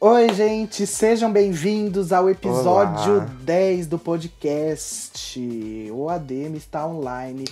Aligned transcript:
Oi, 0.00 0.32
gente, 0.32 0.86
sejam 0.86 1.32
bem-vindos 1.32 2.12
ao 2.12 2.30
episódio 2.30 3.14
Olá. 3.16 3.36
10 3.42 3.88
do 3.88 3.98
podcast. 3.98 5.90
O 5.92 6.08
ADM 6.08 6.54
está 6.54 6.86
online. 6.86 7.44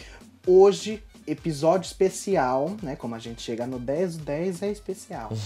Hoje, 0.46 1.02
episódio 1.26 1.88
especial, 1.88 2.76
né? 2.80 2.94
Como 2.94 3.16
a 3.16 3.18
gente 3.18 3.42
chega 3.42 3.66
no 3.66 3.80
10, 3.80 4.14
o 4.14 4.18
10 4.20 4.62
é 4.62 4.70
especial. 4.70 5.30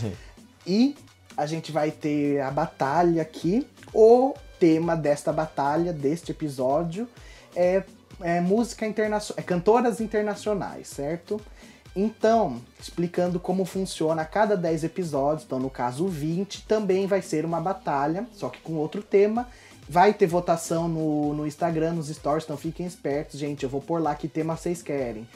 E 0.67 0.95
a 1.35 1.47
gente 1.47 1.73
vai 1.73 1.91
ter 1.91 2.43
a 2.43 2.51
batalha 2.51 3.23
aqui. 3.23 3.67
O 3.95 4.35
tema 4.59 4.95
desta 4.95 5.33
batalha, 5.33 5.91
deste 5.91 6.33
episódio, 6.33 7.09
é, 7.57 7.83
é 8.21 8.43
música 8.43 8.87
internacional, 8.87 9.43
é 9.43 9.43
cantoras 9.43 10.03
internacionais, 10.03 10.89
certo? 10.89 11.41
Então, 11.95 12.61
explicando 12.79 13.41
como 13.41 13.65
funciona 13.65 14.23
a 14.23 14.25
cada 14.25 14.57
10 14.57 14.85
episódios, 14.85 15.45
então 15.45 15.59
no 15.59 15.69
caso 15.69 16.07
20, 16.07 16.63
também 16.67 17.07
vai 17.07 17.21
ser 17.21 17.45
uma 17.45 17.61
batalha, 17.61 18.27
só 18.33 18.49
que 18.49 18.61
com 18.61 18.75
outro 18.75 19.03
tema. 19.03 19.49
Vai 19.89 20.15
ter 20.15 20.27
votação 20.29 20.87
no, 20.87 21.35
no 21.35 21.47
Instagram, 21.47 21.95
nos 21.95 22.07
stories, 22.09 22.45
então 22.45 22.57
fiquem 22.57 22.87
espertos, 22.87 23.41
gente. 23.41 23.65
Eu 23.65 23.69
vou 23.69 23.81
pôr 23.81 24.01
lá 24.01 24.15
que 24.15 24.29
tema 24.29 24.57
vocês 24.57 24.81
querem. 24.83 25.27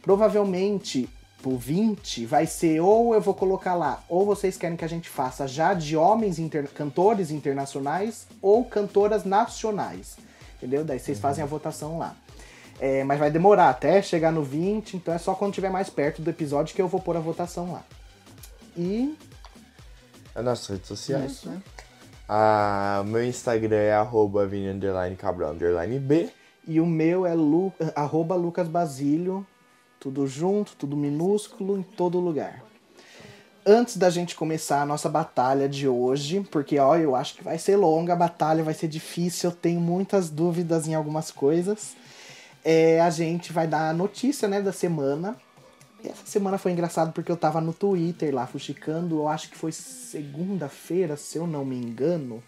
Provavelmente, 0.00 1.06
pro 1.42 1.58
20, 1.58 2.24
vai 2.24 2.46
ser 2.46 2.80
ou 2.80 3.14
eu 3.14 3.20
vou 3.20 3.34
colocar 3.34 3.74
lá, 3.74 4.02
ou 4.08 4.24
vocês 4.24 4.56
querem 4.56 4.78
que 4.78 4.84
a 4.84 4.88
gente 4.88 5.10
faça 5.10 5.46
já 5.46 5.74
de 5.74 5.94
homens 5.94 6.38
inter- 6.38 6.68
cantores 6.74 7.30
internacionais 7.30 8.26
ou 8.40 8.64
cantoras 8.64 9.24
nacionais. 9.24 10.16
Entendeu? 10.56 10.84
Daí 10.84 10.98
vocês 10.98 11.20
fazem 11.20 11.44
a 11.44 11.46
votação 11.46 11.98
lá. 11.98 12.16
É, 12.80 13.02
mas 13.02 13.18
vai 13.18 13.30
demorar 13.30 13.70
até 13.70 14.00
chegar 14.00 14.30
no 14.30 14.42
20, 14.42 14.96
então 14.96 15.12
é 15.12 15.18
só 15.18 15.34
quando 15.34 15.50
estiver 15.50 15.70
mais 15.70 15.90
perto 15.90 16.22
do 16.22 16.30
episódio 16.30 16.74
que 16.74 16.80
eu 16.80 16.86
vou 16.86 17.00
pôr 17.00 17.16
a 17.16 17.20
votação 17.20 17.72
lá. 17.72 17.82
E. 18.76 19.16
As 20.34 20.44
nossas 20.44 20.68
redes 20.68 20.86
sociais. 20.86 21.32
Isso, 21.32 21.48
né? 21.48 21.60
Ah, 22.28 23.02
meu 23.06 23.24
Instagram 23.24 23.76
é 23.76 23.94
arroba 23.94 24.46
Vini 24.46 24.68
underline 24.68 25.16
Cabral 25.16 25.52
underline 25.52 25.98
B. 25.98 26.28
E 26.66 26.80
o 26.80 26.86
meu 26.86 27.24
é 27.24 27.34
Lu, 27.34 27.72
arroba 27.96 28.34
Lucas 28.36 28.68
Basílio, 28.68 29.46
tudo 29.98 30.26
junto, 30.26 30.76
tudo 30.76 30.96
minúsculo, 30.96 31.78
em 31.78 31.82
todo 31.82 32.20
lugar. 32.20 32.62
Antes 33.64 33.96
da 33.96 34.10
gente 34.10 34.34
começar 34.34 34.82
a 34.82 34.86
nossa 34.86 35.08
batalha 35.08 35.68
de 35.68 35.88
hoje, 35.88 36.46
porque 36.50 36.78
ó, 36.78 36.96
eu 36.96 37.16
acho 37.16 37.34
que 37.34 37.42
vai 37.42 37.58
ser 37.58 37.76
longa 37.76 38.12
a 38.12 38.16
batalha, 38.16 38.62
vai 38.62 38.74
ser 38.74 38.88
difícil, 38.88 39.50
eu 39.50 39.56
tenho 39.56 39.80
muitas 39.80 40.28
dúvidas 40.28 40.86
em 40.86 40.94
algumas 40.94 41.30
coisas. 41.30 41.96
É, 42.70 43.00
a 43.00 43.08
gente 43.08 43.50
vai 43.50 43.66
dar 43.66 43.88
a 43.88 43.94
notícia 43.94 44.46
né, 44.46 44.60
da 44.60 44.74
semana. 44.74 45.34
E 46.04 46.08
essa 46.08 46.26
semana 46.26 46.58
foi 46.58 46.70
engraçado 46.70 47.14
porque 47.14 47.32
eu 47.32 47.36
tava 47.36 47.62
no 47.62 47.72
Twitter 47.72 48.34
lá 48.34 48.46
fuxicando, 48.46 49.20
eu 49.20 49.26
acho 49.26 49.48
que 49.48 49.56
foi 49.56 49.72
segunda-feira, 49.72 51.16
se 51.16 51.38
eu 51.38 51.46
não 51.46 51.64
me 51.64 51.76
engano. 51.76 52.42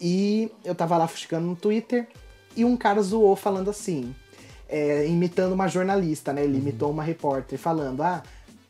E 0.00 0.48
eu 0.64 0.76
tava 0.76 0.96
lá 0.96 1.08
fuxicando 1.08 1.44
no 1.44 1.56
Twitter 1.56 2.06
e 2.54 2.64
um 2.64 2.76
cara 2.76 3.02
zoou 3.02 3.34
falando 3.34 3.68
assim, 3.68 4.14
é, 4.68 5.08
imitando 5.08 5.54
uma 5.54 5.66
jornalista, 5.66 6.32
né? 6.32 6.44
Ele 6.44 6.58
imitou 6.58 6.92
uma 6.92 7.02
repórter 7.02 7.58
falando: 7.58 8.00
Ah, 8.00 8.22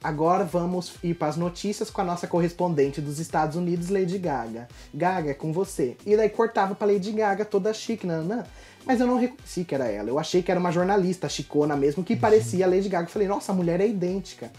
agora 0.02 0.42
vamos 0.42 0.94
ir 1.02 1.12
para 1.12 1.28
as 1.28 1.36
notícias 1.36 1.90
com 1.90 2.00
a 2.00 2.04
nossa 2.04 2.26
correspondente 2.26 2.98
dos 2.98 3.18
Estados 3.18 3.56
Unidos, 3.56 3.90
Lady 3.90 4.16
Gaga. 4.16 4.68
Gaga, 4.94 5.32
é 5.32 5.34
com 5.34 5.52
você. 5.52 5.98
E 6.06 6.16
daí 6.16 6.30
cortava 6.30 6.74
pra 6.74 6.86
Lady 6.86 7.12
Gaga 7.12 7.44
toda 7.44 7.74
chique, 7.74 8.06
nanã. 8.06 8.44
Mas 8.84 9.00
eu 9.00 9.06
não 9.06 9.18
reconheci 9.18 9.64
que 9.64 9.74
era 9.74 9.86
ela. 9.86 10.08
Eu 10.08 10.18
achei 10.18 10.42
que 10.42 10.50
era 10.50 10.58
uma 10.58 10.72
jornalista 10.72 11.28
chicona 11.28 11.76
mesmo, 11.76 12.02
que 12.02 12.16
parecia 12.16 12.66
a 12.66 12.68
Lady 12.68 12.88
Gaga. 12.88 13.06
Eu 13.06 13.10
falei, 13.10 13.28
nossa, 13.28 13.52
a 13.52 13.54
mulher 13.54 13.80
é 13.80 13.86
idêntica. 13.86 14.50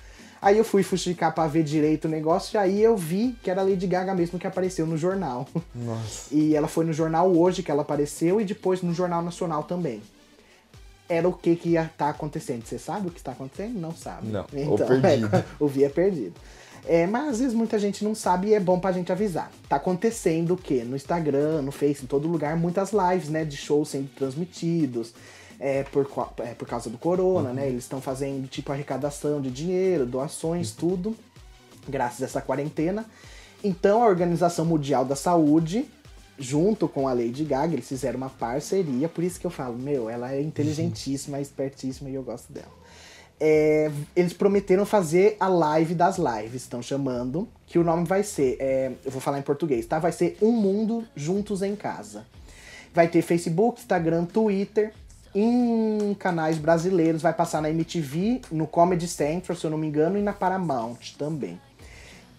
Aí 0.42 0.58
eu 0.58 0.66
fui 0.66 0.84
fuxicar 0.84 1.34
pra 1.34 1.48
ver 1.48 1.64
direito 1.64 2.06
o 2.06 2.10
negócio 2.10 2.56
e 2.56 2.58
aí 2.58 2.84
eu 2.84 2.98
vi 2.98 3.34
que 3.42 3.50
era 3.50 3.62
a 3.62 3.64
Lady 3.64 3.88
Gaga 3.88 4.14
mesmo 4.14 4.38
que 4.38 4.46
apareceu 4.46 4.86
no 4.86 4.98
jornal. 4.98 5.48
Nossa. 5.74 6.28
E 6.36 6.54
ela 6.56 6.68
foi 6.68 6.84
no 6.84 6.92
jornal 6.92 7.32
hoje 7.34 7.64
que 7.64 7.72
ela 7.72 7.82
apareceu 7.84 8.42
e 8.42 8.44
depois 8.44 8.82
no 8.82 8.94
Jornal 8.94 9.22
Nacional 9.22 9.64
também. 9.64 10.02
Era 11.08 11.28
o 11.30 11.34
que 11.34 11.56
que 11.56 11.70
ia 11.70 11.84
estar 11.84 12.10
acontecendo. 12.10 12.66
Você 12.66 12.78
sabe 12.78 13.08
o 13.08 13.12
que 13.12 13.20
está 13.20 13.32
acontecendo? 13.32 13.80
Não 13.80 13.94
sabe. 13.94 14.28
Não, 14.28 14.46
Então, 14.54 14.72
ou 14.72 14.78
perdido. 15.02 15.34
é, 15.34 15.44
o 15.60 15.68
vi 15.68 15.84
é 15.86 15.90
perdido. 15.90 16.34
É, 16.86 17.08
mas 17.08 17.30
às 17.30 17.40
vezes 17.40 17.54
muita 17.54 17.80
gente 17.80 18.04
não 18.04 18.14
sabe 18.14 18.50
e 18.50 18.54
é 18.54 18.60
bom 18.60 18.78
pra 18.80 18.92
gente 18.92 19.12
avisar. 19.12 19.50
Tá 19.70 19.78
acontecendo 19.78 20.54
o 20.54 20.58
quê? 20.58 20.84
No 20.86 20.96
Instagram, 20.98 21.62
no 21.62 21.72
Face, 21.72 22.04
em 22.04 22.08
todo 22.08 22.28
lugar, 22.28 22.58
muitas 22.58 22.92
lives, 22.92 23.30
né, 23.30 23.46
de 23.46 23.56
shows 23.56 23.90
sendo 23.90 24.10
transmitidos. 24.16 25.14
É, 25.60 25.84
por, 25.84 26.06
é, 26.40 26.54
por 26.56 26.68
causa 26.68 26.90
do 26.90 26.98
corona, 26.98 27.50
Uhum. 27.50 27.56
né? 27.56 27.68
Eles 27.70 27.84
estão 27.84 28.02
fazendo 28.02 28.48
tipo 28.50 28.72
arrecadação 28.74 29.40
de 29.40 29.50
dinheiro, 29.50 30.06
doações, 30.06 30.72
Uhum. 30.72 30.76
tudo 30.78 31.16
graças 31.88 32.22
a 32.22 32.26
essa 32.26 32.42
quarentena. 32.42 33.06
Então 33.64 34.04
a 34.04 34.08
Organização 34.08 34.66
Mundial 34.66 35.06
da 35.06 35.16
Saúde, 35.16 35.86
junto 36.38 36.88
com 36.90 37.08
a 37.08 37.14
Lady 37.14 37.46
Gaga, 37.46 37.74
eles 37.76 37.88
fizeram 37.88 38.18
uma 38.18 38.30
parceria, 38.30 39.08
por 39.08 39.24
isso 39.24 39.40
que 39.40 39.46
eu 39.48 39.52
falo, 39.52 39.78
meu, 39.78 40.10
ela 40.10 40.34
é 40.34 40.42
inteligentíssima, 40.42 41.40
espertíssima 41.40 42.10
e 42.10 42.16
eu 42.16 42.24
gosto 42.24 42.52
dela. 42.52 42.83
É, 43.46 43.92
eles 44.16 44.32
prometeram 44.32 44.86
fazer 44.86 45.36
a 45.38 45.50
live 45.50 45.94
das 45.94 46.18
lives, 46.18 46.62
estão 46.62 46.82
chamando, 46.82 47.46
que 47.68 47.78
o 47.78 47.84
nome 47.84 48.06
vai 48.06 48.24
ser, 48.24 48.56
é, 48.58 48.94
eu 49.04 49.12
vou 49.12 49.20
falar 49.20 49.38
em 49.38 49.42
português, 49.42 49.86
tá? 49.86 50.00
Vai 50.00 50.14
ser 50.14 50.38
Um 50.42 50.54
Mundo 50.54 51.04
Juntos 51.14 51.62
em 51.62 51.76
Casa. 51.76 52.26
Vai 52.94 53.10
ter 53.10 53.22
Facebook, 53.22 53.82
Instagram, 53.82 54.24
Twitter, 54.24 54.94
em 55.36 56.16
canais 56.18 56.58
brasileiros, 56.58 57.22
vai 57.22 57.34
passar 57.34 57.62
na 57.62 57.70
MTV, 57.70 58.44
no 58.50 58.66
Comedy 58.66 59.10
Central, 59.10 59.58
se 59.58 59.66
eu 59.66 59.72
não 59.72 59.78
me 59.78 59.88
engano, 59.88 60.18
e 60.18 60.22
na 60.22 60.32
Paramount 60.32 61.18
também. 61.18 61.60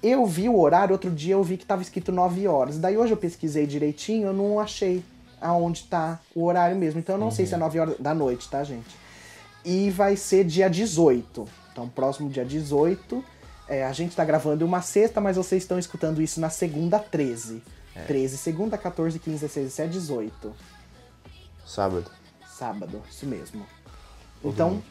Eu 0.03 0.25
vi 0.25 0.49
o 0.49 0.59
horário, 0.59 0.95
outro 0.95 1.11
dia 1.11 1.35
eu 1.35 1.45
vi 1.45 1.59
que 1.59 1.67
tava 1.67 1.83
escrito 1.83 2.13
9 2.13 2.49
horas. 2.49 2.79
Daí 2.79 2.97
hoje 2.97 3.13
eu 3.13 3.19
pesquisei 3.19 3.67
direitinho, 3.67 4.29
eu 4.29 4.33
não 4.33 4.59
achei 4.59 5.05
aonde 5.39 5.83
tá 5.83 6.19
o 6.35 6.45
horário 6.45 6.75
mesmo. 6.77 6.99
Então 6.99 7.17
eu 7.17 7.21
não 7.21 7.31
sei 7.31 7.45
se 7.45 7.53
é 7.53 7.59
9 7.59 7.79
horas 7.79 7.99
da 7.99 8.15
noite, 8.15 8.49
tá, 8.49 8.65
gente? 8.65 9.04
E 9.65 9.91
vai 9.91 10.17
ser 10.17 10.45
dia 10.45 10.69
18. 10.69 11.47
Então, 11.73 11.89
próximo 11.89 12.29
dia 12.29 12.45
18. 12.45 13.25
É, 13.67 13.85
a 13.85 13.93
gente 13.93 14.15
tá 14.15 14.25
gravando 14.25 14.65
uma 14.65 14.83
sexta, 14.83 15.21
mas 15.21 15.37
vocês 15.37 15.63
estão 15.63 15.79
escutando 15.79 16.21
isso 16.21 16.39
na 16.41 16.51
segunda 16.51 16.99
13. 16.99 17.63
13, 18.07 18.37
segunda, 18.37 18.77
14, 18.77 19.19
15, 19.19 19.39
16, 19.39 19.67
17, 19.67 19.93
18. 19.93 20.53
Sábado. 21.65 22.11
Sábado, 22.47 23.03
isso 23.11 23.25
mesmo. 23.27 23.65
Então, 24.45 24.71
Uhum. 24.73 24.83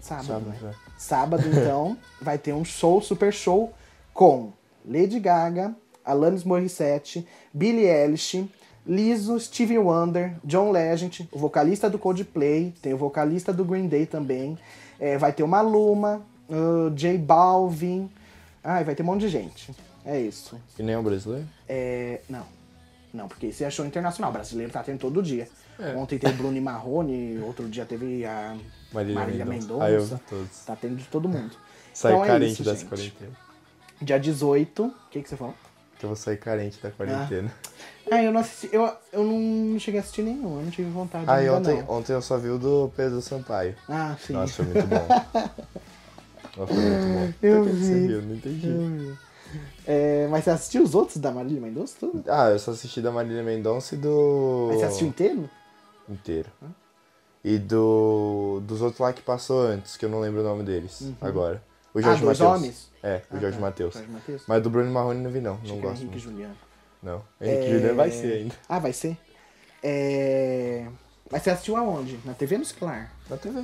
sábado, 0.00 0.26
Sábado, 0.26 0.46
né? 0.48 0.58
é. 0.70 0.74
Sábado, 0.98 1.48
então, 1.48 1.96
vai 2.20 2.36
ter 2.38 2.52
um 2.52 2.64
show, 2.64 3.00
super 3.00 3.32
show, 3.32 3.72
com 4.12 4.52
Lady 4.84 5.18
Gaga, 5.18 5.74
Alanis 6.04 6.44
Morissette, 6.44 7.26
Billie 7.52 7.86
Eilish, 7.86 8.48
Lizzo, 8.86 9.38
Stevie 9.40 9.78
Wonder, 9.78 10.34
John 10.44 10.70
Legend, 10.70 11.28
o 11.32 11.38
vocalista 11.38 11.88
do 11.88 11.98
Coldplay, 11.98 12.74
tem 12.82 12.92
o 12.92 12.98
vocalista 12.98 13.52
do 13.52 13.64
Green 13.64 13.88
Day 13.88 14.04
também, 14.06 14.58
é, 15.00 15.16
vai 15.16 15.32
ter 15.32 15.42
o 15.42 15.48
Maluma, 15.48 16.22
uh, 16.48 16.90
J 16.90 17.16
Balvin, 17.18 18.10
ai, 18.62 18.84
vai 18.84 18.94
ter 18.94 19.02
um 19.02 19.06
monte 19.06 19.22
de 19.22 19.28
gente. 19.28 19.74
É 20.04 20.20
isso. 20.20 20.60
E 20.78 20.82
nem 20.82 20.96
o 20.96 21.02
brasileiro? 21.02 21.46
É, 21.66 22.20
não. 22.28 22.44
Não, 23.12 23.28
porque 23.28 23.46
esse 23.46 23.64
é 23.64 23.70
show 23.70 23.86
internacional. 23.86 24.30
O 24.30 24.34
brasileiro 24.34 24.72
tá 24.72 24.82
tendo 24.82 24.98
todo 24.98 25.22
dia. 25.22 25.48
É. 25.78 25.94
Ontem 25.96 26.18
teve 26.18 26.34
Bruno 26.34 26.56
e 26.56 26.60
Marrone, 26.60 27.38
outro 27.38 27.68
dia 27.68 27.84
teve 27.86 28.24
a 28.26 28.56
Marília 28.92 29.14
Marília 29.14 29.44
Mendonça. 29.44 29.88
Mendonça. 29.88 30.20
Ah, 30.30 30.34
eu. 30.34 30.46
Tá 30.66 30.76
tendo 30.76 30.96
de 30.96 31.04
todo 31.04 31.28
mundo. 31.28 31.56
Saí 31.94 32.12
Então 32.12 32.24
é 32.24 32.26
carente 32.26 32.52
isso, 32.54 32.64
dessa 32.64 32.80
gente. 32.80 32.88
quarentena. 32.88 33.30
Dia 34.02 34.18
18. 34.18 34.84
O 34.84 34.92
que, 35.10 35.22
que 35.22 35.28
você 35.28 35.36
falou? 35.36 35.54
Que 35.98 36.04
eu 36.04 36.08
vou 36.08 36.16
sair 36.16 36.36
carente 36.36 36.80
da 36.82 36.90
quarentena. 36.90 37.54
Ah, 38.03 38.03
eu 38.22 38.32
não 38.32 38.40
assisti. 38.40 38.68
Eu, 38.74 38.90
eu 39.12 39.24
não 39.24 39.78
cheguei 39.78 39.98
a 39.98 40.02
assistir 40.02 40.22
nenhum, 40.22 40.58
eu 40.58 40.64
não 40.64 40.70
tive 40.70 40.90
vontade 40.90 41.24
Ah, 41.26 41.42
e 41.42 41.48
ontem, 41.48 41.82
não. 41.82 41.90
ontem 41.96 42.12
eu 42.12 42.22
só 42.22 42.36
vi 42.38 42.48
o 42.50 42.58
do 42.58 42.92
Pedro 42.96 43.20
Sampaio. 43.22 43.74
Ah, 43.88 44.14
sim. 44.24 44.32
Nossa, 44.34 44.52
foi 44.52 44.64
muito 44.66 44.86
bom. 44.86 45.06
Nossa, 46.56 46.72
foi 46.74 46.82
muito 46.82 47.06
bom. 47.14 47.32
Eu 47.42 47.64
vi. 47.64 47.84
Você 47.84 48.06
viu? 48.06 48.22
Não 48.22 48.34
entendi. 48.36 48.68
Eu 48.68 48.78
vi. 48.78 49.18
É, 49.86 50.26
mas 50.30 50.44
você 50.44 50.50
assistiu 50.50 50.82
os 50.82 50.94
outros 50.94 51.18
da 51.18 51.30
Marília 51.30 51.60
Mendonça? 51.60 51.94
Tudo? 52.00 52.24
Ah, 52.28 52.50
eu 52.50 52.58
só 52.58 52.70
assisti 52.72 53.00
da 53.00 53.10
Marília 53.12 53.42
Mendonça 53.42 53.94
e 53.94 53.98
do. 53.98 54.66
Mas 54.68 54.78
você 54.80 54.84
assistiu 54.86 55.08
inteiro? 55.08 55.48
Inteiro. 56.08 56.48
E 57.44 57.58
do. 57.58 58.60
Dos 58.66 58.80
outros 58.82 59.00
lá 59.00 59.12
que 59.12 59.22
passou 59.22 59.60
antes, 59.62 59.96
que 59.96 60.04
eu 60.04 60.08
não 60.08 60.20
lembro 60.20 60.40
o 60.40 60.44
nome 60.44 60.62
deles 60.64 61.08
agora. 61.20 61.62
O 61.92 62.00
Jorge 62.02 62.22
ah, 62.22 62.24
dois 62.24 62.38
Matheus. 62.40 62.58
homens? 62.58 62.90
É, 63.02 63.22
o 63.30 63.36
Ah, 63.36 63.40
Jorge 63.40 63.56
tá. 63.56 63.62
Matheus. 63.62 63.94
Jorge? 63.94 64.42
Mas 64.48 64.62
do 64.62 64.70
Bruno 64.70 64.90
Marrone 64.90 65.20
não 65.20 65.30
vi 65.30 65.40
não. 65.40 65.54
Achei 65.62 65.68
não 65.68 65.76
era 65.78 65.88
gosto 65.88 66.02
Henrique 66.02 66.16
muito. 66.16 66.30
Juliano. 66.32 66.54
Não. 67.04 67.22
Henrique 67.40 67.64
É, 67.66 67.70
Juliano 67.70 67.94
vai 67.96 68.10
ser 68.10 68.32
ainda. 68.32 68.54
Ah, 68.68 68.78
vai 68.80 68.92
ser? 68.92 69.16
É... 69.82 70.86
Mas 71.30 71.42
você 71.42 71.50
assistiu 71.50 71.76
aonde? 71.76 72.18
Na 72.24 72.32
TV 72.34 72.54
ou 72.54 72.58
no 72.60 72.64
celular? 72.64 73.12
Na 73.28 73.36
TV. 73.36 73.62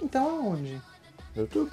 Então 0.00 0.28
aonde? 0.28 0.74
No 1.34 1.42
YouTube. 1.42 1.70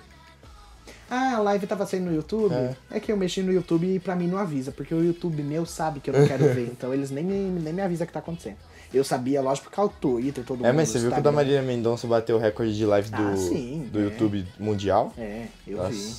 Ah, 1.10 1.36
a 1.36 1.40
live 1.40 1.68
tava 1.68 1.86
saindo 1.86 2.06
no 2.10 2.16
YouTube? 2.16 2.54
É. 2.54 2.76
É. 2.92 3.00
que 3.00 3.12
eu 3.12 3.18
mexi 3.18 3.42
no 3.44 3.52
YouTube 3.52 3.86
e 3.94 4.00
pra 4.00 4.16
mim 4.16 4.28
não 4.28 4.38
avisa, 4.38 4.72
porque 4.72 4.94
o 4.94 5.04
YouTube 5.04 5.44
meu 5.44 5.66
sabe 5.66 6.00
que 6.00 6.10
eu 6.10 6.18
não 6.18 6.28
quero 6.28 6.46
ver, 6.54 6.68
então 6.72 6.94
eles 6.94 7.12
nem, 7.12 7.24
me- 7.24 7.60
nem 7.62 7.74
me 7.74 7.82
avisam 7.82 8.08
que 8.08 8.14
tá 8.14 8.20
acontecendo. 8.20 8.58
Eu 8.94 9.04
sabia, 9.04 9.42
lógico, 9.42 9.70
por 9.70 9.76
causa 9.76 9.92
do 9.92 9.98
Twitter, 10.00 10.44
todo 10.44 10.58
mundo. 10.58 10.68
É, 10.68 10.72
mas 10.72 10.90
você 10.90 11.00
viu 11.00 11.12
que 11.12 11.20
o 11.20 11.22
da. 11.22 11.32
Marília 11.32 11.62
Mendonça 11.62 12.08
bateu 12.08 12.38
o 12.38 12.40
recorde 12.40 12.76
de 12.76 12.86
live 12.86 13.10
do, 13.10 13.22
Ah, 13.22 13.36
sim, 13.36 13.90
do 13.92 14.00
é. 14.00 14.04
YouTube 14.04 14.48
mundial? 14.58 15.12
É, 15.18 15.48
eu 15.68 15.78
Nossa, 15.78 15.90
vi. 15.92 16.16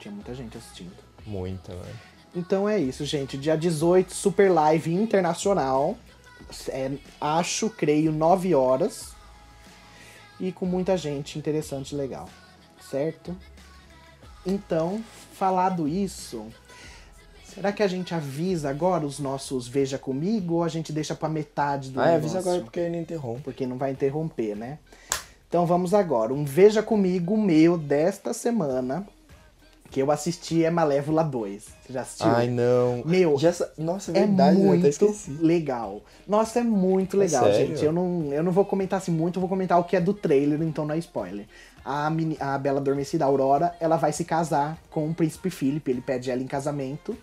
Tinha- 0.00 0.14
muita 0.14 0.34
gente 0.34 0.56
assistindo. 0.56 0.92
muita, 1.26 1.72
mano. 1.74 2.13
Então 2.34 2.68
é 2.68 2.78
isso, 2.78 3.04
gente. 3.04 3.38
Dia 3.38 3.56
18, 3.56 4.12
super 4.12 4.50
live 4.50 4.92
internacional. 4.92 5.96
É, 6.68 6.90
acho, 7.20 7.70
creio, 7.70 8.10
9 8.12 8.54
horas. 8.54 9.14
E 10.40 10.50
com 10.50 10.66
muita 10.66 10.96
gente 10.96 11.38
interessante 11.38 11.92
e 11.92 11.96
legal. 11.96 12.28
Certo? 12.90 13.36
Então, 14.44 15.02
falado 15.32 15.88
isso, 15.88 16.46
será 17.46 17.72
que 17.72 17.82
a 17.82 17.88
gente 17.88 18.14
avisa 18.14 18.68
agora 18.68 19.06
os 19.06 19.18
nossos 19.18 19.66
Veja 19.66 19.98
Comigo 19.98 20.54
ou 20.54 20.64
a 20.64 20.68
gente 20.68 20.92
deixa 20.92 21.14
pra 21.14 21.28
metade 21.28 21.90
do 21.90 22.00
Ah, 22.00 22.10
é, 22.10 22.16
avisa 22.16 22.40
agora 22.40 22.60
porque 22.60 22.88
não 22.88 23.00
interrompe. 23.00 23.42
porque 23.42 23.66
não 23.66 23.78
vai 23.78 23.92
interromper, 23.92 24.54
né? 24.54 24.78
Então 25.48 25.64
vamos 25.66 25.94
agora. 25.94 26.34
Um 26.34 26.44
Veja 26.44 26.82
Comigo 26.82 27.38
meu 27.38 27.78
desta 27.78 28.34
semana, 28.34 29.06
que 29.94 30.02
eu 30.02 30.10
assisti 30.10 30.64
é 30.64 30.70
Malévola 30.72 31.22
2. 31.22 31.62
Você 31.86 31.92
já 31.92 32.00
assistiu? 32.00 32.26
Ai, 32.26 32.48
não. 32.48 33.00
Meu, 33.04 33.38
Já 33.38 33.52
sa- 33.52 33.70
Nossa, 33.78 34.10
é 34.10 34.16
é 34.18 34.26
verdade, 34.26 34.58
muito 34.58 35.14
legal. 35.40 36.02
Nossa, 36.26 36.58
é 36.58 36.62
muito 36.64 37.16
legal, 37.16 37.44
sério? 37.44 37.68
gente. 37.68 37.84
Eu 37.84 37.92
não, 37.92 38.24
eu 38.32 38.42
não 38.42 38.50
vou 38.50 38.64
comentar 38.64 38.98
assim 38.98 39.12
muito, 39.12 39.36
eu 39.36 39.40
vou 39.40 39.48
comentar 39.48 39.78
o 39.78 39.84
que 39.84 39.94
é 39.94 40.00
do 40.00 40.12
trailer, 40.12 40.60
então 40.62 40.84
não 40.84 40.96
é 40.96 40.98
spoiler. 40.98 41.46
A, 41.84 42.10
meni- 42.10 42.36
a 42.40 42.58
Bela 42.58 42.80
Adormecida, 42.80 43.24
a 43.24 43.28
Aurora, 43.28 43.76
ela 43.78 43.96
vai 43.96 44.12
se 44.12 44.24
casar 44.24 44.76
com 44.90 45.08
o 45.08 45.14
príncipe 45.14 45.48
Philip, 45.48 45.88
ele 45.88 46.00
pede 46.00 46.28
ela 46.28 46.42
em 46.42 46.46
casamento. 46.48 47.16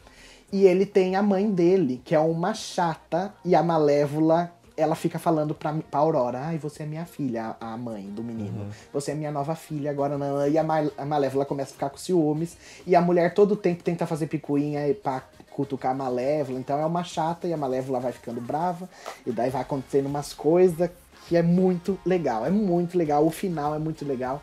E 0.49 0.63
ele 0.65 0.85
tem 0.85 1.17
a 1.17 1.21
mãe 1.21 1.51
dele, 1.51 2.01
que 2.05 2.15
é 2.15 2.19
uma 2.19 2.53
chata, 2.53 3.33
e 3.43 3.53
a 3.53 3.61
Malévola, 3.61 4.49
ela 4.77 4.95
fica 4.95 5.19
falando 5.19 5.53
pra, 5.53 5.73
pra 5.73 5.99
Aurora, 5.99 6.39
ai, 6.45 6.57
você 6.57 6.83
é 6.83 6.85
minha 6.85 7.05
filha, 7.05 7.55
a 7.59 7.73
a 7.73 7.77
mãe 7.77 8.03
do 8.09 8.23
menino. 8.23 8.67
Você 8.93 9.11
é 9.11 9.15
minha 9.15 9.31
nova 9.31 9.53
filha, 9.55 9.91
agora 9.91 10.17
não. 10.17 10.47
E 10.47 10.57
a, 10.57 10.63
Ma- 10.63 10.89
a 10.97 11.05
Malévola 11.05 11.45
começa 11.45 11.71
a 11.71 11.73
ficar 11.73 11.89
com 11.89 11.97
ciúmes. 11.97 12.57
E 12.87 12.95
a 12.95 13.01
mulher 13.01 13.33
todo 13.33 13.55
tempo 13.55 13.83
tenta 13.83 14.05
fazer 14.07 14.27
picuinha 14.27 14.87
e 14.87 14.93
pra 14.93 15.23
cutucar 15.51 15.91
a 15.91 15.95
Malévola. 15.95 16.57
Então 16.59 16.79
é 16.79 16.85
uma 16.85 17.03
chata 17.03 17.47
e 17.47 17.53
a 17.53 17.57
Malévola 17.57 17.99
vai 17.99 18.11
ficando 18.11 18.39
brava. 18.41 18.89
E 19.25 19.31
daí 19.31 19.49
vai 19.49 19.61
acontecendo 19.61 20.05
umas 20.07 20.33
coisas 20.33 20.89
que 21.27 21.35
é 21.37 21.41
muito 21.43 21.99
legal. 22.05 22.45
É 22.45 22.49
muito 22.49 22.97
legal. 22.97 23.25
O 23.25 23.29
final 23.31 23.75
é 23.75 23.79
muito 23.79 24.05
legal. 24.05 24.41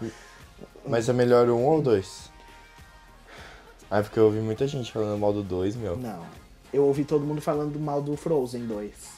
Mas 0.87 1.09
é 1.09 1.13
melhor 1.13 1.49
o 1.49 1.57
um 1.57 1.65
ou 1.67 1.83
dois? 1.83 2.31
Ah, 3.91 4.03
porque 4.03 4.19
eu 4.19 4.25
ouvi 4.27 4.41
muita 4.41 4.67
gente 4.67 4.93
falando 4.93 5.19
mal 5.19 5.33
do 5.33 5.43
dois, 5.43 5.75
meu. 5.75 5.97
Não. 5.97 6.23
Eu 6.73 6.85
ouvi 6.85 7.05
todo 7.05 7.25
mundo 7.25 7.41
falando 7.41 7.79
mal 7.81 8.03
do 8.03 8.17
Frozen 8.17 8.67
2. 8.67 9.18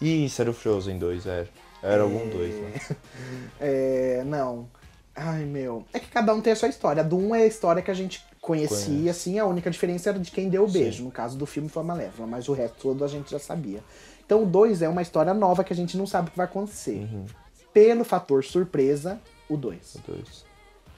Isso, 0.00 0.40
era 0.40 0.50
o 0.50 0.54
Frozen 0.54 0.98
2, 0.98 1.26
era. 1.26 1.48
Era 1.82 2.02
algum 2.02 2.28
dois, 2.30 2.54
né? 2.54 2.72
É, 3.60 4.22
não. 4.24 4.68
Ai, 5.14 5.44
meu. 5.44 5.84
É 5.92 6.00
que 6.00 6.08
cada 6.08 6.34
um 6.34 6.40
tem 6.40 6.52
a 6.52 6.56
sua 6.56 6.68
história. 6.68 7.02
A 7.02 7.04
do 7.04 7.16
1 7.16 7.34
é 7.34 7.42
a 7.42 7.46
história 7.46 7.82
que 7.82 7.90
a 7.90 7.94
gente 7.94 8.24
conhecia, 8.40 8.86
Conhece. 8.86 9.08
assim. 9.08 9.38
A 9.38 9.46
única 9.46 9.70
diferença 9.70 10.10
era 10.10 10.18
de 10.18 10.30
quem 10.30 10.48
deu 10.48 10.64
o 10.64 10.68
beijo. 10.68 10.98
Sim. 10.98 11.04
No 11.04 11.10
caso 11.10 11.36
do 11.36 11.46
filme 11.46 11.68
foi 11.68 11.82
a 11.82 11.86
Malévola, 11.86 12.26
mas 12.26 12.48
o 12.48 12.52
resto 12.52 12.76
todo 12.80 13.04
a 13.04 13.08
gente 13.08 13.30
já 13.30 13.38
sabia. 13.38 13.80
Então 14.24 14.42
o 14.42 14.46
2 14.46 14.82
é 14.82 14.88
uma 14.88 15.02
história 15.02 15.32
nova 15.34 15.62
que 15.62 15.72
a 15.72 15.76
gente 15.76 15.96
não 15.96 16.06
sabe 16.06 16.28
o 16.28 16.30
que 16.30 16.36
vai 16.36 16.46
acontecer. 16.46 16.96
Uhum. 17.12 17.26
Pelo 17.72 18.02
fator 18.04 18.42
surpresa, 18.42 19.20
o 19.48 19.56
2. 19.56 19.96
O 19.96 19.98
dois. 20.10 20.44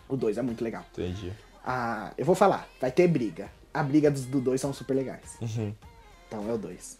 O 0.08 0.16
2 0.16 0.38
é 0.38 0.42
muito 0.42 0.62
legal. 0.62 0.84
Entendi. 0.92 1.32
Ah, 1.64 2.12
eu 2.16 2.24
vou 2.24 2.34
falar, 2.34 2.68
vai 2.80 2.92
ter 2.92 3.08
briga. 3.08 3.50
A 3.74 3.82
briga 3.82 4.10
dos 4.10 4.24
do 4.24 4.40
2 4.40 4.60
são 4.60 4.72
super 4.72 4.94
legais. 4.94 5.36
Uhum. 5.40 5.74
Então 6.28 6.48
é 6.48 6.52
o 6.52 6.58
2. 6.58 6.96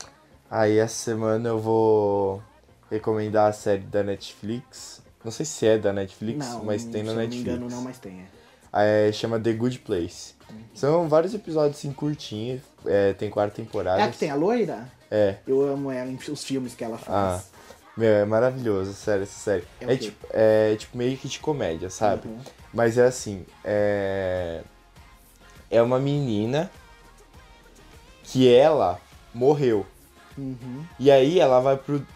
Aí 0.51 0.79
essa 0.79 0.95
semana 0.95 1.49
eu 1.49 1.59
vou 1.59 2.43
recomendar 2.91 3.49
a 3.49 3.53
série 3.53 3.83
da 3.83 4.03
Netflix. 4.03 5.03
Não 5.25 5.33
sei 5.33 5.45
se 5.45 5.67
é 5.67 5.77
da 5.79 5.93
Netflix, 5.93 6.47
Não, 6.47 6.65
mas 6.65 6.85
tem 6.85 6.93
se 6.93 7.03
na 7.03 7.11
eu 7.13 7.15
não 7.15 7.15
me 7.15 7.27
Netflix. 7.27 7.49
engano, 7.57 7.69
não, 7.69 7.83
mas 7.83 7.99
tem. 7.99 8.21
É. 8.73 9.09
É, 9.09 9.13
chama 9.13 9.41
The 9.41 9.53
Good 9.53 9.79
Place. 9.81 10.35
São 10.75 11.09
vários 11.09 11.35
episódios 11.35 11.79
assim 11.79 11.93
curtinhos. 11.93 12.63
É, 12.85 13.13
tem 13.15 13.29
quatro 13.31 13.57
temporadas. 13.57 14.07
É 14.07 14.11
que 14.11 14.19
tem 14.19 14.31
a 14.31 14.35
loira? 14.37 14.87
É. 15.11 15.37
Eu 15.47 15.63
amo 15.63 15.91
ela 15.91 16.09
em 16.11 16.17
os 16.31 16.45
filmes 16.45 16.75
que 16.75 16.85
ela 16.85 16.97
Ah, 16.97 17.41
faz. 17.41 17.51
meu, 17.97 18.11
é 18.13 18.25
maravilhoso, 18.25 18.93
sério, 18.93 19.25
essa 19.25 19.39
série. 19.39 19.65
É 19.81 19.93
É, 19.93 19.97
tipo, 19.97 20.27
é 20.31 20.77
tipo 20.77 20.97
meio 20.97 21.17
que 21.17 21.27
de 21.27 21.41
comédia, 21.41 21.91
sabe? 21.91 22.29
Uhum. 22.29 22.39
Mas 22.73 22.97
é 22.99 23.07
assim, 23.07 23.45
é. 23.65 24.61
É 25.71 25.83
uma 25.83 25.99
menina 25.99 26.71
que 28.23 28.53
ela 28.53 29.01
morreu. 29.35 29.85
Uhum. 30.37 30.85
E 30.99 31.11
aí 31.11 31.39
ela 31.41 31.61
vai 31.61 31.77
pro, 31.77 32.07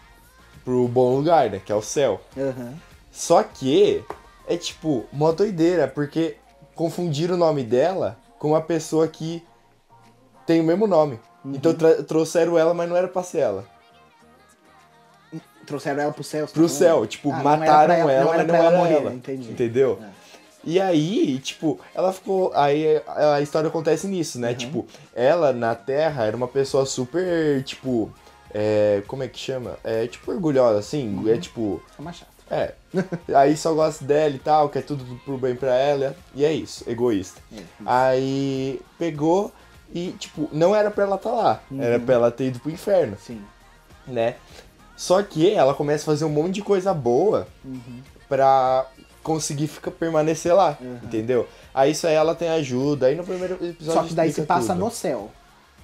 pro 0.63 0.87
bom 0.87 1.15
lugar, 1.15 1.49
né? 1.49 1.61
Que 1.63 1.71
é 1.71 1.75
o 1.75 1.81
céu. 1.81 2.21
Aham. 2.37 2.73
Só 3.11 3.43
que 3.43 4.03
é 4.47 4.55
tipo, 4.57 5.05
uma 5.11 5.33
doideira, 5.33 5.87
porque 5.87 6.37
confundiram 6.75 7.35
o 7.35 7.37
nome 7.37 7.63
dela 7.63 8.17
com 8.39 8.49
uma 8.49 8.61
pessoa 8.61 9.07
que 9.07 9.43
tem 10.45 10.61
o 10.61 10.63
mesmo 10.63 10.87
nome. 10.87 11.19
Uhum. 11.43 11.53
Então 11.55 11.73
trouxeram 12.07 12.57
ela, 12.57 12.73
mas 12.73 12.87
não 12.89 12.95
era 12.95 13.07
pra 13.07 13.23
ser 13.23 13.39
ela. 13.39 13.65
Trouxeram 15.65 16.01
ela 16.01 16.11
pro 16.11 16.23
céu? 16.23 16.45
Pro 16.47 16.53
tá 16.53 16.55
falando? 16.55 16.69
céu, 16.69 17.05
tipo, 17.07 17.31
Ah, 17.31 17.43
não 17.43 17.51
era 17.51 17.57
mataram 17.59 17.93
ela, 18.09 18.23
não 18.23 18.29
mas 18.31 18.39
era 18.39 18.47
não 18.47 18.55
ela 18.55 18.67
era 18.67 18.77
morrer, 18.77 18.95
ela. 18.95 19.13
entendi. 19.13 19.51
Entendeu? 19.51 19.99
É. 20.01 20.20
E 20.63 20.79
aí, 20.79 21.39
tipo, 21.39 21.79
ela 21.95 22.13
ficou. 22.13 22.51
Aí 22.53 23.01
a 23.07 23.41
história 23.41 23.67
acontece 23.67 24.07
nisso, 24.07 24.37
Uhum. 24.37 24.41
né? 24.43 24.53
Tipo, 24.53 24.85
ela 25.15 25.51
na 25.53 25.73
Terra 25.75 26.25
era 26.25 26.37
uma 26.37 26.47
pessoa 26.47 26.85
super, 26.85 27.63
tipo. 27.63 28.11
É, 28.53 29.01
como 29.07 29.23
é 29.23 29.27
que 29.27 29.39
chama? 29.39 29.77
É 29.83 30.05
tipo 30.07 30.29
orgulhosa, 30.31 30.79
assim. 30.79 31.15
Uhum. 31.17 31.29
É 31.33 31.37
tipo. 31.37 31.81
É 31.97 32.01
uma 32.01 32.11
chata. 32.13 32.29
É. 32.49 32.73
Aí 33.33 33.55
só 33.55 33.73
gosta 33.73 34.03
dela 34.03 34.35
e 34.35 34.39
tal, 34.39 34.67
quer 34.69 34.83
tudo 34.83 35.05
pro 35.23 35.37
bem 35.37 35.55
pra 35.55 35.73
ela. 35.73 36.15
E 36.35 36.43
é 36.43 36.51
isso, 36.51 36.83
egoísta. 36.89 37.41
É. 37.55 37.61
Aí 37.85 38.81
pegou 38.99 39.51
e, 39.93 40.11
tipo, 40.19 40.49
não 40.51 40.75
era 40.75 40.91
pra 40.91 41.05
ela 41.05 41.15
estar 41.15 41.31
lá. 41.31 41.61
Era 41.79 41.97
Uhum. 41.97 42.05
pra 42.05 42.15
ela 42.15 42.29
ter 42.31 42.47
ido 42.47 42.59
pro 42.59 42.69
inferno, 42.69 43.17
Sim. 43.25 43.41
né? 44.05 44.35
Só 44.97 45.23
que 45.23 45.49
ela 45.49 45.73
começa 45.73 46.03
a 46.03 46.05
fazer 46.07 46.25
um 46.25 46.29
monte 46.29 46.55
de 46.55 46.61
coisa 46.61 46.93
boa 46.93 47.47
Uhum. 47.63 48.01
pra 48.27 48.85
conseguir 49.23 49.67
ficar, 49.67 49.91
permanecer 49.91 50.53
lá, 50.55 50.77
Uhum. 50.81 50.97
entendeu? 51.03 51.47
Aí 51.73 51.91
isso 51.91 52.07
aí 52.07 52.13
ela 52.15 52.33
tem 52.35 52.49
ajuda. 52.49 53.07
Aí 53.07 53.15
no 53.15 53.23
primeiro 53.23 53.53
episódio 53.55 53.93
Só 54.01 54.03
que 54.03 54.13
daí 54.13 54.31
se 54.31 54.41
passa 54.43 54.73
tudo. 54.73 54.85
no 54.85 54.91
céu. 54.91 55.29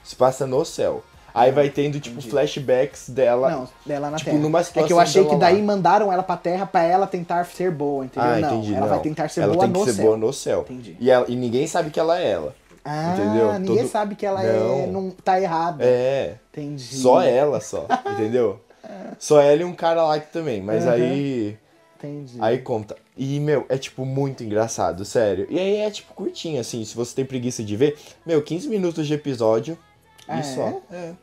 Se 0.04 0.16
passa 0.16 0.46
no 0.48 0.64
céu. 0.66 1.04
Aí 1.34 1.52
vai 1.52 1.70
tendo, 1.70 2.00
tipo, 2.00 2.16
entendi. 2.18 2.32
flashbacks 2.32 3.10
dela. 3.10 3.52
Não, 3.52 3.70
dela 3.86 4.10
na 4.10 4.18
tipo, 4.18 4.32
Terra. 4.32 4.42
numa 4.42 4.60
é 4.60 4.64
que 4.64 4.70
eu 4.80 4.86
situação 4.88 5.00
achei 5.00 5.26
que 5.26 5.36
daí 5.36 5.58
lá. 5.60 5.64
mandaram 5.64 6.12
ela 6.12 6.24
pra 6.24 6.36
Terra 6.36 6.66
pra 6.66 6.82
ela 6.82 7.06
tentar 7.06 7.46
ser 7.46 7.70
boa, 7.70 8.06
entendeu? 8.06 8.28
Ah, 8.30 8.40
não, 8.40 8.48
entendi. 8.58 8.72
ela 8.74 8.82
não. 8.82 8.88
vai 8.90 9.00
tentar 9.02 9.30
ser 9.30 9.42
ela 9.42 9.54
boa 9.54 9.66
tem 9.66 9.74
que 9.74 9.80
no 9.80 9.86
ser 9.86 9.94
céu. 9.94 10.06
boa 10.06 10.18
no 10.18 10.34
céu. 10.34 10.62
Entendi. 10.68 10.98
E, 11.00 11.12
ela, 11.12 11.26
e 11.30 11.36
ninguém 11.36 11.68
sabe 11.68 11.92
que 11.92 12.00
ela 12.00 12.20
é 12.20 12.28
ela. 12.32 12.56
Ah, 12.84 13.14
entendeu? 13.16 13.54
ninguém 13.60 13.78
Todo- 13.80 13.88
sabe 13.90 14.16
que 14.16 14.26
ela 14.26 14.44
é, 14.44 14.58
Não. 14.88 14.88
não 14.88 15.10
tá 15.12 15.40
errada. 15.40 15.84
É. 15.84 16.38
Entendi. 16.52 16.96
Só 16.96 17.22
ela, 17.22 17.60
só. 17.62 17.86
entendeu? 18.14 18.60
Só 19.20 19.40
ela 19.42 19.62
e 19.62 19.66
um 19.66 19.74
cara 19.76 20.04
lá 20.04 20.20
que 20.20 20.32
também. 20.32 20.62
Mas 20.62 20.86
Uhum. 20.86 20.92
aí. 20.92 21.58
Entendi. 21.98 22.38
Aí 22.40 22.60
conta. 22.60 22.96
E, 23.18 23.40
meu, 23.40 23.66
é 23.68 23.78
tipo 23.78 24.06
muito 24.06 24.44
engraçado, 24.44 25.04
sério. 25.04 25.48
E 25.50 25.60
aí 25.60 25.78
é 25.78 25.90
tipo 25.90 26.14
curtinho, 26.14 26.62
assim. 26.62 26.86
Se 26.86 26.96
você 26.96 27.16
tem 27.16 27.26
preguiça 27.26 27.64
de 27.64 27.76
ver, 27.76 27.98
meu, 28.26 28.42
15 28.42 28.68
minutos 28.70 29.08
de 29.08 29.14
episódio. 29.14 29.78
Ah, 30.28 30.40
e 30.40 30.44
só. 30.44 30.82
É. 30.92 31.14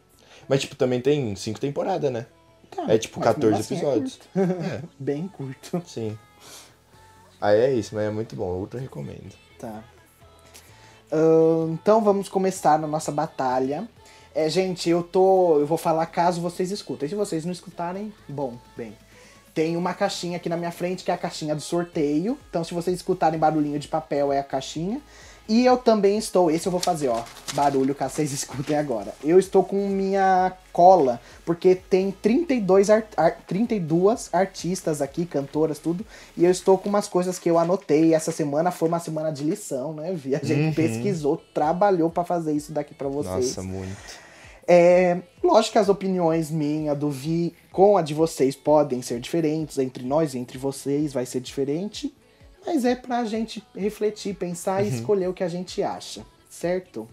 Mas, 0.48 0.60
tipo, 0.60 0.74
também 0.74 1.00
tem 1.00 1.34
cinco 1.36 1.60
temporadas, 1.60 2.10
né? 2.10 2.26
Tá, 2.70 2.92
é 2.92 2.98
tipo 2.98 3.20
mas 3.20 3.28
14 3.28 3.46
mesmo 3.46 3.60
assim 3.60 3.74
é 3.74 3.78
episódios. 3.78 4.20
curto. 4.32 4.88
Bem 4.98 5.28
curto. 5.28 5.82
Sim. 5.86 6.18
Aí 7.40 7.60
é 7.60 7.72
isso, 7.72 7.94
mas 7.94 8.04
é 8.04 8.10
muito 8.10 8.34
bom. 8.34 8.50
Ultra 8.54 8.80
recomendo. 8.80 9.34
Tá. 9.58 9.84
Ahn, 11.12 11.72
então 11.74 12.02
vamos 12.02 12.28
começar 12.28 12.78
na 12.78 12.86
nossa 12.86 13.12
batalha. 13.12 13.88
É, 14.34 14.48
gente, 14.48 14.90
eu 14.90 15.02
tô. 15.02 15.60
Eu 15.60 15.66
vou 15.66 15.78
falar 15.78 16.06
caso 16.06 16.40
vocês 16.40 16.72
escutem. 16.72 17.08
Se 17.08 17.14
vocês 17.14 17.44
não 17.44 17.52
escutarem, 17.52 18.12
bom, 18.28 18.58
bem. 18.76 18.96
Tem 19.54 19.76
uma 19.76 19.94
caixinha 19.94 20.36
aqui 20.36 20.48
na 20.48 20.56
minha 20.56 20.72
frente 20.72 21.04
que 21.04 21.10
é 21.10 21.14
a 21.14 21.18
caixinha 21.18 21.54
do 21.54 21.60
sorteio. 21.62 22.36
Então, 22.50 22.64
se 22.64 22.74
vocês 22.74 22.96
escutarem 22.96 23.38
barulhinho 23.38 23.78
de 23.78 23.86
papel, 23.88 24.32
é 24.32 24.40
a 24.40 24.44
caixinha. 24.44 25.00
E 25.46 25.64
eu 25.66 25.76
também 25.76 26.16
estou. 26.16 26.50
Esse 26.50 26.66
eu 26.66 26.72
vou 26.72 26.80
fazer, 26.80 27.08
ó. 27.08 27.22
Barulho 27.52 27.94
caso 27.94 28.14
vocês 28.14 28.32
escutem 28.34 28.76
agora. 28.76 29.14
Eu 29.22 29.38
estou 29.38 29.62
com 29.62 29.86
minha 29.88 30.52
cola, 30.72 31.20
porque 31.44 31.74
tem 31.74 32.10
32, 32.10 32.88
ar, 32.90 33.04
ar- 33.16 33.36
32 33.46 34.30
artistas 34.32 35.00
aqui, 35.02 35.26
cantoras, 35.26 35.78
tudo. 35.78 36.04
E 36.36 36.44
eu 36.44 36.50
estou 36.50 36.76
com 36.78 36.88
umas 36.88 37.06
coisas 37.06 37.38
que 37.38 37.48
eu 37.50 37.58
anotei. 37.58 38.14
Essa 38.14 38.32
semana 38.32 38.70
foi 38.70 38.88
uma 38.88 38.98
semana 38.98 39.30
de 39.30 39.44
lição, 39.44 39.92
né? 39.92 40.12
Vi, 40.14 40.34
a 40.34 40.38
gente 40.42 40.74
pesquisou, 40.74 41.36
trabalhou 41.52 42.08
pra 42.10 42.24
fazer 42.24 42.52
isso 42.54 42.72
daqui 42.72 42.94
pra 42.94 43.08
vocês. 43.08 43.48
Nossa, 43.48 43.62
muito. 43.62 44.23
É, 44.66 45.20
lógico 45.42 45.72
que 45.72 45.78
as 45.78 45.88
opiniões 45.88 46.50
minha, 46.50 46.94
do 46.94 47.10
Vi, 47.10 47.54
com 47.70 47.96
a 47.96 48.02
de 48.02 48.14
vocês 48.14 48.56
podem 48.56 49.02
ser 49.02 49.20
diferentes, 49.20 49.78
entre 49.78 50.04
nós 50.04 50.34
e 50.34 50.38
entre 50.38 50.56
vocês 50.56 51.12
vai 51.12 51.26
ser 51.26 51.40
diferente, 51.40 52.14
mas 52.66 52.84
é 52.84 52.94
pra 52.94 53.24
gente 53.26 53.62
refletir, 53.76 54.34
pensar 54.34 54.82
e 54.82 54.88
escolher 54.88 55.28
o 55.28 55.34
que 55.34 55.44
a 55.44 55.48
gente 55.48 55.82
acha, 55.82 56.24
certo? 56.48 57.06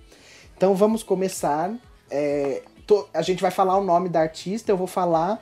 Então 0.56 0.76
vamos 0.76 1.04
começar. 1.04 1.74
é, 2.10 2.62
to- 2.88 3.08
a 3.14 3.22
gente 3.22 3.42
vai 3.42 3.52
falar 3.52 3.78
o 3.78 3.84
nome 3.84 4.08
da 4.10 4.20
artista, 4.22 4.72
eu 4.72 4.78
vou 4.78 4.88
falar 4.88 5.42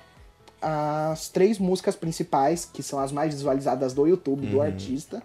as 0.61 1.29
três 1.29 1.57
músicas 1.57 1.95
principais, 1.95 2.65
que 2.65 2.83
são 2.83 2.99
as 2.99 3.11
mais 3.11 3.33
visualizadas 3.33 3.93
do 3.93 4.05
YouTube 4.07 4.45
do 4.47 4.61
artista. 4.61 5.21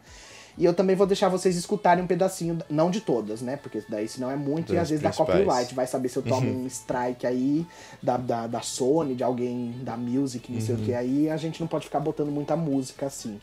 E 0.56 0.64
eu 0.64 0.73
também 0.73 0.94
vou 0.94 1.06
deixar 1.06 1.28
vocês 1.28 1.56
escutarem 1.56 2.04
um 2.04 2.06
pedacinho, 2.06 2.58
não 2.70 2.90
de 2.90 3.00
todas, 3.00 3.40
né? 3.42 3.56
Porque 3.56 3.82
daí 3.88 4.06
senão 4.08 4.30
é 4.30 4.37
muito 4.37 4.73
e 4.73 4.76
Das 4.76 4.84
às 4.84 4.90
vezes 4.90 5.02
dá 5.02 5.11
principais. 5.11 5.38
copyright. 5.44 5.75
Vai 5.75 5.87
saber 5.87 6.08
se 6.08 6.16
eu 6.16 6.23
tomo 6.23 6.49
um 6.49 6.66
strike 6.66 7.26
aí 7.26 7.66
da, 8.02 8.16
da, 8.16 8.46
da 8.46 8.61
Sony, 8.61 9.14
de 9.16 9.25
alguém 9.25 9.73
da 9.82 9.96
Music, 9.96 10.52
não 10.52 10.61
sei 10.61 10.75
o 10.76 10.78
que. 10.78 10.94
Aí 10.94 11.28
a 11.28 11.37
gente 11.37 11.61
não 11.61 11.66
pode 11.66 11.87
ficar 11.87 11.99
botando 12.00 12.30
muita 12.30 12.54
música 12.56 13.06
assim. 13.06 13.40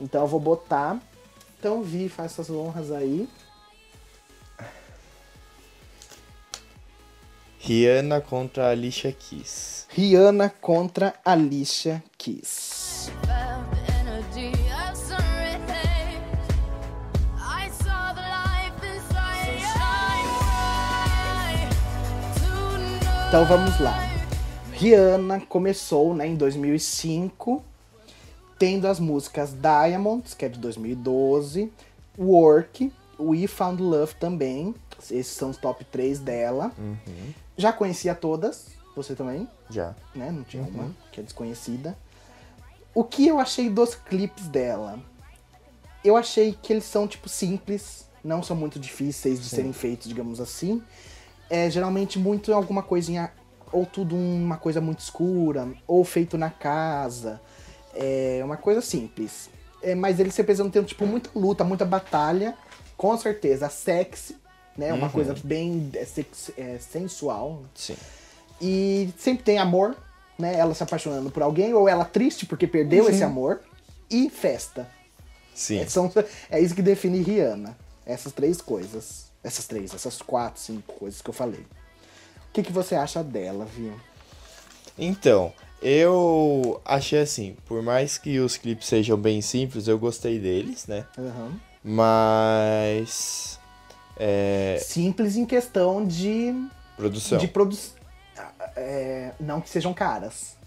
Então 0.00 0.20
eu 0.20 0.26
vou 0.28 0.40
botar. 0.40 1.00
Então 1.58 1.82
Vi, 1.82 2.08
faz 2.08 2.32
essas 2.32 2.50
honras 2.50 2.90
aí. 2.92 3.28
Rihanna 7.58 8.20
contra 8.20 8.70
Alicia 8.70 9.12
Keys. 9.12 9.86
Rihanna 9.90 10.48
contra 10.60 11.14
Alicia 11.24 12.02
Keys. 12.16 13.10
Então 23.30 23.44
vamos 23.44 23.78
lá. 23.78 23.96
Rihanna 24.72 25.38
começou 25.42 26.12
né, 26.16 26.26
em 26.26 26.34
2005, 26.34 27.62
tendo 28.58 28.88
as 28.88 28.98
músicas 28.98 29.52
Diamonds, 29.52 30.34
que 30.34 30.46
é 30.46 30.48
de 30.48 30.58
2012, 30.58 31.72
Work, 32.18 32.92
We 33.20 33.46
Found 33.46 33.80
Love 33.80 34.16
também. 34.16 34.74
Esses 35.08 35.28
são 35.28 35.50
os 35.50 35.56
top 35.56 35.84
3 35.84 36.18
dela. 36.18 36.72
Já 37.56 37.72
conhecia 37.72 38.16
todas, 38.16 38.66
você 38.96 39.14
também, 39.14 39.48
Já. 39.70 39.94
né? 40.12 40.32
Não 40.32 40.42
tinha 40.42 40.64
uma 40.64 40.92
que 41.12 41.20
é 41.20 41.22
desconhecida. 41.22 41.96
O 42.92 43.04
que 43.04 43.28
eu 43.28 43.38
achei 43.38 43.70
dos 43.70 43.94
clipes 43.94 44.48
dela? 44.48 44.98
Eu 46.04 46.16
achei 46.16 46.58
que 46.60 46.72
eles 46.72 46.84
são, 46.84 47.06
tipo, 47.06 47.28
simples, 47.28 48.08
não 48.24 48.42
são 48.42 48.56
muito 48.56 48.80
difíceis 48.80 49.40
de 49.40 49.48
serem 49.48 49.72
feitos, 49.72 50.08
digamos 50.08 50.40
assim. 50.40 50.82
É 51.50 51.68
geralmente 51.68 52.18
muito 52.18 52.54
alguma 52.54 52.82
coisinha, 52.82 53.32
ou 53.72 53.84
tudo 53.84 54.14
uma 54.16 54.56
coisa 54.56 54.80
muito 54.80 55.00
escura, 55.00 55.68
ou 55.86 56.04
feito 56.04 56.38
na 56.38 56.48
casa. 56.48 57.40
É 57.94 58.40
uma 58.44 58.56
coisa 58.56 58.80
simples. 58.80 59.50
É, 59.82 59.94
mas 59.94 60.20
eles 60.20 60.32
se 60.34 60.40
apresentam 60.40 60.70
tendo, 60.70 60.86
tipo, 60.86 61.04
muita 61.06 61.28
luta, 61.34 61.64
muita 61.64 61.84
batalha. 61.84 62.54
Com 62.96 63.16
certeza, 63.18 63.68
sexy, 63.68 64.36
né? 64.76 64.92
Uma 64.92 65.08
coisa 65.08 65.34
bem 65.42 65.90
é, 65.94 66.04
sex- 66.04 66.52
é, 66.56 66.78
sensual, 66.78 67.62
Sim. 67.74 67.96
e 68.60 69.08
sempre 69.18 69.42
tem 69.42 69.58
amor, 69.58 69.96
né? 70.38 70.54
Ela 70.54 70.74
se 70.74 70.82
apaixonando 70.82 71.30
por 71.30 71.42
alguém, 71.42 71.72
ou 71.72 71.88
ela 71.88 72.04
triste 72.04 72.44
porque 72.44 72.66
perdeu 72.66 73.08
esse 73.08 73.24
amor. 73.24 73.60
E 74.10 74.28
festa. 74.28 74.86
Sim. 75.54 75.78
É, 75.80 75.86
são, 75.86 76.12
é 76.50 76.60
isso 76.60 76.74
que 76.74 76.82
define 76.82 77.22
Rihanna. 77.22 77.76
Essas 78.04 78.32
três 78.32 78.60
coisas. 78.60 79.29
Essas 79.42 79.66
três, 79.66 79.94
essas 79.94 80.20
quatro, 80.20 80.60
cinco 80.60 80.92
coisas 80.94 81.22
que 81.22 81.30
eu 81.30 81.34
falei. 81.34 81.60
O 82.48 82.52
que, 82.52 82.62
que 82.62 82.72
você 82.72 82.94
acha 82.94 83.22
dela, 83.22 83.64
viu? 83.64 83.98
Então, 84.98 85.52
eu 85.80 86.80
achei 86.84 87.20
assim, 87.20 87.56
por 87.64 87.82
mais 87.82 88.18
que 88.18 88.38
os 88.38 88.56
clipes 88.56 88.86
sejam 88.86 89.16
bem 89.16 89.40
simples, 89.40 89.88
eu 89.88 89.98
gostei 89.98 90.38
deles, 90.38 90.86
né? 90.86 91.06
Aham. 91.18 91.58
Mas. 91.82 93.58
É. 94.18 94.78
Simples 94.82 95.36
em 95.36 95.46
questão 95.46 96.06
de. 96.06 96.54
Produção. 96.96 97.38
De 97.38 97.48
produção. 97.48 97.96
não 99.40 99.60
que 99.60 99.70
sejam 99.70 99.94
caras. 99.94 100.59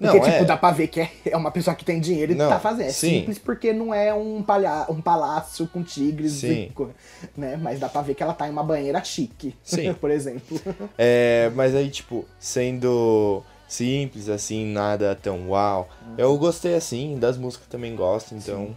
Não, 0.00 0.12
Porque, 0.12 0.30
tipo, 0.30 0.44
é. 0.44 0.46
dá 0.46 0.56
pra 0.56 0.70
ver 0.70 0.88
que 0.88 1.00
é, 1.02 1.10
é 1.26 1.36
uma 1.36 1.50
pessoa 1.50 1.76
que 1.76 1.84
tem 1.84 2.00
dinheiro 2.00 2.32
e 2.32 2.34
Não, 2.34 2.48
tá 2.48 2.58
fazendo. 2.58 2.88
É 2.88 2.92
sim. 2.92 3.18
simples 3.18 3.38
porque 3.38 3.70
não 3.70 3.92
é 3.92 4.14
um, 4.14 4.42
palha 4.42 4.86
um 4.88 4.98
palácio 4.98 5.66
com 5.66 5.82
tigres, 5.82 6.32
Sim. 6.32 6.72
e 6.74 7.38
né? 7.38 7.58
Mas 7.60 7.78
dá 7.78 7.86
pra 7.86 8.00
ver 8.00 8.14
que 8.14 8.22
ela 8.22 8.32
tá 8.32 8.48
em 8.48 8.50
uma 8.50 8.62
banheira 8.62 9.04
chique, 9.04 9.54
Sim. 9.62 9.92
por 10.00 10.10
exemplo. 10.10 10.58
É, 10.96 11.52
mas 11.54 11.74
aí, 11.74 11.90
tipo, 11.90 12.24
sendo 12.38 13.42
simples, 13.68 14.30
assim, 14.30 14.64
nada 14.64 15.14
tão 15.14 15.50
uau. 15.50 15.86
Eu 16.16 16.36
gostei, 16.38 16.74
assim, 16.74 17.18
das 17.18 17.36
músicas 17.36 17.66
também 17.66 17.94
gosto, 17.94 18.34
então. 18.34 18.74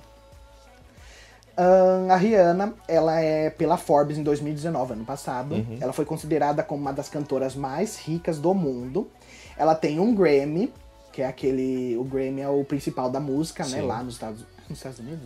Ahn, 1.55 2.11
a 2.11 2.17
Rihanna, 2.17 2.73
ela 2.85 3.19
é 3.21 3.49
pela 3.49 3.77
Forbes 3.77 4.17
em 4.17 4.23
2019, 4.23 4.93
ano 4.93 5.05
passado. 5.05 5.55
Uhum. 5.55 5.77
Ela 5.79 5.93
foi 5.93 6.03
considerada 6.03 6.63
como 6.63 6.81
uma 6.81 6.91
das 6.91 7.07
cantoras 7.07 7.55
mais 7.55 7.97
ricas 7.97 8.39
do 8.39 8.53
mundo. 8.53 9.09
Ela 9.55 9.73
tem 9.73 9.99
um 9.99 10.13
Grammy, 10.13 10.73
que 11.13 11.21
é 11.21 11.25
aquele. 11.27 11.95
O 11.97 12.03
Grammy 12.03 12.41
é 12.41 12.49
o 12.49 12.65
principal 12.65 13.09
da 13.09 13.19
música, 13.21 13.63
né? 13.63 13.79
Sim. 13.79 13.87
Lá 13.87 14.03
nos 14.03 14.15
Estados, 14.15 14.45
nos 14.67 14.77
Estados 14.79 14.99
Unidos. 14.99 15.21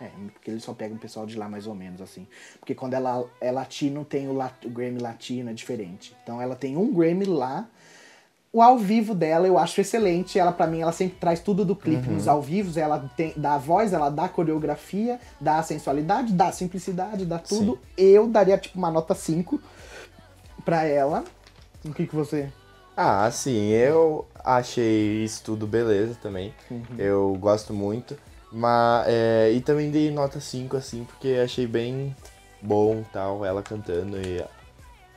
É, 0.00 0.10
porque 0.32 0.50
eles 0.50 0.62
só 0.62 0.72
pegam 0.74 0.96
o 0.96 1.00
pessoal 1.00 1.26
de 1.26 1.36
lá 1.36 1.48
mais 1.48 1.66
ou 1.66 1.74
menos, 1.74 2.00
assim. 2.00 2.26
Porque 2.60 2.74
quando 2.74 2.94
ela 2.94 3.24
é 3.40 3.50
latino, 3.50 4.04
tem 4.04 4.28
o, 4.28 4.32
lat- 4.32 4.64
o 4.64 4.70
Grammy 4.70 4.98
latino, 5.00 5.50
é 5.50 5.52
diferente. 5.52 6.14
Então 6.22 6.40
ela 6.42 6.54
tem 6.54 6.76
um 6.76 6.92
Grammy 6.92 7.24
lá. 7.24 7.66
O 8.52 8.62
ao 8.62 8.78
vivo 8.78 9.14
dela 9.14 9.46
eu 9.46 9.58
acho 9.58 9.80
excelente. 9.80 10.38
Ela, 10.38 10.52
pra 10.52 10.66
mim, 10.68 10.80
ela 10.80 10.92
sempre 10.92 11.18
traz 11.18 11.40
tudo 11.40 11.64
do 11.64 11.74
clipe 11.76 12.06
Uhum. 12.08 12.14
nos 12.14 12.28
ao 12.28 12.40
vivos. 12.40 12.76
Ela 12.76 13.10
tem, 13.16 13.32
dá 13.36 13.54
a 13.54 13.58
voz, 13.58 13.92
ela 13.92 14.08
dá 14.08 14.24
a 14.24 14.28
coreografia, 14.28 15.18
dá 15.40 15.58
a 15.58 15.62
sensualidade, 15.62 16.32
dá 16.32 16.46
a 16.48 16.52
simplicidade, 16.52 17.26
dá 17.26 17.38
tudo. 17.38 17.72
Sim. 17.74 18.02
Eu 18.04 18.26
daria, 18.28 18.56
tipo, 18.56 18.78
uma 18.78 18.90
nota 18.90 19.14
5 19.14 19.60
pra 20.64 20.84
ela. 20.84 21.24
O 21.84 21.92
que, 21.92 22.06
que 22.06 22.14
você. 22.14 22.50
Ah, 23.00 23.26
assim, 23.26 23.68
eu 23.68 24.26
achei 24.44 25.22
isso 25.22 25.44
tudo 25.44 25.68
beleza 25.68 26.16
também. 26.20 26.52
Eu 26.98 27.36
gosto 27.40 27.72
muito. 27.72 28.18
Mas, 28.50 29.06
é, 29.06 29.52
e 29.52 29.60
também 29.60 29.88
dei 29.88 30.10
nota 30.10 30.40
5, 30.40 30.76
assim, 30.76 31.04
porque 31.04 31.40
achei 31.44 31.64
bem 31.64 32.16
bom 32.60 33.04
tal, 33.12 33.44
ela 33.44 33.62
cantando 33.62 34.16
e 34.20 34.44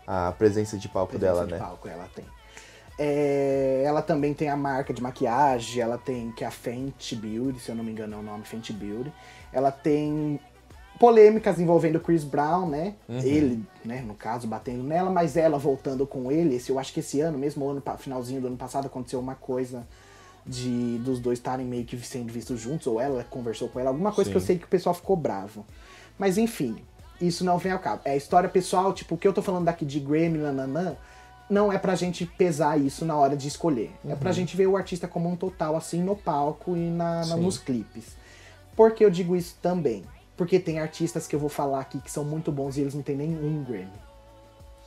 a, 0.06 0.28
a 0.28 0.32
presença 0.32 0.78
de 0.78 0.88
palco 0.88 1.18
presença 1.18 1.34
dela, 1.34 1.48
de 1.48 1.54
né? 1.54 1.58
palco 1.58 1.88
ela 1.88 2.08
tem. 2.14 2.24
É, 3.00 3.82
ela 3.84 4.04
também 4.04 4.36
tem 4.36 4.48
a 4.48 4.56
marca 4.56 4.94
de 4.94 5.02
maquiagem, 5.02 5.82
ela 5.82 5.98
tem 5.98 6.32
que 6.34 6.44
é 6.44 6.48
a 6.48 6.52
Fenty 6.52 7.16
Beauty, 7.16 7.60
se 7.60 7.72
eu 7.72 7.76
não 7.76 7.84
me 7.84 7.92
engano 7.92 8.14
é 8.14 8.20
o 8.20 8.22
nome 8.22 8.44
Fenty 8.44 8.74
Beauty. 8.74 9.12
Ela 9.52 9.72
tem 9.72 10.40
polêmicas 11.02 11.60
envolvendo 11.60 12.00
Chris 12.00 12.24
Brown, 12.24 12.70
né? 12.70 12.94
Uhum. 13.10 13.18
Ele, 13.18 13.64
né, 13.84 14.02
no 14.06 14.14
caso, 14.14 14.46
batendo 14.48 14.84
nela, 14.84 15.10
mas 15.10 15.36
ela 15.36 15.58
voltando 15.58 16.06
com 16.06 16.32
ele. 16.32 16.54
Esse, 16.56 16.70
eu 16.70 16.78
acho 16.78 16.94
que 16.94 17.00
esse 17.00 17.20
ano, 17.20 17.40
mesmo 17.40 17.68
ano, 17.68 17.82
finalzinho 17.98 18.40
do 18.40 18.46
ano 18.46 18.56
passado, 18.56 18.86
aconteceu 18.86 19.20
uma 19.20 19.34
coisa 19.34 19.84
de 20.46 21.00
dos 21.00 21.20
dois 21.20 21.40
estarem 21.40 21.66
meio 21.66 21.86
que 21.86 21.98
sendo 22.00 22.32
vistos 22.32 22.60
juntos, 22.60 22.86
ou 22.86 23.02
ela 23.02 23.24
conversou 23.24 23.68
com 23.68 23.80
ela, 23.80 23.90
alguma 23.90 24.12
coisa 24.12 24.30
que 24.30 24.38
eu 24.38 24.42
Sim. 24.42 24.46
sei 24.48 24.58
que 24.60 24.66
o 24.66 24.68
pessoal 24.68 24.94
ficou 24.94 25.16
bravo. 25.16 25.66
Mas 26.20 26.38
enfim, 26.38 26.76
isso 27.20 27.44
não 27.44 27.58
vem 27.58 27.72
ao 27.72 27.80
cabo. 27.80 28.02
É 28.06 28.16
história 28.16 28.48
pessoal, 28.48 28.94
tipo, 28.94 29.16
o 29.16 29.18
que 29.18 29.28
eu 29.28 29.34
tô 29.34 29.42
falando 29.42 29.66
daqui 29.66 29.84
de 29.86 30.00
Grammy, 30.00 30.38
nananã, 30.38 30.96
não 31.50 31.74
é 31.74 31.80
pra 31.80 31.96
gente 31.96 32.28
pesar 32.28 32.80
isso 32.80 33.04
na 33.06 33.16
hora 33.18 33.36
de 33.36 33.48
escolher. 33.48 33.92
É 34.06 34.10
Uhum. 34.14 34.18
pra 34.18 34.32
gente 34.32 34.56
ver 34.56 34.68
o 34.68 34.78
artista 34.78 35.08
como 35.08 35.28
um 35.28 35.36
total, 35.36 35.76
assim, 35.76 36.04
no 36.04 36.16
palco 36.16 36.78
e 36.78 36.80
na, 36.92 37.16
na- 37.18 37.24
Sim. 37.24 37.42
nos 37.42 37.58
clipes. 37.58 38.16
Por 38.76 38.92
que 38.94 39.04
eu 39.04 39.10
digo 39.10 39.36
isso 39.36 39.58
também? 39.64 40.04
Porque 40.38 40.60
tem 40.60 40.80
artistas 40.80 41.28
que 41.28 41.36
eu 41.36 41.40
vou 41.40 41.50
falar 41.50 41.80
aqui 41.82 42.00
que 42.00 42.10
são 42.12 42.24
muito 42.24 42.52
bons 42.52 42.78
e 42.78 42.82
eles 42.82 42.94
não 42.96 43.02
têm 43.02 43.16
nenhum 43.16 43.64
Grammy. 43.64 43.88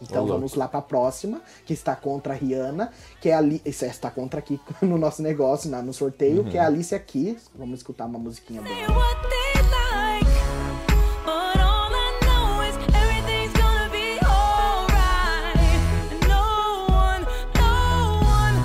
Então 0.02 0.18
louco. 0.24 0.32
vamos 0.34 0.54
lá 0.54 0.66
pra 0.66 0.82
próxima, 0.82 1.40
que 1.64 1.72
está 1.72 1.94
contra 1.94 2.34
a 2.34 2.36
Rihanna, 2.36 2.92
que 3.20 3.28
é 3.30 3.34
a 3.34 3.38
Ali... 3.38 3.62
Isso 3.64 3.84
é, 3.84 3.88
está 3.88 4.10
contra 4.10 4.40
aqui 4.40 4.60
no 4.82 4.98
nosso 4.98 5.22
negócio, 5.22 5.70
na- 5.70 5.80
no 5.82 5.94
sorteio, 5.94 6.42
Uhum. 6.42 6.50
que 6.50 6.58
é 6.58 6.60
a 6.60 6.66
Alicia 6.66 6.98
Keys. 6.98 7.48
Vamos 7.54 7.78
escutar 7.78 8.06
uma 8.06 8.18
musiquinha 8.18 8.60
dela. 8.60 8.94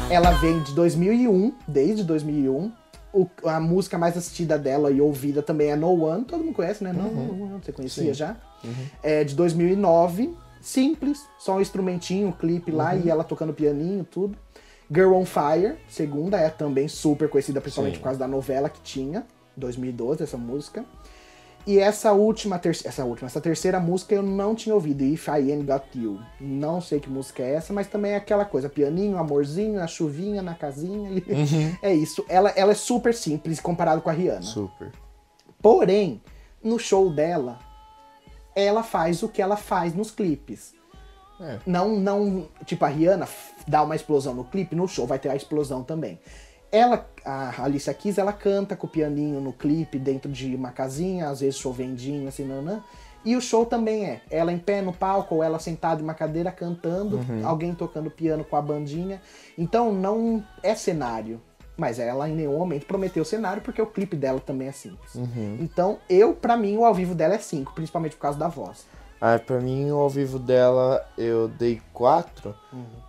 Ela 0.10 0.32
vem 0.32 0.60
de 0.64 0.74
2001, 0.74 1.54
desde 1.68 2.04
2001. 2.04 2.72
O- 3.12 3.28
a 3.46 3.60
música 3.60 3.98
mais 3.98 4.16
assistida 4.16 4.58
dela 4.58 4.92
e 4.92 5.02
ouvida 5.02 5.42
também 5.42 5.72
é 5.72 5.76
No 5.76 6.04
One, 6.06 6.24
todo 6.26 6.44
mundo 6.44 6.54
conhece, 6.56 6.84
né? 6.84 6.94
No 6.94 7.08
One, 7.08 7.60
você 7.64 7.72
conhecia 7.72 8.04
Sim. 8.06 8.14
já? 8.14 8.36
É 9.02 9.24
de 9.24 9.34
2009, 9.36 10.34
simples, 10.62 11.26
só 11.40 11.58
um 11.58 11.62
instrumentinho, 11.62 12.28
um 12.28 12.32
clipe 12.32 12.72
lá 12.72 12.96
e 12.96 13.10
ela 13.10 13.24
tocando 13.24 13.54
pianinho, 13.54 14.04
tudo. 14.04 14.38
Girl 14.94 15.14
on 15.14 15.26
Fire, 15.26 15.76
segunda, 15.88 16.38
é 16.38 16.50
também 16.50 16.88
super 16.88 17.30
conhecida, 17.30 17.62
principalmente 17.62 17.94
Sim. 17.96 18.00
por 18.00 18.06
causa 18.06 18.20
da 18.20 18.28
novela 18.28 18.70
que 18.70 18.82
tinha, 18.82 19.26
2012, 19.56 20.24
essa 20.24 20.38
música. 20.38 20.84
E 21.68 21.78
essa 21.78 22.12
última, 22.14 22.58
ter- 22.58 22.78
essa 22.84 23.06
última, 23.06 23.28
essa 23.28 23.40
terceira 23.42 23.80
música 23.80 24.16
eu 24.16 24.24
não 24.24 24.56
tinha 24.56 24.74
ouvido, 24.74 25.04
If 25.04 25.28
I 25.28 25.52
Ain't 25.52 25.64
Got 25.66 25.84
You. 25.96 26.20
Não 26.40 26.82
sei 26.82 27.00
que 27.00 27.10
música 27.10 27.44
é 27.44 27.54
essa, 27.56 27.72
mas 27.74 27.86
também 27.88 28.14
é 28.14 28.16
aquela 28.16 28.44
coisa, 28.46 28.68
pianinho, 28.70 29.18
amorzinho, 29.18 29.80
a 29.82 29.86
chuvinha 29.88 30.42
na 30.42 30.56
casinha. 30.56 31.12
e- 31.12 31.24
É 31.84 31.94
isso. 31.94 32.26
Ela, 32.28 32.50
ela 32.52 32.72
é 32.72 32.76
super 32.76 33.14
simples 33.14 33.60
comparado 33.60 34.02
com 34.02 34.10
a 34.10 34.14
Rihanna. 34.14 34.42
Super. 34.42 34.92
Porém, 35.62 36.22
no 36.64 36.80
show 36.80 37.10
dela, 37.12 37.60
ela 38.56 38.82
faz 38.82 39.22
o 39.22 39.30
que 39.30 39.42
ela 39.42 39.58
faz 39.58 39.94
nos 39.94 40.10
clipes. 40.10 40.74
É. 41.42 41.60
Não, 41.66 41.90
não, 41.98 42.48
tipo, 42.66 42.84
a 42.84 42.88
Rihanna 42.88 43.28
dá 43.68 43.84
uma 43.84 43.96
explosão 43.96 44.34
no 44.34 44.44
clipe, 44.44 44.76
no 44.76 44.88
show 44.88 45.06
vai 45.06 45.20
ter 45.20 45.30
a 45.30 45.36
explosão 45.36 45.84
também. 45.84 46.20
Ela, 46.72 47.10
a 47.26 47.64
Alicia 47.64 47.94
Keys, 47.94 48.18
ela 48.18 48.32
canta 48.32 48.76
com 48.76 48.86
o 48.86 48.90
pianinho 48.90 49.42
no 49.42 49.52
clipe 49.52 49.98
dentro 49.98 50.32
de 50.32 50.56
uma 50.56 50.72
casinha, 50.72 51.30
às 51.30 51.40
vezes 51.40 51.58
chovendinho, 51.58 52.28
assim, 52.28 52.46
nanã. 52.46 52.84
E 53.26 53.36
o 53.36 53.42
show 53.42 53.66
também 53.66 54.06
é 54.06 54.22
ela 54.30 54.54
em 54.54 54.58
pé 54.58 54.82
no 54.82 54.94
palco 54.94 55.36
ou 55.36 55.44
ela 55.44 55.60
sentada 55.60 56.00
em 56.00 56.04
uma 56.04 56.14
cadeira 56.14 56.52
cantando, 56.52 57.20
alguém 57.44 57.74
tocando 57.74 58.10
piano 58.10 58.46
com 58.46 58.56
a 58.56 58.62
bandinha. 58.62 59.22
Então 59.58 59.92
não 59.92 60.44
é 60.64 60.74
cenário. 60.74 61.42
Mas 61.76 61.98
ela 61.98 62.30
em 62.30 62.36
nenhum 62.36 62.58
momento 62.58 62.86
prometeu 62.86 63.24
cenário 63.24 63.62
porque 63.62 63.82
o 63.82 63.86
clipe 63.88 64.16
dela 64.16 64.40
também 64.40 64.68
é 64.68 64.72
simples. 64.72 65.16
Então 65.60 65.98
eu, 66.10 66.34
pra 66.34 66.58
mim, 66.58 66.78
o 66.78 66.86
ao 66.86 66.94
vivo 66.94 67.16
dela 67.16 67.36
é 67.36 67.40
5, 67.40 67.74
principalmente 67.74 68.16
por 68.16 68.22
causa 68.22 68.38
da 68.38 68.48
voz. 68.48 68.86
Ah, 69.22 69.38
pra 69.38 69.60
mim, 69.60 69.92
o 69.92 69.98
ao 69.98 70.10
vivo 70.10 70.40
dela, 70.40 71.06
eu 71.18 71.50
dei 71.50 71.82
4, 71.92 72.56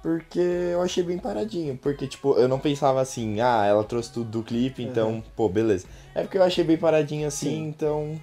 porque 0.03 0.41
eu 0.41 0.83
achei 0.83 1.05
bem 1.05 1.19
paradinho. 1.19 1.77
Porque, 1.77 2.09
tipo, 2.09 2.35
eu 2.35 2.49
não 2.49 2.59
pensava 2.59 3.01
assim, 3.01 3.41
ah, 3.41 3.65
ela 3.65 3.85
trouxe 3.85 4.13
tudo 4.13 4.29
do 4.29 4.43
clipe, 4.43 4.83
então, 4.83 5.23
pô, 5.37 5.49
beleza. 5.49 5.87
É 6.15 6.23
porque 6.23 6.37
eu 6.37 6.43
achei 6.43 6.65
bem 6.65 6.77
paradinho 6.77 7.29
assim, 7.29 7.51
Sim. 7.51 7.69
então... 7.69 8.21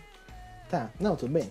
Tá, 0.70 0.90
não, 1.00 1.16
tudo 1.16 1.32
bem. 1.32 1.50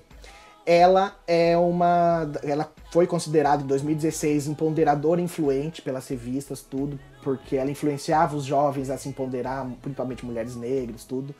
Ela 0.66 1.16
é 1.28 1.56
uma. 1.56 2.28
Ela 2.42 2.70
foi 2.90 3.06
considerada 3.06 3.62
em 3.62 3.66
2016 3.66 4.48
empoderadora 4.48 5.20
influente 5.20 5.80
pelas 5.80 6.08
revistas, 6.08 6.60
tudo, 6.60 6.98
porque 7.22 7.56
ela 7.56 7.70
influenciava 7.70 8.36
os 8.36 8.44
jovens 8.44 8.90
a 8.90 8.98
se 8.98 9.08
empoderar, 9.08 9.64
principalmente 9.80 10.26
mulheres 10.26 10.56
negras, 10.56 11.04
tudo. 11.04 11.32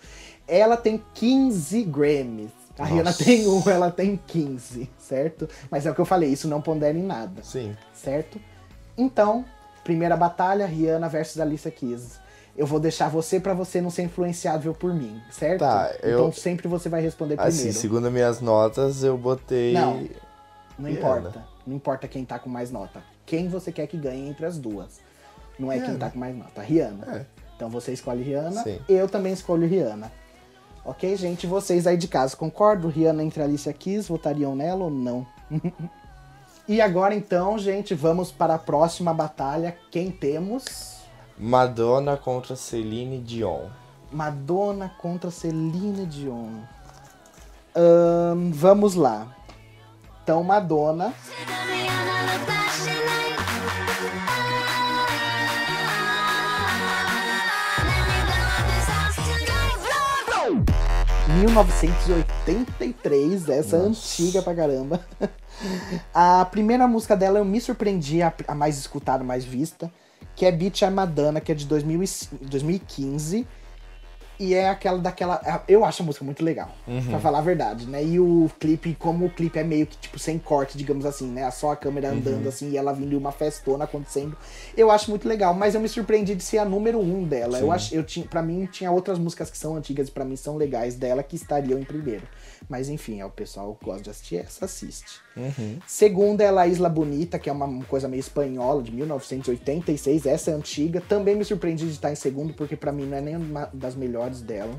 Ela 0.47 0.77
tem 0.77 1.03
15 1.13 1.83
Grammys. 1.83 2.53
A 2.79 2.83
Nossa. 2.83 2.93
Rihanna 2.93 3.13
tem 3.15 3.47
um, 3.49 3.63
ela 3.71 3.91
tem 3.91 4.21
15, 4.27 4.91
certo? 4.99 5.49
Mas 5.71 5.87
é 5.87 5.91
o 5.91 5.95
que 5.95 6.01
eu 6.01 6.05
falei, 6.05 6.31
isso 6.31 6.47
não 6.47 6.61
pondera 6.61 6.97
em 6.97 7.03
nada, 7.03 7.43
Sim. 7.43 7.75
certo? 7.95 8.39
Então, 8.99 9.45
primeira 9.83 10.17
batalha, 10.17 10.67
Rihanna 10.67 11.09
versus 11.09 11.41
Alicia 11.41 11.71
Keys. 11.71 12.19
Eu 12.57 12.67
vou 12.67 12.81
deixar 12.81 13.09
você 13.09 13.39
pra 13.39 13.53
você 13.55 13.81
não 13.81 13.91
ser 13.91 14.03
influenciável 14.03 14.75
por 14.75 14.93
mim, 14.95 15.21
certo? 15.31 15.61
Tá, 15.61 15.91
Então 15.99 16.11
eu- 16.27 16.33
sempre 16.33 16.69
você 16.69 16.89
vai 16.89 17.01
responder 17.03 17.39
Assim, 17.39 17.57
primeiro. 17.59 17.79
segundo 17.79 18.11
minhas 18.11 18.41
notas, 18.41 19.03
eu 19.05 19.17
botei... 19.17 19.73
Não. 19.75 20.07
Não 20.79 20.89
Rihanna. 20.91 20.91
importa. 20.99 21.45
Não 21.67 21.77
importa 21.77 22.09
quem 22.09 22.25
tá 22.25 22.39
com 22.39 22.49
mais 22.51 22.71
nota. 22.71 23.03
Quem 23.27 23.49
você 23.49 23.73
quer 23.73 23.87
que 23.87 23.97
ganhe 23.97 24.29
entre 24.29 24.45
as 24.47 24.57
duas. 24.59 25.01
Não 25.59 25.71
é 25.73 25.77
quem 25.77 25.85
Rihanna. 25.87 25.99
tá 25.99 26.11
com 26.11 26.19
mais 26.19 26.37
nota. 26.37 26.61
Rihanna. 26.63 27.17
É. 27.17 27.27
Então 27.57 27.69
você 27.71 27.93
escolhe 27.93 28.23
Rihanna. 28.23 28.63
Sim. 28.63 28.79
Eu 28.89 29.09
também 29.09 29.33
escolho 29.33 29.67
Rihanna. 29.67 30.11
Ok, 30.87 31.17
gente? 31.17 31.49
Vocês 31.49 31.85
aí 31.85 31.97
de 31.97 32.07
casa 32.07 32.37
concordam? 32.37 32.89
Rihanna 32.89 33.25
entre 33.25 33.43
Alicia 33.43 33.73
Keys, 33.73 34.07
votariam 34.07 34.55
nela 34.55 34.85
ou 34.85 34.91
não? 34.91 35.27
e 36.69 36.81
agora 36.81 37.13
então, 37.13 37.59
gente, 37.59 37.93
vamos 37.93 38.31
para 38.31 38.55
a 38.55 38.59
próxima 38.59 39.13
batalha. 39.13 39.77
Quem 39.91 40.13
temos? 40.13 40.99
Madonna 41.37 42.17
contra 42.17 42.55
Celine 42.55 43.19
Dion. 43.19 43.65
Madonna 44.13 44.93
contra 44.97 45.29
Celine 45.29 46.07
Dion. 46.07 46.61
Vamos 48.53 48.95
lá. 48.95 49.27
Então, 50.23 50.45
Madonna. 50.45 51.13
1983, 61.37 63.49
essa 63.49 63.79
Nossa. 63.79 63.89
antiga 63.89 64.43
pra 64.43 64.55
caramba. 64.55 65.01
A 66.15 66.45
primeira 66.47 66.87
música 66.89 67.17
dela 67.17 67.39
eu 67.39 67.45
me 67.45 67.61
surpreendi, 67.61 68.23
a, 68.23 68.33
a 68.49 68.55
mais 68.55 68.79
escutada, 68.79 69.23
mais 69.25 69.45
vista, 69.45 69.91
que 70.35 70.45
é 70.45 70.53
Beach 70.53 70.85
a 70.85 70.91
Madonna, 70.91 71.41
que 71.41 71.53
é 71.53 71.55
de 71.55 71.65
2000 71.67 72.03
e- 72.03 72.09
2015. 72.43 73.47
E 74.39 74.55
é 74.55 74.69
aquela 74.69 74.99
daquela. 74.99 75.65
Eu 75.67 75.85
acho 75.85 76.03
a 76.03 76.05
música 76.05 76.25
muito 76.25 76.45
legal, 76.45 76.71
pra 77.09 77.19
falar 77.19 77.39
a 77.39 77.43
verdade, 77.43 77.87
né? 77.87 78.05
E 78.05 78.21
o 78.21 78.51
clipe, 78.61 78.95
como 78.99 79.27
o 79.27 79.31
clipe 79.31 79.59
é 79.59 79.65
meio 79.65 79.87
que, 79.87 79.97
tipo, 79.97 80.19
sem 80.19 80.39
corte, 80.39 80.77
digamos 80.77 81.07
assim, 81.07 81.27
né? 81.27 81.51
Só 81.51 81.73
a 81.73 81.77
câmera 81.77 82.11
andando 82.11 82.47
assim 82.49 82.71
e 82.71 82.77
ela 82.77 82.93
vindo 82.93 83.13
e 83.13 83.17
uma 83.17 83.33
festona 83.33 83.85
acontecendo. 83.85 84.37
Eu 84.77 84.91
acho 84.91 85.09
muito 85.11 85.27
legal, 85.27 85.55
mas 85.55 85.75
eu 85.75 85.81
me 85.81 85.89
surpreendi 85.89 86.35
de 86.35 86.43
ser 86.43 86.59
a 86.59 86.65
número 86.65 87.01
um 87.01 87.25
dela. 87.25 87.59
Eu 87.59 87.67
Sim. 87.67 87.73
acho, 87.73 87.95
eu 87.95 88.05
tinha, 88.05 88.27
pra 88.27 88.43
mim, 88.43 88.67
tinha 88.67 88.91
outras 88.91 89.19
músicas 89.19 89.51
que 89.51 89.57
são 89.57 89.75
antigas 89.75 90.09
e 90.09 90.11
pra 90.11 90.25
mim 90.25 90.37
são 90.37 90.57
legais 90.57 90.97
dela 90.97 91.23
que 91.23 91.37
estariam 91.37 91.79
em 91.79 91.85
primeiro. 91.85 92.23
Mas 92.69 92.89
enfim, 92.89 93.21
é 93.21 93.25
o 93.25 93.31
pessoal 93.31 93.75
que 93.77 93.85
gosta 93.85 94.03
de 94.03 94.11
assistir, 94.11 94.37
essa 94.37 94.65
assiste. 94.65 95.21
Segunda 95.87 96.43
é 96.43 96.51
La 96.51 96.67
Isla 96.67 96.89
Bonita, 96.89 97.39
que 97.39 97.49
é 97.49 97.53
uma 97.53 97.85
coisa 97.85 98.09
meio 98.09 98.21
espanhola, 98.21 98.83
de 98.83 98.91
1986. 98.93 100.27
Essa 100.27 100.51
é 100.51 100.55
antiga. 100.55 101.01
Também 101.01 101.37
me 101.37 101.45
surpreendi 101.45 101.87
de 101.87 101.93
estar 101.93 102.11
em 102.11 102.17
segundo, 102.17 102.55
porque 102.55 102.77
pra 102.77 102.91
mim 102.91 103.05
não 103.05 103.17
é 103.17 103.21
nem 103.21 103.37
uma 103.37 103.71
das 103.73 103.95
melhores 103.95 104.41
dela. 104.41 104.75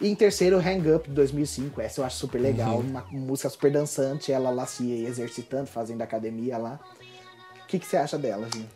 E 0.00 0.08
em 0.08 0.14
terceiro, 0.14 0.58
Hang 0.58 0.92
Up, 0.92 1.08
de 1.08 1.14
2005. 1.14 1.80
Essa 1.80 2.00
eu 2.00 2.04
acho 2.04 2.16
super 2.16 2.40
legal. 2.40 2.78
Uma 2.78 3.06
música 3.10 3.48
super 3.48 3.72
dançante, 3.72 4.32
ela 4.32 4.50
lá 4.50 4.66
se 4.66 5.04
exercitando, 5.04 5.66
fazendo 5.66 6.02
academia 6.02 6.58
lá. 6.58 6.80
O 7.62 7.66
que, 7.66 7.78
que 7.78 7.86
você 7.86 7.96
acha 7.96 8.18
dela, 8.18 8.46
Vinho? 8.52 8.68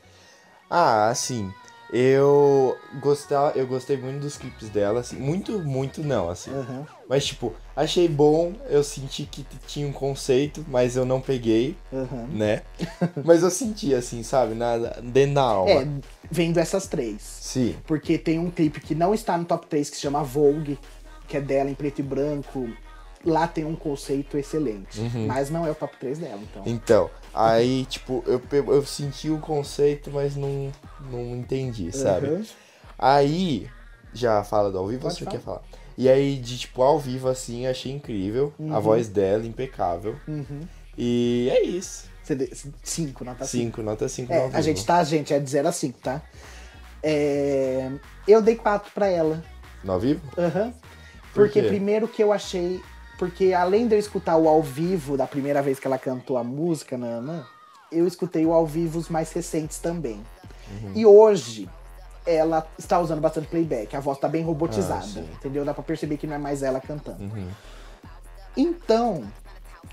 Ah, 0.70 1.08
assim, 1.08 1.52
eu 1.92 2.76
gostar, 3.00 3.56
eu 3.56 3.66
gostei 3.66 3.96
muito 3.96 4.20
dos 4.20 4.37
clipes 4.37 4.68
dela, 4.68 5.00
assim, 5.00 5.16
muito, 5.16 5.58
muito 5.58 6.02
não, 6.02 6.28
assim. 6.28 6.50
Aham. 6.50 6.87
Mas 7.09 7.25
tipo, 7.25 7.55
achei 7.75 8.07
bom, 8.07 8.53
eu 8.68 8.85
senti 8.85 9.25
que 9.25 9.42
tinha 9.66 9.88
um 9.88 9.92
conceito, 9.92 10.62
mas 10.68 10.94
eu 10.94 11.07
não 11.07 11.21
peguei, 11.23 11.75
Aham. 11.90 12.29
né? 12.31 12.62
mas 13.25 13.42
eu 13.42 13.51
senti 13.51 13.94
assim, 13.94 14.23
sabe, 14.23 14.55
nada 14.55 15.01
dentro 15.03 15.37
da 15.37 15.42
alma. 15.42 15.71
É, 15.71 15.88
vendo 16.31 16.59
essas 16.59 16.87
três. 16.87 17.23
Sim. 17.23 17.77
Porque 17.87 18.18
tem 18.18 18.38
um 18.38 18.51
clipe 18.51 18.81
que 18.81 18.94
não 18.94 19.14
está 19.14 19.38
no 19.38 19.47
top 19.47 19.66
3 19.66 19.88
que 19.88 19.97
se 19.97 20.03
chama 20.03 20.23
Vogue, 20.23 20.79
que 21.27 21.37
é 21.37 21.40
dela 21.40 21.71
em 21.71 21.75
preto 21.75 22.01
e 22.01 22.03
branco. 22.03 22.68
Lá 23.25 23.49
tem 23.49 23.64
um 23.64 23.75
conceito 23.75 24.37
excelente. 24.37 25.01
Mas 25.27 25.49
não 25.51 25.66
é 25.66 25.71
o 25.71 25.75
top 25.75 25.97
3 25.99 26.18
dela, 26.18 26.40
então. 26.42 26.62
Então, 26.66 27.11
aí, 27.33 27.87
tipo, 27.87 28.23
eu, 28.27 28.40
eu 28.53 28.85
senti 28.85 29.31
o 29.31 29.38
conceito, 29.38 30.11
mas 30.11 30.37
não, 30.37 30.71
não 31.11 31.37
entendi, 31.37 31.90
sabe? 31.90 32.29
Aham. 32.29 32.42
Aí, 32.99 33.68
já 34.12 34.44
fala 34.44 34.71
do 34.71 34.79
ao 34.79 34.87
vivo 34.87 35.03
Pode 35.03 35.14
você 35.14 35.25
falar. 35.25 35.37
quer 35.37 35.42
falar? 35.42 35.62
E 36.00 36.08
aí, 36.08 36.37
de 36.38 36.56
tipo, 36.56 36.80
ao 36.80 36.96
vivo, 36.96 37.28
assim, 37.28 37.66
achei 37.66 37.90
incrível. 37.90 38.54
A 38.70 38.78
voz 38.78 39.08
dela, 39.08 39.44
impecável. 39.44 40.14
Uhum. 40.28 40.61
E 40.96 41.48
é 41.52 41.64
isso. 41.64 42.04
Você 42.22 42.37
dê- 42.37 42.52
Cinco, 42.84 43.24
nota 43.24 43.44
5. 43.44 43.64
5, 43.64 43.82
nota 43.82 44.08
5 44.08 44.32
É, 44.32 44.50
a 44.52 44.61
gente 44.61 44.87
tá, 44.87 45.02
gente, 45.02 45.34
é 45.34 45.40
de 45.40 45.50
0 45.50 45.66
a 45.66 45.72
5, 45.72 45.98
tá? 45.98 46.22
É, 47.02 47.90
Eu 48.28 48.40
dei 48.40 48.54
4 48.54 48.92
pra 48.92 49.08
ela. 49.08 49.42
No 49.82 49.92
ao 49.94 50.00
vivo? 50.00 50.20
Aham. 50.38 50.72
Por 51.32 51.44
Porque 51.46 51.62
quê? 51.62 51.68
primeiro 51.68 52.06
que 52.06 52.22
eu 52.22 52.32
achei. 52.32 52.80
Porque 53.18 53.52
além 53.52 53.88
de 53.88 53.94
eu 53.94 53.98
escutar 53.98 54.37
o 54.37 54.48
ao 54.48 54.62
vivo 54.62 55.16
da 55.16 55.26
primeira 55.26 55.61
vez 55.62 55.80
que 55.80 55.87
ela 55.87 55.98
cantou 55.98 56.37
a 56.37 56.44
música, 56.44 56.96
Nana, 56.96 57.44
eu 57.90 58.06
escutei 58.06 58.46
o 58.46 58.52
ao 58.52 58.64
vivo 58.66 58.98
os 59.00 59.08
mais 59.08 59.32
recentes 59.32 59.78
também. 59.78 60.20
Uhum. 60.82 60.92
E 60.94 61.04
hoje 61.06 61.68
ela 62.29 62.67
está 62.79 62.99
usando 63.01 63.21
bastante 63.21 63.49
playback, 63.49 63.97
a 63.97 64.01
voz 64.01 64.19
tá 64.19 64.29
bem 64.29 64.43
robotizada, 64.45 65.05
Ah. 65.17 65.19
Uhum. 65.21 65.27
entendeu? 65.35 65.64
Dá 65.64 65.73
pra 65.73 65.83
perceber 65.83 66.17
que 66.19 66.27
não 66.27 66.35
é 66.35 66.38
mais 66.38 66.62
ela 66.62 66.81
cantando. 66.81 67.25
Então, 68.57 69.25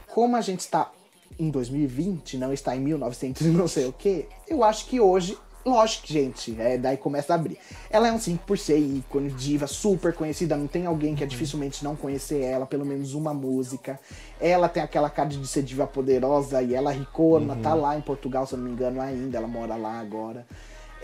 como 0.08 0.36
a 0.36 0.42
gente 0.42 0.62
está 0.62 0.92
em 1.40 1.50
2020, 1.50 2.38
não 2.38 2.52
está 2.54 2.76
em 2.76 2.80
1900 2.80 3.42
e 3.42 3.50
não 3.50 3.68
sei 3.68 3.86
o 3.86 3.94
que, 3.94 4.28
eu 4.48 4.64
acho 4.64 4.86
que 4.88 5.00
hoje, 5.00 5.38
lógico, 5.66 6.08
gente, 6.08 6.56
é, 6.60 6.78
daí 6.78 6.98
começa 6.98 7.34
a 7.34 7.36
abrir. 7.36 7.58
Ela 7.90 8.08
é 8.08 8.12
um 8.12 8.20
5 8.20 8.44
por 8.46 8.58
ser 8.58 8.78
ícone, 8.78 9.30
diva, 9.32 9.68
super 9.68 10.14
conhecida, 10.14 10.56
não 10.56 10.68
tem 10.68 10.86
alguém 10.86 11.14
que 11.16 11.24
é 11.24 11.28
dificilmente 11.28 11.84
não 11.84 11.96
conhecer 11.96 12.42
ela, 12.42 12.66
pelo 12.66 12.86
menos 12.86 13.14
uma 13.14 13.34
música. 13.34 14.00
Ela 14.40 14.70
tem 14.70 14.82
aquela 14.82 15.10
cara 15.10 15.30
de 15.30 15.46
ser 15.48 15.64
diva 15.64 15.86
poderosa 15.86 16.62
e 16.62 16.74
ela 16.74 16.92
ricona, 16.92 17.56
tá 17.58 17.74
lá 17.74 17.98
em 17.98 18.02
Portugal, 18.02 18.48
se 18.48 18.54
eu 18.54 18.58
não 18.60 18.66
me 18.66 18.72
engano, 18.72 19.02
ainda, 19.02 19.38
ela 19.38 19.48
mora 19.48 19.76
lá 19.76 20.00
agora. 20.00 20.46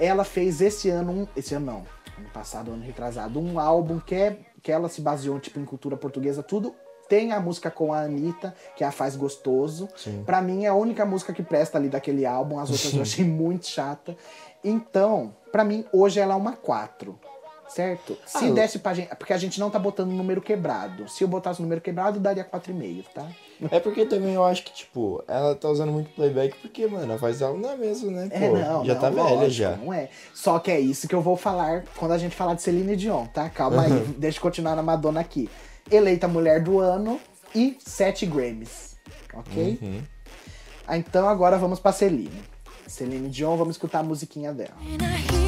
Ela 0.02 0.24
fez 0.24 0.62
esse 0.62 0.90
ano, 0.90 1.12
um, 1.12 1.28
esse 1.36 1.54
ano 1.54 1.66
não, 1.68 1.86
ano 2.18 2.30
passado, 2.34 2.72
ano 2.72 2.84
retrasado, 2.84 3.40
um 3.40 3.60
álbum 3.60 4.00
que, 4.00 4.16
é, 4.16 4.40
que 4.64 4.72
ela 4.72 4.90
se 4.90 5.00
baseou 5.00 5.40
tipo, 5.40 5.60
em 5.60 5.66
cultura 5.66 5.96
portuguesa, 5.96 6.42
tudo. 6.42 6.74
Tem 7.08 7.34
a 7.34 7.40
música 7.40 7.70
com 7.70 7.94
a 7.94 8.00
Anitta, 8.04 8.56
que 8.76 8.84
a 8.84 8.92
Faz 8.92 9.16
Gostoso. 9.16 9.88
Sim. 9.96 10.24
Pra 10.26 10.42
mim 10.42 10.64
é 10.64 10.70
a 10.70 10.74
única 10.74 11.06
música 11.06 11.32
que 11.32 11.44
presta 11.44 11.78
ali 11.78 11.88
daquele 11.88 12.26
álbum, 12.26 12.58
as 12.58 12.72
outras 12.72 12.94
eu 12.94 13.02
achei 13.02 13.24
muito 13.24 13.68
chata. 13.68 14.18
Então, 14.64 15.36
pra 15.52 15.64
mim, 15.64 15.86
hoje 15.94 16.20
ela 16.20 16.34
é 16.34 16.38
uma 16.38 16.54
4. 16.54 17.20
Certo? 17.68 18.18
Se 18.26 18.48
Ah, 18.48 18.52
desse 18.52 18.80
pra 18.80 18.94
gente. 18.94 19.16
Porque 19.16 19.34
a 19.34 19.38
gente 19.38 19.60
não 19.60 19.70
tá 19.70 19.80
botando 19.80 20.12
número 20.12 20.42
quebrado. 20.42 21.08
Se 21.08 21.24
eu 21.24 21.28
botasse 21.28 21.62
número 21.62 21.80
quebrado, 21.80 22.20
daria 22.20 22.44
4,5, 22.44 23.06
tá? 23.14 23.28
É 23.70 23.80
porque 23.80 24.06
também 24.06 24.34
eu 24.34 24.44
acho 24.44 24.64
que, 24.64 24.74
tipo, 24.74 25.24
ela 25.28 25.54
tá 25.54 25.70
usando 25.70 25.92
muito 25.92 26.10
playback 26.12 26.56
porque, 26.62 26.88
mano, 26.88 27.14
a 27.14 27.18
voz 27.18 27.40
dela 27.40 27.56
não 27.58 27.70
é 27.70 27.76
mesmo, 27.78 28.10
né? 28.10 28.28
Pô, 28.30 28.36
É, 28.36 28.50
não, 28.50 28.86
já 28.86 28.94
não, 28.96 29.02
tá 29.02 29.10
velha 29.10 29.24
lógico, 29.24 29.52
já. 29.52 29.76
Não 29.76 29.94
é. 29.94 30.10
Só 30.34 30.58
que 30.60 30.72
é 30.72 30.80
isso 30.80 31.08
que 31.08 31.14
eu 31.14 31.22
vou 31.22 31.38
falar 31.38 31.84
quando 31.98 32.14
a 32.14 32.18
gente 32.18 32.36
falar 32.36 32.56
de 32.56 32.62
Celine 32.62 32.96
Dion, 32.96 33.26
tá? 33.28 33.50
Calma 33.50 33.84
aí, 33.84 33.92
deixa 34.18 34.38
eu 34.38 34.42
continuar 34.42 34.76
na 34.76 34.82
Madonna 34.82 35.20
aqui. 35.20 35.50
Eleita 35.92 36.28
Mulher 36.28 36.64
do 36.64 36.80
Ano 36.80 37.20
e 37.54 37.78
7 37.86 38.26
Grammys, 38.26 38.96
ok? 39.34 39.78
Uhum. 39.82 40.02
Ah, 40.88 40.98
Então 40.98 41.28
agora 41.28 41.58
vamos 41.58 41.80
pra 41.80 41.92
Celine. 41.92 42.42
Celine 42.88 43.30
Dion, 43.30 43.56
vamos 43.58 43.76
escutar 43.76 44.00
a 44.00 44.04
musiquinha 44.04 44.52
dela. 44.54 44.72
And 44.82 45.41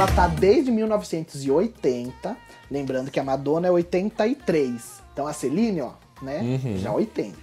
ela 0.00 0.10
tá 0.12 0.26
desde 0.26 0.70
1980. 0.70 2.34
Lembrando 2.70 3.10
que 3.10 3.20
a 3.20 3.22
Madonna 3.22 3.68
é 3.68 3.70
83. 3.70 5.02
Então 5.12 5.26
a 5.26 5.32
Celine, 5.34 5.82
ó, 5.82 5.90
né? 6.22 6.40
Uhum. 6.40 6.78
Já 6.78 6.90
80. 6.90 7.36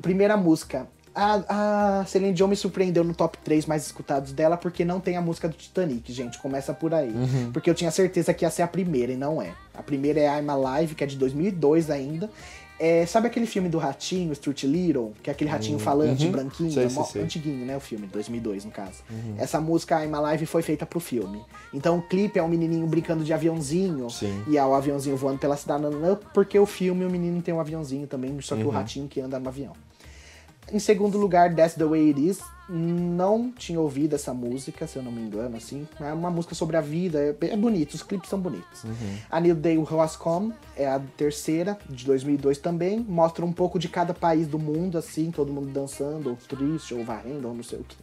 Primeira 0.00 0.34
música. 0.34 0.88
A, 1.14 2.00
a 2.00 2.04
Celine 2.06 2.32
Dion 2.32 2.48
me 2.48 2.56
surpreendeu 2.56 3.04
no 3.04 3.12
top 3.12 3.36
3 3.44 3.66
mais 3.66 3.84
escutados 3.84 4.32
dela 4.32 4.56
porque 4.56 4.82
não 4.82 4.98
tem 4.98 5.18
a 5.18 5.20
música 5.20 5.46
do 5.46 5.54
Titanic, 5.54 6.10
gente. 6.10 6.38
Começa 6.38 6.72
por 6.72 6.94
aí. 6.94 7.10
Uhum. 7.10 7.52
Porque 7.52 7.68
eu 7.68 7.74
tinha 7.74 7.90
certeza 7.90 8.32
que 8.32 8.46
ia 8.46 8.50
ser 8.50 8.62
a 8.62 8.66
primeira 8.68 9.12
e 9.12 9.16
não 9.16 9.42
é. 9.42 9.52
A 9.74 9.82
primeira 9.82 10.20
é 10.20 10.40
I'm 10.40 10.48
Alive, 10.48 10.94
que 10.94 11.04
é 11.04 11.06
de 11.06 11.18
2002 11.18 11.90
ainda. 11.90 12.30
É, 12.80 13.06
sabe 13.06 13.28
aquele 13.28 13.46
filme 13.46 13.68
do 13.68 13.78
ratinho, 13.78 14.34
Stuart 14.34 14.64
Little? 14.64 15.12
Que 15.22 15.30
é 15.30 15.32
aquele 15.32 15.48
ratinho 15.48 15.78
falante, 15.78 16.24
Uhum. 16.26 16.32
branquinho? 16.32 16.72
Sei, 16.72 16.84
é 16.84 16.88
sei, 16.88 17.04
sei. 17.04 17.20
Uhum. 17.20 17.26
antiguinho, 17.26 17.64
né? 17.66 17.76
O 17.76 17.80
filme, 17.80 18.06
2002 18.08 18.64
no 18.64 18.72
caso. 18.72 19.02
Essa 19.38 19.60
música 19.60 20.04
I'm 20.04 20.12
Alive 20.14 20.46
foi 20.46 20.62
feita 20.62 20.84
pro 20.84 20.98
filme. 20.98 21.40
Então 21.72 21.98
o 21.98 22.02
clipe 22.02 22.38
é 22.38 22.42
um 22.42 22.48
menininho 22.48 22.86
brincando 22.88 23.22
de 23.22 23.32
aviãozinho. 23.32 24.10
Sim. 24.10 24.42
E 24.48 24.58
é 24.58 24.64
o 24.66 24.74
aviãozinho 24.74 25.16
voando 25.16 25.38
pela 25.38 25.56
cidade. 25.56 25.84
Porque 26.34 26.58
o 26.58 26.66
filme, 26.66 27.04
o 27.04 27.10
menino 27.10 27.40
tem 27.40 27.54
um 27.54 27.60
aviãozinho 27.60 28.06
também, 28.08 28.40
só 28.40 28.56
que 28.56 28.62
o 28.62 28.66
Uhum. 28.66 28.72
ratinho 28.72 29.06
que 29.06 29.20
anda 29.20 29.38
no 29.38 29.48
avião. 29.48 29.72
Em 30.72 30.78
segundo 30.78 31.18
lugar, 31.18 31.54
That's 31.54 31.74
the 31.74 31.84
Way 31.84 32.08
It 32.08 32.28
Is. 32.28 32.40
Não 32.74 33.52
tinha 33.52 33.78
ouvido 33.78 34.14
essa 34.14 34.32
música, 34.32 34.86
se 34.86 34.96
eu 34.96 35.02
não 35.02 35.12
me 35.12 35.20
engano, 35.20 35.56
assim. 35.56 35.86
É 36.00 36.12
uma 36.12 36.30
música 36.30 36.54
sobre 36.54 36.76
a 36.76 36.80
vida, 36.80 37.18
é, 37.18 37.46
é 37.48 37.56
bonito, 37.56 37.92
os 37.92 38.02
clipes 38.02 38.30
são 38.30 38.40
bonitos. 38.40 38.84
A 39.30 39.38
New 39.38 39.54
Day 39.54 39.76
Was 39.76 40.16
Come 40.16 40.54
é 40.74 40.88
a 40.88 40.98
terceira, 41.16 41.78
de 41.88 42.06
2002 42.06 42.56
também. 42.58 42.98
Mostra 43.00 43.44
um 43.44 43.52
pouco 43.52 43.78
de 43.78 43.88
cada 43.88 44.14
país 44.14 44.46
do 44.46 44.58
mundo, 44.58 44.96
assim, 44.96 45.30
todo 45.30 45.52
mundo 45.52 45.68
dançando, 45.68 46.30
ou 46.30 46.36
triste, 46.36 46.94
ou 46.94 47.04
varrendo, 47.04 47.46
ou 47.48 47.54
não 47.54 47.62
sei 47.62 47.80
o 47.80 47.84
que. 47.84 47.96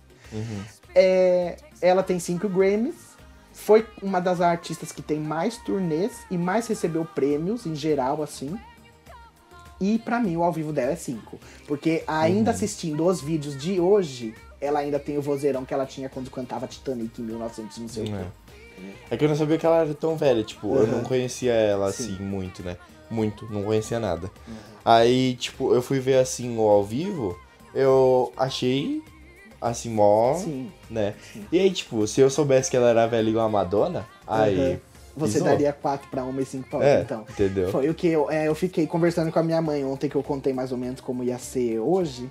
É, 0.93 1.57
ela 1.81 2.03
tem 2.03 2.19
cinco 2.19 2.47
Grammys. 2.47 3.09
Foi 3.53 3.85
uma 4.01 4.19
das 4.19 4.39
artistas 4.39 4.91
que 4.91 5.01
tem 5.01 5.19
mais 5.19 5.57
turnês 5.57 6.19
e 6.29 6.37
mais 6.37 6.67
recebeu 6.67 7.03
prêmios 7.03 7.65
em 7.65 7.75
geral, 7.75 8.21
assim. 8.21 8.57
E 9.81 9.97
pra 9.99 10.19
mim 10.19 10.35
o 10.35 10.43
ao 10.43 10.51
vivo 10.51 10.73
dela 10.73 10.91
é 10.91 10.95
5. 10.95 11.39
Porque 11.67 12.03
ainda 12.05 12.51
assistindo 12.51 13.05
os 13.05 13.21
vídeos 13.21 13.57
de 13.57 13.79
hoje, 13.79 14.35
ela 14.61 14.79
ainda 14.79 14.99
tem 14.99 15.17
o 15.17 15.21
vozeirão 15.21 15.65
que 15.65 15.73
ela 15.73 15.85
tinha 15.85 16.09
quando 16.09 16.29
cantava 16.29 16.67
Titanic 16.67 17.21
em 17.21 17.25
1900 17.25 17.77
e 17.77 17.81
não 17.81 17.87
sei 17.89 18.03
o 18.03 18.05
quê. 18.07 18.13
É. 19.11 19.17
Que 19.17 19.25
eu 19.25 19.29
não 19.29 19.35
sabia 19.35 19.57
que 19.57 19.65
ela 19.65 19.77
era 19.81 19.93
tão 19.93 20.15
velha, 20.15 20.43
tipo, 20.43 20.73
eu 20.75 20.87
não 20.87 20.99
Uhum. 20.99 21.03
conhecia 21.03 21.51
ela 21.53 21.91
Sim. 21.91 22.13
assim 22.13 22.23
muito, 22.23 22.63
né? 22.63 22.77
Muito, 23.09 23.45
não 23.51 23.63
conhecia 23.63 23.99
nada. 23.99 24.29
Aí, 24.85 25.35
tipo, 25.35 25.73
eu 25.73 25.81
fui 25.81 25.99
ver 25.99 26.17
assim 26.19 26.57
o 26.57 26.61
ao 26.61 26.83
vivo, 26.83 27.37
eu 27.73 28.31
achei 28.37 29.01
assim, 29.61 29.89
mó, 29.89 30.35
Sim. 30.35 30.71
né? 30.89 31.13
E 31.51 31.59
aí, 31.59 31.69
tipo, 31.71 32.07
se 32.07 32.21
eu 32.21 32.29
soubesse 32.29 32.71
que 32.71 32.77
ela 32.77 32.89
era 32.89 33.05
velha 33.07 33.29
igual 33.29 33.45
a 33.45 33.49
Madonna, 33.49 34.07
aí. 34.25 34.57
Uhum. 34.57 34.79
Você 35.17 35.33
pisou. 35.33 35.47
daria 35.49 35.73
4 35.73 36.07
pra 36.09 36.23
uma 36.23 36.41
e 36.41 36.45
5 36.45 36.69
pra 36.69 36.77
outra, 36.77 36.93
É, 36.93 37.01
então. 37.01 37.25
entendeu? 37.29 37.69
Foi 37.71 37.89
o 37.89 37.93
que 37.93 38.07
eu, 38.07 38.31
é, 38.31 38.47
eu 38.47 38.55
fiquei 38.55 38.87
conversando 38.87 39.29
com 39.33 39.39
a 39.39 39.43
minha 39.43 39.61
mãe 39.61 39.83
ontem, 39.83 40.07
que 40.07 40.15
eu 40.15 40.23
contei 40.23 40.53
mais 40.53 40.71
ou 40.71 40.77
menos 40.77 41.01
como 41.01 41.21
ia 41.25 41.37
ser 41.37 41.79
hoje. 41.79 42.29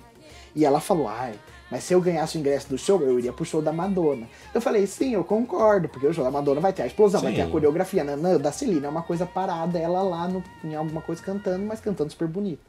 E 0.55 0.65
ela 0.65 0.79
falou, 0.79 1.07
ai, 1.07 1.33
mas 1.69 1.83
se 1.83 1.93
eu 1.93 2.01
ganhasse 2.01 2.37
o 2.37 2.39
ingresso 2.39 2.67
do 2.69 2.77
show, 2.77 3.01
eu 3.01 3.19
iria 3.19 3.31
pro 3.31 3.45
show 3.45 3.61
da 3.61 3.71
Madonna. 3.71 4.27
Eu 4.53 4.59
falei, 4.59 4.87
sim, 4.87 5.13
eu 5.13 5.23
concordo, 5.23 5.87
porque 5.87 6.07
o 6.07 6.13
show 6.13 6.23
da 6.23 6.31
Madonna 6.31 6.59
vai 6.59 6.73
ter 6.73 6.81
a 6.81 6.87
explosão, 6.87 7.21
vai 7.21 7.31
Sim. 7.31 7.37
ter 7.37 7.43
a 7.43 7.47
coreografia. 7.47 8.03
Não, 8.03 8.17
não, 8.17 8.39
da 8.39 8.51
Celina 8.51 8.87
é 8.87 8.89
uma 8.89 9.03
coisa 9.03 9.25
parada, 9.25 9.77
ela 9.77 10.01
lá 10.01 10.27
no, 10.27 10.43
em 10.63 10.75
alguma 10.75 11.01
coisa 11.01 11.21
cantando, 11.21 11.65
mas 11.65 11.79
cantando 11.79 12.11
super 12.11 12.27
bonito. 12.27 12.61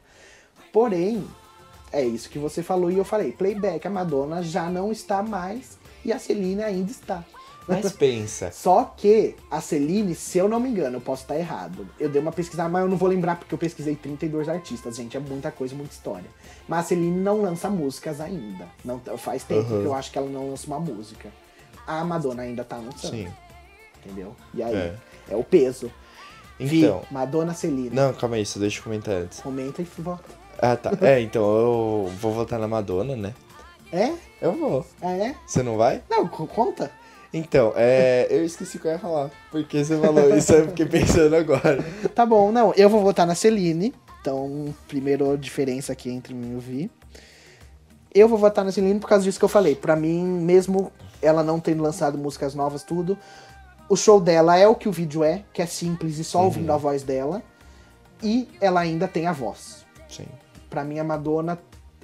Porém, 0.71 1.25
é 1.91 2.03
isso 2.03 2.29
que 2.29 2.37
você 2.37 2.61
falou 2.61 2.91
e 2.91 2.97
eu 2.97 3.03
falei, 3.03 3.31
playback, 3.31 3.85
a 3.85 3.89
Madonna 3.89 4.43
já 4.43 4.69
não 4.69 4.91
está 4.91 5.23
mais 5.23 5.77
e 6.05 6.13
a 6.13 6.19
Celine 6.19 6.63
ainda 6.63 6.91
está. 6.91 7.25
Mas 7.67 7.91
pensa. 7.93 8.51
Só 8.53 8.93
que 8.97 9.35
a 9.49 9.61
Celine, 9.61 10.15
se 10.15 10.37
eu 10.37 10.49
não 10.49 10.59
me 10.59 10.69
engano, 10.69 10.97
eu 10.97 11.01
posso 11.01 11.21
estar 11.23 11.37
errado. 11.37 11.87
Eu 11.99 12.09
dei 12.09 12.21
uma 12.21 12.31
pesquisada, 12.31 12.67
mas 12.69 12.81
eu 12.83 12.89
não 12.89 12.97
vou 12.97 13.07
lembrar 13.07 13.35
porque 13.37 13.53
eu 13.53 13.57
pesquisei 13.59 13.95
32 13.95 14.49
artistas, 14.49 14.95
gente. 14.95 15.15
É 15.15 15.19
muita 15.19 15.51
coisa, 15.51 15.75
muita 15.75 15.93
história. 15.93 16.25
Mas 16.67 16.79
a 16.79 16.83
Celine 16.89 17.19
não 17.19 17.41
lança 17.41 17.69
músicas 17.69 18.19
ainda. 18.19 18.67
Não, 18.83 18.99
faz 19.17 19.43
tempo 19.43 19.61
Uhum. 19.73 19.81
que 19.81 19.85
eu 19.87 19.93
acho 19.93 20.11
que 20.11 20.17
ela 20.17 20.29
não 20.29 20.49
lança 20.49 20.67
uma 20.67 20.79
música. 20.79 21.29
A 21.87 22.03
Madonna 22.03 22.43
ainda 22.43 22.63
tá 22.63 22.77
lançando. 22.77 23.11
Sim. 23.11 23.27
Entendeu? 24.03 24.35
E 24.53 24.63
aí, 24.63 24.75
É. 24.75 24.95
é, 25.29 25.35
o 25.35 25.43
peso. 25.43 25.91
Vi, 26.59 26.83
Então. 26.83 27.01
Madonna 27.09 27.53
Celine. 27.53 27.89
Não, 27.91 28.13
calma 28.13 28.35
aí, 28.35 28.45
só 28.45 28.59
deixa 28.59 28.79
eu 28.79 28.83
comentar 28.83 29.15
antes. 29.15 29.39
Comenta 29.39 29.81
e 29.81 29.85
vota. 29.99 30.23
Ah, 30.59 30.75
tá. 30.75 30.91
É, 31.01 31.19
então 31.21 31.41
eu 31.43 32.11
vou 32.19 32.31
votar 32.33 32.59
na 32.59 32.67
Madonna, 32.67 33.15
né? 33.15 33.33
É? 33.91 34.13
Eu 34.41 34.53
vou. 34.53 34.85
Ah, 35.01 35.11
é? 35.11 35.35
Você 35.45 35.63
não 35.63 35.75
vai? 35.77 36.01
Não, 36.09 36.27
co- 36.27 36.45
conta. 36.47 36.91
Então, 37.33 37.73
é. 37.75 38.27
Eu 38.29 38.43
esqueci 38.43 38.77
o 38.77 38.79
que 38.79 38.87
eu 38.87 38.91
ia 38.91 38.99
falar. 38.99 39.31
Porque 39.49 39.83
você 39.83 39.97
falou 39.97 40.35
isso, 40.35 40.53
eu 40.53 40.67
fiquei 40.67 40.85
pensando 40.85 41.35
agora. 41.35 41.83
Tá 42.13 42.25
bom, 42.25 42.51
não, 42.51 42.73
eu 42.75 42.89
vou 42.89 43.01
votar 43.01 43.25
na 43.25 43.35
Celine. 43.35 43.93
Então, 44.19 44.73
primeiro 44.87 45.37
diferença 45.37 45.93
aqui 45.93 46.09
entre 46.09 46.33
mim 46.33 46.53
e 46.53 46.55
o 46.55 46.59
Vi. 46.59 46.91
Eu 48.13 48.27
vou 48.27 48.37
votar 48.37 48.65
na 48.65 48.71
Celine 48.71 48.99
por 48.99 49.07
causa 49.07 49.23
disso 49.23 49.39
que 49.39 49.45
eu 49.45 49.49
falei. 49.49 49.75
Pra 49.75 49.95
mim, 49.95 50.23
mesmo 50.23 50.91
ela 51.21 51.41
não 51.43 51.59
tendo 51.59 51.81
lançado 51.81 52.17
músicas 52.17 52.53
novas, 52.53 52.83
tudo, 52.83 53.17
o 53.87 53.95
show 53.95 54.19
dela 54.19 54.57
é 54.57 54.67
o 54.67 54.75
que 54.75 54.89
o 54.89 54.91
vídeo 54.91 55.23
é, 55.23 55.43
que 55.53 55.61
é 55.61 55.65
simples 55.65 56.17
e 56.17 56.23
só 56.23 56.43
ouvindo 56.43 56.71
a 56.71 56.77
voz 56.77 57.03
dela. 57.03 57.41
E 58.21 58.47
ela 58.59 58.79
ainda 58.81 59.07
tem 59.07 59.27
a 59.27 59.31
voz. 59.31 59.85
Sim. 60.07 60.27
Pra 60.69 60.83
mim, 60.83 60.99
a 60.99 61.03
Madonna, 61.03 61.57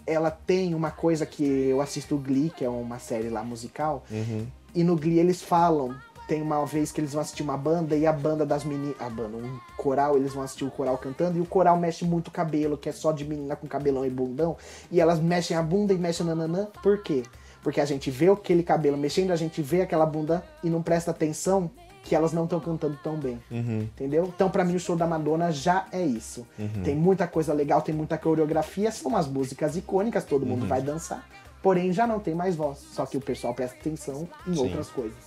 ela 0.06 0.32
tem 0.32 0.74
uma 0.74 0.90
coisa 0.90 1.26
que 1.26 1.44
eu 1.44 1.82
assisto 1.82 2.16
o 2.16 2.18
Glee, 2.18 2.50
que 2.50 2.66
é 2.66 2.70
uma 2.70 2.98
série 3.00 3.30
lá 3.30 3.44
musical. 3.44 4.04
Uhum. 4.10 4.48
E 4.74 4.84
no 4.84 4.96
Glee 4.96 5.20
eles 5.20 5.42
falam. 5.42 5.96
Tem 6.28 6.42
uma 6.42 6.66
vez 6.66 6.92
que 6.92 7.00
eles 7.00 7.14
vão 7.14 7.22
assistir 7.22 7.42
uma 7.42 7.56
banda 7.56 7.96
e 7.96 8.06
a 8.06 8.12
banda 8.12 8.46
das 8.46 8.66
meninas. 8.66 9.00
A 9.00 9.10
banda, 9.10 9.38
um 9.38 9.60
coral, 9.78 10.18
eles 10.18 10.34
vão 10.34 10.44
assistir 10.44 10.66
o 10.66 10.72
coral 10.72 10.98
cantando 10.98 11.38
e 11.38 11.42
o 11.42 11.46
coral 11.46 11.78
mexe 11.78 12.04
muito 12.04 12.28
o 12.28 12.32
cabelo, 12.32 12.78
que 12.78 12.90
é 12.90 12.92
só 12.92 13.14
de 13.14 13.24
menina 13.24 13.56
com 13.56 13.66
cabelão 13.66 14.06
e 14.06 14.10
bundão. 14.10 14.58
E 14.92 15.00
elas 15.00 15.22
mexem 15.22 15.56
a 15.56 15.62
bunda 15.62 15.94
e 15.94 15.98
mexem 15.98 16.26
nananã. 16.26 16.68
Por 16.84 17.02
quê? 17.02 17.24
Porque 17.64 17.80
a 17.80 17.86
gente 17.86 18.12
vê 18.12 18.30
aquele 18.30 18.62
cabelo 18.62 18.98
mexendo, 18.98 19.32
a 19.32 19.38
gente 19.38 19.62
vê 19.62 19.82
aquela 19.82 20.06
bunda 20.06 20.44
e 20.62 20.70
não 20.70 20.82
presta 20.82 21.12
atenção 21.12 21.72
que 22.04 22.16
elas 22.16 22.32
não 22.32 22.46
estão 22.46 22.60
cantando 22.60 22.98
tão 23.04 23.18
bem. 23.18 23.40
Uhum. 23.52 23.82
Entendeu? 23.82 24.32
Então, 24.34 24.50
pra 24.50 24.64
mim, 24.64 24.76
o 24.76 24.80
show 24.80 24.96
da 24.96 25.06
Madonna 25.06 25.52
já 25.52 25.86
é 25.92 26.02
isso. 26.02 26.48
Tem 26.84 26.96
muita 26.96 27.28
coisa 27.28 27.54
legal, 27.54 27.82
tem 27.82 27.94
muita 27.94 28.18
coreografia, 28.18 28.92
são 28.92 29.12
umas 29.12 29.28
músicas 29.28 29.76
icônicas, 29.76 30.24
todo 30.24 30.46
mundo 30.46 30.66
vai 30.66 30.82
dançar. 30.82 31.28
Porém, 31.68 31.92
já 31.92 32.08
não 32.08 32.18
tem 32.18 32.34
mais 32.34 32.56
voz. 32.56 32.78
Só 32.94 33.06
que 33.06 33.18
o 33.18 33.20
pessoal 33.20 33.54
presta 33.54 33.76
atenção 33.78 34.26
em 34.48 34.54
Sim. 34.54 34.60
outras 34.62 34.88
coisas. 34.90 35.18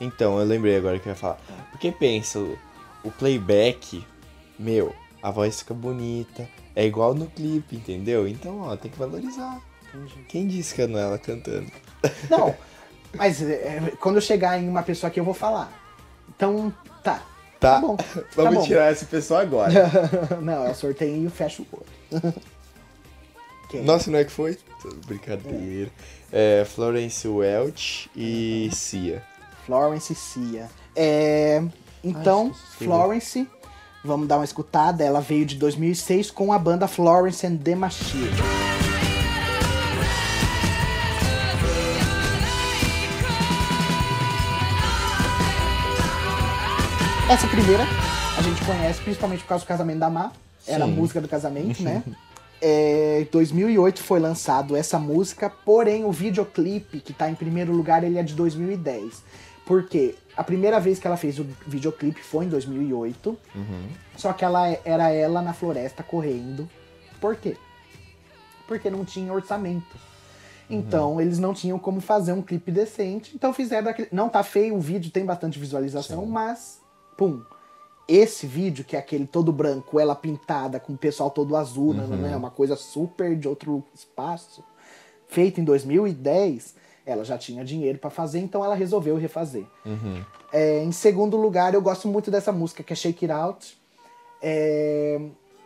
Então, 0.00 0.36
eu 0.40 0.44
lembrei 0.44 0.76
agora 0.76 0.98
que 0.98 1.06
eu 1.08 1.12
ia 1.12 1.16
falar. 1.16 1.38
Porque 1.70 1.92
pensa, 1.92 2.40
o- 2.40 2.58
playback, 3.12 4.04
meu, 4.58 4.92
a 5.22 5.30
voz 5.30 5.60
fica 5.60 5.72
bonita. 5.72 6.48
É 6.74 6.84
igual 6.84 7.14
no 7.14 7.26
clipe, 7.26 7.76
entendeu? 7.76 8.26
Então, 8.26 8.62
ó, 8.62 8.76
tem 8.76 8.90
que 8.90 8.98
valorizar. 8.98 9.60
Quem 10.28 10.48
disse 10.48 10.74
que 10.74 10.84
não 10.84 10.98
é 10.98 11.02
ela 11.02 11.16
cantando? 11.18 11.70
Não, 12.28 12.52
mas 13.14 13.40
é, 13.40 13.92
quando 14.00 14.16
eu 14.16 14.20
chegar 14.20 14.60
em 14.60 14.68
uma 14.68 14.82
pessoa 14.82 15.10
aqui, 15.10 15.20
eu 15.20 15.24
vou 15.24 15.32
falar. 15.34 15.72
Então, 16.28 16.72
tá. 17.04 17.22
Tá, 17.60 17.74
Tá 17.74 17.80
bom. 17.80 17.94
tá 17.96 18.04
vamos 18.34 18.54
bom. 18.54 18.62
tirar 18.64 18.90
essa 18.90 19.06
pessoa 19.06 19.42
agora. 19.42 19.72
não, 20.42 20.66
eu 20.66 20.74
sorteio 20.74 21.24
e 21.24 21.30
fecho 21.30 21.64
o 21.72 21.76
olho. 21.76 22.34
Quem? 23.72 23.82
Nossa, 23.82 24.10
não 24.10 24.18
é 24.18 24.24
que 24.24 24.30
foi? 24.30 24.58
Brincadeira. 25.06 25.90
É, 26.30 26.62
Florence 26.66 27.26
Welch 27.26 28.10
e 28.14 28.68
Cia. 28.70 29.22
Florence 29.64 30.14
Cia. 30.14 30.68
É, 30.94 31.62
então, 32.04 32.52
Ai. 32.52 32.86
Florence, 32.86 33.48
vamos 34.04 34.28
dar 34.28 34.36
uma 34.36 34.44
escutada. 34.44 35.02
Ela 35.02 35.22
veio 35.22 35.46
de 35.46 35.56
2006 35.56 36.30
com 36.30 36.52
a 36.52 36.58
banda 36.58 36.86
Florence 36.86 37.46
and 37.46 37.56
the 37.56 37.74
Machine. 37.74 38.28
Essa 47.30 47.48
primeira 47.48 47.84
a 48.36 48.42
gente 48.42 48.62
conhece 48.66 49.00
principalmente 49.00 49.40
por 49.40 49.48
causa 49.48 49.64
do 49.64 49.68
casamento 49.68 49.98
da 49.98 50.10
Má. 50.10 50.30
Era 50.66 50.84
a 50.84 50.86
música 50.86 51.22
do 51.22 51.28
casamento, 51.28 51.82
né? 51.82 52.02
É, 52.64 53.26
2008 53.32 54.00
foi 54.00 54.20
lançado 54.20 54.76
essa 54.76 54.96
música, 54.96 55.50
porém 55.50 56.04
o 56.04 56.12
videoclipe 56.12 57.00
que 57.00 57.12
tá 57.12 57.28
em 57.28 57.34
primeiro 57.34 57.72
lugar 57.72 58.04
ele 58.04 58.18
é 58.18 58.22
de 58.22 58.34
2010. 58.34 59.20
Por 59.66 59.88
quê? 59.88 60.14
A 60.36 60.44
primeira 60.44 60.78
vez 60.78 61.00
que 61.00 61.06
ela 61.06 61.16
fez 61.16 61.40
o 61.40 61.46
videoclipe 61.66 62.22
foi 62.22 62.44
em 62.44 62.48
2008. 62.48 63.36
Só 64.16 64.32
que 64.32 64.44
ela 64.44 64.68
era 64.84 65.10
ela 65.10 65.42
na 65.42 65.52
floresta 65.52 66.04
correndo. 66.04 66.70
Por 67.20 67.34
quê? 67.34 67.56
Porque 68.68 68.88
não 68.88 69.04
tinha 69.04 69.32
orçamento. 69.32 69.96
Então, 70.70 71.20
eles 71.20 71.38
não 71.38 71.52
tinham 71.52 71.78
como 71.78 72.00
fazer 72.00 72.32
um 72.32 72.42
clipe 72.42 72.70
decente. 72.70 73.32
Então 73.34 73.52
fizeram 73.52 73.90
aquele. 73.90 74.08
Não 74.12 74.28
tá 74.28 74.42
feio, 74.42 74.76
o 74.76 74.80
vídeo 74.80 75.10
tem 75.10 75.24
bastante 75.24 75.58
visualização, 75.58 76.24
mas. 76.26 76.80
Pum. 77.16 77.42
Esse 78.14 78.46
vídeo, 78.46 78.84
que 78.84 78.94
é 78.94 78.98
aquele 78.98 79.26
todo 79.26 79.50
branco, 79.50 79.98
ela 79.98 80.14
pintada, 80.14 80.78
com 80.78 80.92
o 80.92 80.98
pessoal 80.98 81.30
todo 81.30 81.56
azul, 81.56 81.94
né? 81.94 82.36
Uma 82.36 82.50
coisa 82.50 82.76
super 82.76 83.34
de 83.34 83.48
outro 83.48 83.82
espaço. 83.94 84.62
Feito 85.28 85.62
em 85.62 85.64
2010. 85.64 86.74
Ela 87.06 87.24
já 87.24 87.38
tinha 87.38 87.64
dinheiro 87.64 87.98
pra 87.98 88.10
fazer, 88.10 88.38
então 88.38 88.62
ela 88.62 88.74
resolveu 88.74 89.16
refazer. 89.16 89.64
É, 90.52 90.84
em 90.84 90.92
segundo 90.92 91.38
lugar, 91.38 91.72
eu 91.72 91.80
gosto 91.80 92.06
muito 92.06 92.30
dessa 92.30 92.52
música 92.52 92.82
que 92.82 92.92
é 92.92 92.96
Shake 92.96 93.24
It 93.24 93.32
Out. 93.32 93.78
É, 94.42 95.18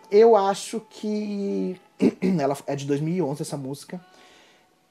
eu 0.08 0.36
acho 0.36 0.80
que. 0.88 1.80
Ela 2.40 2.56
é 2.68 2.76
de 2.76 2.86
2011 2.86 3.42
essa 3.42 3.56
música. 3.56 4.00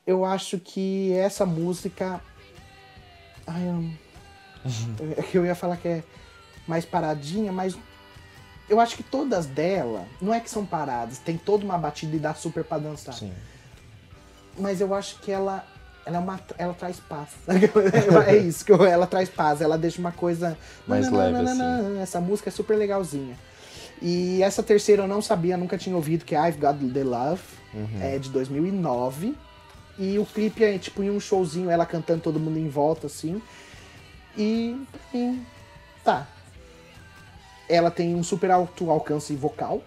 Eu 0.05 0.25
acho 0.25 0.59
que 0.59 1.13
essa 1.13 1.45
música. 1.45 2.19
Ai, 3.47 3.63
eu... 3.65 5.13
é 5.17 5.21
que 5.21 5.37
eu 5.37 5.45
ia 5.45 5.55
falar 5.55 5.77
que 5.77 5.87
é 5.87 6.03
mais 6.67 6.85
paradinha, 6.85 7.51
mas. 7.51 7.77
Eu 8.67 8.79
acho 8.79 8.95
que 8.95 9.03
todas 9.03 9.45
dela, 9.45 10.07
não 10.19 10.33
é 10.33 10.39
que 10.39 10.49
são 10.49 10.65
paradas, 10.65 11.19
tem 11.19 11.37
toda 11.37 11.63
uma 11.63 11.77
batida 11.77 12.15
e 12.15 12.19
dá 12.19 12.33
super 12.33 12.63
pra 12.63 12.79
dançar. 12.79 13.13
Sim. 13.13 13.31
Mas 14.57 14.81
eu 14.81 14.93
acho 14.93 15.19
que 15.19 15.31
ela. 15.31 15.63
Ela, 16.05 16.17
é 16.17 16.19
uma, 16.19 16.39
ela 16.57 16.73
traz 16.73 16.99
paz. 16.99 17.29
é 18.27 18.37
isso, 18.37 18.63
que 18.63 18.71
eu- 18.71 18.83
ela 18.85 19.07
traz 19.07 19.27
paz. 19.27 19.59
Ela 19.59 19.77
deixa 19.77 19.99
uma 19.99 20.11
coisa. 20.11 20.55
Mais 20.87 21.11
leve, 21.11 21.35
assim. 21.37 21.99
Essa 21.99 22.21
música 22.21 22.49
é 22.49 22.51
super 22.51 22.75
legalzinha. 22.77 23.35
E 24.01 24.41
essa 24.43 24.61
terceira 24.61 25.03
eu 25.03 25.07
não 25.07 25.21
sabia, 25.21 25.57
nunca 25.57 25.77
tinha 25.77 25.95
ouvido, 25.95 26.23
que 26.25 26.35
é 26.35 26.47
I've 26.47 26.59
Got 26.59 26.77
The 26.93 27.03
Love. 27.03 27.41
Uhum. 27.73 28.01
É 28.01 28.19
de 28.19 28.29
2009. 28.29 29.35
E 29.97 30.19
o 30.19 30.25
clipe 30.25 30.63
é 30.63 30.77
tipo 30.77 31.01
em 31.01 31.09
um 31.09 31.19
showzinho, 31.19 31.69
ela 31.69 31.85
cantando 31.85 32.21
todo 32.21 32.39
mundo 32.39 32.59
em 32.59 32.67
volta, 32.69 33.07
assim. 33.07 33.41
E. 34.37 34.79
e 35.13 35.41
tá. 36.03 36.27
Ela 37.67 37.89
tem 37.89 38.13
um 38.15 38.23
super 38.23 38.51
alto 38.51 38.91
alcance 38.91 39.35
vocal. 39.35 39.81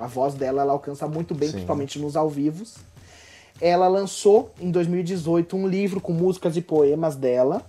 a 0.00 0.06
voz 0.06 0.34
dela 0.34 0.62
ela 0.62 0.72
alcança 0.72 1.06
muito 1.06 1.34
bem, 1.34 1.48
Sim. 1.48 1.52
principalmente 1.54 1.98
nos 1.98 2.16
ao 2.16 2.28
vivos. 2.28 2.76
Ela 3.60 3.88
lançou 3.88 4.52
em 4.60 4.70
2018 4.70 5.56
um 5.56 5.66
livro 5.66 6.00
com 6.00 6.12
músicas 6.12 6.56
e 6.56 6.62
poemas 6.62 7.16
dela. 7.16 7.62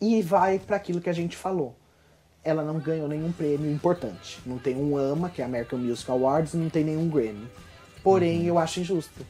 E 0.00 0.22
vai 0.22 0.58
para 0.58 0.76
aquilo 0.76 1.00
que 1.00 1.10
a 1.10 1.12
gente 1.12 1.36
falou. 1.36 1.74
Ela 2.44 2.62
não 2.62 2.78
ganhou 2.78 3.08
nenhum 3.08 3.32
prêmio 3.32 3.70
importante. 3.72 4.38
Não 4.46 4.58
tem 4.58 4.76
um 4.76 4.96
AMA, 4.96 5.28
que 5.28 5.42
é 5.42 5.44
American 5.44 5.78
Music 5.78 6.08
Awards, 6.10 6.54
não 6.54 6.68
tem 6.70 6.84
nenhum 6.84 7.08
Grammy. 7.08 7.48
Porém, 8.02 8.40
Uhum. 8.42 8.46
eu 8.46 8.58
acho 8.58 8.78
injusto. 8.80 9.26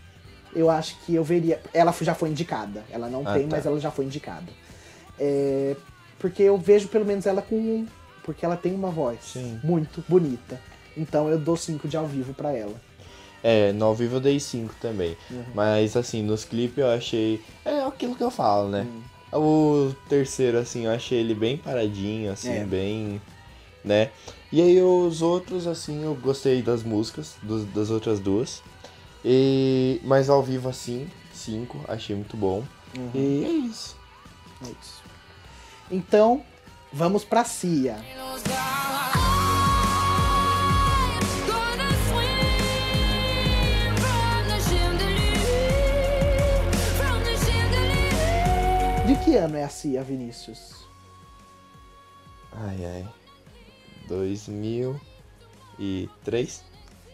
Eu 0.54 0.68
acho 0.70 0.98
que 1.06 1.14
eu 1.14 1.24
veria. 1.24 1.61
Ela 1.72 1.92
já 2.02 2.14
foi 2.14 2.28
indicada. 2.30 2.84
Ela 2.90 3.08
não 3.08 3.22
Ah, 3.26 3.32
tem, 3.34 3.48
tá. 3.48 3.56
mas 3.56 3.64
ela 3.64 3.80
já 3.80 3.90
foi 3.90 4.04
indicada. 4.04 4.46
É, 5.18 5.74
Porque 6.18 6.42
eu 6.42 6.58
vejo 6.58 6.88
pelo 6.88 7.04
menos 7.06 7.26
ela 7.26 7.40
com. 7.40 7.87
Porque 8.29 8.45
ela 8.45 8.59
tem 8.59 8.75
uma 8.75 8.91
voz 8.91 9.21
Sim. 9.23 9.59
muito 9.64 10.05
bonita. 10.07 10.61
Então 10.95 11.31
eu 11.31 11.38
dou 11.38 11.57
cinco 11.57 11.88
de 11.88 11.97
ao 11.97 12.07
vivo 12.07 12.35
pra 12.35 12.53
ela. 12.53 12.75
É, 13.43 13.73
no 13.73 13.87
ao 13.87 13.95
vivo 13.95 14.17
eu 14.17 14.21
dei 14.21 14.38
5 14.38 14.75
também. 14.83 15.17
Uhum. 15.31 15.45
Mas 15.55 15.97
assim, 15.97 16.23
nos 16.23 16.45
clipes 16.45 16.77
eu 16.77 16.91
achei. 16.91 17.41
É 17.64 17.81
aquilo 17.85 18.14
que 18.14 18.23
eu 18.23 18.31
falo, 18.31 18.69
né? 18.69 18.87
Uhum. 19.33 19.88
O 19.88 19.95
terceiro, 20.11 20.59
assim, 20.59 20.85
eu 20.85 20.91
achei 20.91 21.21
ele 21.21 21.35
bem 21.35 21.57
paradinho, 21.57 22.31
assim, 22.31 22.51
É. 22.53 22.64
bem. 22.64 23.19
né? 23.83 24.11
E 24.53 24.61
aí 24.61 24.83
os 24.83 25.23
outros, 25.23 25.67
assim, 25.67 26.05
eu 26.05 26.14
gostei 26.14 26.61
das 26.61 26.83
músicas, 26.83 27.37
dos- 27.43 27.64
das 27.73 27.88
outras 27.88 28.21
duas. 28.21 28.62
E. 29.25 30.01
Mas 30.05 30.29
ao 30.29 30.43
vivo, 30.43 30.69
assim, 30.69 31.09
5, 31.33 31.81
achei 31.88 32.14
muito 32.14 32.37
bom. 32.37 32.62
Uhum. 32.95 33.11
E 33.14 33.45
é 33.47 33.49
isso. 33.49 33.97
É 34.62 34.67
isso. 34.67 35.03
Então, 35.91 36.43
vamos 36.92 37.24
pra 37.24 37.44
Cia. 37.44 37.96
De 49.07 49.14
que 49.24 49.37
ano 49.37 49.57
é 49.57 49.64
a 49.64 49.68
Cia, 49.68 50.03
Vinícius? 50.03 50.88
Ai, 52.53 52.85
ai. 52.85 53.09
2003? 54.09 56.64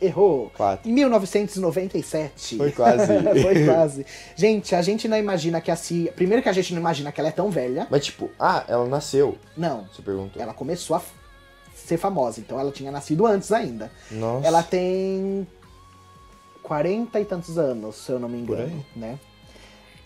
Errou. 0.05 0.51
4. 0.57 0.89
Em 0.89 0.93
1997. 0.93 2.57
Foi 2.57 2.73
quase. 2.73 3.07
Foi 3.43 3.65
quase. 3.65 4.07
Gente, 4.37 4.75
a 4.75 4.83
gente 4.83 5.09
não 5.09 5.17
imagina 5.17 5.61
que 5.61 5.71
a 5.71 5.77
Cia. 5.77 6.13
Primeiro 6.13 6.43
que 6.43 6.49
a 6.49 6.53
gente 6.53 6.73
não 6.75 6.81
imagina 6.81 7.11
que 7.13 7.21
ela 7.21 7.29
é 7.29 7.33
tão 7.33 7.51
velha. 7.51 7.87
Mas 7.91 8.05
tipo, 8.05 8.31
ah, 8.39 8.65
ela 8.69 8.87
nasceu. 8.87 9.37
Não. 9.57 9.87
Você 9.93 10.03
perguntou. 10.03 10.41
Ela 10.43 10.55
começou 10.55 10.97
a 10.97 11.03
ser 11.75 11.97
famosa, 11.99 12.41
então 12.41 12.59
ela 12.59 12.73
tinha 12.73 12.91
nascido 12.91 13.27
antes 13.27 13.53
ainda. 13.53 13.91
Nossa. 14.11 14.47
Ela 14.47 14.63
tem 14.63 15.47
40 16.63 17.21
e 17.21 17.25
tantos 17.25 17.59
anos, 17.59 17.97
se 17.97 18.11
eu 18.11 18.19
não 18.19 18.29
me 18.29 18.39
engano, 18.39 18.85
né? 18.97 19.19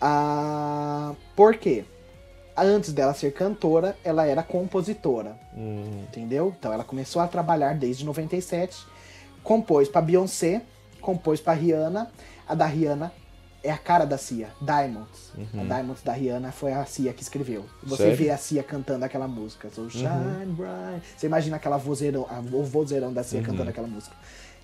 Ah, 0.01 1.13
por 1.35 1.55
quê? 1.55 1.85
Antes 2.55 2.91
dela 2.91 3.13
ser 3.13 3.31
cantora, 3.31 3.95
ela 4.03 4.25
era 4.25 4.43
compositora, 4.43 5.37
Hum, 5.55 6.03
entendeu? 6.03 6.53
Então 6.59 6.73
ela 6.73 6.83
começou 6.83 7.21
a 7.21 7.27
trabalhar 7.27 7.73
desde 7.75 8.03
97, 8.05 8.85
compôs 9.53 9.89
pra 9.89 9.99
Beyoncé, 9.99 10.61
compôs 11.01 11.41
pra 11.41 11.53
Rihanna. 11.53 12.11
A 12.47 12.53
da 12.53 12.67
Rihanna 12.67 13.11
é 13.63 13.71
a 13.71 13.77
cara 13.79 14.05
da 14.05 14.15
Cia, 14.15 14.49
Diamonds. 14.61 15.31
A 15.59 15.63
Diamonds 15.63 16.03
da 16.03 16.13
Rihanna 16.13 16.51
foi 16.51 16.71
a 16.71 16.85
Cia 16.85 17.11
que 17.13 17.23
escreveu. 17.23 17.65
Você 17.83 18.03
Sério? 18.03 18.15
vê 18.17 18.29
a 18.29 18.37
Cia 18.37 18.61
cantando 18.61 19.03
aquela 19.05 19.27
música, 19.27 19.67
so 19.73 19.89
shine 19.89 20.05
bright. 20.55 21.01
Você 21.17 21.25
imagina 21.25 21.55
aquela 21.55 21.77
vozeirão, 21.77 22.27
a- 22.29 22.39
o 22.55 22.63
vozeirão 22.63 23.11
da 23.11 23.23
Cia 23.23 23.41
cantando 23.41 23.71
aquela 23.71 23.87
música. 23.87 24.15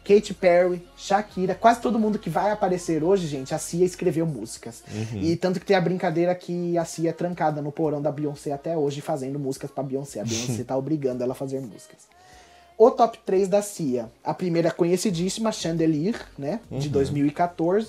Katy 0.03 0.35
Perry, 0.35 0.87
Shakira, 0.95 1.55
quase 1.55 1.81
todo 1.81 1.97
mundo 1.97 2.19
que 2.19 2.29
vai 2.29 2.51
aparecer 2.51 3.03
hoje, 3.03 3.25
gente, 3.25 3.55
a 3.55 3.57
Cia 3.57 3.83
escreveu 3.83 4.27
músicas. 4.27 4.83
E 5.15 5.35
tanto 5.35 5.59
que 5.59 5.65
tem 5.65 5.75
a 5.75 5.81
brincadeira 5.81 6.35
que 6.35 6.77
a 6.77 6.85
Cia 6.85 7.09
é 7.09 7.13
trancada 7.13 7.59
no 7.59 7.71
porão 7.71 7.99
da 7.99 8.11
Beyoncé 8.11 8.51
até 8.51 8.77
hoje 8.77 9.01
fazendo 9.01 9.39
músicas 9.39 9.71
pra 9.71 9.83
Beyoncé. 9.83 10.19
A 10.19 10.23
Beyoncé 10.23 10.61
tá 10.63 10.77
obrigando 10.77 11.23
ela 11.23 11.31
a 11.31 11.35
fazer 11.35 11.59
músicas. 11.59 12.13
O 12.77 12.91
top 12.91 13.17
3 13.25 13.47
da 13.47 13.61
Cia. 13.61 14.09
A 14.23 14.33
primeira 14.33 14.67
é 14.67 14.71
conhecidíssima, 14.71 15.51
Chandelier, 15.51 16.19
né? 16.37 16.59
De 16.69 16.89
2014. 16.89 17.87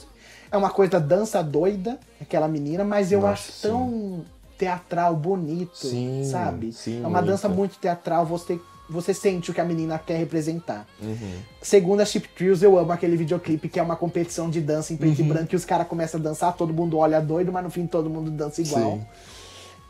É 0.51 0.57
uma 0.57 0.71
coisa 0.71 1.01
dança 1.01 1.43
doida, 1.43 1.99
aquela 2.21 2.47
menina, 2.47 2.85
mas 2.85 3.11
eu 3.11 3.21
Nossa, 3.21 3.33
acho 3.33 3.53
tão 3.63 4.25
teatral, 4.57 5.15
bonito, 5.17 5.77
Sim, 5.77 6.23
sabe? 6.31 6.73
sim, 6.73 7.03
é 7.03 7.07
uma 7.07 7.21
dança 7.21 7.47
muito. 7.49 7.59
muito 7.59 7.79
teatral, 7.79 8.25
você, 8.25 8.59
você 8.89 9.13
sente 9.13 9.51
o 9.51 9.55
que 9.55 9.61
a 9.61 9.65
menina 9.65 9.99
quer 9.99 10.17
representar. 10.17 10.87
uhum. 11.03 11.33
Segundo 11.61 12.01
a 12.01 12.05
Chip 12.07 12.29
Trios, 12.29 12.63
eu 12.63 12.79
amo 12.79 12.93
aquele 12.93 13.17
videoclipe 13.17 13.69
que 13.69 13.79
é 13.79 13.83
uma 13.83 13.97
competição 13.97 14.49
de 14.49 14.61
dança 14.61 14.93
em 14.95 14.97
preto 14.97 15.19
Uhum. 15.19 15.27
e 15.27 15.29
branco 15.29 15.53
e 15.53 15.57
os 15.57 15.65
caras 15.65 15.87
começam 15.89 16.19
a 16.21 16.23
dançar, 16.23 16.55
todo 16.57 16.73
mundo 16.73 16.97
olha 16.97 17.21
doido, 17.21 17.53
mas 17.53 17.65
no 17.65 17.71
fim 17.71 17.87
todo 17.87 18.09
mundo 18.09 18.31
dança 18.31 18.63
igual. 18.63 18.93
Sim. 18.93 19.07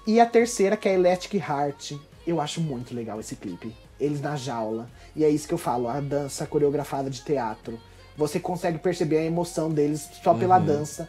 E 0.07 0.19
a 0.19 0.27
terceira, 0.27 0.77
que 0.77 0.89
é 0.89 0.95
Electric 0.95 1.37
Heart. 1.37 1.93
Eu 2.27 2.41
acho 2.41 2.61
muito 2.61 2.93
legal 2.95 3.21
esse 3.21 3.37
clipe. 3.37 3.73
Eles 3.99 4.21
na 4.21 4.37
jaula. 4.37 4.89
E 5.15 5.25
é 5.25 5.29
isso 5.29 5.49
que 5.49 5.55
eu 5.55 5.59
falo, 5.59 5.89
a 5.89 6.01
dança 6.01 6.47
coreografada 6.47 7.09
de 7.09 7.23
teatro. 7.23 7.79
Você 8.17 8.39
consegue 8.41 8.79
perceber 8.79 9.19
a 9.19 9.25
emoção 9.25 9.71
deles 9.71 10.09
só 10.23 10.35
pela 10.35 10.59
Uhum. 10.59 10.65
dança. 10.65 11.09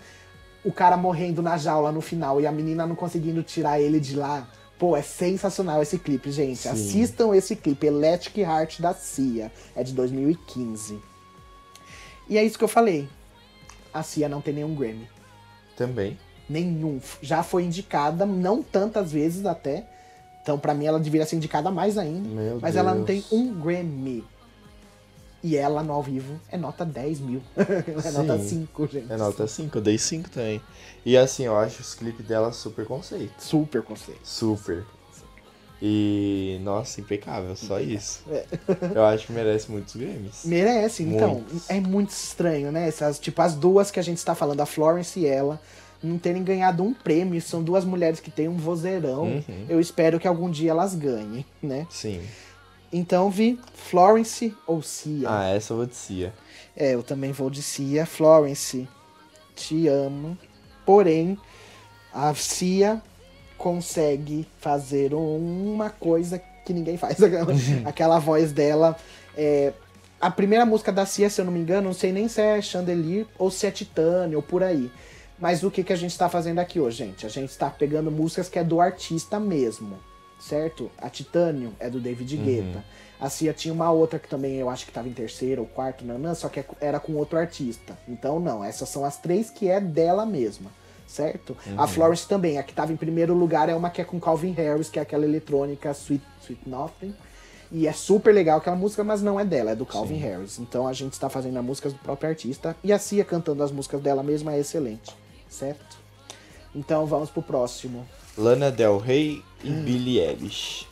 O 0.63 0.71
cara 0.71 0.97
morrendo 0.97 1.41
na 1.41 1.57
jaula 1.57 1.91
no 1.91 2.01
final 2.01 2.41
e 2.41 2.47
a 2.47 2.51
menina 2.51 2.85
não 2.85 2.95
conseguindo 2.95 3.41
tirar 3.43 3.79
ele 3.79 3.99
de 3.99 4.15
lá. 4.15 4.47
Pô, 4.77 4.95
é 4.95 5.01
sensacional 5.01 5.81
esse 5.81 5.97
clipe, 5.97 6.29
gente. 6.31 6.59
Sim. 6.59 6.69
Assistam 6.69 7.33
esse 7.35 7.55
clipe, 7.55 7.87
Electric 7.87 8.41
Heart 8.41 8.79
da 8.81 8.93
Cia. 8.93 9.51
É 9.75 9.83
de 9.83 9.93
2015. 9.93 10.99
E 12.29 12.37
é 12.37 12.43
isso 12.43 12.57
que 12.57 12.63
eu 12.63 12.67
falei. 12.67 13.07
A 13.93 14.03
Cia 14.03 14.27
não 14.29 14.41
tem 14.41 14.53
nenhum 14.53 14.75
Grammy. 14.75 15.09
Também. 15.75 16.17
Nenhum. 16.49 16.99
Já 17.21 17.41
foi 17.43 17.63
indicada, 17.63 18.25
não 18.25 18.61
tantas 18.61 19.11
vezes 19.11 19.45
até. 19.45 19.87
Então, 20.47 20.57
pra 20.57 20.73
mim, 20.73 20.85
ela 20.85 20.97
deveria 20.97 21.25
ser 21.25 21.35
indicada 21.35 21.69
mais 21.69 21.97
ainda. 21.97 22.29
Meu 22.29 22.57
mas 22.61 22.77
ela 22.77 22.95
não 22.95 23.03
tem 23.03 23.19
Deus. 23.19 23.33
um 23.33 23.53
Grammy. 23.59 24.23
E 25.43 25.57
ela 25.57 25.83
no 25.83 25.91
ao 25.91 26.01
vivo 26.01 26.39
é 26.49 26.57
nota 26.57 26.85
10 26.85 27.19
mil. 27.19 27.41
é 27.57 28.11
nota 28.11 28.39
Sim. 28.39 28.61
5, 28.61 28.87
gente. 28.87 29.11
É 29.11 29.17
nota 29.17 29.45
5, 29.45 29.77
eu 29.77 29.81
dei 29.81 29.97
5 29.97 30.29
também. 30.29 30.61
E 31.05 31.17
assim, 31.17 31.43
eu 31.43 31.57
acho 31.57 31.81
os 31.81 31.93
clipes 31.95 32.25
dela 32.25 32.53
super 32.53 32.85
conceito. 32.85 33.33
Super 33.37 33.81
conceito. 33.81 34.21
Super. 34.23 34.85
E, 35.81 36.59
nossa, 36.63 37.01
impecável, 37.01 37.53
só 37.57 37.81
isso. 37.81 38.23
É. 38.31 38.45
Eu 38.95 39.03
acho 39.03 39.27
que 39.27 39.33
merece 39.33 39.69
muitos 39.69 39.97
Grammys. 39.97 40.45
Merece, 40.45 41.03
então. 41.03 41.35
Muitos. 41.35 41.69
É 41.69 41.81
muito 41.81 42.11
estranho, 42.11 42.71
né? 42.71 42.87
Essas, 42.87 43.19
tipo, 43.19 43.41
as 43.41 43.53
duas 43.53 43.91
que 43.91 43.99
a 43.99 44.03
gente 44.03 44.17
está 44.17 44.33
falando, 44.33 44.61
a 44.61 44.65
Florence 44.65 45.19
e 45.19 45.25
ela, 45.25 45.59
não 46.01 46.17
terem 46.17 46.43
ganhado 46.43 46.83
um 46.83 46.93
prêmio. 46.93 47.41
São 47.41 47.63
duas 47.63 47.85
mulheres 47.85 48.19
que 48.19 48.31
têm 48.31 48.47
um 48.47 48.57
vozeirão. 48.57 49.23
Uhum. 49.23 49.65
Eu 49.67 49.79
espero 49.79 50.19
que 50.19 50.27
algum 50.27 50.49
dia 50.49 50.71
elas 50.71 50.95
ganhem, 50.95 51.45
né? 51.61 51.87
Sim. 51.89 52.21
Então 52.91 53.29
vi 53.29 53.59
Florence 53.73 54.55
ou 54.65 54.81
Cia. 54.81 55.27
Ah, 55.29 55.49
essa 55.49 55.73
eu 55.73 55.77
vou 55.77 55.85
de 55.85 55.95
Cia. 55.95 56.33
É, 56.75 56.93
eu 56.93 57.03
também 57.03 57.31
vou 57.31 57.49
de 57.49 57.61
Cia. 57.61 58.05
Florence, 58.05 58.87
te 59.55 59.87
amo. 59.87 60.37
Porém, 60.85 61.37
a 62.13 62.33
Cia 62.33 63.01
consegue 63.57 64.47
fazer 64.59 65.13
uma 65.13 65.89
coisa 65.89 66.41
que 66.65 66.73
ninguém 66.73 66.97
faz. 66.97 67.21
Aquela, 67.21 67.53
aquela 67.85 68.19
voz 68.19 68.51
dela. 68.51 68.95
é, 69.35 69.73
a 70.19 70.31
primeira 70.31 70.65
música 70.65 70.91
da 70.91 71.05
Cia, 71.05 71.29
se 71.29 71.39
eu 71.39 71.45
não 71.45 71.51
me 71.51 71.59
engano, 71.59 71.87
não 71.87 71.93
sei 71.93 72.11
nem 72.11 72.27
se 72.27 72.41
é 72.41 72.61
Chandelier 72.61 73.25
ou 73.37 73.51
se 73.51 73.67
é 73.67 73.71
Titânio 73.71 74.37
ou 74.37 74.43
por 74.43 74.63
aí. 74.63 74.89
Mas 75.39 75.63
o 75.63 75.69
que, 75.69 75.83
que 75.83 75.93
a 75.93 75.95
gente 75.97 76.11
está 76.11 76.27
fazendo 76.27 76.59
aqui 76.59 76.79
hoje, 76.79 76.97
gente? 76.97 77.25
A 77.25 77.29
gente 77.29 77.49
está 77.49 77.69
pegando 77.69 78.11
músicas 78.11 78.49
que 78.49 78.57
é 78.57 78.63
do 78.63 78.81
artista 78.81 79.39
mesmo, 79.39 79.97
certo? 80.39 80.89
A 80.97 81.09
Titânio 81.09 81.73
é 81.79 81.89
do 81.89 81.99
David 81.99 82.37
Guetta. 82.37 82.83
A 83.19 83.29
Cia 83.29 83.53
tinha 83.53 83.73
uma 83.73 83.91
outra 83.91 84.19
que 84.19 84.27
também 84.27 84.55
eu 84.55 84.69
acho 84.69 84.85
que 84.85 84.91
estava 84.91 85.07
em 85.07 85.13
terceiro 85.13 85.61
ou 85.61 85.67
quarto, 85.67 86.05
nanã, 86.05 86.35
só 86.35 86.49
que 86.49 86.59
é 86.59 86.65
era 86.79 86.99
com 86.99 87.13
outro 87.13 87.37
artista. 87.37 87.97
Então 88.07 88.39
não, 88.39 88.63
essas 88.63 88.89
são 88.89 89.03
as 89.03 89.17
três 89.17 89.49
que 89.49 89.67
é 89.67 89.79
dela 89.79 90.25
mesma, 90.25 90.69
certo? 91.07 91.57
A 91.77 91.87
Florence 91.87 92.27
também, 92.27 92.57
a 92.57 92.63
que 92.63 92.71
estava 92.71 92.93
em 92.93 92.97
primeiro 92.97 93.33
lugar 93.33 93.69
é 93.69 93.75
uma 93.75 93.89
que 93.89 94.01
é 94.01 94.03
com 94.03 94.19
Calvin 94.19 94.51
Harris, 94.51 94.89
que 94.89 94.99
é 94.99 95.01
aquela 95.01 95.25
eletrônica 95.25 95.89
Sweet, 95.91 96.23
Sweet 96.43 96.69
Nothing. 96.69 97.13
E 97.71 97.85
é 97.85 97.91
super 97.91 98.33
legal 98.33 98.59
aquela 98.59 98.75
música, 98.75 99.03
mas 99.03 99.21
não 99.21 99.39
é 99.39 99.43
dela, 99.43 99.71
é 99.71 99.75
do 99.75 99.85
Calvin 99.85 100.17
Harris. 100.17 100.57
Então 100.57 100.87
a 100.87 100.93
gente 100.93 101.13
está 101.13 101.27
fazendo 101.27 101.57
as 101.57 101.65
músicas 101.65 101.93
do 101.93 101.99
próprio 101.99 102.29
artista. 102.29 102.75
E 102.83 102.93
a 102.93 102.99
Cia 102.99 103.25
cantando 103.25 103.61
as 103.63 103.71
músicas 103.71 103.99
dela 103.99 104.23
mesma 104.23 104.53
é 104.53 104.59
excelente, 104.59 105.13
certo? 105.49 105.97
Então 106.75 107.05
vamos 107.05 107.29
pro 107.29 107.41
próximo. 107.41 108.07
Lana 108.37 108.71
Del 108.71 108.97
Rey 108.97 109.43
e 109.63 109.69
Billie 109.69 110.19
Eilish. 110.19 110.87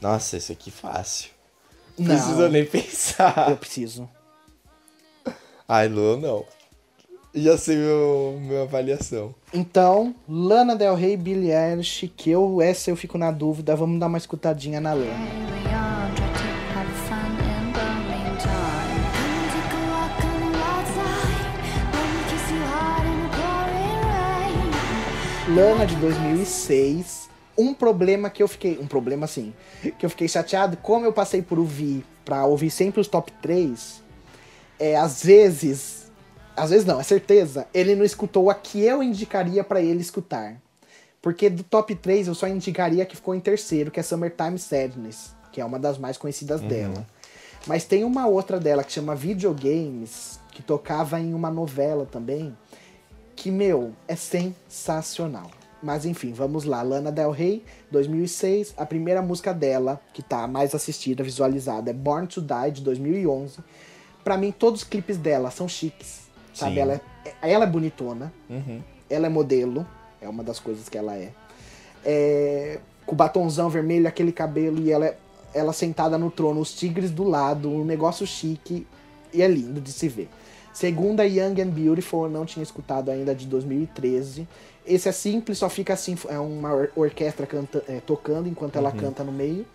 Nossa, 0.00 0.36
esse 0.36 0.52
aqui 0.52 0.70
é 0.70 0.72
fácil. 0.72 1.30
Não 1.98 2.06
precisa 2.06 2.48
nem 2.48 2.64
pensar. 2.66 3.50
Eu 3.50 3.56
preciso. 3.56 4.08
Ai, 5.66 5.88
Lu, 5.88 6.16
não. 6.18 6.44
Já 7.34 7.56
sei 7.56 7.76
meu, 7.76 8.38
minha 8.40 8.62
avaliação. 8.62 9.34
Então, 9.54 10.14
Lana 10.28 10.76
Del 10.76 10.94
Rey 10.94 11.14
e 11.14 11.16
Billie 11.16 11.50
Eilish, 11.50 12.12
que 12.14 12.30
eu, 12.30 12.60
essa 12.60 12.90
eu 12.90 12.96
fico 12.96 13.16
na 13.16 13.30
dúvida, 13.30 13.74
vamos 13.74 13.98
dar 13.98 14.08
uma 14.08 14.18
escutadinha 14.18 14.80
na 14.80 14.92
Lana. 14.92 16.21
Lana 25.54 25.84
de 25.86 25.94
2006. 25.96 27.28
Um 27.58 27.74
problema 27.74 28.30
que 28.30 28.42
eu 28.42 28.48
fiquei. 28.48 28.78
Um 28.80 28.86
problema 28.86 29.26
assim. 29.26 29.52
Que 29.98 30.06
eu 30.06 30.08
fiquei 30.08 30.26
chateado. 30.26 30.78
Como 30.78 31.04
eu 31.04 31.12
passei 31.12 31.42
por 31.42 31.58
ouvir. 31.58 32.02
Pra 32.24 32.46
ouvir 32.46 32.70
sempre 32.70 33.02
os 33.02 33.08
top 33.08 33.30
3. 33.42 34.02
É, 34.80 34.96
às 34.96 35.22
vezes. 35.22 36.10
Às 36.56 36.70
vezes 36.70 36.86
não, 36.86 36.98
é 36.98 37.02
certeza. 37.02 37.66
Ele 37.74 37.94
não 37.94 38.04
escutou 38.04 38.48
a 38.48 38.54
que 38.54 38.82
eu 38.82 39.02
indicaria 39.02 39.62
pra 39.62 39.82
ele 39.82 40.00
escutar. 40.00 40.56
Porque 41.20 41.50
do 41.50 41.62
top 41.62 41.94
3 41.94 42.28
eu 42.28 42.34
só 42.34 42.48
indicaria 42.48 43.02
a 43.02 43.06
que 43.06 43.16
ficou 43.16 43.34
em 43.34 43.40
terceiro, 43.40 43.90
que 43.90 44.00
é 44.00 44.02
Summertime 44.02 44.58
Sadness. 44.58 45.34
Que 45.52 45.60
é 45.60 45.64
uma 45.64 45.78
das 45.78 45.98
mais 45.98 46.16
conhecidas 46.16 46.62
dela. 46.62 47.06
Mas 47.66 47.84
tem 47.84 48.04
uma 48.04 48.26
outra 48.26 48.58
dela 48.58 48.82
que 48.82 48.92
chama 48.92 49.14
Videogames. 49.14 50.40
Que 50.50 50.62
tocava 50.62 51.20
em 51.20 51.34
uma 51.34 51.50
novela 51.50 52.06
também 52.06 52.56
que, 53.36 53.50
meu, 53.50 53.92
é 54.06 54.14
sensacional. 54.16 55.50
Mas 55.82 56.04
enfim, 56.06 56.32
vamos 56.32 56.64
lá. 56.64 56.80
Lana 56.82 57.10
Del 57.10 57.30
Rey, 57.32 57.64
2006. 57.90 58.74
A 58.76 58.86
primeira 58.86 59.20
música 59.20 59.52
dela, 59.52 60.00
que 60.14 60.22
tá 60.22 60.46
mais 60.46 60.74
assistida, 60.74 61.24
visualizada, 61.24 61.90
é 61.90 61.94
Born 61.94 62.26
to 62.28 62.40
Die, 62.40 62.70
de 62.72 62.82
2011. 62.82 63.58
Pra 64.22 64.36
mim, 64.36 64.52
todos 64.52 64.82
os 64.82 64.88
clipes 64.88 65.16
dela 65.16 65.50
são 65.50 65.68
chiques, 65.68 66.20
sabe? 66.54 66.74
Sim. 66.74 66.80
Ela 66.80 66.92
é, 66.94 67.00
ela 67.50 67.64
é 67.64 67.66
bonitona, 67.66 68.32
Uhum. 68.48 68.80
ela 69.10 69.26
é 69.26 69.28
modelo, 69.28 69.84
é 70.20 70.28
uma 70.28 70.44
das 70.44 70.60
coisas 70.60 70.88
que 70.88 70.96
ela 70.96 71.16
é. 71.16 71.32
É, 72.04 72.78
com 73.04 73.14
o 73.14 73.16
batonzão 73.16 73.68
vermelho, 73.68 74.06
aquele 74.06 74.30
cabelo, 74.30 74.80
e 74.80 74.92
ela, 74.92 75.06
é- 75.06 75.16
ela 75.52 75.72
sentada 75.72 76.16
no 76.16 76.30
trono, 76.30 76.60
os 76.60 76.72
tigres 76.72 77.10
do 77.10 77.24
lado, 77.24 77.68
um 77.68 77.84
negócio 77.84 78.24
chique, 78.24 78.86
e 79.32 79.42
é 79.42 79.48
lindo 79.48 79.80
de 79.80 79.90
se 79.92 80.08
ver. 80.08 80.28
Segunda, 80.72 81.26
Young 81.26 81.60
and 81.60 81.68
Beautiful, 81.70 82.24
eu 82.24 82.30
não 82.30 82.46
tinha 82.46 82.62
escutado 82.62 83.10
ainda, 83.10 83.34
de 83.34 83.46
2013. 83.46 84.48
Esse 84.86 85.08
é 85.08 85.12
simples, 85.12 85.58
só 85.58 85.68
fica 85.68 85.92
assim, 85.92 86.16
é 86.28 86.38
uma 86.38 86.72
or- 86.74 86.90
orquestra 86.96 87.46
canta, 87.46 87.84
é, 87.88 88.00
tocando 88.00 88.48
enquanto 88.48 88.76
ela 88.76 88.90
canta 88.90 89.22
no 89.22 89.30
meio. 89.32 89.66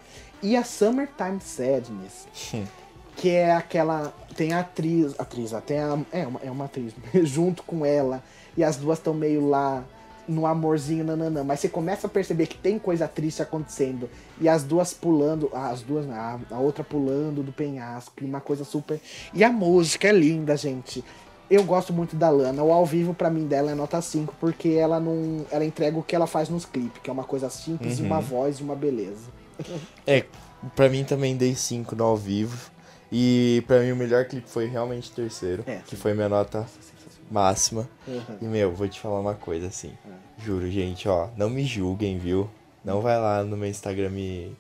E 0.42 0.56
a 0.56 0.64
Summertime 0.64 1.40
Sadness, 1.40 2.28
que 3.16 3.30
é 3.30 3.52
aquela. 3.54 4.14
Tem 4.36 4.54
a 4.54 4.60
atriz. 4.60 5.14
Atriz, 5.20 5.54
até 5.54 5.80
a, 5.80 5.98
é, 6.12 6.28
uma, 6.28 6.40
é 6.44 6.52
uma 6.52 6.66
atriz, 6.66 6.94
junto 7.24 7.64
com 7.64 7.86
ela. 7.86 8.24
E 8.56 8.64
as 8.64 8.76
duas 8.76 8.98
estão 8.98 9.14
meio 9.14 9.48
lá 9.48 9.84
no 10.28 10.46
amorzinho, 10.46 11.04
nananã. 11.04 11.44
Mas 11.44 11.60
você 11.60 11.70
começa 11.70 12.08
a 12.08 12.10
perceber 12.10 12.48
que 12.48 12.58
tem 12.58 12.78
coisa 12.78 13.08
triste 13.08 13.42
acontecendo. 13.42 14.10
E 14.40 14.50
as 14.50 14.64
duas 14.64 14.94
pulando. 14.94 15.50
As 15.54 15.82
duas, 15.82 16.10
a, 16.10 16.40
a 16.52 16.60
outra 16.60 16.84
pulando 16.84 17.44
do 17.44 17.52
penhasco. 17.52 18.14
E 18.22 18.26
uma 18.26 18.42
coisa 18.42 18.64
super. 18.64 19.00
E 19.34 19.44
a 19.44 19.52
música 19.52 20.08
é 20.08 20.12
linda, 20.12 20.56
gente. 20.58 21.04
Eu 21.50 21.64
gosto 21.64 21.94
muito 21.94 22.16
da 22.16 22.30
Lana. 22.30 22.62
O 22.62 22.74
ao 22.74 22.86
vivo, 22.86 23.14
pra 23.14 23.30
mim, 23.30 23.48
dela 23.48 23.72
é 23.72 23.76
nota 23.76 24.02
5, 24.02 24.36
porque 24.40 24.70
ela 24.70 25.00
não. 25.00 25.46
Ela 25.50 25.64
entrega 25.64 25.98
o 25.98 26.04
que 26.04 26.16
ela 26.16 26.28
faz 26.28 26.50
nos 26.50 26.66
clipes, 26.66 27.02
que 27.02 27.10
é 27.10 27.14
uma 27.14 27.24
coisa 27.24 27.50
simples 27.50 28.00
e 28.00 28.02
uma 28.02 28.20
voz 28.20 28.60
e 28.60 28.64
uma 28.64 28.76
beleza. 28.76 29.30
É, 30.06 30.26
pra 30.76 30.90
mim 30.90 31.04
também 31.04 31.36
dei 31.38 31.56
5 31.56 31.96
no 31.96 32.04
ao 32.04 32.18
vivo. 32.18 32.70
E 33.10 33.64
pra 33.66 33.80
mim 33.80 33.92
o 33.92 33.96
melhor 33.96 34.26
clipe 34.26 34.50
foi 34.50 34.66
realmente 34.66 35.10
o 35.12 35.14
terceiro, 35.14 35.64
É, 35.66 35.80
que 35.88 35.96
foi 35.96 36.14
minha 36.14 36.28
nota 36.28 36.68
máxima. 37.30 37.88
Uhum. 38.08 38.38
E 38.42 38.46
meu, 38.46 38.74
vou 38.74 38.88
te 38.88 39.00
falar 39.00 39.20
uma 39.20 39.36
coisa 39.36 39.68
assim. 39.68 39.94
Juro, 40.38 40.70
gente, 40.70 41.08
ó, 41.08 41.30
não 41.36 41.50
me 41.50 41.66
julguem, 41.66 42.18
viu? 42.18 42.50
Não 42.84 43.02
vai 43.02 43.20
lá 43.20 43.44
no 43.44 43.58
meu 43.58 43.70
Instagram 43.70 44.10
me, 44.10 44.56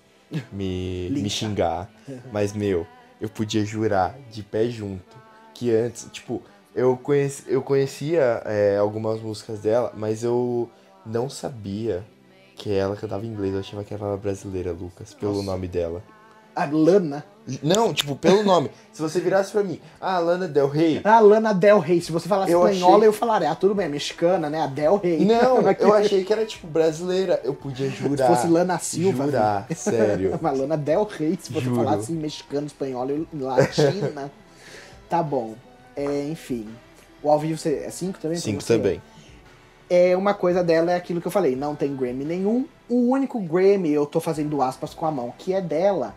me, 0.51 1.09
me 1.15 1.29
xingar. 1.29 1.89
Mas, 2.31 2.53
meu, 2.53 2.85
eu 3.21 3.29
podia 3.29 3.63
jurar 3.65 4.17
de 4.31 4.43
pé 4.43 4.69
junto 4.69 5.17
que 5.53 5.73
antes, 5.73 6.07
tipo, 6.11 6.41
eu, 6.75 6.95
conheci, 6.95 7.43
eu 7.47 7.61
conhecia 7.61 8.43
é, 8.45 8.77
algumas 8.77 9.19
músicas 9.19 9.59
dela, 9.61 9.91
mas 9.95 10.23
eu 10.23 10.69
não 11.03 11.27
sabia 11.27 12.05
que 12.55 12.71
ela 12.71 12.95
cantava 12.95 13.25
em 13.25 13.29
inglês. 13.29 13.53
Eu 13.53 13.61
achava 13.61 13.83
que 13.83 13.91
ela 13.91 14.09
era 14.09 14.17
brasileira, 14.17 14.71
Lucas, 14.71 15.15
pelo 15.15 15.33
Nossa. 15.33 15.45
nome 15.45 15.67
dela. 15.67 16.03
A 16.57 16.65
Lana. 16.65 17.23
Não, 17.63 17.93
tipo, 17.93 18.15
pelo 18.15 18.43
nome. 18.43 18.69
Se 18.91 19.01
você 19.01 19.21
virasse 19.21 19.51
pra 19.51 19.63
mim, 19.63 19.79
ah, 20.01 20.19
Lana 20.19 20.47
Del 20.47 20.67
Rey. 20.67 20.99
A 21.03 21.19
Lana 21.19 21.53
Del 21.53 21.79
Rey. 21.79 22.01
Se 22.01 22.11
você 22.11 22.27
falasse 22.27 22.51
Eu 22.51 22.67
espanhola, 22.67 22.95
achei- 22.97 23.07
eu 23.07 23.13
falaria, 23.13 23.51
ah, 23.51 23.55
tudo 23.55 23.73
bem, 23.75 23.85
é 23.85 23.89
mexicana, 23.89 24.49
né? 24.49 24.61
A 24.63 24.67
Del 24.67 24.97
Rey. 24.97 25.23
Não, 25.23 25.61
Mas 25.63 25.79
eu 25.79 25.93
achei 25.93 26.23
que 26.25 26.33
era 26.33 26.45
tipo 26.45 26.67
brasileira. 26.67 27.39
Eu 27.43 27.53
podia 27.53 27.89
jurar. 27.89 28.27
Se 28.27 28.35
fosse 28.35 28.47
Lana 28.51 28.77
Silva. 28.79 29.25
Jurar, 29.25 29.67
sério. 29.73 30.37
Uma 30.41 30.51
Lana 30.51 30.75
Del 30.75 31.03
Rey, 31.05 31.37
se 31.39 31.53
você 31.53 31.61
Juro. 31.65 31.75
falasse 31.83 32.11
mexicano, 32.11 32.67
espanhola 32.67 33.11
e 33.13 33.27
latina. 33.39 34.31
tá 35.09 35.23
bom. 35.23 35.53
É, 35.95 36.23
enfim. 36.27 36.67
O 37.23 37.29
ao 37.31 37.39
vivo 37.39 37.57
você- 37.57 37.83
é 37.85 37.89
5 37.89 38.19
também? 38.19 38.37
Cinco 38.37 38.63
também. 38.63 39.01
É, 39.89 40.17
uma 40.17 40.33
coisa 40.33 40.61
dela 40.63 40.91
é 40.91 40.95
aquilo 40.95 41.21
que 41.21 41.27
eu 41.27 41.31
falei, 41.31 41.55
não 41.55 41.73
tem 41.75 41.95
Grammy 41.95 42.25
nenhum. 42.25 42.65
O 42.89 43.09
único 43.11 43.39
Grammy, 43.39 43.89
eu 43.91 44.05
tô 44.05 44.19
fazendo 44.19 44.61
aspas 44.61 44.93
com 44.93 45.05
a 45.05 45.11
mão, 45.11 45.33
que 45.37 45.53
é 45.53 45.61
dela, 45.61 46.13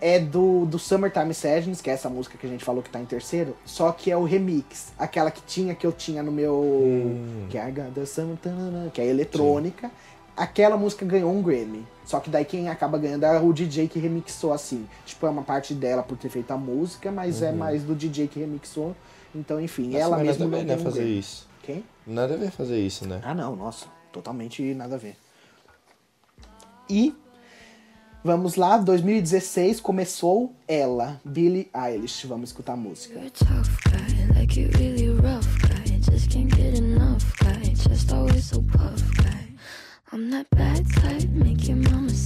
é 0.00 0.18
do, 0.18 0.64
do 0.66 0.78
Summertime 0.78 1.34
Sadness, 1.34 1.80
que 1.80 1.90
é 1.90 1.92
essa 1.92 2.08
música 2.08 2.38
que 2.38 2.46
a 2.46 2.50
gente 2.50 2.64
falou 2.64 2.82
que 2.82 2.90
tá 2.90 3.00
em 3.00 3.04
terceiro, 3.04 3.56
só 3.64 3.90
que 3.92 4.10
é 4.10 4.16
o 4.16 4.24
remix. 4.24 4.92
Aquela 4.98 5.30
que 5.30 5.42
tinha, 5.42 5.74
que 5.74 5.86
eu 5.86 5.92
tinha 5.92 6.22
no 6.22 6.30
meu... 6.30 6.54
Hum. 6.54 7.46
Que 7.50 7.58
é 7.58 7.62
a 7.62 7.90
the 7.94 8.04
Summertime, 8.06 8.90
que 8.92 9.00
é 9.00 9.06
eletrônica. 9.06 9.90
Aquela 10.36 10.76
música 10.76 11.04
ganhou 11.04 11.32
um 11.32 11.42
Grammy. 11.42 11.84
Só 12.04 12.20
que 12.20 12.30
daí 12.30 12.44
quem 12.44 12.68
acaba 12.68 12.96
ganhando 12.96 13.24
é 13.24 13.40
o 13.40 13.52
DJ 13.52 13.88
que 13.88 13.98
remixou 13.98 14.52
assim. 14.52 14.86
Tipo, 15.04 15.26
é 15.26 15.30
uma 15.30 15.42
parte 15.42 15.74
dela 15.74 16.02
por 16.02 16.16
ter 16.16 16.28
feito 16.28 16.50
a 16.52 16.56
música, 16.56 17.10
mas 17.10 17.42
é 17.42 17.52
mais 17.52 17.82
do 17.82 17.94
DJ 17.94 18.28
que 18.28 18.38
remixou. 18.40 18.94
Então, 19.34 19.60
enfim, 19.60 19.88
Uhum. 19.88 19.92
Nossa, 19.92 20.04
ela 20.04 20.16
mesma 20.18 20.46
nada 20.46 20.56
a 20.56 20.60
ver, 20.60 20.76
né, 20.76 20.78
fazer 20.78 21.00
Grammy. 21.00 21.18
isso. 21.18 21.48
Quem? 21.62 21.84
Nada 22.06 22.34
a 22.34 22.36
ver 22.36 22.50
fazer 22.50 22.78
isso, 22.80 23.06
né? 23.06 23.20
Ah, 23.22 23.34
não, 23.34 23.54
nossa, 23.54 23.86
totalmente 24.10 24.62
nada 24.74 24.94
a 24.94 24.98
ver. 24.98 25.16
E 26.88 27.14
vamos 28.24 28.56
lá, 28.56 28.76
2016 28.78 29.80
começou 29.80 30.52
ela, 30.66 31.20
Billie 31.24 31.68
Eilish. 31.74 32.26
Vamos 32.26 32.50
escutar 32.50 32.74
a 32.74 32.76
música. 32.76 33.18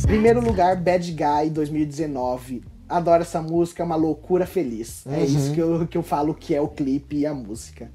Primeiro 0.06 0.40
lugar, 0.44 0.76
Bad 0.76 1.10
Guy 1.12 1.50
2019. 1.50 2.62
Adoro 2.88 3.22
essa 3.22 3.40
música, 3.40 3.82
é 3.82 3.86
uma 3.86 3.96
loucura 3.96 4.46
feliz. 4.46 5.04
É 5.06 5.24
isso 5.24 5.54
que 5.54 5.60
eu, 5.60 5.86
que 5.86 5.96
eu 5.98 6.02
falo 6.02 6.34
que 6.34 6.54
é 6.54 6.60
o 6.60 6.68
clipe 6.68 7.16
e 7.16 7.26
a 7.26 7.32
música. 7.34 7.90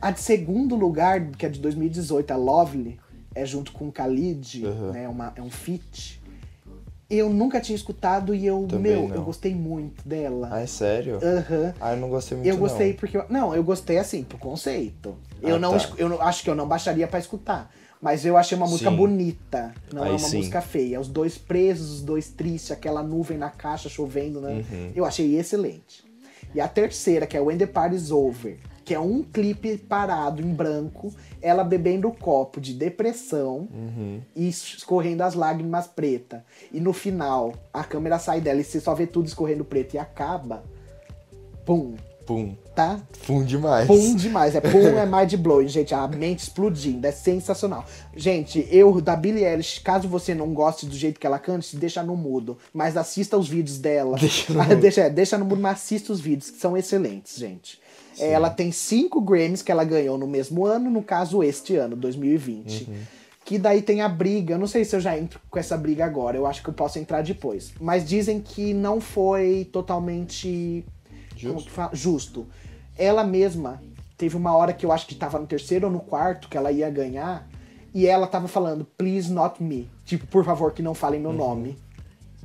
A 0.00 0.10
de 0.10 0.20
segundo 0.20 0.74
lugar, 0.74 1.30
que 1.32 1.44
é 1.46 1.48
de 1.48 1.60
2018, 1.60 2.30
a 2.32 2.36
Lovely, 2.36 2.98
é 3.34 3.44
junto 3.44 3.72
com 3.72 3.88
o 3.88 3.90
Khalid, 3.90 4.64
Uhum. 4.64 4.92
né, 4.92 5.08
uma, 5.08 5.32
é 5.36 5.42
um 5.42 5.50
feat. 5.50 6.20
Eu 7.14 7.30
nunca 7.30 7.60
tinha 7.60 7.76
escutado 7.76 8.34
e 8.34 8.44
eu, 8.44 8.66
Também 8.68 8.92
meu, 8.96 9.08
não. 9.08 9.14
eu 9.16 9.22
gostei 9.22 9.54
muito 9.54 10.06
dela. 10.06 10.48
Ah, 10.50 10.60
é 10.60 10.66
sério? 10.66 11.18
Aham. 11.22 11.74
Ah, 11.80 11.92
eu 11.92 11.96
não 11.98 12.08
gostei 12.08 12.36
muito 12.36 12.48
Eu 12.48 12.56
gostei 12.56 12.88
não. 12.90 12.96
porque. 12.96 13.16
eu- 13.16 13.24
Não, 13.28 13.54
eu 13.54 13.62
gostei 13.62 13.98
assim, 13.98 14.24
pro 14.24 14.36
conceito. 14.38 15.14
Eu 15.40 15.56
Ah, 15.56 15.58
não 15.58 15.70
tá. 15.78 15.88
eu 15.98 16.20
acho 16.22 16.42
que 16.42 16.50
eu 16.50 16.54
não 16.54 16.66
baixaria 16.66 17.06
pra 17.06 17.18
escutar. 17.20 17.70
Mas 18.00 18.26
eu 18.26 18.36
achei 18.36 18.56
uma 18.58 18.66
música 18.66 18.90
Sim. 18.90 18.96
bonita. 18.96 19.72
Não 19.92 20.02
Aí 20.02 20.08
é 20.10 20.12
uma 20.12 20.18
sim. 20.18 20.36
música 20.38 20.60
feia. 20.60 21.00
Os 21.00 21.08
dois 21.08 21.38
presos, 21.38 21.90
os 21.90 22.02
dois 22.02 22.28
tristes, 22.28 22.70
aquela 22.70 23.02
nuvem 23.02 23.38
na 23.38 23.48
caixa 23.48 23.88
chovendo, 23.88 24.40
né? 24.40 24.62
Uhum. 24.70 24.92
Eu 24.94 25.04
achei 25.06 25.38
excelente. 25.38 26.04
E 26.54 26.60
a 26.60 26.68
terceira, 26.68 27.26
que 27.26 27.36
é 27.36 27.40
When 27.40 27.56
the 27.56 27.66
Party's 27.66 28.10
Over. 28.10 28.58
que 28.84 28.92
é 28.92 29.00
um 29.00 29.22
clipe 29.22 29.78
parado 29.78 30.42
em 30.42 30.52
branco, 30.52 31.10
ela 31.44 31.62
bebendo 31.62 32.08
o 32.08 32.12
copo 32.16 32.58
de 32.58 32.72
depressão 32.72 33.68
e 34.34 34.48
escorrendo 34.48 35.22
as 35.22 35.34
lágrimas 35.34 35.86
preta. 35.86 36.42
E 36.72 36.80
no 36.80 36.94
final, 36.94 37.52
a 37.72 37.84
câmera 37.84 38.18
sai 38.18 38.40
dela 38.40 38.60
e 38.60 38.64
você 38.64 38.80
só 38.80 38.94
vê 38.94 39.06
tudo 39.06 39.26
escorrendo 39.26 39.64
preto 39.64 39.94
e 39.94 39.98
acaba. 39.98 40.64
Pum, 41.66 41.94
Pum. 42.26 42.56
tá? 42.74 43.00
Pum 43.26 43.44
demais. 43.44 43.86
Pum 43.86 44.16
demais. 44.16 44.54
É 44.54 44.60
pum, 44.60 44.78
é 44.98 45.04
mind 45.04 45.34
blowing, 45.34 45.68
gente. 45.68 45.94
A 45.94 46.08
mente 46.08 46.40
explodindo. 46.40 47.06
É 47.06 47.12
sensacional. 47.12 47.84
Gente, 48.16 48.66
eu, 48.70 49.00
da 49.00 49.14
Billie 49.14 49.44
Eilish, 49.44 49.80
caso 49.80 50.08
você 50.08 50.34
não 50.34 50.54
goste 50.54 50.86
do 50.86 50.94
jeito 50.94 51.20
que 51.20 51.26
ela 51.26 51.38
canta, 51.38 51.62
se 51.62 51.76
deixa 51.76 52.02
no 52.02 52.16
mudo. 52.16 52.56
Mas 52.72 52.96
assista 52.96 53.36
os 53.36 53.48
vídeos 53.48 53.78
dela. 53.78 54.16
Deixa 54.18 54.52
no 54.52 54.62
mudo. 54.64 54.76
deixa, 54.76 55.02
é, 55.02 55.10
deixa 55.10 55.36
no 55.36 55.44
mudo, 55.44 55.60
mas 55.60 55.74
assista 55.74 56.12
os 56.12 56.20
vídeos, 56.20 56.50
que 56.50 56.58
são 56.58 56.74
excelentes, 56.76 57.36
gente. 57.36 57.83
É, 58.18 58.32
Ela 58.32 58.50
tem 58.50 58.70
cinco 58.72 59.20
Grammys 59.20 59.62
que 59.62 59.72
ela 59.72 59.84
ganhou 59.84 60.16
no 60.18 60.26
mesmo 60.26 60.64
ano, 60.64 60.90
no 60.90 61.02
caso, 61.02 61.42
este 61.42 61.76
ano, 61.76 61.96
2020. 61.96 62.84
Uhum. 62.84 62.94
Que 63.44 63.58
daí 63.58 63.82
tem 63.82 64.00
a 64.00 64.08
briga. 64.08 64.54
Eu 64.54 64.58
não 64.58 64.66
sei 64.66 64.84
se 64.84 64.96
eu 64.96 65.00
já 65.00 65.18
entro 65.18 65.38
com 65.50 65.58
essa 65.58 65.76
briga 65.76 66.04
agora. 66.04 66.36
Eu 66.36 66.46
acho 66.46 66.62
que 66.62 66.68
eu 66.70 66.74
posso 66.74 66.98
entrar 66.98 67.22
depois. 67.22 67.72
Mas 67.78 68.08
dizem 68.08 68.40
que 68.40 68.72
não 68.72 69.00
foi 69.00 69.68
totalmente 69.70 70.84
Justo. 71.36 71.70
Justo. 71.92 72.46
Ela 72.96 73.24
mesma 73.24 73.82
teve 74.16 74.36
uma 74.36 74.56
hora 74.56 74.72
que 74.72 74.86
eu 74.86 74.92
acho 74.92 75.06
que 75.06 75.14
tava 75.14 75.38
no 75.38 75.46
terceiro 75.46 75.86
ou 75.88 75.92
no 75.92 76.00
quarto 76.00 76.48
que 76.48 76.56
ela 76.56 76.70
ia 76.72 76.88
ganhar 76.88 77.46
e 77.92 78.06
ela 78.06 78.26
tava 78.26 78.48
falando 78.48 78.84
please 78.96 79.30
not 79.30 79.62
me, 79.62 79.90
tipo 80.04 80.26
por 80.26 80.44
favor 80.44 80.72
que 80.72 80.82
não 80.82 80.94
falem 80.94 81.20
meu 81.20 81.32
nome, 81.32 81.76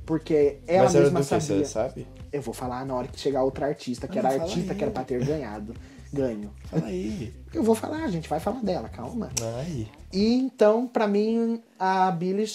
porque 0.06 0.58
ela 0.68 0.80
Uhum. 0.80 0.86
Mas 0.86 0.96
era 0.96 1.04
mesma 1.06 1.20
do 1.20 1.24
que, 1.24 1.30
sabia. 1.30 1.66
você 1.66 1.66
sabe? 1.66 2.08
Eu 2.32 2.42
vou 2.42 2.54
falar 2.54 2.86
na 2.86 2.94
hora 2.96 3.08
que 3.08 3.20
chegar 3.20 3.44
outra 3.44 3.66
artista, 3.68 4.08
que 4.08 4.18
Ah, 4.18 4.22
era 4.32 4.42
artista 4.44 4.72
aí. 4.74 4.78
que 4.78 4.84
era 4.84 4.92
pra 4.92 5.04
ter 5.04 5.24
ganhado, 5.26 5.74
ganho. 6.14 6.52
Fala 6.66 6.86
aí. 6.88 7.34
Eu 7.54 7.64
vou 7.64 7.74
falar, 7.76 8.04
a 8.04 8.08
gente 8.12 8.30
vai 8.30 8.40
falar 8.40 8.62
dela, 8.62 8.88
calma. 8.90 9.30
Ai. 9.58 9.88
E 10.14 10.34
então, 10.36 10.88
pra 10.88 11.08
mim, 11.08 11.62
a 11.80 12.12
Billie, 12.12 12.46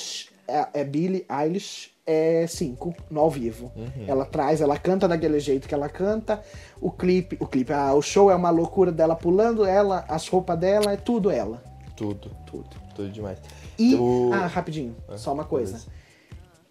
é, 0.46 0.68
é 0.80 0.84
Billie 0.84 1.26
Eilish 1.28 1.90
é 2.06 2.46
5 2.46 2.94
no 3.10 3.20
ao 3.20 3.30
vivo. 3.30 3.72
Ela 4.06 4.24
traz, 4.26 4.60
ela 4.60 4.78
canta 4.78 5.08
daquele 5.08 5.40
jeito 5.40 5.66
que 5.66 5.74
ela 5.74 5.88
canta. 5.88 6.42
O 6.80 6.90
clipe, 6.90 7.36
o 7.40 7.46
clipe, 7.46 7.72
ah, 7.72 7.94
o 7.94 8.02
show 8.02 8.30
é 8.30 8.34
uma 8.34 8.50
loucura 8.50 8.92
dela 8.92 9.16
pulando, 9.16 9.64
ela, 9.64 10.04
as 10.08 10.28
roupas 10.28 10.58
dela, 10.58 10.92
é 10.92 10.96
tudo 10.96 11.30
ela. 11.30 11.62
Tudo. 11.96 12.30
Tudo. 12.46 12.68
Tudo 12.94 13.08
demais. 13.10 13.38
E, 13.78 13.94
O- 13.96 14.30
ah, 14.32 14.46
rapidinho, 14.46 14.94
Ah, 15.08 15.16
só 15.16 15.32
uma 15.32 15.44
coisa. 15.44 15.80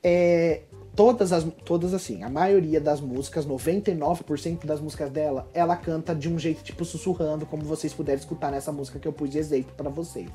É, 0.04 0.62
todas 0.96 1.32
as, 1.32 1.44
todas 1.66 1.94
assim, 1.94 2.24
a 2.24 2.30
maioria 2.30 2.80
das 2.80 3.02
músicas, 3.02 3.46
99% 3.46 4.66
das 4.66 4.80
músicas 4.80 5.10
dela, 5.10 5.50
ela 5.54 5.76
canta 5.76 6.14
de 6.14 6.30
um 6.30 6.38
jeito 6.38 6.64
tipo 6.64 6.86
sussurrando, 6.86 7.46
como 7.46 7.64
vocês 7.64 7.94
puderem 7.94 8.20
escutar 8.20 8.52
nessa 8.52 8.72
música 8.72 9.00
que 9.00 9.08
eu 9.08 9.14
pus 9.14 9.30
de 9.30 9.38
exemplo 9.38 9.74
pra 9.76 9.90
vocês. 9.90 10.30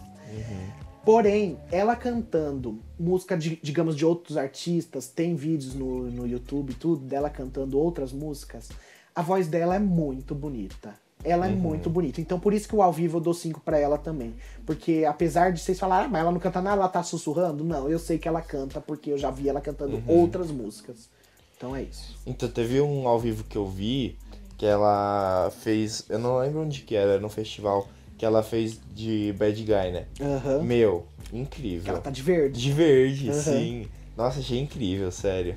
Porém, 1.05 1.59
ela 1.73 1.97
cantando 1.97 2.81
música, 2.99 3.37
de, 3.37 3.59
digamos, 3.63 3.97
de 3.97 4.05
outros 4.05 4.37
artistas, 4.37 5.09
tem 5.09 5.35
vídeos 5.35 5.75
no, 5.75 6.11
no 6.11 6.27
YouTube 6.27 6.71
e 6.71 6.75
tudo, 6.75 7.05
dela 7.05 7.31
cantando 7.31 7.79
outras 7.79 8.13
músicas, 8.13 8.69
a 9.15 9.23
voz 9.23 9.49
dela 9.49 9.75
é 9.75 9.79
muito 9.79 10.35
bonita. 10.35 10.95
Ela 11.25 11.47
é 11.47 11.51
muito 11.51 11.91
bonita. 11.91 12.21
Então, 12.21 12.39
por 12.39 12.55
isso 12.55 12.69
que 12.69 12.77
o 12.77 12.83
ao 12.83 12.93
vivo 12.93 13.19
eu 13.19 13.21
dou 13.21 13.35
5 13.35 13.61
pra 13.61 13.79
ela 13.79 13.99
também. 13.99 14.35
Porque 14.65 15.05
apesar 15.07 15.53
de 15.53 15.61
vocês 15.61 15.79
falarem, 15.79 16.07
ah, 16.07 16.09
mas 16.09 16.21
ela 16.21 16.31
não 16.31 16.39
canta 16.39 16.61
nada, 16.61 16.77
ela 16.77 16.89
tá 16.89 17.03
sussurrando. 17.03 17.65
Não, 17.65 17.89
eu 17.89 17.99
sei 17.99 18.19
que 18.19 18.29
ela 18.29 18.41
canta, 18.41 18.81
porque 18.81 19.11
eu 19.11 19.19
já 19.19 19.31
vi 19.31 19.49
ela 19.49 19.61
cantando 19.61 20.03
outras 20.07 20.51
músicas. 20.51 21.09
Então 21.57 21.75
é 21.75 21.83
isso. 21.83 22.17
Então, 22.25 22.49
teve 22.49 22.81
um 22.81 23.09
ao 23.09 23.19
vivo 23.19 23.43
que 23.45 23.57
eu 23.57 23.67
vi 23.67 24.17
que 24.57 24.65
ela 24.65 25.51
fez. 25.61 26.05
Eu 26.09 26.19
não 26.19 26.39
lembro 26.39 26.63
onde 26.63 26.83
que 26.83 26.95
era, 26.95 27.19
no 27.19 27.29
festival. 27.29 27.89
Que 28.17 28.25
ela 28.25 28.43
fez 28.43 28.79
de 28.95 29.33
Bad 29.39 29.63
Guy, 29.63 29.93
né? 29.93 30.07
Aham. 30.21 30.63
Meu, 30.63 31.07
incrível. 31.33 31.95
Ela 31.95 32.01
tá 32.01 32.11
de 32.11 32.23
verde. 32.23 32.61
De 32.61 32.73
verde, 32.73 33.33
sim. 33.35 33.87
Nossa, 34.17 34.41
achei 34.41 34.59
incrível, 34.59 35.11
sério. 35.13 35.55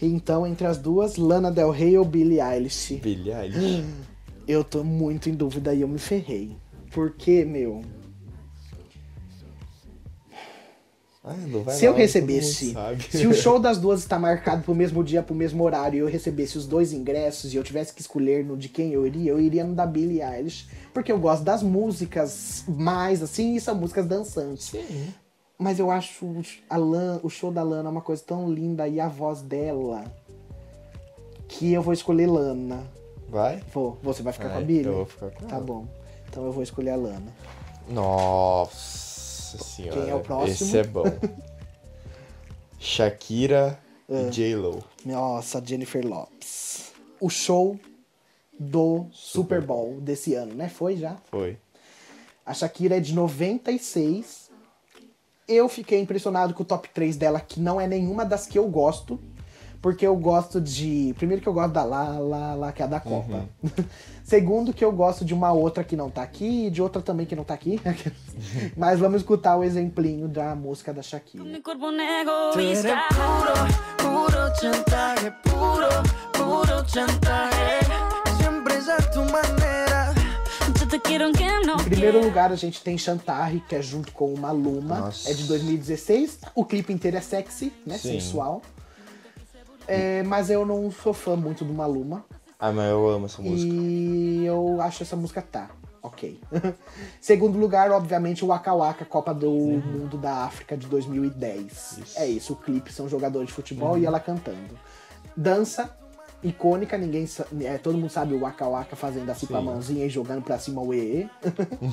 Então, 0.00 0.46
entre 0.46 0.66
as 0.66 0.78
duas, 0.78 1.16
Lana 1.16 1.50
Del 1.50 1.70
Rey 1.70 1.98
ou 1.98 2.04
Billie 2.04 2.40
Eilish? 2.40 2.94
Billie 2.96 3.32
Eilish. 3.32 3.84
Eu 4.50 4.64
tô 4.64 4.82
muito 4.82 5.30
em 5.30 5.34
dúvida 5.34 5.72
e 5.72 5.82
eu 5.82 5.88
me 5.88 5.98
ferrei. 5.98 6.56
Porque, 6.90 7.44
meu, 7.44 7.82
Ah, 11.22 11.34
se 11.70 11.84
eu 11.84 11.92
lá, 11.92 11.98
recebesse. 11.98 12.74
Se 13.10 13.26
o 13.26 13.34
show 13.34 13.58
das 13.60 13.78
duas 13.78 14.00
está 14.00 14.18
marcado 14.18 14.62
pro 14.62 14.74
mesmo 14.74 15.04
dia, 15.04 15.22
pro 15.22 15.34
mesmo 15.34 15.62
horário, 15.62 15.98
e 15.98 16.00
eu 16.00 16.06
recebesse 16.06 16.56
os 16.56 16.66
dois 16.66 16.92
ingressos 16.92 17.52
e 17.52 17.56
eu 17.56 17.62
tivesse 17.62 17.92
que 17.92 18.00
escolher 18.00 18.44
no 18.44 18.56
de 18.56 18.68
quem 18.68 18.92
eu 18.92 19.06
iria, 19.06 19.30
eu 19.30 19.38
iria 19.38 19.62
no 19.62 19.74
da 19.74 19.86
Billie 19.86 20.22
Eilish. 20.22 20.66
Porque 20.92 21.12
eu 21.12 21.18
gosto 21.18 21.44
das 21.44 21.62
músicas 21.62 22.64
mais, 22.66 23.22
assim, 23.22 23.54
e 23.54 23.60
são 23.60 23.74
músicas 23.74 24.06
dançantes. 24.06 24.70
Sim. 24.70 25.14
Mas 25.58 25.78
eu 25.78 25.90
acho 25.90 26.26
a 26.68 26.76
Lan, 26.78 27.20
o 27.22 27.28
show 27.28 27.52
da 27.52 27.62
Lana 27.62 27.90
uma 27.90 28.00
coisa 28.00 28.22
tão 28.26 28.50
linda 28.50 28.88
e 28.88 28.98
a 28.98 29.06
voz 29.06 29.42
dela 29.42 30.04
que 31.46 31.72
eu 31.72 31.82
vou 31.82 31.92
escolher 31.92 32.26
Lana. 32.26 32.82
Vai? 33.30 33.62
Vou. 33.72 33.96
Você 34.02 34.22
vai 34.22 34.32
ficar 34.32 34.46
com 34.48 34.52
a 34.54 34.56
Vai, 34.56 34.64
Billie? 34.64 34.86
eu 34.86 34.94
vou 34.96 35.06
ficar 35.06 35.30
com 35.30 35.46
Tá 35.46 35.56
ela. 35.56 35.64
bom. 35.64 35.86
Então 36.28 36.44
eu 36.44 36.52
vou 36.52 36.62
escolher 36.62 36.90
a 36.90 36.96
Lana. 36.96 37.32
Nossa 37.88 39.58
senhora. 39.62 40.00
Quem 40.00 40.10
é 40.10 40.14
o 40.14 40.20
próximo? 40.20 40.50
Esse 40.68 40.78
é 40.78 40.84
bom. 40.84 41.04
Shakira 42.78 43.78
É. 44.08 44.22
e 44.26 44.30
J-Lo. 44.30 44.82
Nossa, 45.04 45.62
Jennifer 45.64 46.04
Lopes. 46.06 46.92
O 47.20 47.28
show 47.28 47.78
do 48.58 49.06
Super 49.12 49.60
Bowl 49.62 50.00
desse 50.00 50.34
ano, 50.34 50.54
né? 50.54 50.68
Foi 50.68 50.96
já. 50.96 51.16
Foi. 51.30 51.56
A 52.44 52.52
Shakira 52.54 52.96
é 52.96 53.00
de 53.00 53.14
96. 53.14 54.50
Eu 55.46 55.68
fiquei 55.68 56.00
impressionado 56.00 56.54
com 56.54 56.62
o 56.62 56.66
top 56.66 56.88
3 56.90 57.16
dela, 57.16 57.40
que 57.40 57.60
não 57.60 57.80
é 57.80 57.86
nenhuma 57.86 58.24
das 58.24 58.46
que 58.46 58.58
eu 58.58 58.68
gosto. 58.68 59.20
Porque 59.80 60.06
eu 60.06 60.14
gosto 60.16 60.60
de. 60.60 61.14
Primeiro 61.16 61.42
que 61.42 61.48
eu 61.48 61.52
gosto 61.52 61.72
da 61.72 61.82
La 61.82 62.18
La 62.18 62.54
La, 62.54 62.72
que 62.72 62.82
é 62.82 62.84
a 62.84 62.88
da 62.88 63.00
Copa. 63.00 63.48
Segundo 64.22 64.72
que 64.72 64.84
eu 64.84 64.92
gosto 64.92 65.24
de 65.24 65.32
uma 65.32 65.52
outra 65.52 65.82
que 65.82 65.96
não 65.96 66.10
tá 66.10 66.22
aqui 66.22 66.66
e 66.66 66.70
de 66.70 66.82
outra 66.82 67.00
também 67.00 67.26
que 67.26 67.34
não 67.34 67.44
tá 67.44 67.54
aqui. 67.54 67.80
Mas 68.76 69.00
vamos 69.00 69.22
escutar 69.22 69.56
o 69.56 69.64
exemplinho 69.64 70.28
da 70.28 70.54
música 70.54 70.92
da 70.92 71.02
Shakira. 71.02 71.42
Mi 71.42 71.50
eres 71.52 71.64
egoísta. 71.64 72.96
puro, 73.08 73.52
puro 73.96 74.60
chantaje, 74.60 75.30
puro, 75.42 75.88
puro 76.32 76.88
chantaje. 76.88 77.60
Siempre 78.38 78.74
es 78.74 78.88
a 78.88 78.98
tu 78.98 79.24
no 81.64 81.80
Em 81.80 81.84
primeiro 81.84 82.20
lugar, 82.20 82.50
a 82.52 82.56
gente 82.56 82.82
tem 82.82 82.98
Chantarre, 82.98 83.60
que 83.68 83.74
é 83.76 83.82
junto 83.82 84.12
com 84.12 84.32
uma 84.32 84.50
Luma. 84.50 85.00
Nossa. 85.00 85.30
É 85.30 85.34
de 85.34 85.44
2016. 85.44 86.40
O 86.54 86.64
clipe 86.64 86.92
inteiro 86.92 87.16
é 87.16 87.20
sexy, 87.20 87.72
né? 87.86 87.96
Sim. 87.96 88.20
Sensual. 88.20 88.60
É, 89.90 90.22
mas 90.22 90.50
eu 90.50 90.64
não 90.64 90.90
sou 90.90 91.12
fã 91.12 91.36
muito 91.36 91.64
do 91.64 91.72
Maluma. 91.72 92.24
Ah, 92.58 92.72
mas 92.72 92.90
eu 92.90 93.08
amo 93.08 93.26
essa 93.26 93.40
música. 93.40 93.72
E 93.72 94.44
eu 94.44 94.80
acho 94.80 95.02
essa 95.02 95.16
música 95.16 95.40
tá. 95.40 95.70
Ok. 96.02 96.40
Segundo 97.20 97.58
lugar, 97.58 97.90
obviamente, 97.90 98.44
o 98.44 98.48
Waka 98.48 98.74
Waka, 98.74 99.04
Copa 99.04 99.34
do 99.34 99.50
Mundo 99.50 100.16
da 100.16 100.44
África 100.44 100.76
de 100.76 100.86
2010. 100.86 101.98
Isso. 101.98 102.18
É 102.18 102.26
isso, 102.26 102.52
o 102.52 102.56
clipe 102.56 102.92
são 102.92 103.08
jogadores 103.08 103.48
de 103.48 103.54
futebol 103.54 103.98
e 103.98 104.06
ela 104.06 104.20
cantando. 104.20 104.78
Dança 105.36 105.94
icônica, 106.42 106.96
ninguém 106.96 107.26
é, 107.62 107.76
todo 107.76 107.98
mundo 107.98 108.10
sabe 108.10 108.34
o 108.34 108.40
Waka 108.40 108.66
Waka 108.66 108.96
fazendo 108.96 109.30
assim 109.30 109.46
com 109.46 109.56
a 109.56 109.60
Sim. 109.60 109.64
mãozinha 109.64 110.06
e 110.06 110.08
jogando 110.08 110.42
pra 110.42 110.58
cima 110.58 110.80
o 110.80 110.94
EE. 110.94 111.28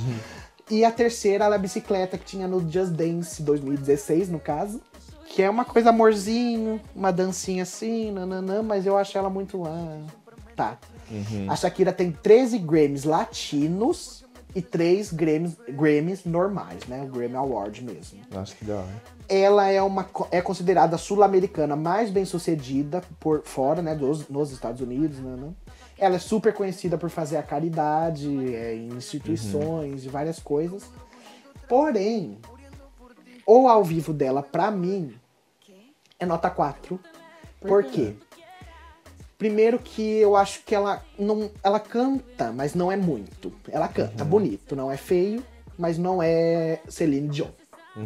e 0.72 0.86
a 0.86 0.92
terceira, 0.92 1.46
ela 1.46 1.56
é 1.56 1.58
a 1.58 1.62
bicicleta 1.62 2.18
que 2.18 2.26
tinha 2.26 2.48
no 2.48 2.60
Just 2.70 2.92
Dance 2.92 3.42
2016, 3.42 4.30
no 4.30 4.40
caso. 4.40 4.82
Que 5.28 5.44
é 5.44 5.50
uma 5.50 5.66
coisa 5.66 5.90
amorzinho, 5.90 6.82
uma 6.96 7.12
dancinha 7.12 7.64
assim, 7.64 8.12
nananã, 8.12 8.64
mas 8.64 8.86
eu 8.86 8.98
acho 8.98 9.18
ela 9.18 9.30
muito. 9.30 9.64
Ah, 9.66 10.02
tá. 10.56 10.78
A 11.48 11.56
Shakira 11.56 11.94
tem 11.94 12.12
13 12.12 12.58
Grammys 12.58 13.04
latinos 13.04 14.26
e 14.56 14.62
3 14.62 15.12
Grammys, 15.14 15.56
Grammys 15.70 16.26
normais, 16.26 16.86
né? 16.88 17.04
O 17.04 17.08
Grammy 17.08 17.36
Award 17.36 17.84
mesmo. 17.84 18.20
Nossa, 18.32 18.56
que 18.56 18.66
da 18.66 18.78
hora. 18.78 19.18
Ela 19.30 19.70
é, 19.70 19.82
uma, 19.82 20.08
é 20.32 20.42
considerada 20.42 20.96
a 20.96 20.98
sul-americana 20.98 21.76
mais 21.76 22.10
bem 22.10 22.26
sucedida 22.26 23.04
por 23.20 23.44
fora, 23.44 23.82
né? 23.82 23.94
Dos, 23.94 24.28
nos 24.30 24.52
Estados 24.52 24.82
Unidos, 24.82 25.20
né? 25.20 25.36
né? 25.36 25.50
Ela 25.98 26.16
é 26.16 26.20
super 26.20 26.54
conhecida 26.54 26.98
por 26.98 27.10
fazer 27.10 27.38
a 27.38 27.44
caridade 27.44 28.56
é, 28.56 28.76
em 28.76 28.90
instituições 28.94 30.06
e 30.06 30.10
várias 30.10 30.40
coisas. 30.40 30.84
Porém, 31.68 32.38
o 33.48 33.68
ao 33.68 33.84
vivo 33.84 34.14
dela, 34.14 34.44
pra 34.44 34.70
mim, 34.70 35.16
é 36.20 36.26
nota 36.26 36.50
4. 36.50 37.00
Por 37.62 37.84
quê? 37.86 38.14
Primeiro 39.38 39.80
que 39.80 40.18
eu 40.18 40.36
acho 40.36 40.64
que 40.64 40.76
ela 40.76 41.04
não. 41.18 41.50
Ela 41.64 41.80
canta, 41.80 42.52
mas 42.52 42.76
não 42.76 42.92
é 42.92 42.98
muito. 42.98 43.54
Ela 43.70 43.88
canta 43.88 44.26
bonito, 44.26 44.76
não 44.76 44.92
é 44.92 44.98
feio, 44.98 45.44
mas 45.78 45.98
não 45.98 46.22
é 46.22 46.82
Celine 46.88 47.30
Dion, 47.30 47.50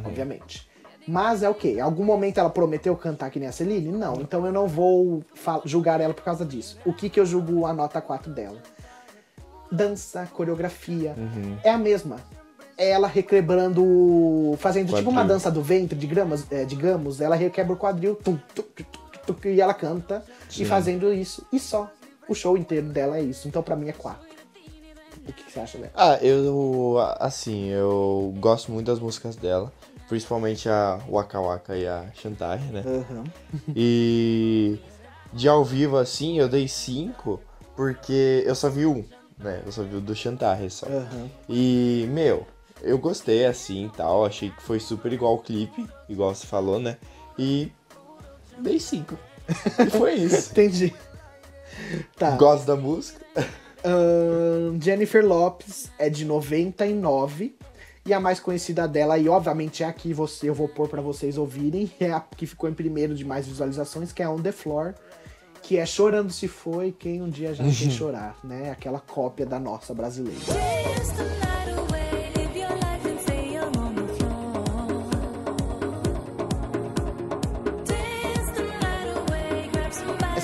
obviamente. 0.05 0.69
Mas 1.07 1.41
é 1.41 1.49
o 1.49 1.55
quê? 1.55 1.75
Em 1.77 1.81
algum 1.81 2.05
momento 2.05 2.37
ela 2.37 2.49
prometeu 2.49 2.95
cantar 2.95 3.31
que 3.31 3.39
nem 3.39 3.49
a 3.49 3.51
Celine? 3.51 3.91
Não. 3.91 4.21
Então 4.21 4.45
eu 4.45 4.51
não 4.51 4.67
vou 4.67 5.23
julgar 5.65 5.99
ela 5.99 6.13
por 6.13 6.23
causa 6.23 6.45
disso. 6.45 6.77
O 6.85 6.93
que 6.93 7.09
que 7.09 7.19
eu 7.19 7.25
julgo 7.25 7.65
a 7.65 7.73
nota 7.73 7.99
4 7.99 8.31
dela? 8.31 8.61
dança, 9.71 10.27
coreografia. 10.33 11.15
Uhum. 11.17 11.57
É 11.63 11.69
a 11.69 11.77
mesma. 11.77 12.17
É 12.77 12.89
ela 12.91 13.07
requebrando. 13.07 14.55
Fazendo 14.57 14.87
tipo 14.93 15.09
uma 15.09 15.21
Quadril. 15.21 15.35
dança 15.35 15.51
do 15.51 15.61
ventre, 15.61 15.97
digamos, 15.97 16.51
é, 16.51 16.65
digamos 16.65 17.21
ela 17.21 17.35
requebra 17.35 17.73
o 17.73 17.77
quadril 17.77 18.15
tum, 18.15 18.37
tum, 18.55 18.63
tum, 19.25 19.35
e 19.49 19.61
ela 19.61 19.73
canta. 19.73 20.23
Sim. 20.49 20.63
E 20.63 20.65
fazendo 20.65 21.13
isso. 21.13 21.45
E 21.51 21.59
só. 21.59 21.89
O 22.27 22.33
show 22.33 22.57
inteiro 22.57 22.87
dela 22.87 23.17
é 23.17 23.21
isso. 23.21 23.47
Então 23.47 23.61
pra 23.61 23.75
mim 23.75 23.89
é 23.89 23.93
quatro. 23.93 24.29
O 25.27 25.33
que, 25.33 25.43
que 25.43 25.51
você 25.51 25.59
acha 25.59 25.77
dela? 25.77 25.91
Ah, 25.95 26.17
eu. 26.21 26.97
Assim, 27.19 27.67
eu 27.67 28.33
gosto 28.39 28.71
muito 28.71 28.87
das 28.87 28.99
músicas 28.99 29.35
dela. 29.35 29.71
Principalmente 30.09 30.67
a 30.67 30.99
Waka 31.09 31.39
Waka 31.39 31.77
e 31.77 31.87
a 31.87 32.05
Chantage, 32.15 32.65
né? 32.65 32.83
Aham. 32.85 33.23
E 33.75 34.77
de 35.31 35.47
ao 35.47 35.63
vivo, 35.63 35.97
assim, 35.97 36.37
eu 36.37 36.49
dei 36.49 36.67
5 36.67 37.39
porque 37.75 38.43
eu 38.45 38.53
só 38.53 38.69
vi 38.69 38.85
um, 38.85 39.05
né? 39.37 39.61
Eu 39.65 39.71
só 39.71 39.83
vi 39.83 39.95
o 39.95 40.01
do 40.01 40.13
Chantage 40.13 40.69
só. 40.69 40.85
Aham. 40.87 41.29
E, 41.47 42.05
meu, 42.09 42.45
eu 42.81 42.97
gostei 42.97 43.45
assim 43.45 43.85
e 43.85 43.89
tal. 43.89 44.25
Achei 44.25 44.49
que 44.49 44.61
foi 44.61 44.79
super 44.79 45.11
igual 45.11 45.35
o 45.35 45.39
clipe, 45.39 45.87
igual 46.09 46.33
você 46.33 46.47
falou, 46.47 46.79
né? 46.79 46.97
E 47.37 47.71
dei 48.57 48.79
5. 48.79 49.17
E 49.85 49.89
foi 49.89 50.13
isso. 50.13 50.51
Entendi. 50.51 50.93
Tá. 52.17 52.31
Gosto 52.37 52.65
da 52.65 52.75
música. 52.75 53.25
Ahn, 53.83 54.79
Jennifer 54.79 55.25
Lopes 55.25 55.91
é 55.97 56.09
de 56.09 56.23
99. 56.25 57.55
E 58.05 58.13
a 58.13 58.19
mais 58.19 58.39
conhecida 58.39 58.87
dela, 58.87 59.19
e 59.19 59.29
obviamente 59.29 59.83
é 59.83 59.85
a 59.85 59.93
que 59.93 60.11
você, 60.11 60.49
eu 60.49 60.55
vou 60.55 60.67
pôr 60.67 60.87
pra 60.87 61.01
vocês 61.01 61.37
ouvirem, 61.37 61.91
é 61.99 62.11
a 62.11 62.19
que 62.19 62.47
ficou 62.47 62.67
em 62.67 62.73
primeiro 62.73 63.13
de 63.13 63.23
mais 63.23 63.45
visualizações, 63.45 64.11
que 64.11 64.23
é 64.23 64.27
On 64.27 64.41
The 64.41 64.51
Floor, 64.51 64.95
que 65.61 65.77
é 65.77 65.85
Chorando 65.85 66.31
Se 66.31 66.47
Foi, 66.47 66.91
Quem 66.91 67.21
Um 67.21 67.29
Dia 67.29 67.53
Já 67.53 67.63
Quer 67.63 67.71
Chorar, 67.91 68.35
né? 68.43 68.71
Aquela 68.71 68.99
cópia 68.99 69.45
da 69.45 69.59
nossa 69.59 69.93
brasileira. 69.93 70.39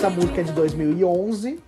Essa 0.07 0.15
música 0.15 0.39
é 0.39 0.43
de 0.45 0.51
2011. 0.53 1.59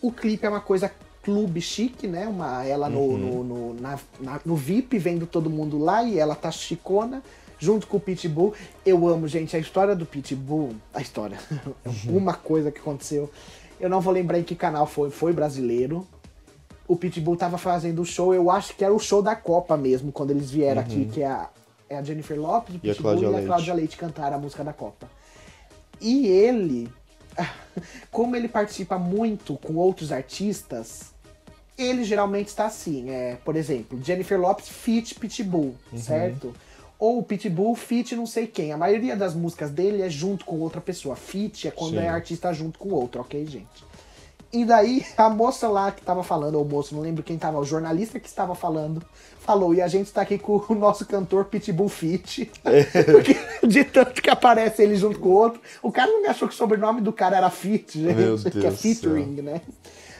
O 0.00 0.12
clipe 0.12 0.46
é 0.46 0.48
uma 0.48 0.60
coisa 0.60 0.88
clube 1.20 1.60
chique, 1.60 2.06
né? 2.06 2.28
Uma, 2.28 2.64
ela 2.64 2.88
no, 2.88 3.18
no, 3.18 3.42
no, 3.44 3.74
na- 3.74 3.98
na- 4.20 4.40
no 4.44 4.54
VIP, 4.54 4.98
vendo 4.98 5.26
todo 5.26 5.50
mundo 5.50 5.76
lá 5.76 6.04
e 6.04 6.16
ela 6.16 6.36
tá 6.36 6.50
chicona, 6.52 7.22
junto 7.58 7.88
com 7.88 7.96
o 7.96 8.00
Pitbull. 8.00 8.54
Eu 8.84 9.08
amo, 9.08 9.26
gente, 9.26 9.56
a 9.56 9.58
história 9.58 9.96
do 9.96 10.06
Pitbull. 10.06 10.76
A 10.94 11.00
história. 11.02 11.38
uma 12.06 12.34
coisa 12.34 12.70
que 12.70 12.78
aconteceu. 12.78 13.28
Eu 13.80 13.90
não 13.90 14.00
vou 14.00 14.12
lembrar 14.12 14.38
em 14.38 14.44
que 14.44 14.54
canal 14.54 14.86
foi. 14.86 15.10
Foi 15.10 15.32
brasileiro. 15.32 16.06
O 16.86 16.94
Pitbull 16.94 17.36
tava 17.36 17.58
fazendo 17.58 18.00
o 18.00 18.04
show, 18.04 18.32
eu 18.32 18.48
acho 18.48 18.76
que 18.76 18.84
era 18.84 18.94
o 18.94 18.98
show 19.00 19.20
da 19.20 19.34
Copa 19.34 19.76
mesmo, 19.76 20.12
quando 20.12 20.30
eles 20.30 20.48
vieram 20.52 20.80
aqui, 20.82 21.06
que 21.12 21.20
é 21.20 21.26
a, 21.26 21.48
é 21.90 21.96
a 21.98 22.02
Jennifer 22.04 22.40
Lopes, 22.40 22.76
o 22.76 22.78
E 22.80 22.90
a 22.90 22.94
Pitbull 22.94 23.02
Cláudia 23.18 23.40
e 23.40 23.42
a. 23.42 23.46
Cláudia 23.46 23.74
Leite 23.74 23.96
cantaram 23.96 24.36
a 24.36 24.38
música 24.38 24.62
da 24.62 24.72
Copa. 24.72 25.10
E 26.00 26.28
ele, 26.28 26.88
como 28.10 28.36
ele 28.36 28.48
participa 28.48 28.98
muito 28.98 29.56
com 29.56 29.74
outros 29.76 30.12
artistas, 30.12 31.14
ele 31.76 32.04
geralmente 32.04 32.48
está 32.48 32.66
assim, 32.66 33.10
é, 33.10 33.36
por 33.44 33.54
exemplo, 33.56 34.02
Jennifer 34.02 34.40
Lopes 34.40 34.68
feat 34.68 35.14
Pitbull, 35.14 35.74
Uhum. 35.92 35.98
certo? 35.98 36.54
Ou 36.98 37.22
Pitbull 37.22 37.74
feat 37.74 38.16
não 38.16 38.24
sei 38.26 38.46
quem. 38.46 38.72
A 38.72 38.76
maioria 38.78 39.14
das 39.14 39.34
músicas 39.34 39.70
dele 39.70 40.00
é 40.00 40.08
junto 40.08 40.46
com 40.46 40.58
outra 40.60 40.80
pessoa. 40.80 41.14
Feat 41.14 41.68
é 41.68 41.70
quando 41.70 41.90
Sim. 41.92 41.98
é 41.98 42.08
artista 42.08 42.50
junto 42.54 42.78
com 42.78 42.88
outro, 42.88 43.20
ok, 43.20 43.44
gente? 43.46 43.84
E 44.50 44.64
daí 44.64 45.04
a 45.18 45.28
moça 45.28 45.68
lá 45.68 45.92
que 45.92 46.00
tava 46.00 46.22
falando, 46.22 46.54
ou 46.54 46.64
o 46.64 46.68
moço, 46.68 46.94
não 46.94 47.02
lembro 47.02 47.22
quem 47.22 47.36
tava, 47.36 47.58
o 47.58 47.64
jornalista 47.64 48.18
que 48.18 48.26
estava 48.28 48.54
falando, 48.54 49.02
falou, 49.46 49.72
e 49.72 49.80
a 49.80 49.86
gente 49.86 50.12
tá 50.12 50.22
aqui 50.22 50.36
com 50.36 50.60
o 50.68 50.74
nosso 50.74 51.06
cantor 51.06 51.44
Pitbull 51.44 51.88
Fit. 51.88 52.50
Porque 53.12 53.36
de 53.66 53.84
tanto 53.84 54.20
que 54.20 54.28
aparece 54.28 54.82
ele 54.82 54.96
junto 54.96 55.20
com 55.20 55.28
o 55.28 55.32
outro, 55.32 55.60
o 55.82 55.92
cara 55.92 56.10
não 56.10 56.28
achou 56.28 56.48
que 56.48 56.54
o 56.54 56.56
sobrenome 56.56 57.00
do 57.00 57.12
cara 57.12 57.36
era 57.36 57.48
Fit, 57.48 58.02
gente. 58.02 58.14
Meu 58.14 58.36
que 58.36 58.48
é 58.48 58.50
Deus 58.50 58.82
featuring, 58.82 59.40
né? 59.40 59.60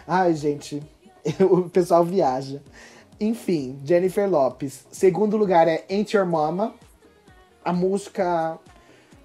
Ai, 0.06 0.34
gente, 0.34 0.80
o 1.40 1.68
pessoal 1.68 2.04
viaja. 2.04 2.62
Enfim, 3.20 3.80
Jennifer 3.84 4.30
Lopes. 4.30 4.86
Segundo 4.92 5.36
lugar 5.36 5.66
é 5.66 5.84
Ain't 5.90 6.16
Your 6.16 6.26
Mama. 6.26 6.74
A 7.64 7.72
música 7.72 8.58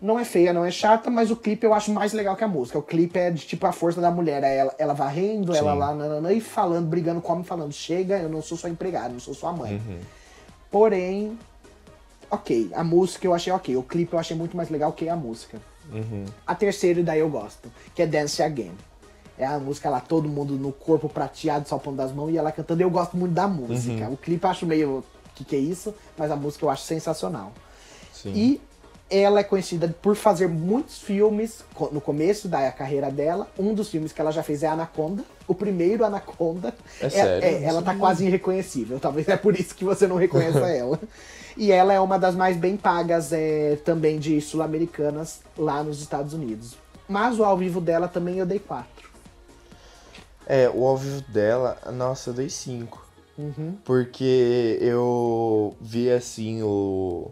não 0.01 0.17
é 0.17 0.25
feia, 0.25 0.51
não 0.51 0.65
é 0.65 0.71
chata, 0.71 1.11
mas 1.11 1.29
o 1.29 1.35
clipe 1.35 1.63
eu 1.63 1.73
acho 1.73 1.91
mais 1.91 2.11
legal 2.11 2.35
que 2.35 2.43
a 2.43 2.47
música. 2.47 2.79
O 2.79 2.81
clipe 2.81 3.19
é 3.19 3.29
de 3.29 3.45
tipo 3.45 3.67
a 3.67 3.71
força 3.71 4.01
da 4.01 4.09
mulher. 4.09 4.43
É 4.43 4.57
ela, 4.57 4.75
ela 4.79 4.93
varrendo, 4.93 5.55
ela 5.55 5.73
Sim. 5.73 5.77
lá, 5.77 5.93
nananã, 5.93 6.33
e 6.33 6.41
falando, 6.41 6.87
brigando 6.87 7.21
com 7.21 7.29
o 7.29 7.31
homem, 7.33 7.45
falando: 7.45 7.71
chega, 7.71 8.17
eu 8.17 8.27
não 8.27 8.41
sou 8.41 8.57
sua 8.57 8.69
empregada, 8.69 9.09
não 9.09 9.19
sou 9.19 9.35
sua 9.35 9.53
mãe. 9.53 9.73
Uhum. 9.73 9.99
Porém, 10.71 11.37
ok. 12.31 12.71
A 12.73 12.83
música 12.83 13.27
eu 13.27 13.33
achei 13.33 13.53
ok. 13.53 13.77
O 13.77 13.83
clipe 13.83 14.13
eu 14.13 14.19
achei 14.19 14.35
muito 14.35 14.57
mais 14.57 14.69
legal 14.69 14.91
que 14.91 15.07
a 15.07 15.15
música. 15.15 15.59
Uhum. 15.93 16.25
A 16.47 16.55
terceira, 16.55 16.99
e 16.99 17.03
daí 17.03 17.19
eu 17.19 17.29
gosto, 17.29 17.71
que 17.93 18.01
é 18.01 18.07
Dance 18.07 18.41
Again. 18.41 18.71
É 19.37 19.45
a 19.45 19.59
música 19.59 19.89
lá, 19.89 19.99
todo 19.99 20.27
mundo 20.27 20.53
no 20.53 20.71
corpo 20.71 21.07
prateado, 21.07 21.67
salpando 21.67 21.97
das 21.97 22.11
mãos, 22.11 22.31
e 22.31 22.37
ela 22.37 22.51
cantando. 22.51 22.81
Eu 22.81 22.89
gosto 22.89 23.15
muito 23.15 23.33
da 23.33 23.47
música. 23.47 24.09
O 24.09 24.17
clipe 24.17 24.43
eu 24.43 24.49
acho 24.49 24.65
meio. 24.65 24.89
O 24.99 25.03
que, 25.35 25.45
que 25.45 25.55
é 25.55 25.59
isso? 25.59 25.93
Mas 26.17 26.31
a 26.31 26.35
música 26.35 26.65
eu 26.65 26.69
acho 26.71 26.83
sensacional. 26.83 27.51
Sim. 28.13 28.33
E 28.35 28.61
ela 29.11 29.41
é 29.41 29.43
conhecida 29.43 29.93
por 30.01 30.15
fazer 30.15 30.47
muitos 30.47 30.99
filmes 30.99 31.65
no 31.91 31.99
começo 31.99 32.47
da 32.47 32.71
carreira 32.71 33.11
dela. 33.11 33.45
Um 33.59 33.73
dos 33.73 33.89
filmes 33.89 34.13
que 34.13 34.21
ela 34.21 34.31
já 34.31 34.41
fez 34.41 34.63
é 34.63 34.67
Anaconda. 34.67 35.23
O 35.45 35.53
primeiro 35.53 36.05
Anaconda. 36.05 36.73
É 37.01 37.09
sério? 37.09 37.43
é, 37.43 37.63
ela 37.63 37.81
tá 37.81 37.93
quase 37.93 38.25
irreconhecível. 38.25 38.99
Talvez 39.01 39.27
é 39.27 39.35
por 39.35 39.59
isso 39.59 39.75
que 39.75 39.83
você 39.83 40.07
não 40.07 40.15
reconheça 40.15 40.59
ela. 40.71 40.97
E 41.57 41.73
ela 41.73 41.91
é 41.91 41.99
uma 41.99 42.17
das 42.17 42.33
mais 42.35 42.55
bem 42.55 42.77
pagas 42.77 43.33
é, 43.33 43.75
também 43.83 44.17
de 44.17 44.39
sul-americanas 44.39 45.41
lá 45.57 45.83
nos 45.83 46.01
Estados 46.01 46.33
Unidos. 46.33 46.77
Mas 47.05 47.37
o 47.37 47.43
ao 47.43 47.57
vivo 47.57 47.81
dela 47.81 48.07
também 48.07 48.37
eu 48.37 48.45
dei 48.45 48.59
quatro. 48.59 49.09
É, 50.47 50.69
o 50.73 50.85
ao 50.85 50.95
vivo 50.95 51.21
dela, 51.29 51.77
nossa, 51.93 52.29
eu 52.29 52.33
dei 52.33 52.49
5. 52.49 53.05
Uhum. 53.37 53.75
Porque 53.83 54.77
eu 54.79 55.75
vi 55.81 56.09
assim 56.09 56.61
o, 56.63 57.31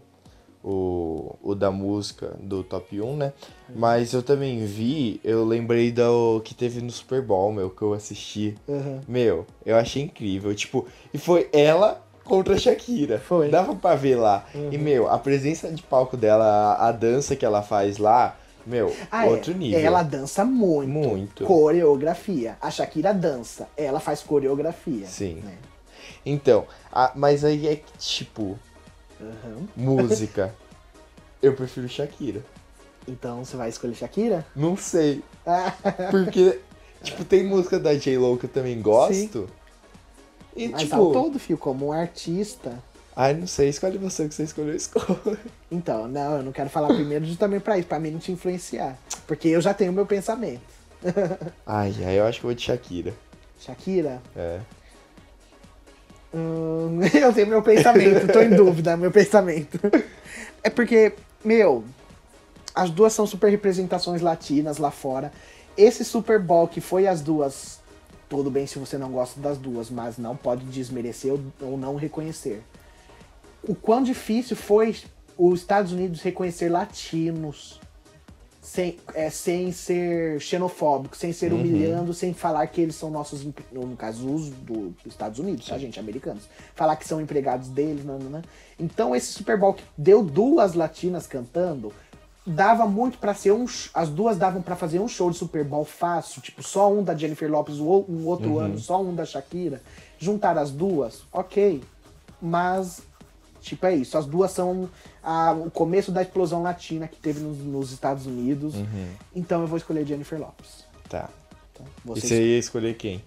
o, 0.62 1.36
o 1.42 1.54
da 1.54 1.70
música 1.70 2.36
do 2.40 2.62
top 2.62 3.00
1, 3.00 3.16
né? 3.16 3.32
Mas 3.74 4.12
eu 4.12 4.22
também 4.22 4.64
vi, 4.66 5.20
eu 5.24 5.44
lembrei 5.44 5.90
do 5.92 6.40
que 6.44 6.54
teve 6.54 6.80
no 6.82 6.90
Super 6.90 7.22
Bowl, 7.22 7.52
meu, 7.52 7.70
que 7.70 7.82
eu 7.82 7.92
assisti. 7.94 8.56
Uhum. 8.68 9.00
Meu, 9.08 9.46
eu 9.64 9.76
achei 9.76 10.02
incrível. 10.02 10.54
Tipo, 10.54 10.86
e 11.14 11.18
foi 11.18 11.48
ela 11.52 12.04
contra 12.24 12.54
a 12.54 12.58
Shakira. 12.58 13.18
Foi. 13.18 13.46
Uhum. 13.46 13.50
Dava 13.52 13.74
pra 13.74 13.94
ver 13.94 14.16
lá. 14.16 14.44
E, 14.70 14.76
meu, 14.76 15.08
a 15.08 15.18
presença 15.18 15.70
de 15.70 15.82
palco 15.82 16.16
dela, 16.16 16.44
a, 16.44 16.88
a 16.88 16.92
dança 16.92 17.34
que 17.36 17.44
ela 17.44 17.62
faz 17.62 17.96
lá, 17.98 18.36
meu, 18.66 18.94
Ah, 19.10 19.24
outro 19.26 19.52
é. 19.52 19.54
nível. 19.54 19.80
Ela 19.80 20.02
dança 20.02 20.44
muito. 20.44 20.88
Muito. 20.90 21.44
Coreografia. 21.44 22.56
A 22.60 22.70
Shakira 22.70 23.14
dança. 23.14 23.68
Ela 23.76 23.98
faz 24.00 24.22
coreografia. 24.22 25.06
Sim. 25.06 25.36
né? 25.44 25.54
Então, 26.26 26.66
a- 26.92 27.12
mas 27.14 27.44
aí 27.44 27.66
é 27.66 27.76
que, 27.76 27.96
tipo, 27.98 28.58
Uhum. 29.20 29.68
música. 29.76 30.54
eu 31.42 31.54
prefiro 31.54 31.88
Shakira. 31.88 32.42
Então 33.08 33.44
você 33.44 33.56
vai 33.56 33.68
escolher 33.68 33.94
Shakira? 33.94 34.46
Não 34.54 34.76
sei. 34.76 35.22
Porque, 36.10 36.60
tipo, 37.02 37.24
tem 37.24 37.44
música 37.44 37.78
da 37.78 37.94
J-Lo 37.94 38.36
que 38.36 38.44
eu 38.46 38.50
também 38.50 38.80
gosto. 38.80 39.48
E, 40.54 40.68
Mas 40.68 40.82
tipo, 40.82 40.96
ao 40.96 41.12
todo, 41.12 41.38
fio, 41.38 41.56
como 41.56 41.86
um 41.86 41.92
artista. 41.92 42.78
ai, 43.16 43.34
não 43.34 43.46
sei, 43.46 43.68
escolhe 43.68 43.96
você 43.98 44.24
o 44.24 44.28
que 44.28 44.34
você 44.34 44.42
escolheu, 44.42 44.74
escolhe. 44.76 45.38
Então, 45.70 46.06
não, 46.08 46.36
eu 46.38 46.42
não 46.42 46.52
quero 46.52 46.68
falar 46.68 46.88
primeiro 46.88 47.24
justamente 47.24 47.62
pra 47.62 47.78
isso, 47.78 47.88
pra 47.88 47.98
mim 48.00 48.10
não 48.10 48.18
te 48.18 48.32
influenciar. 48.32 48.98
Porque 49.26 49.48
eu 49.48 49.60
já 49.60 49.72
tenho 49.72 49.92
meu 49.92 50.04
pensamento. 50.06 50.60
Ai, 51.66 51.94
aí 52.04 52.16
eu 52.16 52.26
acho 52.26 52.40
que 52.40 52.44
eu 52.46 52.48
vou 52.48 52.54
de 52.54 52.62
Shakira. 52.62 53.14
Shakira, 53.58 54.20
É. 54.36 54.60
hum, 56.34 57.00
eu 57.14 57.32
tenho 57.32 57.46
meu 57.46 57.62
pensamento, 57.62 58.26
tô 58.32 58.40
em 58.40 58.50
dúvida, 58.50 58.96
meu 58.96 59.10
pensamento. 59.10 59.78
É 60.62 60.68
porque, 60.70 61.12
meu, 61.44 61.84
as 62.74 62.90
duas 62.90 63.12
são 63.12 63.26
super 63.26 63.48
representações 63.50 64.20
latinas 64.20 64.78
lá 64.78 64.90
fora. 64.90 65.32
Esse 65.76 66.04
Super 66.04 66.38
Bowl 66.38 66.68
que 66.68 66.80
foi 66.80 67.06
as 67.06 67.20
duas, 67.20 67.80
tudo 68.28 68.50
bem 68.50 68.66
se 68.66 68.78
você 68.78 68.98
não 68.98 69.10
gosta 69.10 69.40
das 69.40 69.56
duas, 69.56 69.88
mas 69.90 70.18
não 70.18 70.36
pode 70.36 70.64
desmerecer 70.66 71.32
ou- 71.32 71.40
ou 71.62 71.78
não 71.78 71.96
reconhecer. 71.96 72.62
O 73.62 73.74
quão 73.74 74.02
difícil 74.02 74.56
foi 74.56 74.94
os 75.38 75.60
Estados 75.60 75.92
Unidos 75.92 76.20
reconhecer 76.20 76.68
latinos 76.68 77.79
sem, 78.60 78.98
é, 79.14 79.30
sem 79.30 79.72
ser 79.72 80.40
xenofóbico, 80.40 81.16
sem 81.16 81.32
ser 81.32 81.52
humilhando, 81.52 82.12
sem 82.12 82.34
falar 82.34 82.66
que 82.66 82.80
eles 82.80 82.94
são 82.94 83.10
nossos, 83.10 83.42
no 83.72 83.96
caso, 83.96 84.28
os 84.32 84.50
do- 84.50 84.90
dos 84.90 85.06
Estados 85.06 85.38
Unidos, 85.38 85.66
tá, 85.66 85.78
gente? 85.78 85.98
Americanos. 85.98 86.44
Falar 86.74 86.96
que 86.96 87.06
são 87.08 87.20
empregados 87.20 87.68
deles, 87.68 88.04
não, 88.04 88.18
não, 88.18 88.30
não. 88.30 88.42
Então, 88.78 89.16
esse 89.16 89.32
Super 89.32 89.58
Bowl 89.58 89.72
que 89.74 89.82
deu 89.96 90.22
duas 90.22 90.74
latinas 90.74 91.26
cantando, 91.26 91.90
dava 92.46 92.86
muito 92.86 93.16
pra 93.18 93.32
ser 93.34 93.52
um. 93.52 93.64
As 93.94 94.08
duas 94.10 94.36
davam 94.36 94.60
pra 94.60 94.76
fazer 94.76 94.98
um 95.00 95.08
show 95.08 95.30
de 95.30 95.38
Super 95.38 95.64
Bowl 95.64 95.84
fácil, 95.84 96.42
tipo, 96.42 96.62
só 96.62 96.92
um 96.92 97.02
da 97.02 97.14
Jennifer 97.16 97.50
Lopes, 97.50 97.78
um 97.78 98.26
outro 98.26 98.58
ano, 98.58 98.78
só 98.78 99.00
um 99.02 99.14
da 99.14 99.24
Shakira. 99.24 99.80
Juntar 100.18 100.58
as 100.58 100.70
duas, 100.70 101.22
ok. 101.32 101.82
Mas, 102.42 103.02
tipo, 103.60 103.86
é 103.86 103.94
isso. 103.94 104.16
As 104.18 104.26
duas 104.26 104.50
são 104.52 104.88
a- 105.22 105.52
o 105.52 105.70
começo 105.70 106.10
da 106.12 106.22
explosão 106.22 106.62
latina 106.62 107.06
que 107.08 107.16
teve 107.18 107.40
nos, 107.40 107.58
nos 107.58 107.92
Estados 107.92 108.26
Unidos. 108.26 108.74
Então 109.34 109.60
eu 109.62 109.66
vou 109.66 109.76
escolher 109.78 110.06
Jennifer 110.06 110.38
Lopes. 110.38 110.84
Tá. 111.08 111.28
Tá? 111.74 111.84
E 111.84 112.08
Você 112.08 112.20
você 112.28 112.42
ia 112.42 112.58
escolher 112.58 112.94
quem? 112.94 113.22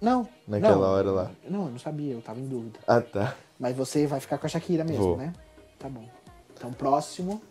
Não. 0.00 0.28
Naquela 0.46 0.76
não. 0.76 0.82
hora 0.82 1.10
lá. 1.10 1.30
Não, 1.48 1.64
eu 1.66 1.70
não 1.72 1.78
sabia, 1.78 2.12
eu 2.12 2.20
tava 2.22 2.38
em 2.38 2.46
dúvida. 2.46 2.78
Ah, 2.86 3.00
tá. 3.00 3.34
Mas 3.58 3.76
você 3.76 4.06
vai 4.06 4.20
ficar 4.20 4.38
com 4.38 4.46
a 4.46 4.48
Shakira 4.48 4.84
mesmo, 4.84 5.02
Vou. 5.02 5.16
né? 5.16 5.32
Tá 5.78 5.88
bom. 5.88 6.04
Então, 6.54 6.72
próximo. 6.72 7.42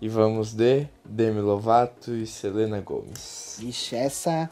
E 0.00 0.08
vamos 0.08 0.52
de 0.54 0.86
Demi 1.04 1.40
Lovato 1.40 2.14
e 2.14 2.26
Selena 2.26 2.80
Gomez. 2.80 3.56
Vixe, 3.58 3.94
essa 3.96 4.48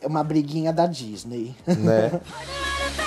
é 0.00 0.06
uma 0.06 0.22
briguinha 0.24 0.72
da 0.72 0.86
Disney. 0.86 1.54
Né? 1.66 2.10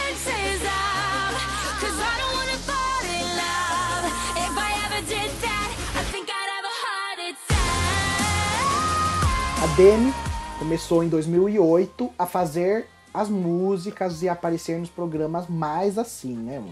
Demi 9.77 10.11
começou 10.57 11.03
em 11.03 11.07
2008 11.07 12.11
a 12.17 12.25
fazer 12.25 12.87
as 13.13 13.29
músicas 13.29 14.23
e 14.23 14.27
aparecer 14.27 14.79
nos 14.79 14.89
programas 14.89 15.45
mais 15.47 15.99
assim, 15.99 16.35
né? 16.35 16.63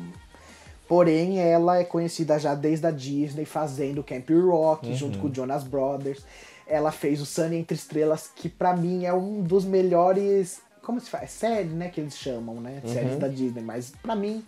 Porém, 0.87 1.39
ela 1.39 1.77
é 1.77 1.83
conhecida 1.83 2.39
já 2.39 2.55
desde 2.55 2.87
a 2.87 2.89
Disney, 2.89 3.45
fazendo 3.45 4.03
Camp 4.03 4.27
Rock, 4.31 4.95
junto 4.95 5.19
com 5.19 5.27
o 5.27 5.33
Jonas 5.33 5.63
Brothers. 5.63 6.25
Ela 6.65 6.91
fez 6.91 7.21
o 7.21 7.27
Sunny 7.27 7.57
Entre 7.57 7.77
Estrelas, 7.77 8.31
que 8.35 8.49
pra 8.49 8.75
mim 8.75 9.05
é 9.05 9.13
um 9.13 9.43
dos 9.43 9.65
melhores. 9.65 10.61
Como 10.81 10.99
se 10.99 11.07
faz? 11.07 11.29
Série, 11.29 11.69
né? 11.69 11.89
Que 11.89 12.01
eles 12.01 12.17
chamam, 12.17 12.55
né? 12.55 12.81
Séries 12.87 13.19
da 13.19 13.27
Disney. 13.27 13.61
Mas 13.61 13.93
pra 14.01 14.15
mim 14.15 14.43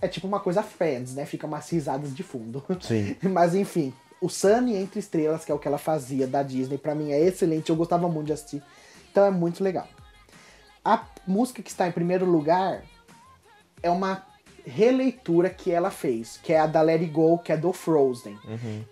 é 0.00 0.06
tipo 0.06 0.28
uma 0.28 0.38
coisa 0.38 0.62
Friends, 0.62 1.12
né? 1.12 1.26
Fica 1.26 1.44
umas 1.44 1.68
risadas 1.68 2.14
de 2.14 2.22
fundo. 2.22 2.62
Sim. 2.80 3.16
Mas 3.28 3.52
enfim, 3.56 3.92
o 4.20 4.28
Sunny 4.28 4.76
Entre 4.76 4.98
Estrelas, 4.98 5.44
que 5.44 5.52
é 5.52 5.54
o 5.54 5.58
que 5.58 5.68
ela 5.68 5.78
fazia 5.78 6.26
da 6.26 6.42
Disney, 6.42 6.78
pra 6.78 6.94
mim 6.94 7.12
é 7.12 7.20
excelente. 7.20 7.70
Eu 7.70 7.76
gostava 7.76 8.08
muito 8.08 8.26
de 8.26 8.32
assistir. 8.32 8.62
Então 9.10 9.24
é 9.24 9.30
muito 9.30 9.62
legal. 9.62 9.86
A 10.84 11.04
música 11.26 11.62
que 11.62 11.70
está 11.70 11.86
em 11.88 11.92
primeiro 11.92 12.24
lugar 12.24 12.82
é 13.82 13.90
uma 13.90 14.24
releitura 14.64 15.48
que 15.50 15.70
ela 15.70 15.90
fez, 15.90 16.38
que 16.42 16.52
é 16.52 16.58
a 16.58 16.66
da 16.66 16.82
Let 16.82 17.00
It 17.00 17.12
Go, 17.12 17.38
que 17.38 17.52
é 17.52 17.56
do 17.56 17.72
Frozen. 17.72 18.38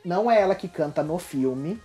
Não 0.05 0.31
é 0.31 0.41
ela 0.41 0.55
que 0.55 0.69
canta 0.69 1.03
no 1.03 1.19
filme. 1.19 1.81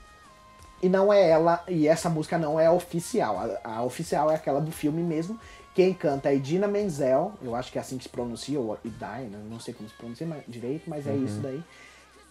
E 0.81 0.87
não 0.87 1.11
é 1.11 1.29
ela, 1.29 1.61
e 1.67 1.89
essa 1.89 2.09
música 2.09 2.37
não 2.37 2.57
é 2.57 2.71
oficial. 2.71 3.37
A, 3.37 3.75
a 3.77 3.83
oficial 3.83 4.31
é 4.31 4.35
aquela 4.35 4.61
do 4.61 4.71
filme 4.71 5.03
mesmo. 5.03 5.37
Quem 5.75 5.93
canta 5.93 6.29
é 6.29 6.35
Idina 6.35 6.67
Menzel, 6.67 7.33
eu 7.41 7.55
acho 7.55 7.71
que 7.71 7.77
é 7.77 7.81
assim 7.81 7.97
que 7.97 8.03
se 8.03 8.09
pronuncia, 8.09 8.59
ou 8.59 8.77
Idina, 8.83 9.37
não 9.49 9.59
sei 9.59 9.73
como 9.73 9.89
se 9.89 9.95
pronuncia 9.95 10.27
direito, 10.47 10.89
mas 10.89 11.05
é 11.05 11.13
isso 11.15 11.39
daí. 11.41 11.61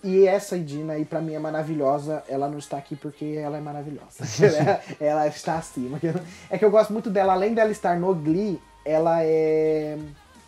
E 0.02 0.26
essa 0.26 0.56
Idina 0.56 0.92
aí, 0.92 1.04
pra 1.04 1.20
mim, 1.20 1.34
é 1.34 1.38
maravilhosa. 1.38 2.22
Ela 2.28 2.48
não 2.48 2.58
está 2.58 2.76
aqui 2.76 2.94
porque 2.94 3.24
ela 3.24 3.56
é 3.56 3.60
maravilhosa. 3.60 4.24
ela, 5.00 5.26
está 5.26 5.56
acima. 5.56 5.98
É 6.48 6.56
que 6.56 6.64
eu 6.64 6.70
gosto 6.70 6.92
muito 6.92 7.10
dela, 7.10 7.32
além 7.32 7.52
dela 7.52 7.70
estar 7.70 7.98
no 7.98 8.14
Glee, 8.14 8.60
ela 8.84 9.22
é. 9.22 9.98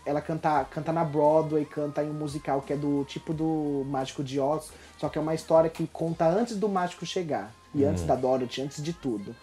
Ela 0.06 0.20
canta, 0.20 0.64
canta 0.64 0.92
na 0.92 1.04
Broadway, 1.04 1.64
canta 1.64 2.02
em 2.02 2.10
um 2.10 2.14
musical 2.14 2.62
que 2.62 2.72
é 2.72 2.76
do 2.76 3.04
tipo 3.04 3.34
do 3.34 3.84
Mágico 3.86 4.24
de 4.24 4.40
Oz, 4.40 4.70
só 4.98 5.08
que 5.08 5.18
é 5.18 5.20
uma 5.20 5.34
história 5.34 5.68
que 5.68 5.86
conta 5.86 6.26
antes 6.26 6.56
do 6.56 6.68
mágico 6.68 7.04
chegar. 7.04 7.52
E 7.74 7.84
antes 7.84 8.04
da 8.04 8.16
Dorothy, 8.16 8.62
antes 8.62 8.82
de 8.82 8.92
tudo. 8.92 9.34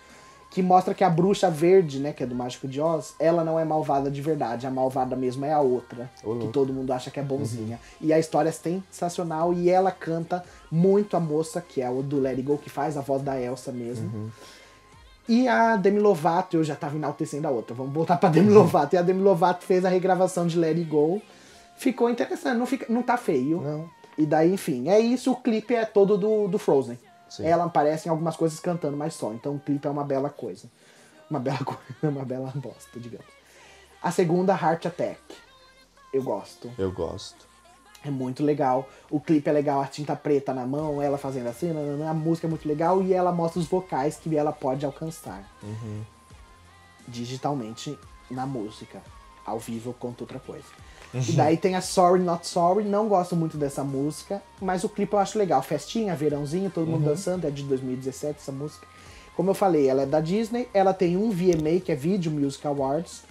Que 0.57 0.63
mostra 0.63 0.95
que 0.95 1.03
a 1.03 1.09
bruxa 1.11 1.51
verde, 1.51 1.99
né, 1.99 2.11
que 2.11 2.23
é 2.23 2.25
do 2.25 2.33
Mágico 2.33 2.67
de 2.67 2.81
Oz, 2.81 3.13
ela 3.19 3.43
não 3.43 3.59
é 3.59 3.63
malvada 3.63 4.09
de 4.09 4.19
verdade. 4.23 4.65
A 4.65 4.71
malvada 4.71 5.15
mesmo 5.15 5.45
é 5.45 5.53
a 5.53 5.59
outra. 5.59 6.09
Que 6.39 6.47
todo 6.47 6.73
mundo 6.73 6.91
acha 6.91 7.11
que 7.11 7.19
é 7.19 7.21
bonzinha. 7.23 7.79
E 8.01 8.11
a 8.11 8.17
história 8.17 8.49
é 8.49 8.51
sensacional 8.51 9.53
e 9.53 9.69
ela 9.69 9.91
canta 9.91 10.43
muito 10.71 11.15
a 11.15 11.19
moça, 11.19 11.61
que 11.61 11.79
é 11.79 11.87
o 11.87 12.01
do 12.01 12.19
Let 12.19 12.37
It 12.37 12.41
Go, 12.41 12.57
que 12.57 12.71
faz 12.71 12.97
a 12.97 13.01
voz 13.01 13.21
da 13.21 13.39
Elsa 13.39 13.71
mesmo. 13.71 14.31
E 15.29 15.47
a 15.47 15.75
Demi 15.75 15.99
Lovato, 15.99 16.57
eu 16.57 16.63
já 16.63 16.75
tava 16.75 16.95
enaltecendo 16.95 17.47
a 17.47 17.51
outra, 17.51 17.75
vamos 17.75 17.93
voltar 17.93 18.17
pra 18.17 18.27
Demi 18.27 18.49
Lovato. 18.49 18.95
E 18.95 18.97
a 18.97 19.03
Demi 19.03 19.21
Lovato 19.21 19.63
fez 19.63 19.85
a 19.85 19.89
regravação 19.89 20.47
de 20.47 20.57
Let 20.57 20.75
It 20.75 20.89
Go. 20.89 21.21
Ficou 21.77 22.09
interessante, 22.09 22.57
não, 22.57 22.65
fica, 22.65 22.91
não 22.91 23.03
tá 23.03 23.15
feio. 23.15 23.61
Não. 23.61 23.87
E 24.17 24.25
daí, 24.25 24.51
enfim, 24.51 24.89
é 24.89 24.99
isso. 24.99 25.33
O 25.33 25.35
clipe 25.35 25.75
é 25.75 25.85
todo 25.85 26.17
do, 26.17 26.47
do 26.47 26.57
Frozen. 26.57 26.97
Sim. 27.29 27.45
Ela 27.45 27.65
aparece 27.65 28.07
em 28.07 28.11
algumas 28.11 28.35
coisas 28.35 28.59
cantando, 28.59 28.97
mas 28.97 29.13
só. 29.13 29.33
Então 29.33 29.55
o 29.55 29.59
clipe 29.59 29.87
é 29.87 29.89
uma 29.89 30.03
bela 30.03 30.29
coisa. 30.29 30.69
Uma 31.29 31.39
bela 31.39 31.59
coisa, 31.63 31.81
uma 32.03 32.25
bela 32.25 32.51
bosta, 32.55 32.99
digamos. 32.99 33.27
A 34.01 34.11
segunda, 34.11 34.53
Heart 34.53 34.85
Attack. 34.85 35.19
Eu 36.13 36.23
gosto. 36.23 36.71
Eu 36.77 36.91
gosto. 36.91 37.47
É 38.05 38.09
muito 38.09 38.43
legal. 38.43 38.87
O 39.09 39.19
clipe 39.19 39.49
é 39.49 39.51
legal, 39.51 39.81
a 39.81 39.87
tinta 39.87 40.15
preta 40.15 40.53
na 40.53 40.65
mão, 40.65 41.01
ela 41.01 41.17
fazendo 41.17 41.47
assim, 41.47 41.71
a 42.07 42.13
música 42.13 42.47
é 42.47 42.49
muito 42.49 42.67
legal 42.67 43.01
e 43.01 43.13
ela 43.13 43.31
mostra 43.31 43.59
os 43.59 43.67
vocais 43.67 44.15
que 44.17 44.35
ela 44.35 44.53
pode 44.53 44.85
alcançar. 44.85 45.43
Digitalmente 47.07 47.97
na 48.29 48.45
música. 48.45 49.01
Ao 49.45 49.59
vivo 49.59 49.89
eu 49.89 49.93
conto 49.93 50.21
outra 50.21 50.39
coisa. 50.39 50.65
E 51.13 51.31
daí 51.31 51.57
tem 51.57 51.75
a 51.75 51.81
Sorry 51.81 52.21
Not 52.21 52.45
Sorry, 52.45 52.83
não 52.83 53.07
gosto 53.07 53.35
muito 53.35 53.57
dessa 53.57 53.83
música, 53.83 54.41
mas 54.61 54.83
o 54.83 54.89
clipe 54.89 55.13
eu 55.13 55.19
acho 55.19 55.37
legal. 55.37 55.61
Festinha, 55.61 56.15
verãozinho, 56.15 56.69
todo 56.69 56.87
mundo 56.87 57.05
dançando, 57.05 57.47
é 57.47 57.49
de 57.49 57.63
2017 57.63 58.39
essa 58.39 58.51
música. 58.51 58.85
Como 59.35 59.51
eu 59.51 59.53
falei, 59.53 59.87
ela 59.87 60.01
é 60.01 60.05
da 60.05 60.19
Disney, 60.19 60.67
ela 60.73 60.93
tem 60.93 61.15
um 61.15 61.29
VMA, 61.29 61.79
que 61.83 61.91
é 61.91 61.95
Video 61.95 62.31
Music 62.31 62.65
Awards, 62.65 63.21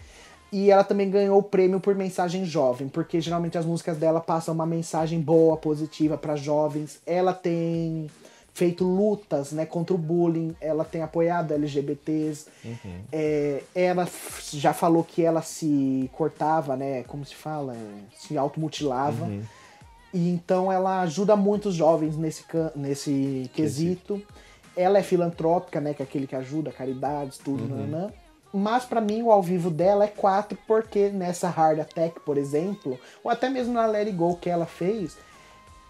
e 0.53 0.71
ela 0.71 0.85
também 0.85 1.11
ganhou 1.11 1.39
o 1.39 1.43
prêmio 1.43 1.81
por 1.81 1.95
mensagem 1.95 2.45
jovem, 2.45 2.89
porque 2.89 3.21
geralmente 3.21 3.59
as 3.59 3.67
músicas 3.67 3.97
dela 3.99 4.21
passam 4.21 4.55
uma 4.55 4.65
mensagem 4.65 5.21
boa, 5.21 5.57
positiva 5.57 6.17
para 6.17 6.37
jovens. 6.37 7.01
Ela 7.05 7.35
tem 7.35 8.09
feito 8.57 8.85
lutas 8.85 9.53
né, 9.53 9.67
contra 9.67 9.95
o 9.95 9.99
bullying, 9.99 10.57
ela 10.63 10.83
tem 10.83 11.03
apoiado 11.03 11.53
LGBTs. 11.53 12.47
É, 13.13 13.63
ela 13.75 14.09
já 14.51 14.73
falou 14.73 15.05
que 15.05 15.23
ela 15.23 15.43
se 15.43 16.09
cortava, 16.15 16.75
né? 16.75 17.03
Como 17.03 17.23
se 17.23 17.35
fala? 17.35 17.77
Se 18.17 18.35
automutilava. 18.39 19.29
E 20.15 20.31
então 20.31 20.73
ela 20.73 21.03
ajuda 21.03 21.37
muito 21.37 21.69
os 21.69 21.75
jovens 21.75 22.17
nesse, 22.17 22.47
nesse 22.75 23.51
quesito. 23.53 24.23
Ela 24.75 25.01
é 25.01 25.03
filantrópica, 25.03 25.79
né? 25.79 25.93
Que 25.93 26.01
é 26.01 26.07
aquele 26.07 26.27
que 26.27 26.35
ajuda, 26.35 26.73
caridades, 26.73 27.37
tudo, 27.37 27.69
nananã. 27.69 28.11
Mas 28.55 28.87
pra 28.87 29.03
mim 29.03 29.23
o 29.23 29.31
ao 29.31 29.43
vivo 29.43 29.69
dela 29.69 30.05
é 30.05 30.09
4, 30.09 30.57
porque 30.67 31.11
nessa 31.11 31.51
Hard 31.51 31.81
Attack, 31.81 32.21
por 32.21 32.39
exemplo, 32.39 32.99
ou 33.23 33.31
até 33.31 33.51
mesmo 33.51 33.75
na 33.75 33.85
Let 33.85 34.07
It 34.07 34.13
Go 34.13 34.35
que 34.37 34.49
ela 34.49 34.65
fez, 34.65 35.19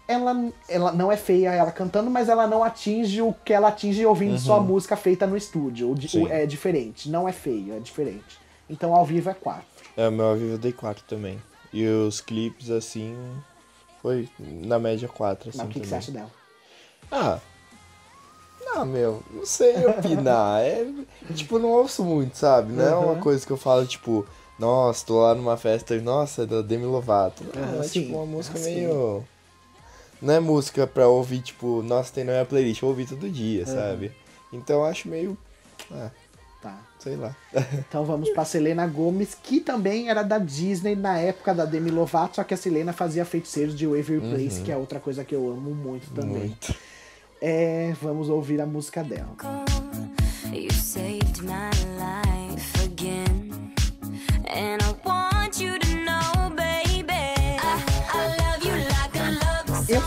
ela, 0.07 0.51
ela 0.69 0.91
não 0.91 1.11
é 1.11 1.17
feia 1.17 1.51
ela 1.53 1.71
cantando, 1.71 2.09
mas 2.09 2.29
ela 2.29 2.47
não 2.47 2.63
atinge 2.63 3.21
o 3.21 3.33
que 3.33 3.51
ela 3.53 3.67
atinge 3.67 4.05
ouvindo 4.05 4.37
só 4.39 4.57
a 4.57 4.61
música 4.61 4.95
feita 4.95 5.27
no 5.27 5.35
estúdio. 5.35 5.91
O 5.91 6.27
é 6.27 6.45
diferente, 6.45 7.09
não 7.09 7.27
é 7.27 7.31
feio, 7.33 7.73
é 7.75 7.79
diferente. 7.79 8.39
Então 8.69 8.93
ao 8.95 9.05
vivo 9.05 9.29
é 9.29 9.33
4. 9.33 9.65
É, 9.95 10.07
o 10.07 10.11
meu 10.11 10.25
ao 10.27 10.35
vivo 10.35 10.53
eu 10.53 10.57
dei 10.57 10.71
4 10.71 11.03
também. 11.07 11.41
E 11.73 11.85
os 11.85 12.21
clipes, 12.21 12.69
assim, 12.69 13.15
foi 14.01 14.29
na 14.39 14.79
média 14.79 15.07
4, 15.07 15.49
assim, 15.49 15.57
Mas 15.59 15.67
o 15.67 15.71
que, 15.71 15.79
que 15.81 15.87
você 15.87 15.95
acha 15.95 16.11
dela? 16.11 16.31
Ah, 17.11 17.39
não, 18.65 18.85
meu, 18.85 19.23
não 19.33 19.45
sei 19.45 19.85
opinar. 19.85 20.61
é, 20.63 20.85
tipo, 21.33 21.59
não 21.59 21.69
ouço 21.69 22.03
muito, 22.03 22.35
sabe? 22.37 22.71
Não 22.71 22.83
é 22.83 22.95
uma 22.95 23.13
Uhum. 23.13 23.19
coisa 23.19 23.45
que 23.45 23.51
eu 23.51 23.57
falo, 23.57 23.85
tipo, 23.85 24.25
nossa, 24.59 25.05
tô 25.05 25.21
lá 25.21 25.35
numa 25.35 25.57
festa 25.57 25.95
e, 25.95 26.01
nossa, 26.01 26.43
é 26.43 26.45
da 26.45 26.61
Demi 26.61 26.85
Lovato. 26.85 27.43
Aham, 27.55 27.79
é 27.79 27.83
sim, 27.83 28.01
tipo 28.03 28.15
uma 28.15 28.25
música 28.25 28.57
assim. 28.57 28.75
meio... 28.75 29.23
Não 30.21 30.33
é 30.33 30.39
música 30.39 30.87
pra 30.87 31.07
ouvir, 31.07 31.41
tipo, 31.41 31.81
nossa, 31.83 32.11
tem 32.13 32.23
na 32.23 32.31
minha 32.33 32.45
playlist, 32.45 32.81
eu 32.81 32.89
ouvi 32.89 33.05
todo 33.05 33.29
dia, 33.29 33.65
sabe? 33.65 34.11
Então 34.51 34.77
eu 34.77 34.85
acho 34.85 35.07
meio... 35.07 35.37
Ah, 35.91 36.09
Tá. 36.59 36.75
sei 36.99 37.15
lá. 37.15 37.35
Então 37.87 38.03
vamos 38.03 38.29
pra 38.31 38.43
Selena 38.43 38.87
Gomes, 38.87 39.35
que 39.41 39.59
também 39.59 40.09
era 40.09 40.23
da 40.23 40.39
Disney 40.39 40.95
na 40.95 41.19
época 41.19 41.53
da 41.53 41.65
Demi 41.65 41.91
Lovato, 41.91 42.37
só 42.37 42.43
que 42.43 42.53
a 42.53 42.57
Selena 42.57 42.91
fazia 42.91 43.23
feiticeiros 43.23 43.75
de 43.77 43.85
Waverly 43.85 44.29
Place, 44.31 44.61
que 44.63 44.71
é 44.71 44.75
outra 44.77 44.99
coisa 44.99 45.23
que 45.23 45.35
eu 45.35 45.47
amo 45.51 45.73
muito 45.75 46.09
também. 46.15 46.31
Uhum. 46.33 46.39
Muito. 46.47 46.75
É, 47.39 47.93
vamos 48.01 48.27
ouvir 48.29 48.59
a 48.59 48.65
música 48.65 49.03
dela. 49.03 49.29
You 50.51 50.73
saved 50.73 51.41
my 51.43 51.69
life 51.95 51.96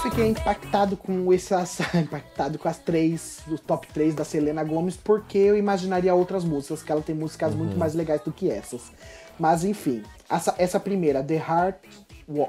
fiquei 0.00 0.28
impactado 0.28 0.96
com 0.96 1.32
essas, 1.32 1.78
impactado 1.94 2.58
com 2.58 2.68
as 2.68 2.78
três, 2.78 3.40
os 3.50 3.60
top 3.60 3.86
3 3.88 4.14
da 4.14 4.24
Selena 4.24 4.64
Gomes, 4.64 4.96
porque 4.96 5.38
eu 5.38 5.56
imaginaria 5.56 6.14
outras 6.14 6.44
músicas, 6.44 6.82
que 6.82 6.90
ela 6.90 7.02
tem 7.02 7.14
músicas 7.14 7.54
muito 7.54 7.76
mais 7.76 7.94
legais 7.94 8.22
do 8.22 8.32
que 8.32 8.50
essas. 8.50 8.92
Mas 9.38 9.64
enfim, 9.64 10.02
essa, 10.28 10.54
essa 10.58 10.80
primeira, 10.80 11.22
The 11.22 11.36
Heart 11.36 11.76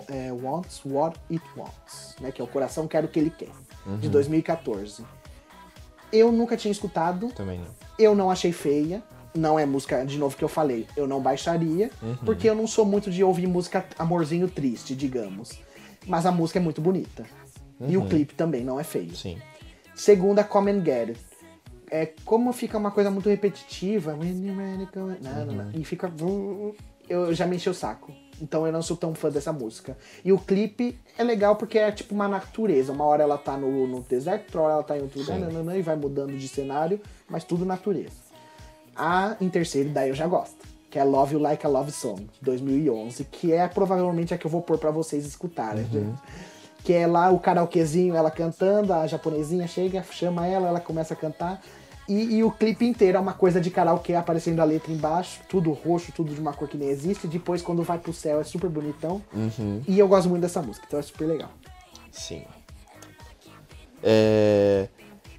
é, 0.08 0.32
Wants 0.32 0.82
What 0.86 1.20
It 1.30 1.44
Wants, 1.58 2.16
né, 2.20 2.32
que 2.32 2.42
é 2.42 2.44
o 2.44 2.48
coração 2.48 2.88
quer 2.88 3.04
o 3.04 3.08
que 3.08 3.20
ele 3.20 3.32
quer, 3.32 3.50
de 4.00 4.10
2014. 4.10 5.04
Eu 6.12 6.32
nunca 6.32 6.58
tinha 6.58 6.72
escutado, 6.72 7.30
Também 7.30 7.60
não. 7.60 7.68
eu 7.98 8.16
não 8.16 8.30
achei 8.30 8.52
feia. 8.52 9.02
Não 9.34 9.58
é 9.58 9.66
música, 9.66 10.06
de 10.06 10.18
novo, 10.18 10.36
que 10.36 10.44
eu 10.44 10.50
falei, 10.50 10.86
eu 10.98 11.08
não 11.08 11.22
baixaria, 11.22 11.90
porque 12.26 12.50
eu 12.50 12.54
não 12.54 12.68
sou 12.68 12.84
muito 12.84 13.10
de 13.10 13.24
ouvir 13.24 13.48
música 13.48 13.86
amorzinho 13.98 14.50
triste, 14.50 14.94
digamos. 14.94 15.58
Mas 16.06 16.26
a 16.26 16.32
música 16.34 16.60
é 16.60 16.62
muito 16.62 16.82
bonita. 16.82 17.26
E 17.90 17.98
o 17.98 18.06
clipe 18.08 18.34
também 18.36 18.64
não 18.64 18.80
é 18.80 18.84
feio. 18.84 19.16
Sim. 19.16 19.38
Segunda, 19.96 20.44
Come 20.44 20.72
and 20.72 20.84
Get 20.86 21.10
It. 21.10 21.20
É, 21.90 22.06
como 22.24 22.54
fica 22.54 22.78
uma 22.78 22.92
coisa 22.92 23.12
muito 23.12 23.28
repetitiva, 23.30 24.14
come- 24.14 24.32
não, 24.34 25.46
não, 25.46 25.54
não, 25.54 25.72
e 25.74 25.84
fica. 25.84 26.12
Eu 27.10 27.34
já 27.34 27.46
me 27.46 27.58
enchi 27.58 27.70
o 27.70 27.74
saco. 27.74 28.14
Então 28.42 28.66
eu 28.66 28.72
não 28.72 28.82
sou 28.82 28.96
tão 28.96 29.14
fã 29.14 29.30
dessa 29.30 29.52
música. 29.52 29.98
E 30.24 30.32
o 30.32 30.40
clipe 30.40 30.98
é 31.18 31.24
legal 31.24 31.56
porque 31.58 31.78
é 31.78 31.92
tipo 31.92 32.16
uma 32.16 32.28
natureza. 32.28 32.92
Uma 32.94 33.04
hora 33.06 33.22
ela 33.24 33.38
tá 33.38 33.58
no, 33.58 33.86
no 33.86 34.00
deserto, 34.02 34.46
outra 34.46 34.62
hora 34.62 34.74
ela 34.76 34.84
tá 34.84 34.98
em 34.98 35.02
outro 35.02 35.20
lugar, 35.20 35.36
Sim. 35.38 35.42
nananã, 35.44 35.76
e 35.78 35.82
vai 35.82 35.96
mudando 35.98 36.36
de 36.38 36.48
cenário, 36.48 37.00
mas 37.30 37.44
tudo 37.44 37.66
natureza. 37.66 38.16
A 38.96 39.36
em 39.42 39.50
terceiro, 39.50 39.90
daí 39.90 40.10
eu 40.10 40.16
já 40.16 40.26
gosto. 40.28 40.66
Que 40.90 40.98
é 41.00 41.04
Love 41.04 41.36
You 41.36 41.40
Like 41.42 41.66
a 41.66 41.70
Love 41.70 41.92
Song, 41.92 42.28
2011, 42.42 43.24
que 43.26 43.54
é 43.54 43.68
provavelmente 43.68 44.34
a 44.34 44.38
que 44.38 44.46
eu 44.46 44.52
vou 44.52 44.62
pôr 44.62 44.78
pra 44.78 44.92
vocês 44.92 45.26
escutarem, 45.26 45.86
gente. 45.86 46.20
Que 46.84 46.94
é 46.94 47.06
lá 47.06 47.30
o 47.30 47.40
karaokezinho, 47.40 48.16
ela 48.16 48.32
cantando, 48.32 48.94
a 48.94 49.06
japonesinha 49.06 49.68
chega, 49.68 50.04
chama 50.12 50.48
ela, 50.48 50.68
ela 50.68 50.80
começa 50.80 51.14
a 51.14 51.18
cantar. 51.18 51.62
E, 52.10 52.36
e 52.36 52.44
o 52.44 52.52
clipe 52.52 52.86
inteiro 52.86 53.18
é 53.18 53.22
uma 53.22 53.34
coisa 53.34 53.62
de 53.62 53.70
karaokê 53.70 54.16
aparecendo 54.16 54.60
a 54.60 54.64
letra 54.64 54.92
embaixo, 54.92 55.40
tudo 55.48 55.72
roxo, 55.72 56.12
tudo 56.12 56.34
de 56.34 56.42
uma 56.42 56.54
cor 56.54 56.68
que 56.68 56.78
nem 56.78 56.90
existe. 56.90 57.28
Depois, 57.28 57.62
quando 57.62 57.84
vai 57.84 58.00
pro 58.00 58.12
céu, 58.12 58.42
é 58.42 58.44
super 58.44 58.70
bonitão. 58.70 59.22
E 59.88 59.98
eu 59.98 60.08
gosto 60.08 60.28
muito 60.28 60.42
dessa 60.42 60.62
música, 60.62 60.86
então 60.88 61.00
é 61.00 61.04
super 61.04 61.26
legal. 61.26 61.50
Sim. 62.12 62.44
É. 64.04 64.88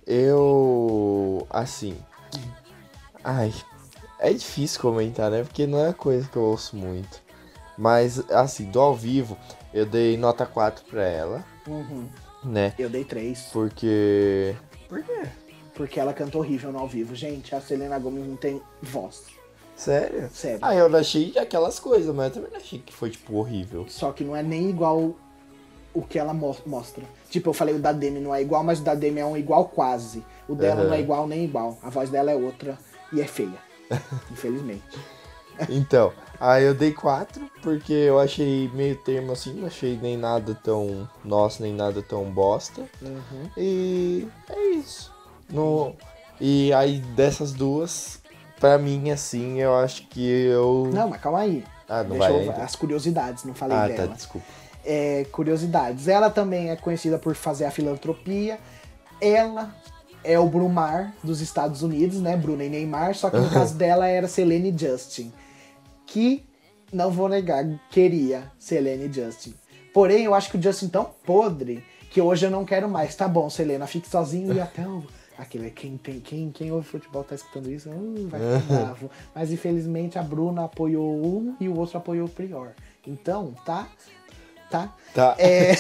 Eu. 0.07 1.47
Assim. 1.51 1.97
Ai. 3.22 3.53
É 4.18 4.32
difícil 4.32 4.80
comentar, 4.80 5.30
né? 5.32 5.43
Porque 5.43 5.66
não 5.66 5.84
é 5.84 5.93
coisa 5.93 6.28
que 6.28 6.36
eu 6.36 6.43
ouço 6.43 6.76
muito. 6.76 7.20
Mas, 7.76 8.18
assim, 8.30 8.70
do 8.70 8.80
ao 8.80 8.95
vivo, 8.95 9.36
eu 9.72 9.86
dei 9.86 10.16
nota 10.16 10.44
4 10.46 10.84
pra 10.86 11.04
ela, 11.06 11.44
né? 12.44 12.74
Eu 12.78 12.88
dei 12.90 13.04
três. 13.04 13.48
Porque. 13.52 14.54
Por 14.88 15.02
quê? 15.02 15.22
Porque 15.74 15.98
ela 15.98 16.12
canta 16.12 16.36
horrível 16.38 16.70
no 16.72 16.78
ao 16.78 16.88
vivo. 16.88 17.14
Gente, 17.14 17.54
a 17.54 17.60
Selena 17.60 17.98
Gomez 17.98 18.26
não 18.26 18.36
tem 18.36 18.60
voz. 18.82 19.24
Sério? 19.74 20.28
Sério. 20.32 20.58
Ah, 20.60 20.74
eu 20.74 20.88
não 20.88 20.98
achei 20.98 21.32
aquelas 21.38 21.80
coisas, 21.80 22.14
mas 22.14 22.26
eu 22.26 22.32
também 22.34 22.50
não 22.50 22.58
achei 22.58 22.78
que 22.78 22.92
foi, 22.92 23.10
tipo, 23.10 23.34
horrível. 23.36 23.86
Só 23.88 24.12
que 24.12 24.22
não 24.22 24.36
é 24.36 24.42
nem 24.42 24.68
igual 24.68 25.14
o 25.94 26.02
que 26.02 26.18
ela 26.18 26.34
mo- 26.34 26.56
mostra. 26.66 27.02
Tipo, 27.30 27.50
eu 27.50 27.54
falei 27.54 27.74
o 27.74 27.78
da 27.78 27.90
Demi 27.92 28.20
não 28.20 28.34
é 28.34 28.42
igual, 28.42 28.62
mas 28.62 28.80
o 28.80 28.82
da 28.84 28.94
Demi 28.94 29.20
é 29.20 29.26
um 29.26 29.36
igual 29.36 29.64
quase. 29.66 30.22
O 30.46 30.54
dela 30.54 30.82
Aham. 30.82 30.88
não 30.88 30.94
é 30.94 31.00
igual 31.00 31.26
nem 31.26 31.44
igual. 31.44 31.78
A 31.82 31.88
voz 31.88 32.10
dela 32.10 32.30
é 32.30 32.36
outra 32.36 32.78
e 33.12 33.20
é 33.20 33.26
feia. 33.26 33.58
Infelizmente. 34.30 34.82
Então, 35.68 36.12
aí 36.40 36.64
eu 36.64 36.74
dei 36.74 36.92
4 36.92 37.50
porque 37.62 37.92
eu 37.92 38.18
achei 38.18 38.70
meio 38.74 38.96
termo 38.96 39.32
assim, 39.32 39.53
não 39.55 39.66
achei 39.66 39.98
nem 40.00 40.16
nada 40.16 40.55
tão 40.62 41.09
nossa, 41.24 41.62
nem 41.62 41.72
nada 41.74 42.03
tão 42.03 42.24
bosta. 42.24 42.82
Uhum. 43.00 43.48
E 43.57 44.26
é 44.48 44.70
isso. 44.70 45.12
No, 45.48 45.94
e 46.40 46.72
aí 46.72 46.98
dessas 46.98 47.53
duas, 47.53 48.20
pra 48.59 48.78
mim 48.78 49.11
assim, 49.11 49.61
eu 49.61 49.74
acho 49.76 50.07
que 50.09 50.26
eu. 50.26 50.90
Não, 50.92 51.09
mas 51.09 51.20
calma 51.20 51.40
aí. 51.40 51.64
Ah, 51.88 52.03
não 52.03 52.16
Deixa 52.18 52.32
vai 52.32 52.46
eu-? 52.48 52.62
As 52.62 52.74
curiosidades, 52.74 53.44
não 53.44 53.55
falei 53.55 53.76
Ah, 53.76 53.88
tá, 53.88 53.94
dela. 53.94 54.14
desculpa. 54.14 54.46
É, 54.84 55.26
curiosidades. 55.30 56.09
Ela 56.09 56.30
também 56.30 56.70
é 56.70 56.76
conhecida 56.76 57.18
por 57.18 57.34
fazer 57.36 57.66
a 57.66 57.70
filantropia. 57.70 58.59
Ela 59.20 59.72
é 60.24 60.38
o 60.38 60.46
Brumar 60.48 61.12
dos 61.22 61.40
Estados 61.40 61.82
Unidos, 61.82 62.20
né? 62.20 62.36
Bruna 62.36 62.64
e 62.64 62.68
Neymar. 62.68 63.14
Só 63.14 63.30
que 63.30 63.36
no 63.36 63.48
caso 63.50 63.74
dela 63.76 64.09
era 64.09 64.26
Selene 64.26 64.74
Justin. 64.76 65.32
Que, 66.12 66.44
não 66.92 67.10
vou 67.10 67.26
negar, 67.26 67.64
queria 67.90 68.52
Selene 68.58 69.06
e 69.06 69.12
Justin. 69.12 69.54
Porém, 69.94 70.24
eu 70.24 70.34
acho 70.34 70.50
que 70.50 70.58
o 70.58 70.62
Justin 70.62 70.88
tão 70.88 71.06
podre 71.24 71.82
que 72.10 72.20
hoje 72.20 72.44
eu 72.44 72.50
não 72.50 72.66
quero 72.66 72.86
mais. 72.86 73.16
Tá 73.16 73.26
bom, 73.26 73.48
Selena, 73.48 73.86
fique 73.86 74.06
sozinho 74.06 74.52
e 74.52 74.60
até 74.60 74.86
o. 74.86 75.02
Aquele, 75.38 75.70
quem, 75.70 75.96
tem, 75.96 76.20
quem, 76.20 76.50
quem 76.50 76.70
ouve 76.70 76.86
futebol 76.86 77.24
tá 77.24 77.34
escutando 77.34 77.70
isso, 77.70 77.88
uh, 77.88 78.28
vai 78.28 78.38
ficar 78.38 78.60
bravo. 78.84 79.10
Mas 79.34 79.50
infelizmente 79.50 80.18
a 80.18 80.22
Bruna 80.22 80.64
apoiou 80.64 81.16
um 81.24 81.56
e 81.58 81.66
o 81.66 81.78
outro 81.78 81.96
apoiou 81.96 82.26
o 82.26 82.30
Prior. 82.30 82.74
Então, 83.06 83.54
tá? 83.64 83.88
Tá? 84.72 84.90
Tá. 85.14 85.36
É, 85.38 85.72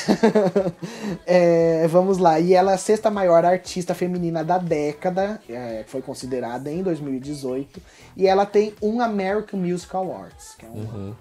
é, 1.24 1.88
vamos 1.88 2.18
lá. 2.18 2.38
E 2.38 2.52
ela 2.52 2.72
é 2.72 2.74
a 2.74 2.78
sexta 2.78 3.10
maior 3.10 3.42
artista 3.42 3.94
feminina 3.94 4.44
da 4.44 4.58
década, 4.58 5.40
é, 5.48 5.82
foi 5.86 6.02
considerada 6.02 6.70
em 6.70 6.82
2018. 6.82 7.80
E 8.14 8.26
ela 8.26 8.44
tem 8.44 8.74
um 8.82 9.00
American 9.00 9.58
Music 9.58 9.96
Awards, 9.96 10.54
que 10.58 10.66
é 10.66 10.68
um. 10.68 10.74
Uhum. 10.74 11.14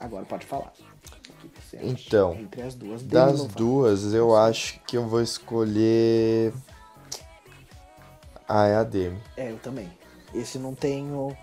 Agora 0.00 0.24
pode 0.24 0.46
falar. 0.46 0.72
Então, 1.74 2.34
entre 2.34 2.62
as 2.62 2.74
duas, 2.74 3.02
Das 3.04 3.44
duas, 3.44 4.12
eu 4.12 4.34
acho 4.34 4.80
que 4.80 4.96
eu 4.96 5.06
vou 5.06 5.22
escolher. 5.22 6.52
Ah, 8.48 8.66
é 8.66 8.74
a 8.74 8.82
Demi. 8.82 9.20
É, 9.36 9.52
eu 9.52 9.58
também. 9.58 9.88
Esse 10.34 10.58
não 10.58 10.74
tenho. 10.74 11.36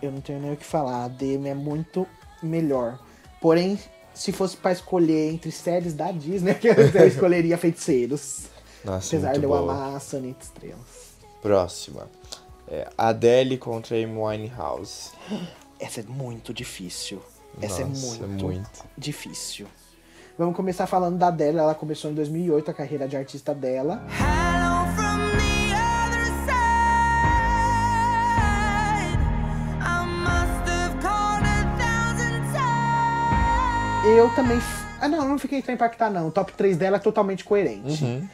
Eu 0.00 0.10
não 0.10 0.20
tenho 0.20 0.40
nem 0.40 0.52
o 0.52 0.56
que 0.56 0.64
falar. 0.64 1.04
A 1.04 1.08
Demi 1.08 1.50
é 1.50 1.54
muito 1.54 2.08
melhor. 2.42 2.98
Porém, 3.40 3.78
se 4.14 4.32
fosse 4.32 4.56
pra 4.56 4.72
escolher 4.72 5.32
entre 5.32 5.50
séries 5.50 5.94
da 5.94 6.10
Disney, 6.10 6.56
eu 6.94 7.06
escolheria 7.06 7.56
Feiticeiros. 7.58 8.44
Nossa, 8.84 9.16
Apesar 9.16 9.28
muito 9.28 9.40
de 9.40 9.44
eu 9.46 9.50
boa. 9.50 9.60
amar 9.62 9.96
a 9.96 10.00
Sonita 10.00 10.44
Estrelas. 10.44 11.12
Próxima. 11.40 12.08
É 12.68 12.88
Adele 12.96 13.58
contra 13.58 13.96
Amy 13.96 14.16
Winehouse. 14.18 15.10
Essa 15.78 16.00
é 16.00 16.04
muito 16.04 16.54
difícil. 16.54 17.20
Essa 17.60 17.84
Nossa, 17.84 18.24
é 18.24 18.26
muito, 18.26 18.44
muito. 18.46 18.84
difícil. 18.96 19.66
Vamos 20.38 20.56
começar 20.56 20.86
falando 20.86 21.18
da 21.18 21.28
Adele. 21.28 21.58
Ela 21.58 21.74
começou 21.74 22.10
em 22.10 22.14
2008 22.14 22.70
a 22.70 22.74
carreira 22.74 23.06
de 23.06 23.16
artista 23.16 23.54
dela. 23.54 24.02
Hello 24.18 24.51
Eu 34.16 34.28
também. 34.34 34.58
Ah, 35.00 35.08
não, 35.08 35.18
eu 35.22 35.28
não 35.28 35.38
fiquei 35.38 35.62
tão 35.62 35.74
impactado, 35.74 36.14
não. 36.14 36.28
O 36.28 36.30
top 36.30 36.52
3 36.52 36.76
dela 36.76 36.96
é 36.96 37.00
totalmente 37.00 37.44
coerente. 37.44 38.04
Uhum. 38.04 38.28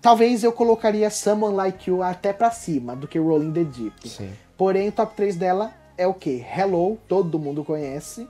Talvez 0.00 0.44
eu 0.44 0.52
colocaria 0.52 1.10
Someone 1.10 1.54
Like 1.56 1.90
You 1.90 2.02
até 2.02 2.32
pra 2.32 2.50
cima 2.50 2.94
do 2.94 3.08
que 3.08 3.18
Rolling 3.18 3.52
the 3.52 3.64
Deep. 3.64 4.08
Sim. 4.08 4.30
Porém, 4.56 4.88
o 4.88 4.92
top 4.92 5.14
3 5.16 5.36
dela 5.36 5.72
é 5.98 6.06
o 6.06 6.14
quê? 6.14 6.44
Hello, 6.56 6.96
todo 7.08 7.38
mundo 7.38 7.64
conhece. 7.64 8.26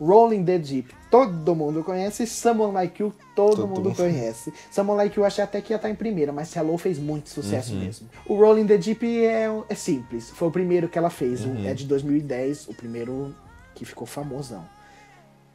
Rolling 0.00 0.44
the 0.44 0.58
Deep, 0.58 0.92
todo 1.10 1.54
mundo 1.54 1.82
conhece. 1.82 2.26
Someone 2.26 2.72
Like 2.72 3.02
You, 3.02 3.12
todo, 3.34 3.56
Todo 3.56 3.68
mundo 3.68 3.94
conhece. 3.94 4.52
Someone 4.70 4.98
Like 4.98 5.18
You 5.18 5.24
achei 5.24 5.42
até 5.42 5.60
que 5.60 5.72
ia 5.72 5.76
estar 5.76 5.90
em 5.90 5.94
primeira, 5.94 6.32
mas 6.32 6.54
Hello 6.54 6.76
fez 6.78 6.98
muito 6.98 7.28
sucesso 7.30 7.72
Uhum. 7.74 7.80
mesmo. 7.80 8.08
O 8.26 8.34
Rolling 8.36 8.66
the 8.66 8.78
Deep 8.78 9.04
é, 9.24 9.48
é 9.68 9.74
simples. 9.74 10.30
Foi 10.30 10.48
o 10.48 10.50
primeiro 10.50 10.88
que 10.88 10.98
ela 10.98 11.10
fez. 11.10 11.44
Uhum. 11.44 11.66
É 11.66 11.74
de 11.74 11.84
2010, 11.86 12.68
o 12.68 12.74
primeiro 12.74 13.34
que 13.74 13.84
ficou 13.84 14.06
famosão. 14.06 14.64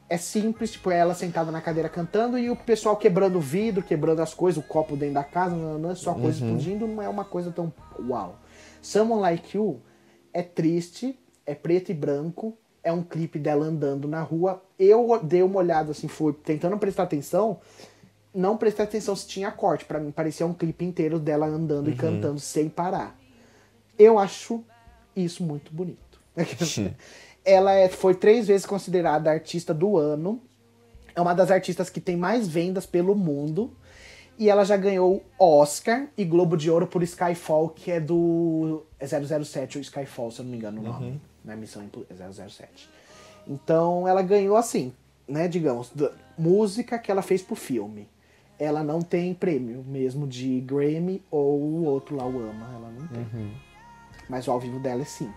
É 0.10 0.18
simples, 0.18 0.72
tipo, 0.72 0.90
é 0.90 0.98
ela 0.98 1.14
sentada 1.14 1.52
na 1.52 1.62
cadeira 1.62 1.88
cantando 1.88 2.38
e 2.38 2.50
o 2.50 2.56
pessoal 2.56 2.98
quebrando 2.98 3.40
vidro, 3.40 3.84
quebrando 3.84 4.22
as 4.22 4.34
coisas, 4.34 4.64
o 4.64 4.68
copo 4.68 4.98
dentro 4.98 5.14
da 5.14 5.24
casa, 5.24 5.56
nananã, 5.56 5.94
só 5.94 6.16
coisa 6.16 6.44
explodindo, 6.44 6.88
não 6.88 7.02
é 7.02 7.08
uma 7.08 7.24
coisa 7.24 7.52
tão 7.52 7.72
uau. 8.00 8.40
Someone 8.82 9.22
Like 9.22 9.56
You 9.56 9.80
é 10.34 10.42
triste, 10.42 11.18
é 11.46 11.54
preto 11.54 11.92
e 11.92 11.94
branco, 11.94 12.58
é 12.84 12.92
um 12.92 13.04
clipe 13.04 13.38
dela 13.38 13.66
andando 13.66 14.08
na 14.08 14.22
rua. 14.22 14.64
Eu 14.80 15.20
dei 15.22 15.44
uma 15.44 15.60
olhada 15.60 15.92
assim, 15.92 16.08
fui 16.08 16.34
tentando 16.34 16.78
prestar 16.80 17.04
atenção, 17.04 17.60
não 18.34 18.58
prestei 18.58 18.86
atenção 18.86 19.16
se 19.16 19.28
tinha 19.28 19.52
corte, 19.52 19.86
pra 19.86 20.00
mim 20.00 20.12
parecia 20.12 20.46
um 20.46 20.54
clipe 20.54 20.86
inteiro 20.86 21.20
dela 21.20 21.46
andando 21.46 21.90
e 21.90 21.96
cantando 21.96 22.40
sem 22.40 22.68
parar. 22.68 23.16
Eu 23.98 24.18
acho 24.18 24.64
isso 25.16 25.44
muito 25.44 25.74
bonito. 25.74 26.20
Ela 27.50 27.74
é- 27.74 27.90
foi 27.90 28.14
três 28.16 28.48
vezes 28.48 28.66
considerada 28.66 29.30
artista 29.32 29.74
do 29.74 29.98
ano. 29.98 30.42
É 31.16 31.22
uma 31.22 31.34
das 31.34 31.52
artistas 31.52 31.90
que 31.90 32.00
tem 32.00 32.16
mais 32.16 32.48
vendas 32.48 32.86
pelo 32.86 33.16
mundo. 33.16 33.72
E 34.38 34.50
ela 34.50 34.64
já 34.64 34.78
ganhou 34.78 35.22
Oscar 35.38 36.08
e 36.18 36.24
Globo 36.24 36.56
de 36.56 36.72
Ouro 36.72 36.88
por 36.88 37.04
Skyfall, 37.04 37.70
que 37.70 37.92
é 37.92 38.00
do 38.00 38.84
é 38.98 39.06
007, 39.06 39.78
ou 39.78 39.82
Skyfall, 39.82 40.32
se 40.32 40.40
eu 40.40 40.46
não 40.46 40.52
me 40.52 40.58
engano 40.58 40.80
o 40.80 40.84
nome. 40.84 41.22
Não 41.44 41.54
é 41.54 41.58
Missão 41.58 41.84
Impo- 41.84 42.06
é 42.10 42.14
007. 42.14 42.90
Então 43.46 44.08
ela 44.08 44.22
ganhou 44.22 44.56
assim, 44.56 44.94
né, 45.28 45.48
digamos, 45.50 45.92
música 46.38 46.98
que 46.98 47.12
ela 47.12 47.22
fez 47.22 47.42
pro 47.42 47.56
filme. 47.56 48.08
Ela 48.58 48.82
não 48.84 49.02
tem 49.02 49.34
prêmio 49.34 49.84
mesmo 49.86 50.26
de 50.28 50.62
Grammy 50.62 51.22
ou 51.30 51.60
o 51.60 51.84
outro 51.86 52.16
lá, 52.16 52.26
o 52.26 52.40
Ama, 52.40 52.70
ela 52.76 52.90
não 52.98 53.08
tem. 53.08 53.24
Mas 54.30 54.48
o 54.48 54.52
ao 54.52 54.60
vivo 54.60 54.80
dela 54.80 55.02
é 55.02 55.06
5. 55.06 55.34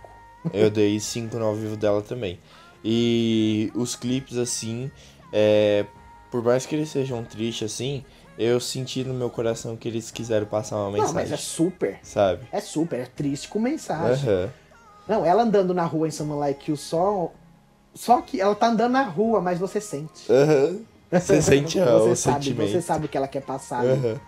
Eu 0.52 0.70
dei 0.70 0.98
5 0.98 1.36
no 1.36 1.44
ao 1.46 1.54
vivo 1.54 1.76
dela 1.76 2.02
também. 2.02 2.38
E 2.84 3.70
os 3.74 3.94
clipes, 3.94 4.36
assim, 4.36 4.90
é, 5.32 5.86
por 6.30 6.42
mais 6.42 6.66
que 6.66 6.74
eles 6.74 6.88
sejam 6.88 7.22
tristes, 7.24 7.72
assim, 7.72 8.04
eu 8.38 8.58
senti 8.58 9.04
no 9.04 9.14
meu 9.14 9.30
coração 9.30 9.76
que 9.76 9.86
eles 9.86 10.10
quiseram 10.10 10.46
passar 10.46 10.76
uma 10.76 10.90
Não, 10.90 11.12
mas 11.12 11.30
mensagem, 11.30 11.34
é 11.34 11.36
super. 11.36 12.00
sabe? 12.02 12.40
É 12.50 12.60
super, 12.60 12.98
é 13.00 13.06
triste 13.06 13.48
com 13.48 13.60
mensagem. 13.60 14.28
Aham. 14.28 14.50
Não, 15.06 15.24
ela 15.24 15.42
andando 15.42 15.74
na 15.74 15.84
rua 15.84 16.08
em 16.08 16.10
Someone 16.10 16.40
Like 16.40 16.70
You 16.70 16.76
só. 16.76 17.32
Só 17.94 18.20
que 18.22 18.40
ela 18.40 18.54
tá 18.54 18.68
andando 18.68 18.92
na 18.92 19.02
rua, 19.02 19.40
mas 19.40 19.58
você 19.58 19.80
sente. 19.80 20.30
Aham. 20.30 20.80
Você 21.10 21.42
sente 21.42 21.78
você 21.78 22.10
o 22.12 22.16
sabe, 22.16 22.44
sentimento. 22.44 22.70
Você 22.70 22.80
sabe 22.80 23.06
o 23.06 23.08
que 23.08 23.16
ela 23.16 23.28
quer 23.28 23.42
passar. 23.42 23.80
ali. 23.80 23.90
Aham. 23.90 24.20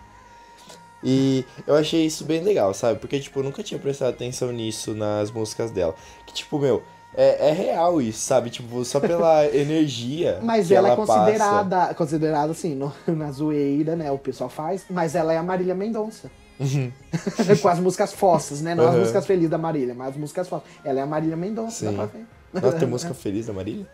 E 1.07 1.45
eu 1.67 1.75
achei 1.75 2.03
isso 2.05 2.25
bem 2.25 2.41
legal, 2.41 2.73
sabe? 2.73 2.99
Porque, 2.99 3.19
tipo, 3.19 3.39
eu 3.39 3.43
nunca 3.43 3.61
tinha 3.61 3.79
prestado 3.79 4.09
atenção 4.09 4.51
nisso 4.51 4.95
nas 4.95 5.29
músicas 5.29 5.69
dela. 5.69 5.93
Que, 6.25 6.33
tipo, 6.33 6.57
meu, 6.57 6.81
é, 7.15 7.49
é 7.49 7.51
real 7.51 8.01
isso, 8.01 8.19
sabe? 8.21 8.49
Tipo, 8.49 8.83
só 8.83 8.99
pela 8.99 9.45
energia. 9.55 10.39
Mas 10.41 10.67
que 10.67 10.73
ela, 10.73 10.91
é 10.91 10.95
passa. 10.95 11.13
considerada, 11.13 11.93
considerada 11.93 12.51
assim, 12.51 12.73
no- 12.73 12.91
na 13.07 13.31
zoeira, 13.31 13.95
né? 13.95 14.09
O 14.11 14.17
pessoal 14.17 14.49
faz, 14.49 14.83
mas 14.89 15.13
ela 15.13 15.31
é 15.31 15.37
a 15.37 15.43
Marília 15.43 15.75
Mendonça. 15.75 16.31
Com 17.61 17.67
as 17.69 17.79
músicas 17.79 18.13
fossas, 18.13 18.61
né? 18.61 18.73
Não 18.73 18.87
as 18.87 18.93
Uhum. 18.95 18.99
músicas 19.01 19.25
felizes 19.27 19.49
da 19.49 19.57
Marília, 19.57 19.93
mas 19.93 20.09
as 20.09 20.15
músicas 20.17 20.47
fossas. 20.47 20.67
Ela 20.83 21.01
é 21.01 21.03
a 21.03 21.05
Marília 21.05 21.35
Mendonça, 21.37 21.79
Sim. 21.79 21.85
dá 21.85 21.91
pra 21.91 22.05
ver. 22.05 22.25
Nossa, 22.53 22.77
tem 22.79 22.87
música 22.87 23.13
feliz 23.13 23.45
da 23.45 23.53
Marília? 23.53 23.85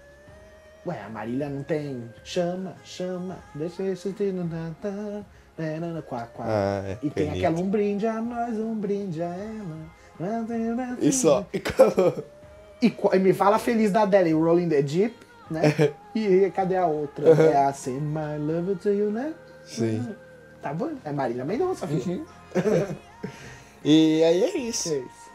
Ué, 0.85 0.99
a 1.05 1.09
Marília 1.09 1.49
não 1.49 1.61
tem. 1.63 2.03
Chama, 2.23 2.75
chama, 2.83 3.37
deixa 3.55 3.83
esse 3.83 4.13
tino. 4.13 4.47
Com 6.07 6.15
a, 6.15 6.21
com 6.21 6.41
a- 6.43 6.45
Ah, 6.47 6.81
é. 6.85 6.97
E 7.03 7.09
tem 7.09 7.27
Caneta. 7.27 7.47
aquela 7.47 7.59
um 7.59 7.69
brinde 7.69 8.07
a 8.07 8.21
nós, 8.21 8.57
um 8.57 8.75
brinde 8.75 9.21
a 9.21 9.27
ela. 9.27 10.97
E 10.99 11.11
só. 11.11 11.45
E, 11.53 11.61
e 13.15 13.19
me 13.19 13.33
fala 13.33 13.57
feliz 13.59 13.91
da 13.91 14.03
Adele, 14.03 14.33
Rolling 14.33 14.69
the 14.69 14.81
Deep, 14.81 15.15
né? 15.49 15.61
e 16.15 16.51
cadê 16.55 16.77
a 16.77 16.85
outra? 16.85 17.29
É 17.29 17.65
a 17.65 17.73
Send 17.73 18.01
My 18.01 18.37
Love 18.39 18.75
to 18.75 18.89
You, 18.89 19.11
né? 19.11 19.33
Sim. 19.65 20.07
Tá 20.61 20.73
bom? 20.73 20.91
É 21.03 21.11
Marília 21.11 21.45
Mendonça, 21.45 21.87
filho. 21.87 22.25
E 23.83 24.23
aí 24.23 24.43
é 24.43 24.57
isso. 24.57 24.89
É 24.93 24.97
isso. 24.97 25.31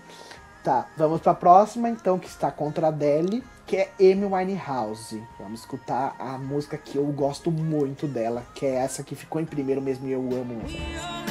Tá, 0.62 0.86
vamos 0.96 1.20
pra 1.20 1.34
próxima, 1.34 1.88
então, 1.88 2.16
que 2.18 2.28
está 2.28 2.50
contra 2.50 2.86
a 2.86 2.88
Adele, 2.90 3.42
que 3.66 3.76
é 3.76 3.90
Amy 4.00 4.24
Winehouse. 4.24 5.22
Vamos 5.38 5.60
escutar 5.60 6.14
a 6.18 6.38
música 6.38 6.78
que 6.78 6.96
eu 6.96 7.04
gosto 7.06 7.50
muito 7.50 8.06
dela, 8.06 8.46
que 8.54 8.64
é 8.64 8.76
essa 8.76 9.02
que 9.02 9.16
ficou 9.16 9.40
em 9.40 9.44
primeiro 9.44 9.82
mesmo 9.82 10.06
e 10.06 10.12
eu 10.12 10.20
amo 10.20 10.62
essa. 10.64 11.26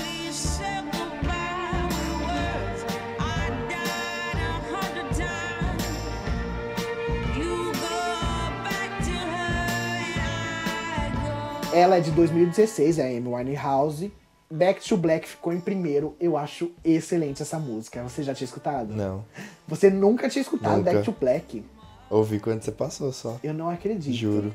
Ela 11.73 11.97
é 11.97 11.99
de 11.99 12.11
2016, 12.11 12.99
é 12.99 13.03
a 13.03 13.07
Amy 13.07 13.27
Winehouse. 13.27 14.11
Back 14.49 14.87
to 14.87 14.95
Black 14.95 15.27
ficou 15.27 15.51
em 15.51 15.59
primeiro. 15.59 16.15
Eu 16.19 16.37
acho 16.37 16.71
excelente 16.83 17.41
essa 17.41 17.59
música. 17.59 18.01
Você 18.03 18.23
já 18.23 18.33
tinha 18.33 18.45
escutado? 18.45 18.93
Não. 18.93 19.25
Você 19.67 19.89
nunca 19.89 20.29
tinha 20.29 20.41
escutado 20.41 20.77
Nunca. 20.77 20.93
Back 20.93 21.03
to 21.03 21.15
Black? 21.19 21.65
Ouvi 22.09 22.39
quando 22.39 22.61
você 22.61 22.71
passou 22.71 23.11
só. 23.11 23.37
Eu 23.43 23.53
não 23.53 23.69
acredito. 23.69 24.13
Juro. 24.15 24.53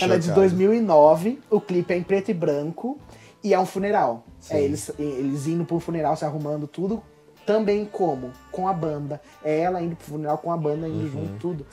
Ela 0.00 0.14
é 0.14 0.18
de 0.18 0.26
Chocado. 0.26 0.40
2009. 0.40 1.40
O 1.50 1.60
clipe 1.60 1.92
é 1.92 1.96
em 1.96 2.02
preto 2.02 2.30
e 2.30 2.34
branco. 2.34 2.98
E 3.42 3.54
é 3.54 3.58
um 3.58 3.66
funeral. 3.66 4.24
Sim. 4.38 4.54
É 4.54 4.62
eles, 4.62 4.90
eles 4.98 5.46
indo 5.46 5.64
pro 5.64 5.80
funeral, 5.80 6.16
se 6.16 6.24
arrumando 6.24 6.66
tudo. 6.66 7.02
Também 7.46 7.84
como? 7.86 8.30
Com 8.52 8.68
a 8.68 8.72
banda. 8.72 9.20
É 9.42 9.60
ela 9.60 9.82
indo 9.82 9.96
pro 9.96 10.06
funeral 10.06 10.38
com 10.38 10.52
a 10.52 10.56
banda, 10.56 10.86
indo 10.88 11.04
Uhum. 11.04 11.08
junto, 11.10 11.38
tudo. 11.38 11.66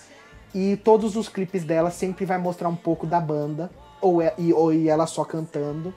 E 0.56 0.78
todos 0.78 1.16
os 1.16 1.28
clipes 1.28 1.64
dela 1.64 1.92
sempre 1.92 2.26
vai 2.26 2.38
mostrar 2.38 2.70
um 2.70 2.76
pouco 2.76 3.06
da 3.06 3.20
banda. 3.20 3.70
Ou, 4.02 4.22
é, 4.22 4.34
e, 4.38 4.54
ou 4.54 4.74
e 4.74 4.88
ela 4.90 5.06
só 5.06 5.24
cantando. 5.26 5.94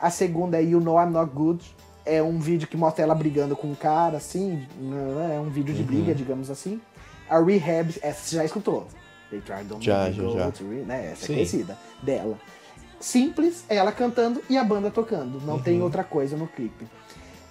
A 0.00 0.10
segunda 0.10 0.56
é 0.58 0.62
You 0.62 0.80
Know 0.80 1.00
I'm 1.02 1.10
Not 1.10 1.32
Good. 1.34 1.76
É 2.08 2.22
um 2.22 2.38
vídeo 2.38 2.66
que 2.66 2.76
mostra 2.76 3.02
ela 3.04 3.14
brigando 3.14 3.54
com 3.54 3.66
um 3.68 3.74
cara, 3.74 4.16
assim. 4.16 4.66
né, 4.80 5.36
É 5.36 5.40
um 5.40 5.50
vídeo 5.50 5.72
Uhum. 5.72 5.78
de 5.78 5.84
briga, 5.84 6.14
digamos 6.14 6.50
assim. 6.50 6.80
A 7.28 7.38
Rehab, 7.40 7.94
essa 8.02 8.20
você 8.22 8.36
já 8.36 8.44
escutou. 8.44 8.86
They 9.30 9.40
tried 9.42 9.68
to 9.68 9.76
Já, 9.80 10.10
já, 10.10 10.22
já. 10.30 10.50
né? 10.86 11.10
Essa 11.12 11.24
é 11.24 11.26
Sim. 11.26 11.34
conhecida 11.34 11.78
dela. 12.02 12.38
Simples, 13.00 13.64
é 13.68 13.76
ela 13.76 13.92
cantando 13.92 14.42
e 14.48 14.56
a 14.56 14.64
banda 14.64 14.90
tocando. 14.90 15.40
Não 15.44 15.54
Uhum. 15.56 15.62
tem 15.62 15.82
outra 15.82 16.02
coisa 16.02 16.36
no 16.36 16.46
clipe. 16.48 16.86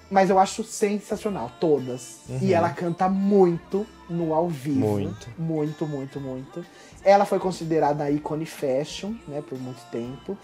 Mas 0.10 0.30
eu 0.30 0.40
acho 0.40 0.64
sensacional, 0.64 1.52
todas. 1.60 2.22
E 2.42 2.54
ela 2.54 2.70
canta 2.70 3.08
muito 3.10 3.86
no 4.10 4.34
ao 4.34 4.48
vivo. 4.48 4.86
Uhum. 4.86 4.92
Muito. 5.02 5.28
Muito, 5.38 5.86
muito, 5.86 6.20
muito. 6.20 6.66
Ela 7.04 7.26
foi 7.26 7.40
considerada 7.40 8.04
a 8.06 8.12
ícone 8.12 8.46
fashion, 8.46 9.14
né, 9.28 9.42
por 9.48 9.60
muito 9.60 9.82
tempo. 9.92 10.38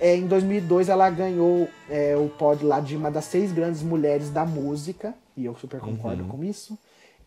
É, 0.00 0.14
em 0.14 0.26
2002 0.26 0.88
ela 0.88 1.08
ganhou 1.08 1.68
é, 1.88 2.14
o 2.16 2.28
pódio 2.28 2.68
lá 2.68 2.80
de 2.80 2.96
uma 2.96 3.10
das 3.10 3.24
seis 3.24 3.50
grandes 3.52 3.82
mulheres 3.82 4.30
da 4.30 4.44
música. 4.44 5.14
E 5.36 5.44
eu 5.44 5.54
super 5.56 5.80
concordo 5.80 6.22
Uhum. 6.22 6.28
com 6.28 6.44
isso. 6.44 6.78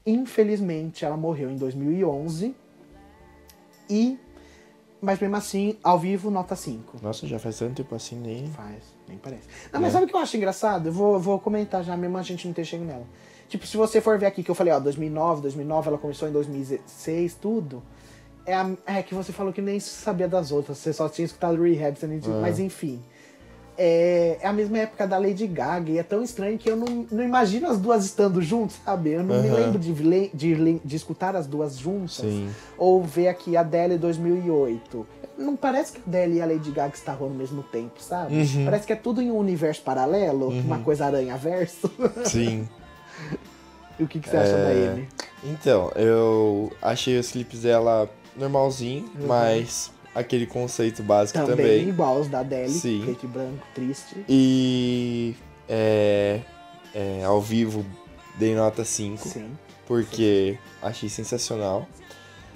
Infelizmente 0.05 1.03
ela 1.05 1.17
morreu 1.17 1.49
em 1.49 1.55
2011. 1.57 2.55
E, 3.89 4.17
mas 5.01 5.19
mesmo 5.19 5.35
assim, 5.35 5.77
ao 5.83 5.97
vivo, 5.97 6.29
nota 6.29 6.55
5. 6.55 6.97
Nossa, 7.01 7.25
já 7.27 7.39
faz 7.39 7.57
tanto 7.57 7.75
tempo 7.75 7.95
assim, 7.95 8.15
nem. 8.15 8.47
Faz, 8.49 8.83
nem 9.07 9.17
parece. 9.17 9.43
Não, 9.73 9.79
mas 9.81 9.93
sabe 9.93 10.05
o 10.05 10.07
que 10.07 10.15
eu 10.15 10.19
acho 10.19 10.37
engraçado? 10.37 10.87
Eu 10.87 10.93
vou, 10.93 11.19
vou 11.19 11.39
comentar 11.39 11.83
já, 11.83 11.95
mesmo 11.97 12.17
a 12.17 12.21
gente 12.21 12.47
não 12.47 12.53
ter 12.53 12.65
chego 12.65 12.83
nela. 12.85 13.05
Tipo, 13.47 13.65
se 13.65 13.75
você 13.77 13.99
for 13.99 14.19
ver 14.19 14.27
aqui 14.27 14.43
que 14.43 14.51
eu 14.51 14.55
falei, 14.55 14.71
ó, 14.71 14.79
2009, 14.79 15.41
2009, 15.41 15.87
ela 15.87 15.97
começou 15.97 16.27
em 16.29 16.31
2006, 16.31 17.33
tudo. 17.35 17.81
É, 18.49 18.55
a- 18.55 18.71
é 18.87 19.03
que 19.03 19.13
você 19.13 19.31
falou 19.31 19.53
que 19.53 19.61
nem 19.61 19.79
sabia 19.79 20.27
das 20.27 20.51
outras, 20.51 20.79
você 20.79 20.91
só 20.91 21.07
tinha 21.07 21.23
escutado 21.25 21.61
Rehab, 21.61 21.97
você 21.99 22.07
nem 22.07 22.19
tinha, 22.19 22.35
mas 22.41 22.57
enfim. 22.59 22.99
É, 23.77 24.39
é 24.41 24.47
a 24.47 24.51
mesma 24.51 24.79
época 24.79 25.05
da 25.07 25.17
Lady 25.19 25.45
Gaga 25.47 25.91
e 25.91 25.99
é 25.99 26.03
tão 26.03 26.21
estranho 26.23 26.57
que 26.57 26.67
eu 26.69 26.75
não, 26.75 27.05
não 27.11 27.23
imagino 27.23 27.69
as 27.69 27.77
duas 27.77 28.03
estando 28.03 28.41
juntas, 28.41 28.77
sabe? 28.83 29.11
Eu 29.11 29.23
não 29.23 29.39
me 29.41 29.47
Aham. 29.47 29.55
lembro 29.57 29.79
de, 29.79 29.93
de, 30.33 30.79
de 30.83 30.95
escutar 30.95 31.35
as 31.35 31.45
duas 31.47 31.77
juntas. 31.77 32.15
Sim. 32.15 32.49
Ou 32.77 33.01
ver 33.03 33.27
aqui 33.29 33.55
a 33.55 33.61
Adele 33.61 33.97
2008. 33.97 35.07
Não 35.37 35.55
parece 35.55 35.93
que 35.93 35.99
a 35.99 36.03
Adele 36.07 36.37
e 36.37 36.41
a 36.41 36.45
Lady 36.47 36.71
Gaga 36.71 36.93
estavam 36.95 37.27
ao 37.29 37.33
mesmo 37.33 37.61
tempo, 37.63 38.01
sabe? 38.01 38.35
Uhum. 38.35 38.65
Parece 38.65 38.85
que 38.87 38.91
é 38.91 38.97
tudo 38.97 39.21
em 39.21 39.31
um 39.31 39.37
universo 39.37 39.81
paralelo, 39.83 40.49
uma 40.49 40.79
coisa 40.79 41.05
aranha-verso. 41.05 41.89
Sim. 42.25 42.67
e 43.97 44.03
o 44.03 44.07
que, 44.07 44.19
que 44.19 44.27
você 44.27 44.35
acha 44.37 44.57
da 44.57 44.71
É. 44.73 44.87
Amy? 44.89 45.07
Então, 45.41 45.89
eu 45.95 46.69
achei 46.81 47.17
os 47.17 47.31
clipes 47.31 47.61
dela 47.61 48.09
normalzinho, 48.39 49.09
mas 49.27 49.91
aquele 50.15 50.45
conceito 50.45 51.03
básico 51.03 51.37
Também, 51.39 51.55
também. 51.55 51.89
igual 51.89 52.19
os 52.19 52.27
da 52.27 52.39
Adele, 52.39 52.69
Sim. 52.69 53.01
preto 53.03 53.25
e 53.25 53.27
branco, 53.27 53.67
triste. 53.75 54.15
E 54.27 55.35
é, 55.67 56.39
é, 56.93 57.23
ao 57.23 57.41
vivo 57.41 57.85
dei 58.35 58.55
nota 58.55 58.83
5, 58.83 59.27
Sim. 59.27 59.51
porque 59.85 60.57
achei 60.81 61.09
sensacional. 61.09 61.87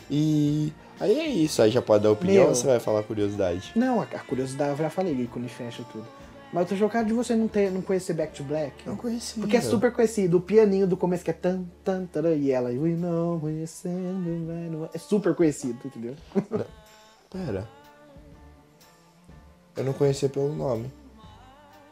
E 0.09 0.73
aí 0.99 1.19
é 1.19 1.27
isso, 1.27 1.61
aí 1.61 1.71
já 1.71 1.81
pode 1.81 2.03
dar 2.03 2.11
opinião 2.11 2.43
Meu. 2.43 2.49
ou 2.49 2.55
você 2.55 2.67
vai 2.67 2.79
falar 2.79 3.03
curiosidade? 3.03 3.71
Não, 3.75 4.01
a, 4.01 4.03
a 4.03 4.19
curiosidade 4.19 4.71
eu 4.71 4.77
já 4.77 4.89
falei, 4.89 5.13
ícone 5.13 5.47
fecha 5.47 5.83
tudo. 5.91 6.07
Mas 6.53 6.63
eu 6.63 6.69
tô 6.69 6.75
chocado 6.75 7.07
de 7.07 7.13
você 7.13 7.35
não, 7.35 7.47
ter, 7.47 7.71
não 7.71 7.81
conhecer 7.81 8.13
Back 8.13 8.33
to 8.37 8.43
Black. 8.43 8.83
conhecia. 8.97 9.41
Porque 9.41 9.57
é 9.57 9.61
super 9.61 9.91
conhecido. 9.91 10.37
O 10.37 10.41
pianinho 10.41 10.85
do 10.85 10.95
começo 10.95 11.23
que 11.23 11.31
é 11.31 11.33
tan, 11.33 11.63
tan, 11.83 12.05
taran, 12.05 12.35
e 12.35 12.51
ela, 12.51 12.69
we 12.69 12.89
know 12.91 13.33
away. 13.41 13.63
É 14.93 14.97
super 14.99 15.33
conhecido, 15.33 15.79
entendeu? 15.83 16.15
Pera. 17.31 17.67
Eu 19.75 19.83
não 19.83 19.93
conhecia 19.93 20.29
pelo 20.29 20.53
nome. 20.53 20.93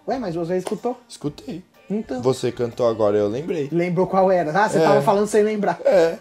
Ué, 0.07 0.19
mas 0.19 0.35
você 0.35 0.57
escutou? 0.57 0.95
Escutei. 1.09 1.63
Então. 1.89 2.21
Você 2.21 2.51
cantou 2.51 2.87
agora, 2.87 3.17
eu 3.17 3.27
lembrei. 3.27 3.67
Lembrou 3.71 4.05
qual 4.05 4.31
era? 4.31 4.51
Ah, 4.63 4.69
você 4.69 4.77
É. 4.77 4.83
tava 4.83 5.01
falando 5.01 5.25
sem 5.25 5.41
lembrar. 5.41 5.79
É. 5.83 6.19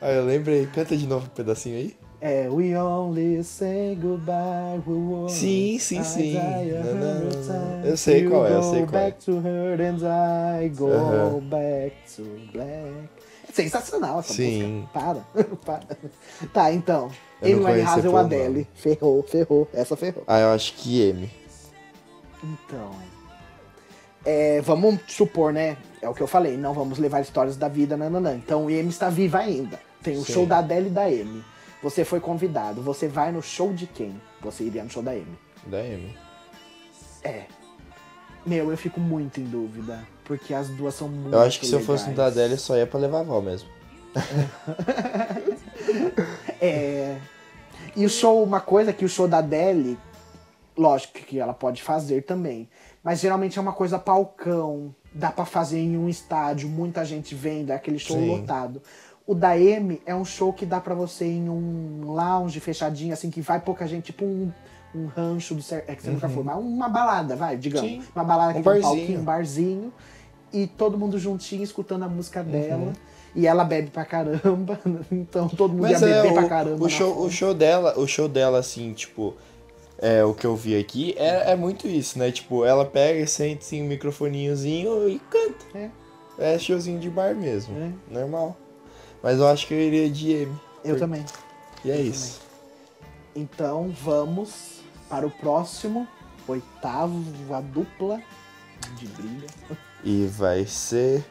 Aí 0.00 0.16
eu 0.16 0.24
lembrei. 0.24 0.66
Canta 0.66 0.96
de 0.96 1.06
novo 1.06 1.26
um 1.26 1.28
pedacinho 1.28 1.76
aí. 1.76 1.96
É, 2.22 2.48
we 2.50 2.76
only 2.76 3.42
say 3.42 3.94
goodbye, 3.94 4.82
we 4.86 4.94
won't. 4.94 5.32
Sim, 5.32 5.78
sim, 5.78 6.04
sim. 6.04 6.34
Não, 6.34 6.94
não. 6.94 7.84
Eu 7.84 7.96
sei 7.96 8.24
You 8.24 8.30
qual 8.30 8.46
é, 8.46 8.54
eu 8.54 8.62
sei 8.62 8.86
qual 8.86 9.02
é. 9.02 9.10
to 9.12 9.40
her 9.40 9.80
and 9.80 10.00
I 10.04 10.68
go 10.68 11.40
back 11.40 11.96
to 12.14 12.22
black. 12.52 13.08
É 13.48 13.52
sensacional 13.52 14.20
essa 14.20 14.34
Sim. 14.34 14.62
música. 14.62 14.88
Para, 14.92 15.20
para. 15.64 15.96
Tá, 16.52 16.72
então. 16.72 17.10
Eu 17.42 17.56
Amy 17.58 17.66
Winehouse 17.66 17.96
ou 17.96 18.02
pelo 18.12 18.16
Adele. 18.18 18.68
Ferrou, 18.74 19.22
ferrou. 19.22 19.68
Essa 19.72 19.96
ferrou. 19.96 20.22
Ah, 20.26 20.40
eu 20.40 20.50
acho 20.50 20.74
que 20.74 21.00
M. 21.00 21.30
Então. 22.44 22.90
É, 24.24 24.60
vamos 24.60 25.00
supor, 25.08 25.52
né? 25.52 25.78
É 26.02 26.08
o 26.08 26.14
que 26.14 26.20
eu 26.22 26.26
falei, 26.26 26.56
não 26.56 26.74
vamos 26.74 26.98
levar 26.98 27.22
histórias 27.22 27.56
da 27.56 27.66
vida, 27.66 27.96
nananã. 27.96 28.34
Então, 28.34 28.64
Amy 28.64 28.88
está 28.88 29.08
viva 29.08 29.38
ainda. 29.38 29.80
Tem 30.02 30.16
o 30.16 30.24
Sim. 30.24 30.32
show 30.32 30.46
da 30.46 30.58
Adele 30.58 30.88
e 30.88 30.90
da 30.90 31.04
Amy. 31.04 31.42
Você 31.82 32.04
foi 32.04 32.20
convidado. 32.20 32.82
Você 32.82 33.08
vai 33.08 33.32
no 33.32 33.42
show 33.42 33.72
de 33.72 33.86
quem? 33.86 34.20
Você 34.40 34.64
iria 34.64 34.84
no 34.84 34.90
show 34.90 35.02
da 35.02 35.12
Amy. 35.12 35.38
Da 35.66 35.82
M. 35.82 36.16
É. 37.22 37.44
Meu, 38.44 38.70
eu 38.70 38.76
fico 38.76 39.00
muito 39.00 39.40
em 39.40 39.44
dúvida. 39.44 40.06
Porque 40.24 40.54
as 40.54 40.68
duas 40.68 40.94
são 40.94 41.08
muito 41.08 41.34
Eu 41.34 41.40
acho 41.40 41.58
que 41.58 41.66
se 41.66 41.72
eu 41.72 41.80
fosse 41.80 42.08
no 42.08 42.14
da 42.14 42.26
legais. 42.26 42.38
Adele, 42.44 42.58
só 42.58 42.76
ia 42.76 42.86
pra 42.86 43.00
levar 43.00 43.18
a 43.18 43.20
avó 43.20 43.40
mesmo. 43.40 43.68
É. 46.60 47.16
E 47.96 48.04
o 48.04 48.08
show, 48.08 48.42
uma 48.42 48.60
coisa 48.60 48.92
que 48.92 49.04
o 49.04 49.08
show 49.08 49.26
da 49.26 49.38
Adele, 49.38 49.98
lógico 50.76 51.14
que 51.14 51.40
ela 51.40 51.54
pode 51.54 51.82
fazer 51.82 52.22
também, 52.22 52.68
mas 53.02 53.20
geralmente 53.20 53.58
é 53.58 53.62
uma 53.62 53.72
coisa 53.72 53.98
palcão, 53.98 54.94
dá 55.12 55.30
pra 55.32 55.44
fazer 55.44 55.78
em 55.78 55.96
um 55.96 56.08
estádio, 56.08 56.68
muita 56.68 57.04
gente 57.04 57.34
vendo, 57.34 57.70
é 57.70 57.74
aquele 57.74 57.98
show 57.98 58.16
Sim. 58.18 58.28
lotado. 58.28 58.82
O 59.26 59.34
da 59.34 59.56
M 59.58 60.00
é 60.04 60.14
um 60.14 60.24
show 60.24 60.52
que 60.52 60.66
dá 60.66 60.80
pra 60.80 60.94
você 60.94 61.24
ir 61.24 61.36
em 61.38 61.48
um 61.48 62.00
lounge 62.12 62.58
fechadinho, 62.58 63.12
assim, 63.12 63.30
que 63.30 63.40
vai 63.40 63.60
pouca 63.60 63.86
gente, 63.86 64.06
tipo 64.06 64.24
um, 64.24 64.50
um 64.94 65.06
rancho 65.06 65.54
do. 65.54 65.62
É 65.86 65.94
que 65.94 66.02
você 66.02 66.10
nunca 66.10 66.28
foi, 66.28 66.42
mas 66.42 66.56
uma 66.58 66.88
balada, 66.88 67.36
vai, 67.36 67.56
digamos. 67.56 67.88
Sim. 67.88 68.02
Uma 68.14 68.24
balada 68.24 68.58
Um 68.58 68.62
que 68.62 68.62
tem 68.62 68.72
um 68.72 68.74
barzinho. 68.74 68.96
palquinho, 68.96 69.20
um 69.20 69.24
barzinho. 69.24 69.92
E 70.52 70.66
todo 70.66 70.98
mundo 70.98 71.16
juntinho 71.16 71.62
escutando 71.62 72.02
a 72.02 72.08
música 72.08 72.40
Uhum. 72.40 72.46
dela. 72.50 72.92
E 73.36 73.46
ela 73.46 73.62
bebe 73.62 73.90
pra 73.90 74.04
caramba, 74.04 74.80
então 75.12 75.48
todo 75.48 75.70
mundo 75.72 75.82
Mas 75.82 76.00
ia 76.02 76.08
é, 76.08 76.22
beber 76.22 76.32
pra 76.34 76.42
o, 76.44 76.48
caramba. 76.48 76.84
o 76.84 76.88
show, 76.88 77.22
o 77.24 77.30
show 77.30 77.54
dela, 77.54 77.96
o 77.96 78.04
show 78.08 78.26
dela, 78.26 78.58
assim, 78.58 78.92
tipo, 78.92 79.36
é, 79.98 80.24
o 80.24 80.34
que 80.34 80.44
eu 80.44 80.56
vi 80.56 80.76
aqui, 80.76 81.14
é, 81.16 81.52
é 81.52 81.54
muito 81.54 81.86
isso, 81.86 82.18
né? 82.18 82.32
Tipo, 82.32 82.64
ela 82.64 82.84
pega, 82.84 83.24
sente 83.28 83.60
assim, 83.60 83.82
um 83.82 83.86
microfoninhozinho 83.86 85.08
e 85.08 85.20
canta. 85.30 85.64
É. 85.78 85.90
É 86.36 86.58
showzinho 86.58 86.98
de 86.98 87.08
bar 87.08 87.32
mesmo, 87.36 87.72
É. 87.78 87.90
normal. 88.12 88.56
Mas 89.22 89.38
eu 89.38 89.46
acho 89.46 89.66
que 89.66 89.74
eu 89.74 89.80
iria 89.80 90.10
de 90.10 90.32
M. 90.32 90.60
Eu 90.84 90.98
também. 90.98 91.24
E 91.84 91.90
é 91.90 91.98
eu 91.98 92.04
isso. 92.04 92.40
Então 93.34 93.94
vamos 94.02 94.80
para 95.08 95.26
o 95.26 95.30
próximo, 95.30 96.06
oitavo, 96.46 97.22
a 97.54 97.60
dupla 97.60 98.20
de 98.96 99.06
briga. 99.06 99.46
E 100.02 100.26
vai 100.26 100.66
ser. 100.66 101.24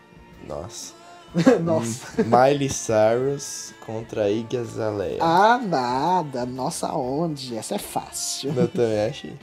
Nossa. 0.48 0.94
Nossa. 1.62 2.24
Miley 2.24 2.70
Cyrus 2.70 3.74
contra 3.86 4.30
Iggy 4.30 4.58
Azalea. 4.58 5.18
Ah, 5.22 5.60
nada. 5.60 6.46
Nossa, 6.46 6.92
onde? 6.94 7.56
Essa 7.56 7.76
é 7.76 7.80
fácil. 7.80 8.54
Eu 8.56 8.68
também 8.68 9.06
achei. 9.06 9.38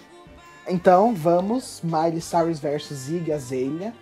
Então 0.69 1.15
vamos, 1.15 1.81
Miley 1.85 2.21
Cyrus 2.21 2.59
versus 2.59 3.09
Iggy 3.09 3.33
Azalea. 3.33 3.95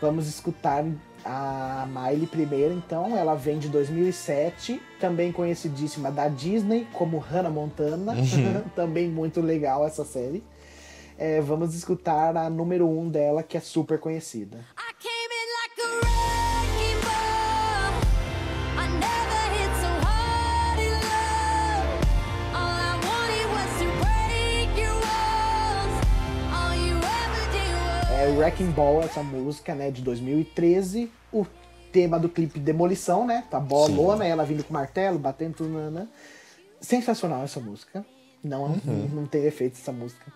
Vamos 0.00 0.26
escutar 0.26 0.84
a 1.24 1.86
Miley 1.88 2.26
primeiro, 2.26 2.74
então. 2.74 3.16
Ela 3.16 3.34
vem 3.34 3.58
de 3.58 3.68
2007, 3.68 4.80
também 4.98 5.32
conhecidíssima 5.32 6.10
da 6.10 6.28
Disney 6.28 6.86
como 6.92 7.18
Hannah 7.18 7.50
Montana. 7.50 8.14
também 8.74 9.08
muito 9.08 9.40
legal 9.40 9.86
essa 9.86 10.04
série. 10.04 10.42
É, 11.18 11.40
vamos 11.40 11.74
escutar 11.74 12.36
a 12.36 12.50
número 12.50 12.88
1 12.88 13.00
um 13.00 13.08
dela, 13.08 13.42
que 13.42 13.56
é 13.56 13.60
super 13.60 13.98
conhecida. 13.98 14.58
I 14.76 14.94
came 14.98 15.21
É 28.22 28.26
Wrecking 28.28 28.70
Ball, 28.70 29.02
essa 29.02 29.20
música, 29.20 29.74
né, 29.74 29.90
de 29.90 30.00
2013. 30.00 31.10
O 31.32 31.44
tema 31.90 32.20
do 32.20 32.28
clipe 32.28 32.60
Demolição, 32.60 33.26
né? 33.26 33.42
Tá 33.50 33.58
bolona, 33.58 34.24
ela 34.24 34.44
vindo 34.44 34.62
com 34.62 34.72
martelo, 34.72 35.18
batendo 35.18 35.54
tudo. 35.54 35.70
Né? 35.90 36.06
Sensacional 36.80 37.42
essa 37.42 37.58
música. 37.58 38.06
Não, 38.44 38.64
Uhum. 38.66 39.08
não 39.12 39.26
tem 39.26 39.44
efeito 39.44 39.74
essa 39.80 39.90
música. 39.90 40.32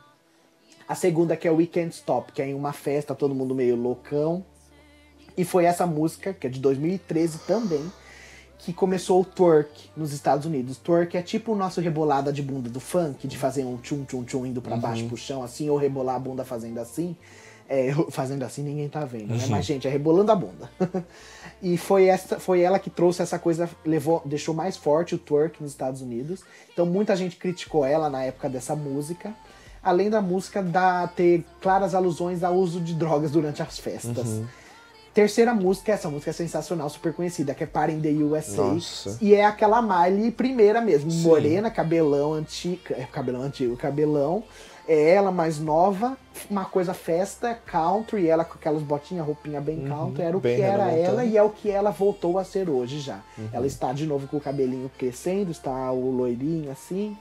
A 0.89 0.97
segunda 0.97 1.37
que 1.37 1.47
é 1.47 1.51
Weekend 1.51 1.95
Stop, 1.95 2.33
que 2.33 2.43
é 2.43 2.49
em 2.49 2.55
uma 2.55 2.73
festa, 2.73 3.15
todo 3.15 3.35
mundo 3.37 3.55
meio 3.55 3.77
loucão. 3.77 4.45
E 5.37 5.45
foi 5.45 5.65
essa 5.65 5.87
música, 5.87 6.33
que 6.35 6.49
é 6.49 6.51
de 6.51 6.59
2013 6.59 7.39
também, 7.47 7.93
que 8.59 8.73
começou 8.73 9.21
o 9.21 9.25
twerk 9.25 9.91
nos 9.97 10.13
Estados 10.13 10.45
Unidos. 10.45 10.77
Twerk 10.79 11.17
é 11.17 11.23
tipo 11.23 11.53
o 11.53 11.57
nosso 11.57 11.81
rebolada 11.81 12.33
de 12.33 12.43
bunda 12.43 12.69
do 12.69 12.81
funk, 12.81 13.29
de 13.29 13.39
fazer 13.39 13.65
um 13.65 13.77
tchum 13.77 14.05
tchum 14.05 14.25
tchum 14.25 14.45
indo 14.45 14.61
pra 14.61 14.77
baixo 14.77 15.07
pro 15.07 15.17
chão, 15.17 15.43
assim, 15.43 15.69
ou 15.71 15.77
rebolar 15.77 16.17
a 16.17 16.19
bunda 16.19 16.45
fazendo 16.45 16.79
assim. 16.79 17.17
É, 17.69 17.93
fazendo 18.11 18.45
assim 18.45 18.63
ninguém 18.63 18.89
tá 18.89 19.05
vendo, 19.05 19.35
né? 19.35 19.45
Mas, 19.49 19.65
gente, 19.65 19.89
é 19.89 19.91
rebolando 19.91 20.31
a 20.31 20.37
bunda. 20.37 20.71
e 21.61 21.77
foi, 21.77 22.07
essa, 22.07 22.39
foi 22.39 22.61
ela 22.61 22.79
que 22.79 22.89
trouxe 22.89 23.23
essa 23.23 23.39
coisa, 23.39 23.69
levou, 23.85 24.23
deixou 24.25 24.55
mais 24.55 24.77
forte 24.77 25.15
o 25.15 25.19
twerk 25.19 25.61
nos 25.63 25.73
Estados 25.73 26.01
Unidos. 26.01 26.43
Então 26.73 26.87
muita 26.87 27.17
gente 27.17 27.37
criticou 27.37 27.85
ela 27.85 28.09
na 28.09 28.23
época 28.23 28.49
dessa 28.49 28.77
música. 28.77 29.35
Além 29.83 30.11
da 30.11 30.21
música 30.21 30.63
da, 30.63 31.07
ter 31.07 31.45
claras 31.61 31.95
alusões 31.95 32.43
ao 32.43 32.55
uso 32.55 32.81
de 32.81 32.95
drogas 32.95 33.31
durante 33.31 33.63
as 33.63 33.79
festas. 33.79 34.43
Terceira 35.17 35.55
música, 35.55 35.93
essa 35.93 36.11
música 36.11 36.31
é 36.31 36.35
sensacional, 36.35 36.91
super 36.91 37.11
conhecida, 37.15 37.55
que 37.55 37.65
é 37.65 37.67
Party 37.67 37.95
in 37.95 38.01
the 38.03 38.11
USA. 38.23 38.65
Nossa. 38.65 39.17
E 39.19 39.35
é 39.35 39.47
aquela 39.47 39.81
Miley 39.81 40.31
primeira 40.31 40.79
mesmo, 40.79 41.11
Sim. 41.11 41.23
morena, 41.23 41.71
cabelão 41.71 42.35
antigo, 42.35 42.83
é, 42.91 43.07
cabelão 43.11 43.41
antigo, 43.41 43.75
cabelão. 43.79 44.45
É 44.89 45.11
ela 45.15 45.33
mais 45.33 45.59
nova, 45.59 46.17
uma 46.49 46.65
coisa 46.65 46.95
festa, 46.95 47.55
country, 47.67 48.29
ela 48.29 48.45
com 48.45 48.55
aquelas 48.55 48.83
botinhas, 48.83 49.27
roupinha 49.27 49.61
bem 49.61 49.85
country, 49.85 50.23
era 50.23 50.33
o 50.37 50.37
Uhum. 50.37 50.41
que 50.43 50.61
era 50.63 50.93
ela 50.93 51.25
e 51.25 51.37
é 51.37 51.43
o 51.43 51.51
que 51.51 51.71
ela 51.71 51.91
voltou 51.91 52.39
a 52.39 52.45
ser 52.45 52.69
hoje 52.71 53.01
já. 53.01 53.21
Uhum. 53.37 53.49
Ela 53.53 53.67
está 53.67 53.93
de 53.93 54.07
novo 54.07 54.29
com 54.29 54.37
o 54.37 54.41
cabelinho 54.41 54.89
crescendo, 54.97 55.51
está 55.51 55.91
o 55.91 56.11
loirinho 56.11 56.71
assim. 56.71 57.17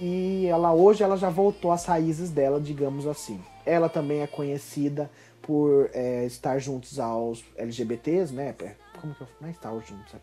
E 0.00 0.46
ela 0.46 0.72
hoje 0.72 1.02
ela 1.04 1.16
já 1.16 1.28
voltou 1.30 1.70
às 1.72 1.84
raízes 1.84 2.30
dela, 2.30 2.60
digamos 2.60 3.06
assim. 3.06 3.40
Ela 3.64 3.88
também 3.88 4.20
é 4.22 4.26
conhecida 4.26 5.08
por 5.42 5.88
é, 5.92 6.24
estar 6.24 6.58
juntos 6.58 6.98
aos 6.98 7.44
LGBTs, 7.56 8.32
né? 8.34 8.54
Como 9.00 9.14
que 9.14 9.20
eu 9.22 9.28
não 9.40 9.48
é 9.48 9.50
estar 9.52 9.70
juntos? 9.74 10.14
é 10.14 10.18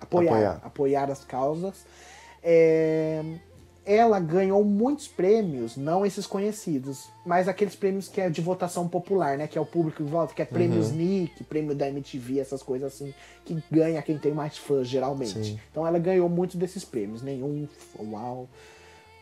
Apoiar, 0.00 0.32
Apoiar. 0.32 0.60
apoiar 0.64 1.10
as 1.10 1.24
causas. 1.24 1.84
É, 2.42 3.22
ela 3.86 4.18
ganhou 4.18 4.64
muitos 4.64 5.06
prêmios, 5.06 5.76
não 5.76 6.06
esses 6.06 6.26
conhecidos, 6.26 7.10
mas 7.24 7.46
aqueles 7.48 7.74
prêmios 7.76 8.08
que 8.08 8.20
é 8.20 8.30
de 8.30 8.40
votação 8.40 8.88
popular, 8.88 9.36
né? 9.36 9.46
Que 9.46 9.58
é 9.58 9.60
o 9.60 9.66
público 9.66 9.98
que 9.98 10.02
vota, 10.02 10.32
que 10.34 10.40
é 10.40 10.44
prêmios 10.44 10.90
Nick, 10.90 11.44
prêmio 11.44 11.74
da 11.74 11.88
MTV, 11.88 12.38
essas 12.40 12.62
coisas 12.62 12.94
assim, 12.94 13.12
que 13.44 13.62
ganha 13.70 14.00
quem 14.00 14.18
tem 14.18 14.32
mais 14.32 14.56
fãs, 14.56 14.88
geralmente. 14.88 15.32
Sim. 15.44 15.60
Então 15.70 15.86
ela 15.86 15.98
ganhou 15.98 16.28
muitos 16.28 16.56
desses 16.56 16.84
prêmios, 16.84 17.20
nenhum, 17.22 17.68
uau. 17.98 18.48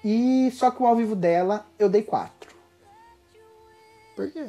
E 0.04 0.50
só 0.52 0.70
que 0.70 0.82
o 0.82 0.86
ao 0.86 0.94
vivo 0.96 1.16
dela 1.16 1.66
eu 1.78 1.88
dei 1.88 2.02
quatro. 2.02 2.54
Por 4.14 4.30
quê? 4.30 4.46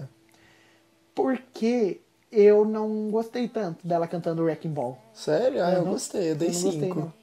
Porque 1.15 2.01
eu 2.31 2.65
não 2.65 3.09
gostei 3.11 3.47
tanto 3.47 3.85
dela 3.87 4.07
cantando 4.07 4.43
Wrecking 4.43 4.71
Ball. 4.73 4.97
Sério? 5.13 5.63
Ah, 5.63 5.71
eu 5.73 5.83
Uhum. 5.83 5.91
gostei, 5.91 6.31
eu 6.31 6.35
dei 6.35 6.49
Eu 6.49 6.53
não 6.53 6.61
gostei, 6.61 6.81
cinco. 6.81 6.99
não. 6.99 7.13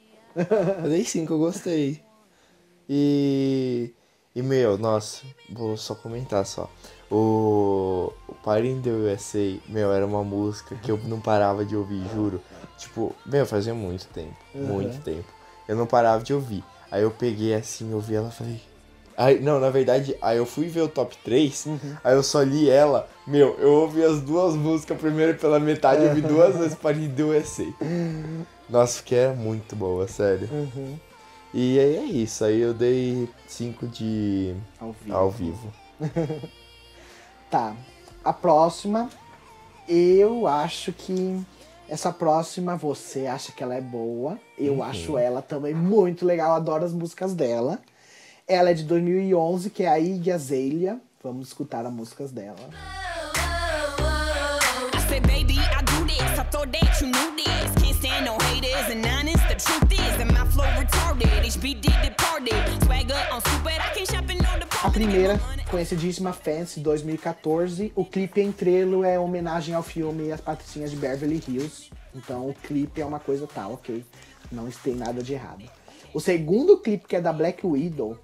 eu 0.85 0.91
dei 0.91 1.05
cinco, 1.05 1.33
eu 1.35 1.39
gostei. 1.39 2.03
E. 2.93 3.95
E 4.35 4.43
meu, 4.43 4.77
nossa, 4.77 5.23
vou 5.49 5.77
só 5.77 5.95
comentar 5.95 6.45
só. 6.45 6.69
O. 7.09 8.13
O 8.27 8.35
Party 8.43 8.69
in 8.69 8.83
the 8.83 8.91
USA, 8.91 9.59
meu, 9.69 9.93
era 9.93 10.05
uma 10.05 10.25
música 10.25 10.75
que 10.75 10.91
eu 10.91 10.99
não 11.05 11.21
parava 11.21 11.65
de 11.65 11.77
ouvir, 11.77 12.03
juro. 12.13 12.43
Tipo, 12.77 13.15
meu, 13.25 13.47
fazia 13.47 13.75
muito 13.75 14.09
tempo. 14.09 14.35
Muito 14.53 15.01
tempo. 15.03 15.29
Eu 15.69 15.77
não 15.77 15.87
parava 15.87 16.25
de 16.25 16.35
ouvir. 16.35 16.65
Aí 16.91 17.03
eu 17.03 17.11
peguei 17.13 17.55
assim, 17.55 17.95
ouvi 17.95 18.17
ela 18.17 18.29
e 18.29 18.33
falei. 18.33 18.61
Aí, 19.17 19.39
não, 19.39 19.61
na 19.61 19.71
verdade, 19.71 20.17
aí 20.21 20.39
eu 20.39 20.47
fui 20.47 20.67
ver 20.67 20.81
o 20.81 20.89
top 20.89 21.15
3, 21.23 21.67
aí 22.03 22.15
eu 22.15 22.23
só 22.23 22.43
li 22.43 22.71
ela. 22.71 23.07
Meu, 23.27 23.55
eu 23.61 23.71
ouvi 23.73 24.03
as 24.03 24.21
duas 24.23 24.55
músicas 24.55 24.99
primeiro 24.99 25.37
pela 25.39 25.61
metade, 25.61 26.03
eu 26.03 26.09
ouvi 26.09 26.23
duas 26.23 26.57
vezes 26.57 26.75
Party 26.75 27.01
in 27.01 27.11
the 27.11 27.23
USA. 27.23 27.67
Nossa, 28.69 29.03
que 29.03 29.15
era 29.15 29.35
muito 29.35 29.77
boa, 29.77 30.09
sério. 30.09 30.49
E 31.53 31.79
aí 31.81 31.97
é 31.97 32.05
isso, 32.05 32.45
aí 32.45 32.61
eu 32.61 32.73
dei 32.73 33.29
5 33.49 33.87
de 33.89 34.55
Ao 34.81 34.93
vivo. 34.93 35.17
ao 35.17 35.31
vivo. 35.31 35.73
Tá. 37.51 37.75
A 38.25 38.33
próxima, 38.33 39.11
eu 39.89 40.47
acho 40.47 40.93
que 40.93 41.41
essa 41.89 42.13
próxima 42.13 42.77
você 42.77 43.27
acha 43.27 43.51
que 43.51 43.61
ela 43.63 43.75
é 43.75 43.81
boa. 43.81 44.39
Eu 44.57 44.75
Uhum. 44.75 44.83
acho 44.85 45.19
ela 45.19 45.43
também 45.43 45.75
muito 45.75 46.25
legal, 46.25 46.53
adoro 46.55 46.85
as 46.85 46.93
músicas 46.93 47.35
dela. 47.35 47.81
Ela 48.47 48.71
é 48.71 48.75
de 48.75 48.85
2011, 48.85 49.69
que 49.71 49.83
é 49.83 49.89
a 49.89 49.99
Iggy 49.99 50.31
Azalea. 50.31 51.01
Vamos 51.25 51.49
escutar 51.49 51.85
as 51.85 51.93
músicas 51.93 52.31
dela. 52.31 52.57
I 54.95 54.99
said, 55.09 55.23
baby, 55.27 55.59
I 55.59 55.83
do 55.83 56.07
this. 56.07 56.21
I 56.39 56.45
thought 56.51 56.71
that 56.71 57.01
you 57.05 57.11
knew 57.11 57.30
A 64.83 64.91
primeira, 64.91 65.39
conhecidíssima 65.71 66.33
Fancy 66.33 66.81
2014. 66.81 67.93
O 67.95 68.05
clipe 68.05 68.41
entrelo 68.41 69.05
é 69.05 69.19
homenagem 69.19 69.75
ao 69.75 69.83
filme 69.83 70.33
As 70.33 70.41
Patricinhas 70.41 70.91
de 70.91 70.97
Beverly 70.97 71.43
Hills. 71.47 71.91
Então 72.15 72.49
o 72.49 72.55
clipe 72.55 73.01
é 73.01 73.05
uma 73.05 73.21
coisa 73.21 73.47
tal, 73.47 73.75
ok. 73.75 74.05
Não 74.51 74.69
tem 74.71 74.95
nada 74.95 75.23
de 75.23 75.35
errado. 75.35 75.65
O 76.15 76.21
segundo 76.21 76.79
clipe, 76.79 77.07
que 77.07 77.17
é 77.17 77.21
da 77.21 77.33
Black 77.33 77.65
Widow, 77.67 78.17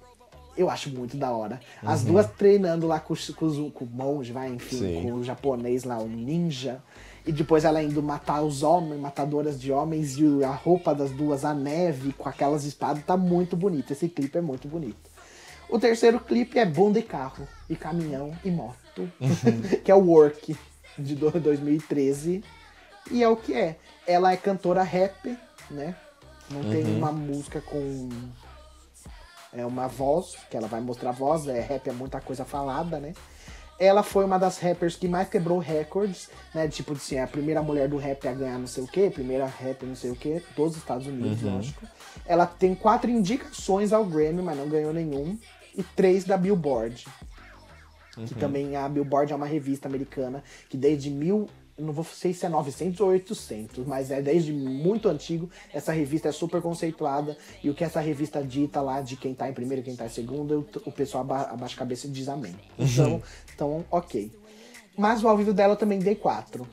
eu 0.57 0.69
acho 0.69 0.89
muito 0.89 1.15
da 1.15 1.31
hora. 1.31 1.59
As 1.85 2.03
duas 2.03 2.25
treinando 2.31 2.87
lá 2.87 2.99
com, 2.99 3.13
os- 3.13 3.29
com, 3.29 3.69
com 3.69 3.85
o 3.85 3.87
monge, 3.89 4.31
vai, 4.31 4.49
enfim, 4.49 4.79
Sim. 4.79 5.01
com 5.03 5.13
o 5.13 5.23
japonês 5.23 5.83
lá, 5.83 5.99
o 5.99 6.07
ninja. 6.07 6.81
E 7.27 7.31
depois 7.33 7.65
ela 7.65 7.83
indo 7.83 8.01
matar 8.01 8.41
os 8.41 8.63
homens, 8.63 8.99
matadoras 9.01 9.59
de 9.59 9.69
homens, 9.71 10.17
e 10.17 10.43
a 10.45 10.49
roupa 10.51 10.95
das 10.95 11.11
duas, 11.11 11.43
a 11.43 11.53
neve, 11.53 12.13
com 12.13 12.29
aquelas 12.29 12.63
espadas, 12.63 13.03
tá 13.03 13.17
muito 13.17 13.57
bonito. 13.57 13.91
Esse 13.91 14.07
clipe 14.07 14.37
é 14.37 14.41
muito 14.41 14.65
bonito. 14.67 15.11
O 15.69 15.77
terceiro 15.77 16.21
clipe 16.21 16.57
é 16.57 16.65
bunda 16.65 16.97
e 16.99 17.03
carro, 17.03 17.45
e 17.69 17.75
caminhão 17.75 18.31
e 18.45 18.49
moto, 18.49 19.11
que 19.83 19.91
é 19.91 19.95
o 19.95 19.99
Work, 19.99 20.55
de 20.97 21.15
do- 21.15 21.29
2013. 21.31 22.41
E 23.11 23.21
é 23.21 23.27
o 23.27 23.35
que 23.35 23.53
é. 23.53 23.77
Ela 24.07 24.31
é 24.31 24.37
cantora 24.37 24.81
rap, 24.81 25.37
né? 25.69 25.93
Não 26.49 26.63
tem 26.71 26.85
uma 26.95 27.11
música 27.11 27.59
com 27.59 28.07
é 29.51 29.65
uma 29.65 29.87
voz, 29.87 30.37
que 30.49 30.55
ela 30.55 30.67
vai 30.67 30.79
mostrar 30.79 31.09
a 31.09 31.13
voz, 31.13 31.47
é 31.47 31.59
rap 31.59 31.89
é 31.89 31.93
muita 31.93 32.21
coisa 32.21 32.45
falada, 32.45 32.99
né? 32.99 33.13
Ela 33.79 34.01
foi 34.01 34.25
uma 34.25 34.39
das 34.39 34.57
rappers 34.57 34.95
que 34.95 35.07
mais 35.07 35.29
quebrou 35.29 35.59
recordes, 35.59 36.29
né? 36.53 36.67
Tipo 36.67 36.93
assim, 36.93 37.15
é 37.15 37.23
a 37.23 37.27
primeira 37.27 37.61
mulher 37.61 37.87
do 37.87 37.97
rap 37.97 38.27
a 38.27 38.33
ganhar 38.33 38.57
não 38.57 38.67
sei 38.67 38.83
o 38.83 38.87
quê, 38.87 39.09
primeira 39.09 39.45
rapper 39.45 39.87
não 39.87 39.95
sei 39.95 40.09
o 40.11 40.15
quê, 40.15 40.41
dos 40.55 40.75
Estados 40.75 41.05
Unidos, 41.05 41.41
lógico. 41.43 41.85
Ela 42.25 42.45
tem 42.45 42.73
quatro 42.73 43.09
indicações 43.09 43.93
ao 43.93 44.03
Grammy, 44.03 44.41
mas 44.41 44.57
não 44.57 44.67
ganhou 44.67 44.91
nenhum. 44.91 45.37
E 45.75 45.83
três 45.83 46.23
da 46.23 46.35
Billboard. 46.35 47.05
Que 48.25 48.33
também 48.33 48.75
a 48.75 48.89
Billboard 48.89 49.31
é 49.31 49.35
uma 49.35 49.45
revista 49.45 49.87
americana 49.87 50.43
que 50.67 50.75
desde 50.75 51.11
mil. 51.11 51.47
Não 51.77 51.93
vou 51.93 52.03
sei 52.03 52.33
se 52.33 52.45
é 52.45 52.49
900 52.49 52.99
ou 53.01 53.09
800, 53.09 53.85
mas 53.85 54.09
é 54.09 54.19
desde 54.21 54.51
muito 54.51 55.07
antigo. 55.07 55.49
Essa 55.71 55.91
revista 55.91 56.29
é 56.29 56.31
super 56.31 56.61
conceituada. 56.61 57.37
E 57.63 57.69
o 57.69 57.75
que 57.75 57.83
essa 57.83 57.99
revista 57.99 58.43
dita 58.43 58.81
lá 58.81 58.99
de 59.01 59.15
quem 59.15 59.35
tá 59.35 59.47
em 59.47 59.53
primeiro 59.53 59.81
e 59.81 59.83
quem 59.83 59.95
tá 59.95 60.07
em 60.07 60.09
segundo, 60.09 60.67
o, 60.85 60.91
pessoal 60.91 61.23
aba, 61.23 61.41
abaixa 61.43 61.75
a 61.75 61.79
cabeça 61.79 62.07
e 62.07 62.09
diz 62.09 62.27
amém. 62.27 62.55
Então, 62.79 63.21
então, 63.53 63.85
ok. 63.91 64.31
Mas 64.97 65.23
o 65.23 65.27
ao 65.27 65.37
vivo 65.37 65.53
dela 65.53 65.73
eu 65.73 65.77
também 65.77 65.99
dei 65.99 66.15
4. 66.15 66.67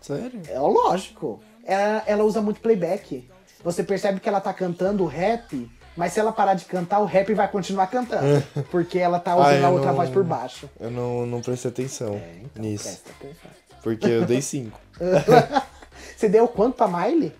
Sério? 0.00 0.40
É 0.48 0.58
lógico. 0.58 1.40
Ela, 1.62 2.02
ela 2.06 2.24
usa 2.24 2.40
muito 2.40 2.60
playback. 2.60 3.28
Você 3.62 3.84
percebe 3.84 4.20
que 4.20 4.28
ela 4.28 4.40
tá 4.40 4.54
cantando 4.54 5.04
rap, 5.04 5.70
mas 5.98 6.12
se 6.14 6.20
ela 6.20 6.32
parar 6.32 6.54
de 6.54 6.64
cantar, 6.64 7.00
o 7.00 7.04
rap 7.04 7.34
vai 7.34 7.48
continuar 7.48 7.88
cantando. 7.88 8.42
porque 8.70 8.98
ela 8.98 9.18
tá 9.20 9.36
usando 9.36 9.64
Ah, 9.64 9.66
a 9.66 9.70
outra 9.70 9.88
não- 9.88 9.96
voz 9.96 10.08
por 10.08 10.24
baixo. 10.24 10.70
Eu 10.80 10.90
não, 10.90 11.26
não 11.26 11.42
prestei 11.42 11.70
atenção 11.70 12.14
É, 12.14 12.36
então, 12.42 12.62
nisso. 12.62 12.84
presta 12.84 13.10
atenção. 13.10 13.50
Porque 13.82 14.06
eu 14.08 14.24
dei 14.24 14.40
5. 14.40 14.78
Você 16.16 16.28
deu 16.28 16.48
quanto 16.48 16.76
pra 16.76 16.88
Miley? 16.88 17.32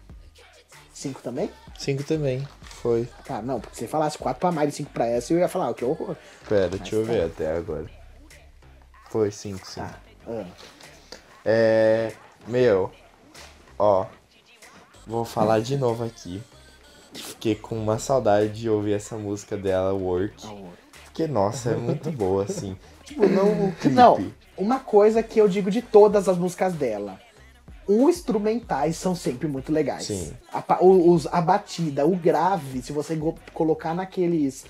5 0.93 1.23
também? 1.23 1.51
5 1.79 2.03
também. 2.05 2.47
Foi. 2.63 3.09
Cara, 3.25 3.43
não, 3.43 3.61
porque 3.61 3.75
se 3.77 3.81
você 3.83 3.89
falasse 3.89 4.19
4 4.19 4.41
pra 4.41 4.51
Miley 4.53 4.69
e 4.69 4.73
5 4.73 4.91
pra 4.93 5.07
essa, 5.07 5.33
eu 5.33 5.39
ia 5.39 5.49
falar, 5.49 5.71
ó, 5.71 5.73
que 5.73 5.85
horror. 5.85 6.17
Pera, 6.49 6.69
deixa 6.69 6.95
eu 6.97 7.05
tá. 7.07 7.13
ver 7.13 7.25
até 7.25 7.57
agora. 7.57 7.87
Foi 9.11 9.31
5, 9.31 9.67
sim. 9.67 9.81
Tá. 9.81 9.95
ah. 10.29 10.45
É. 11.45 12.13
Meu, 12.47 12.91
ó. 13.79 14.07
Vou 15.07 15.25
falar 15.25 15.61
de 15.61 15.77
novo 15.77 16.05
aqui. 16.05 16.43
Fiquei 17.13 17.55
com 17.55 17.77
uma 17.77 17.99
saudade 17.99 18.53
de 18.61 18.69
ouvir 18.71 18.93
essa 18.95 19.17
música 19.17 19.57
dela, 19.57 19.93
Work. 19.93 20.47
Porque, 21.05 21.27
nossa, 21.27 21.71
é 21.71 21.77
muito 21.77 22.11
boa, 22.13 22.45
assim. 22.45 22.77
Tipo, 23.05 23.27
não 23.27 23.69
o 23.69 23.73
clipe. 23.73 23.95
Não, 23.97 24.31
uma 24.57 24.81
coisa 24.81 25.23
que 25.23 25.41
eu 25.41 25.49
digo 25.49 25.71
de 25.71 25.81
todas 25.81 26.29
as 26.29 26.37
músicas 26.37 26.75
dela. 26.75 27.19
Os 27.87 28.17
instrumentais 28.19 28.97
são 28.97 29.15
sempre 29.15 29.49
muito 29.49 29.73
legais. 29.73 30.05
Sim. 30.05 30.33
A, 30.53 30.85
os- 30.85 31.27
a 31.29 31.41
batida, 31.41 32.07
o 32.07 32.15
grave, 32.15 32.83
se 32.83 32.93
você 32.93 33.19
colocar 33.55 33.95
naqueles 33.95 34.67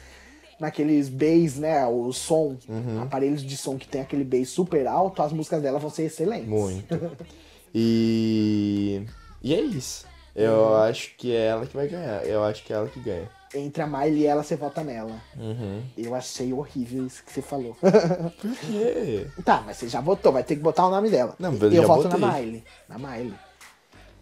naqueles 0.61 1.09
bass, 1.09 1.57
né, 1.57 1.87
o 1.87 2.13
som, 2.13 2.57
Uhum. 2.69 3.03
aparelhos 3.03 3.43
de 3.45 3.57
som 3.57 3.77
que 3.79 3.87
tem 3.89 4.01
aquele 4.01 4.25
bass 4.25 4.49
super 4.49 4.87
alto, 4.89 5.23
as 5.23 5.33
músicas 5.33 5.63
dela 5.63 5.79
vão 5.81 5.91
ser 5.91 6.05
excelentes. 6.05 6.49
Muito. 6.49 6.95
E. 7.75 9.03
E 9.43 9.55
é 9.55 9.61
isso. 9.61 10.07
Eu 10.35 10.53
Uhum. 10.53 10.77
acho 10.83 11.15
que 11.17 11.35
é 11.35 11.47
ela 11.47 11.67
que 11.67 11.77
vai 11.77 11.89
ganhar. 11.89 12.25
Eu 12.25 12.45
acho 12.45 12.63
que 12.65 12.73
é 12.73 12.77
ela 12.77 12.89
que 12.89 13.01
ganha. 13.01 13.29
Entre 13.55 13.83
a 13.83 13.87
Miley 13.87 14.19
e 14.21 14.27
ela, 14.27 14.43
você 14.43 14.57
vota 14.57 14.85
nela. 14.85 15.17
Uhum. 15.37 15.83
Eu 15.97 16.15
achei 16.15 16.53
horrível 16.53 17.07
isso 17.07 17.25
que 17.25 17.33
você 17.33 17.41
falou. 17.43 17.75
Por 17.81 18.51
quê? 18.61 19.27
tá, 19.45 19.63
mas 19.65 19.79
você 19.79 19.89
já 19.89 20.01
votou, 20.03 20.33
vai 20.33 20.45
ter 20.45 20.57
que 20.57 20.63
botar 20.63 20.87
o 20.87 20.91
nome 20.91 21.09
dela. 21.11 21.35
Não, 21.39 21.55
eu 21.55 21.73
eu 21.73 21.87
voto 21.87 22.09
na 22.09 22.19
botei. 22.19 22.41
Miley. 22.45 22.65
Na 22.89 22.99
Miley. 22.99 23.35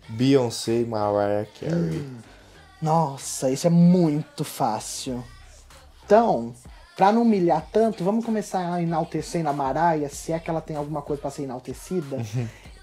Beyoncé 0.08 0.80
e 0.82 0.86
Mariah 0.86 1.46
Carey. 1.60 1.98
Hum. 1.98 2.18
Nossa, 2.80 3.50
isso 3.50 3.66
é 3.66 3.70
muito 3.70 4.44
fácil. 4.44 5.24
Então, 6.04 6.54
pra 6.96 7.10
não 7.10 7.22
humilhar 7.22 7.66
tanto, 7.72 8.04
vamos 8.04 8.24
começar 8.24 8.72
a 8.74 8.80
enaltecendo 8.80 9.48
a 9.48 9.52
Mariah, 9.52 10.08
se 10.08 10.32
é 10.32 10.38
que 10.38 10.48
ela 10.48 10.60
tem 10.60 10.76
alguma 10.76 11.02
coisa 11.02 11.20
pra 11.20 11.30
ser 11.32 11.42
enaltecida. 11.42 12.18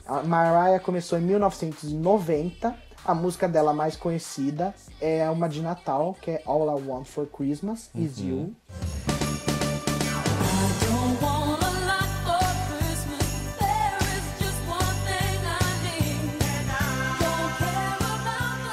a 0.06 0.22
Mariah 0.24 0.80
começou 0.84 1.18
em 1.18 1.22
1990. 1.22 2.76
A 3.06 3.14
música 3.14 3.50
dela 3.50 3.74
mais 3.74 3.98
conhecida 3.98 4.74
é 5.02 5.30
uma 5.30 5.50
de 5.50 5.62
Natal, 5.62 6.16
que 6.22 6.32
é 6.32 6.42
All 6.46 6.80
I 6.80 6.84
Want 6.88 7.04
for 7.04 7.28
Christmas 7.28 7.90
Is 7.94 8.18
You. 8.18 8.56
There 13.60 13.98
is 14.00 14.24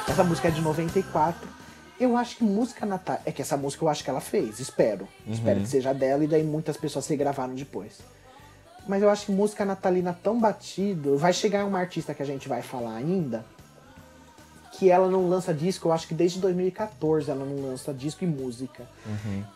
the 0.05 0.11
Essa 0.13 0.23
música 0.23 0.47
é 0.47 0.51
de 0.51 0.61
94. 0.61 1.49
Eu 1.99 2.15
acho 2.15 2.37
que 2.37 2.45
música 2.45 2.85
natal. 2.85 3.19
É 3.25 3.33
que 3.33 3.41
essa 3.41 3.57
música 3.57 3.83
eu 3.83 3.89
acho 3.89 4.01
que 4.01 4.09
ela 4.09 4.21
fez, 4.21 4.61
espero. 4.61 5.09
Espero 5.27 5.59
que 5.59 5.67
seja 5.67 5.93
dela 5.93 6.23
e 6.23 6.27
daí 6.27 6.43
muitas 6.43 6.77
pessoas 6.77 7.03
se 7.03 7.17
gravaram 7.17 7.53
depois. 7.53 7.99
Mas 8.87 9.03
eu 9.03 9.09
acho 9.09 9.25
que 9.25 9.33
música 9.33 9.65
natalina 9.65 10.17
tão 10.23 10.39
batido. 10.39 11.17
Vai 11.17 11.33
chegar 11.33 11.65
uma 11.65 11.79
artista 11.79 12.13
que 12.13 12.23
a 12.23 12.25
gente 12.25 12.47
vai 12.47 12.61
falar 12.61 12.95
ainda. 12.95 13.43
Que 14.71 14.89
ela 14.89 15.09
não 15.09 15.27
lança 15.27 15.53
disco, 15.53 15.89
eu 15.89 15.91
acho 15.91 16.07
que 16.07 16.13
desde 16.13 16.39
2014 16.39 17.29
ela 17.29 17.45
não 17.45 17.69
lança 17.69 17.93
disco 17.93 18.23
e 18.23 18.27
música. 18.27 18.83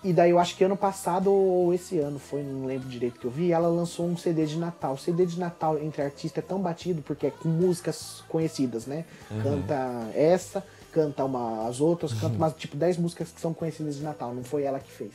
E 0.04 0.12
daí 0.12 0.32
eu 0.32 0.40
acho 0.40 0.56
que 0.56 0.64
ano 0.64 0.76
passado 0.76 1.32
ou 1.32 1.74
esse 1.74 1.98
ano 2.00 2.20
foi, 2.20 2.44
não 2.44 2.66
lembro 2.66 2.88
direito 2.88 3.20
que 3.20 3.26
eu 3.26 3.32
vi, 3.32 3.52
ela 3.52 3.68
lançou 3.68 4.06
um 4.06 4.18
CD 4.18 4.46
de 4.46 4.58
Natal. 4.58 4.94
O 4.94 4.98
CD 4.98 5.26
de 5.26 5.40
Natal 5.40 5.80
entre 5.80 6.02
artistas 6.02 6.44
é 6.44 6.48
tão 6.48 6.60
batido 6.60 7.02
porque 7.02 7.28
é 7.28 7.32
com 7.32 7.48
músicas 7.48 8.24
conhecidas, 8.28 8.86
né? 8.86 9.06
Canta 9.42 10.10
essa, 10.14 10.64
canta 10.92 11.24
uma, 11.24 11.68
as 11.68 11.80
outras, 11.82 12.14
canta 12.14 12.36
umas 12.36 12.54
tipo 12.54 12.76
10 12.76 12.98
músicas 12.98 13.30
que 13.30 13.40
são 13.40 13.54
conhecidas 13.54 13.96
de 13.96 14.04
Natal, 14.04 14.34
não 14.34 14.44
foi 14.44 14.64
ela 14.64 14.80
que 14.80 14.92
fez. 14.92 15.12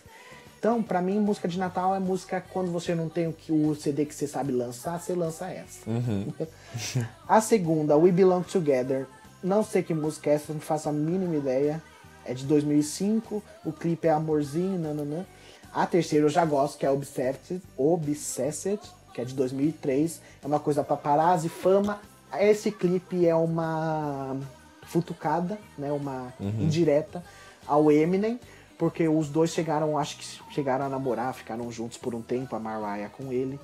Então, 0.60 0.82
pra 0.82 1.00
mim, 1.00 1.18
música 1.18 1.48
de 1.48 1.58
Natal 1.58 1.94
é 1.94 1.98
música 1.98 2.44
quando 2.52 2.70
você 2.70 2.94
não 2.94 3.08
tem 3.08 3.26
o, 3.26 3.32
que, 3.32 3.50
o 3.50 3.74
CD 3.74 4.04
que 4.04 4.14
você 4.14 4.26
sabe 4.26 4.52
lançar, 4.52 5.00
você 5.00 5.14
lança 5.14 5.48
essa. 5.48 5.88
a 7.26 7.40
segunda, 7.40 7.96
We 7.96 8.12
Belong 8.12 8.42
Together. 8.42 9.06
Não 9.42 9.62
sei 9.62 9.82
que 9.82 9.94
música 9.94 10.30
é 10.30 10.34
essa, 10.34 10.52
não 10.52 10.60
faço 10.60 10.88
a 10.88 10.92
mínima 10.92 11.36
ideia. 11.36 11.82
É 12.24 12.34
de 12.34 12.44
2005, 12.44 13.42
o 13.64 13.72
clipe 13.72 14.06
é 14.06 14.10
Amorzinho, 14.10 14.78
nananã. 14.78 15.24
A 15.72 15.86
terceira 15.86 16.26
eu 16.26 16.28
já 16.28 16.44
gosto, 16.44 16.78
que 16.78 16.84
é 16.84 16.90
Obsessed, 16.90 17.62
Obsessed 17.76 18.80
que 19.12 19.20
é 19.20 19.24
de 19.24 19.34
2003. 19.34 20.20
É 20.42 20.46
uma 20.46 20.60
coisa 20.60 20.82
paparazzi, 20.82 21.48
fama. 21.48 22.00
Esse 22.38 22.70
clipe 22.70 23.26
é 23.26 23.34
uma 23.34 24.36
futucada, 24.82 25.58
né, 25.78 25.92
uma 25.92 26.32
indireta 26.40 27.22
ao 27.66 27.90
Eminem, 27.92 28.40
porque 28.78 29.08
os 29.08 29.28
dois 29.28 29.50
chegaram, 29.50 29.98
acho 29.98 30.16
que 30.16 30.24
chegaram 30.52 30.86
a 30.86 30.88
namorar, 30.88 31.34
ficaram 31.34 31.70
juntos 31.70 31.98
por 31.98 32.14
um 32.14 32.22
tempo, 32.22 32.56
a 32.56 32.58
Mariah 32.58 33.10
com 33.10 33.32
ele. 33.32 33.60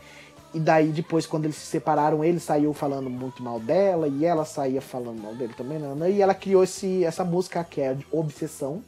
E 0.56 0.58
daí 0.58 0.88
depois, 0.88 1.26
quando 1.26 1.44
eles 1.44 1.56
se 1.56 1.66
separaram, 1.66 2.24
ele 2.24 2.40
saiu 2.40 2.72
falando 2.72 3.10
muito 3.10 3.42
mal 3.42 3.60
dela 3.60 4.08
e 4.08 4.24
ela 4.24 4.42
saía 4.46 4.80
falando 4.80 5.22
mal 5.22 5.34
dele 5.34 5.52
também. 5.54 5.78
Né? 5.78 6.10
E 6.10 6.22
ela 6.22 6.34
criou 6.34 6.64
esse, 6.64 7.04
essa 7.04 7.22
música 7.22 7.62
que 7.62 7.78
é 7.78 7.94
Obsessão. 8.10 8.82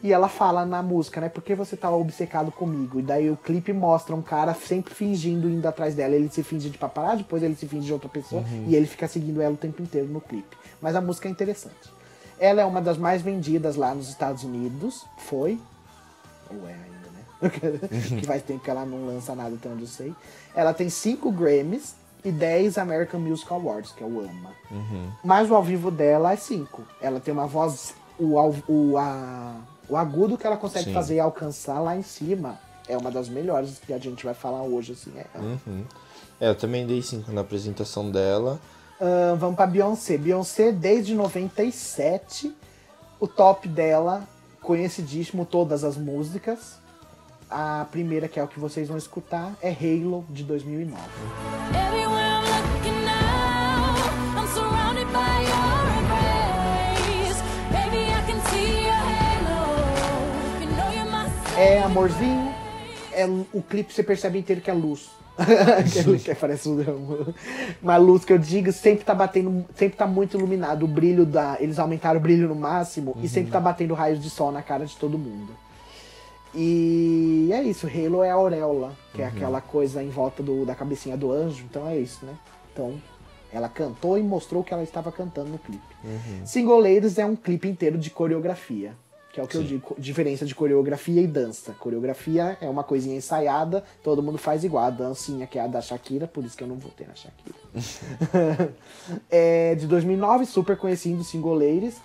E 0.00 0.12
ela 0.12 0.28
fala 0.28 0.64
na 0.64 0.84
música, 0.84 1.20
né? 1.20 1.28
Por 1.28 1.42
que 1.42 1.56
você 1.56 1.76
tá 1.76 1.90
obcecado 1.90 2.52
comigo? 2.52 3.00
E 3.00 3.02
daí 3.02 3.28
o 3.28 3.36
clipe 3.36 3.72
mostra 3.72 4.14
um 4.14 4.22
cara 4.22 4.54
sempre 4.54 4.94
fingindo, 4.94 5.48
indo 5.48 5.66
atrás 5.66 5.96
dela. 5.96 6.14
Ele 6.14 6.28
se 6.28 6.44
finge 6.44 6.70
de 6.70 6.78
paparazzi, 6.78 7.24
depois 7.24 7.42
ele 7.42 7.56
se 7.56 7.66
finge 7.66 7.86
de 7.86 7.92
outra 7.92 8.08
pessoa. 8.08 8.44
E 8.68 8.76
ele 8.76 8.86
fica 8.86 9.08
seguindo 9.08 9.42
ela 9.42 9.54
o 9.54 9.56
tempo 9.56 9.82
inteiro 9.82 10.06
no 10.06 10.20
clipe. 10.20 10.56
Mas 10.80 10.94
a 10.94 11.00
música 11.00 11.26
é 11.26 11.32
interessante. 11.32 11.90
Ela 12.38 12.62
é 12.62 12.64
uma 12.64 12.80
das 12.80 12.96
mais 12.96 13.22
vendidas 13.22 13.74
lá 13.74 13.92
nos 13.92 14.08
Estados 14.08 14.44
Unidos. 14.44 15.04
Foi. 15.18 15.58
Ou 16.48 16.68
é 16.68 16.74
ainda, 16.74 17.08
né? 17.10 18.20
que 18.20 18.24
faz 18.24 18.42
tempo 18.44 18.62
que 18.62 18.70
ela 18.70 18.86
não 18.86 19.04
lança 19.04 19.34
nada, 19.34 19.56
onde 19.72 19.82
eu 19.82 19.88
sei. 19.88 20.14
Ela 20.56 20.72
tem 20.72 20.88
5 20.88 21.30
Grammys 21.30 21.94
e 22.24 22.32
10 22.32 22.78
American 22.78 23.20
Music 23.20 23.52
Awards, 23.52 23.92
que 23.92 24.02
é 24.02 24.06
o 24.06 24.20
AMA. 24.20 24.50
Mas 25.22 25.50
o 25.50 25.54
ao 25.54 25.62
vivo 25.62 25.90
dela 25.90 26.32
é 26.32 26.36
5. 26.36 26.82
Ela 27.00 27.20
tem 27.20 27.32
uma 27.32 27.46
voz. 27.46 27.94
O, 28.18 28.34
o, 28.66 28.96
a, 28.96 29.54
o 29.88 29.96
agudo 29.96 30.38
que 30.38 30.46
ela 30.46 30.56
consegue 30.56 30.86
Sim. 30.86 30.94
fazer 30.94 31.16
e 31.16 31.20
alcançar 31.20 31.78
lá 31.78 31.94
em 31.94 32.02
cima 32.02 32.58
é 32.88 32.96
uma 32.96 33.10
das 33.10 33.28
melhores 33.28 33.78
que 33.78 33.92
a 33.92 33.98
gente 33.98 34.24
vai 34.24 34.34
falar 34.34 34.62
hoje, 34.62 34.92
assim. 34.92 35.12
É. 35.16 35.26
É, 36.40 36.48
eu 36.48 36.54
também 36.54 36.86
dei 36.86 37.02
5 37.02 37.30
na 37.32 37.42
apresentação 37.42 38.10
dela. 38.10 38.58
Ahn, 39.00 39.36
vamos 39.36 39.56
pra 39.56 39.66
Beyoncé. 39.66 40.16
Beyoncé, 40.16 40.72
desde 40.72 41.14
97, 41.14 42.54
o 43.20 43.28
top 43.28 43.68
dela, 43.68 44.24
conhecidíssimo, 44.62 45.44
todas 45.44 45.84
as 45.84 45.96
músicas. 45.96 46.78
A 47.50 47.86
primeira, 47.90 48.26
que 48.26 48.40
é 48.40 48.42
o 48.42 48.48
que 48.48 48.58
vocês 48.58 48.88
vão 48.88 48.98
escutar, 48.98 49.56
é 49.62 49.70
Halo 49.70 50.24
de 50.28 50.42
2009. 50.42 51.00
É 61.58 61.82
amorzinho, 61.82 62.54
é, 63.12 63.24
o 63.24 63.62
clipe 63.62 63.90
você 63.90 64.02
percebe 64.02 64.38
inteiro 64.38 64.60
que 64.60 64.70
é 64.70 64.74
luz. 64.74 65.08
É 65.38 66.18
que 66.18 66.34
parece 66.34 66.68
um, 66.68 67.34
uma 67.82 67.96
luz 67.96 68.24
que 68.24 68.32
eu 68.32 68.38
digo, 68.38 68.72
sempre 68.72 69.04
tá 69.04 69.14
batendo, 69.14 69.64
sempre 69.74 69.96
tá 69.96 70.06
muito 70.06 70.36
iluminado. 70.36 70.84
O 70.84 70.88
brilho 70.88 71.24
da. 71.24 71.56
Eles 71.60 71.78
aumentaram 71.78 72.18
o 72.18 72.22
brilho 72.22 72.48
no 72.48 72.54
máximo 72.54 73.12
uhum. 73.12 73.22
e 73.22 73.28
sempre 73.28 73.52
tá 73.52 73.60
batendo 73.60 73.94
raios 73.94 74.20
de 74.20 74.30
sol 74.30 74.50
na 74.50 74.62
cara 74.62 74.84
de 74.84 74.96
todo 74.96 75.18
mundo. 75.18 75.52
E 76.54 77.50
é 77.52 77.62
isso, 77.62 77.86
Halo 77.86 78.22
é 78.22 78.30
a 78.30 78.34
auréola, 78.34 78.96
que 79.12 79.22
é 79.22 79.26
aquela 79.26 79.60
coisa 79.60 80.02
em 80.02 80.08
volta 80.08 80.42
do, 80.42 80.64
da 80.64 80.74
cabecinha 80.74 81.16
do 81.16 81.30
anjo, 81.30 81.64
então 81.68 81.86
é 81.86 81.98
isso, 81.98 82.24
né? 82.24 82.34
Então, 82.72 83.00
ela 83.52 83.68
cantou 83.68 84.18
e 84.18 84.22
mostrou 84.22 84.62
o 84.62 84.64
que 84.64 84.72
ela 84.72 84.82
estava 84.82 85.10
cantando 85.12 85.50
no 85.50 85.58
clipe. 85.58 85.82
Singoleiros 86.44 87.18
é 87.18 87.26
um 87.26 87.36
clipe 87.36 87.68
inteiro 87.68 87.98
de 87.98 88.10
coreografia, 88.10 88.94
que 89.32 89.40
é 89.40 89.42
o 89.42 89.46
que 89.46 89.56
eu 89.56 89.62
Sim. 89.62 89.66
digo, 89.66 89.94
diferença 89.98 90.46
de 90.46 90.54
coreografia 90.54 91.20
e 91.20 91.26
dança. 91.26 91.74
Coreografia 91.78 92.56
é 92.60 92.68
uma 92.68 92.82
coisinha 92.82 93.16
ensaiada, 93.16 93.84
todo 94.02 94.22
mundo 94.22 94.38
faz 94.38 94.64
igual. 94.64 94.84
A 94.84 94.90
dancinha 94.90 95.46
que 95.46 95.58
é 95.58 95.62
a 95.62 95.66
da 95.66 95.80
Shakira, 95.80 96.26
por 96.26 96.44
isso 96.44 96.56
que 96.56 96.64
eu 96.64 96.68
não 96.68 96.76
votei 96.76 97.06
na 97.06 97.14
Shakira. 97.14 97.56
é 99.30 99.74
de 99.74 99.86
2009, 99.86 100.46
super 100.46 100.76
conhecido, 100.76 101.22
Singoleiros. 101.22 101.96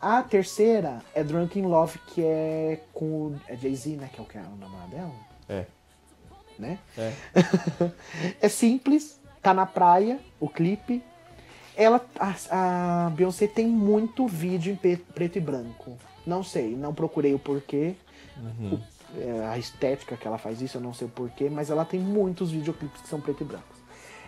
A 0.00 0.22
terceira 0.22 1.02
é 1.14 1.22
Drunken 1.22 1.66
Love, 1.66 1.98
que 2.06 2.22
é 2.22 2.80
com 2.94 3.04
o 3.04 3.40
é 3.46 3.54
Jay-Z, 3.56 3.96
né? 3.96 4.08
Que 4.12 4.18
é 4.20 4.22
o 4.22 4.26
que 4.26 4.38
é 4.38 4.40
o 4.40 4.56
namorado 4.56 4.90
dela, 4.90 5.12
É. 5.48 5.66
né? 6.58 6.78
É. 6.96 7.12
é 8.40 8.48
simples, 8.48 9.20
tá 9.42 9.52
na 9.52 9.66
praia, 9.66 10.18
o 10.40 10.48
clipe. 10.48 11.02
Ela, 11.76 12.04
a, 12.18 13.06
a 13.06 13.10
Beyoncé 13.10 13.46
tem 13.46 13.66
muito 13.66 14.26
vídeo 14.26 14.72
em 14.72 14.96
preto 14.96 15.36
e 15.36 15.40
branco. 15.40 15.96
Não 16.26 16.42
sei, 16.42 16.74
não 16.74 16.94
procurei 16.94 17.34
o 17.34 17.38
porquê. 17.38 17.94
O- 18.72 18.78
é, 19.18 19.46
a 19.48 19.58
estética 19.58 20.16
que 20.16 20.26
ela 20.26 20.38
faz 20.38 20.62
isso, 20.62 20.78
eu 20.78 20.80
não 20.80 20.94
sei 20.94 21.06
o 21.08 21.10
porquê, 21.10 21.50
mas 21.50 21.68
ela 21.68 21.84
tem 21.84 21.98
muitos 22.00 22.50
videoclipes 22.52 23.02
que 23.02 23.08
são 23.08 23.20
preto 23.20 23.42
e 23.42 23.44
brancos. 23.46 23.79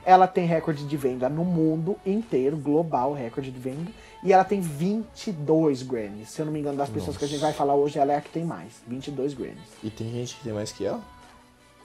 Ela 0.05 0.27
tem 0.27 0.47
recorde 0.47 0.85
de 0.87 0.97
venda 0.97 1.29
no 1.29 1.45
mundo 1.45 1.97
inteiro, 2.05 2.57
global 2.57 3.13
recorde 3.13 3.51
de 3.51 3.59
venda. 3.59 3.91
E 4.23 4.33
ela 4.33 4.45
tem 4.45 4.61
22 4.61 5.83
Grammys. 5.83 6.31
Se 6.31 6.41
eu 6.41 6.47
não 6.47 6.53
me 6.53 6.61
engano, 6.61 6.77
das 6.77 6.89
pessoas 6.89 7.17
que 7.17 7.25
a 7.25 7.29
gente 7.29 7.41
vai 7.41 7.53
falar 7.53 7.75
hoje, 7.75 7.99
ela 7.99 8.13
é 8.13 8.17
a 8.17 8.21
que 8.21 8.31
tem 8.31 8.45
mais. 8.45 8.75
22 8.87 9.35
Grammys. 9.35 9.69
E 9.83 9.91
tem 9.91 10.11
gente 10.11 10.37
que 10.37 10.45
tem 10.45 10.53
mais 10.53 10.71
que 10.71 10.85
ela? 10.85 11.01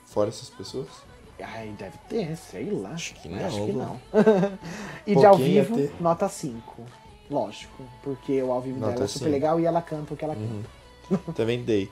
Fora 0.06 0.30
essas 0.30 0.49
pessoas? 0.49 0.88
Ai, 1.39 1.73
deve 1.77 1.98
ter, 2.10 2.35
sei 2.35 2.69
lá. 2.72 2.91
Acho 2.91 3.14
que 3.15 3.34
Acho 3.34 3.60
não, 3.60 3.65
que 3.65 3.73
pô. 3.73 3.80
não. 3.80 3.99
e 5.06 5.15
de 5.15 5.26
ao 5.26 5.38
vivo, 5.38 5.91
nota 5.99 6.27
5. 6.27 6.84
Lógico. 7.30 7.84
Porque 8.03 8.41
o 8.41 8.52
ao 8.52 8.61
vivo 8.61 8.80
Nota 8.80 8.94
dela 8.94 9.06
é 9.06 9.07
super 9.07 9.30
legal 9.30 9.60
e 9.60 9.65
ela 9.65 9.81
canta 9.81 10.14
o 10.14 10.18
que 10.18 10.23
ela 10.23 10.35
canta. 10.35 11.34
Também 11.34 11.64
dei. 11.64 11.89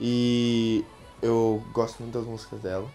E 0.00 0.84
eu 1.22 1.62
gosto 1.72 2.00
muito 2.02 2.16
das 2.16 2.26
músicas 2.26 2.60
dela 2.60 2.86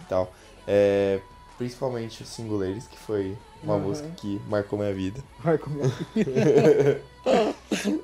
e 0.00 0.04
tal. 0.08 0.32
É, 0.66 1.20
principalmente 1.60 2.22
o 2.22 2.26
Singuleiros, 2.26 2.86
que 2.86 2.96
foi 2.98 3.36
uma 3.62 3.74
Aham. 3.74 3.82
música 3.82 4.08
que 4.16 4.40
marcou 4.48 4.78
minha 4.78 4.94
vida. 4.94 5.22
Vai 5.44 5.58
comigo. 5.58 5.92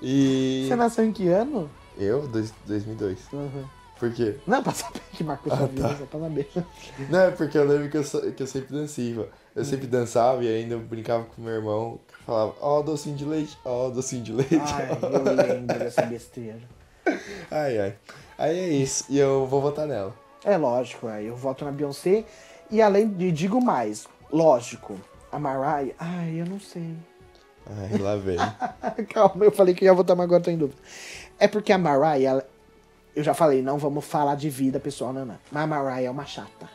E 0.03 0.67
Você 0.69 0.77
nasceu 0.77 1.05
em 1.07 1.13
que 1.13 1.27
ano? 1.29 1.71
eu, 1.99 2.29
dois, 2.29 2.53
2002. 2.67 3.19
Aham. 3.33 3.65
Por 3.99 4.13
quê? 4.13 4.37
Não, 4.47 4.63
pra 4.63 4.73
saber 4.75 5.01
que 5.11 5.25
marcou 5.25 5.51
sua 5.51 5.65
Ah, 5.65 5.69
vida, 5.69 5.89
tá. 5.89 5.97
só 5.97 6.05
pra 6.05 6.21
saber. 6.21 6.51
Não, 7.09 7.19
é 7.21 7.31
porque 7.31 7.57
eu 7.57 7.65
lembro 7.65 7.89
que 7.89 7.97
eu, 7.97 8.33
que 8.35 8.43
eu 8.43 8.47
sempre 8.47 8.77
dançava. 8.77 9.29
Eu 9.55 9.65
sempre 9.65 9.87
dançava 9.87 10.45
e 10.45 10.49
ainda 10.55 10.77
brincava 10.77 11.25
com 11.25 11.41
meu 11.41 11.55
irmão, 11.55 11.99
que 12.07 12.25
falava, 12.25 12.55
ó, 12.61 12.83
docinho 12.83 13.17
de 13.17 13.25
leite, 13.25 13.59
ó, 13.65 13.89
docinho 13.89 14.23
de 14.23 14.33
leite. 14.35 14.55
Ai, 14.61 14.99
eu 15.03 15.23
lembro 15.25 15.79
dessa 15.79 16.03
besteira. 16.03 16.61
ai, 17.51 17.79
ai. 17.79 17.95
Aí 18.37 18.59
é 18.59 18.69
isso, 18.69 19.07
e 19.09 19.19
eu 19.19 19.47
vou 19.47 19.63
votar 19.63 19.87
nela. 19.87 20.15
É 20.45 20.59
lógico, 20.59 21.07
aí 21.09 21.27
eu 21.27 21.35
voto 21.35 21.65
na 21.65 21.73
Beyoncé. 21.73 22.25
E 22.71 22.83
além 22.83 23.09
de, 23.09 23.31
digo 23.33 23.63
mais, 23.63 24.07
lógico, 24.33 24.97
a 25.31 25.39
Mariah, 25.39 25.95
ai, 25.99 26.41
eu 26.41 26.47
não 26.47 26.59
sei. 26.61 26.95
Ai, 27.69 27.99
lá 27.99 28.17
vem. 28.17 28.37
Calma, 29.13 29.45
eu 29.45 29.53
falei 29.53 29.75
que 29.75 29.85
ia 29.85 29.93
votar, 29.95 30.17
mas 30.17 30.25
agora 30.25 30.43
tô 30.43 30.51
em 30.51 30.57
dúvida. 30.59 30.81
É 31.39 31.47
porque 31.49 31.73
a 31.73 31.79
Mariah, 31.79 32.19
ela- 32.31 32.47
eu 33.15 33.23
já 33.25 33.35
falei, 33.35 33.63
não 33.63 33.79
vamos 33.79 34.05
falar 34.05 34.35
de 34.37 34.51
vida 34.51 34.79
pessoal, 34.79 35.13
não, 35.13 35.25
não. 35.25 35.37
Mas 35.51 35.63
a 35.63 35.67
Mariah 35.67 36.03
é 36.03 36.11
uma 36.11 36.27
chata. 36.27 36.69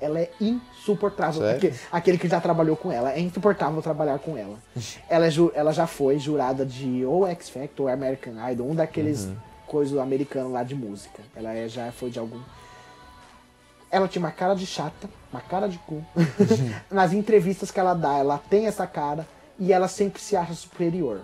Ela 0.00 0.20
é 0.20 0.30
insuportável. 0.40 1.40
Sério? 1.42 1.60
Porque 1.60 1.76
aquele 1.92 2.18
que 2.18 2.28
já 2.28 2.40
trabalhou 2.40 2.76
com 2.76 2.90
ela, 2.90 3.12
é 3.12 3.20
insuportável 3.20 3.80
trabalhar 3.82 4.18
com 4.18 4.36
ela. 4.36 4.56
ela, 5.08 5.26
é 5.26 5.30
ela 5.54 5.72
já 5.72 5.86
foi 5.86 6.18
jurada 6.18 6.64
de 6.66 7.04
ou 7.04 7.26
X 7.28 7.48
Factor 7.48 7.86
ou 7.86 7.92
American 7.92 8.34
Idol, 8.50 8.68
um 8.70 8.74
daqueles 8.74 9.28
coisas 9.66 9.96
americanos 9.98 10.52
lá 10.52 10.62
de 10.64 10.74
música. 10.74 11.22
Ela 11.36 11.52
é- 11.54 11.68
já 11.68 11.92
foi 11.92 12.10
de 12.10 12.18
algum. 12.18 12.40
Ela 13.92 14.08
tinha 14.08 14.24
uma 14.24 14.32
cara 14.32 14.54
de 14.54 14.66
chata, 14.66 15.08
uma 15.32 15.40
cara 15.42 15.68
de 15.68 15.78
cu. 15.78 16.04
Nas 16.90 17.12
entrevistas 17.12 17.70
que 17.70 17.78
ela 17.78 17.94
dá, 17.94 18.16
ela 18.16 18.38
tem 18.38 18.66
essa 18.66 18.86
cara 18.86 19.28
e 19.58 19.72
ela 19.72 19.86
sempre 19.86 20.20
se 20.20 20.34
acha 20.34 20.54
superior. 20.54 21.20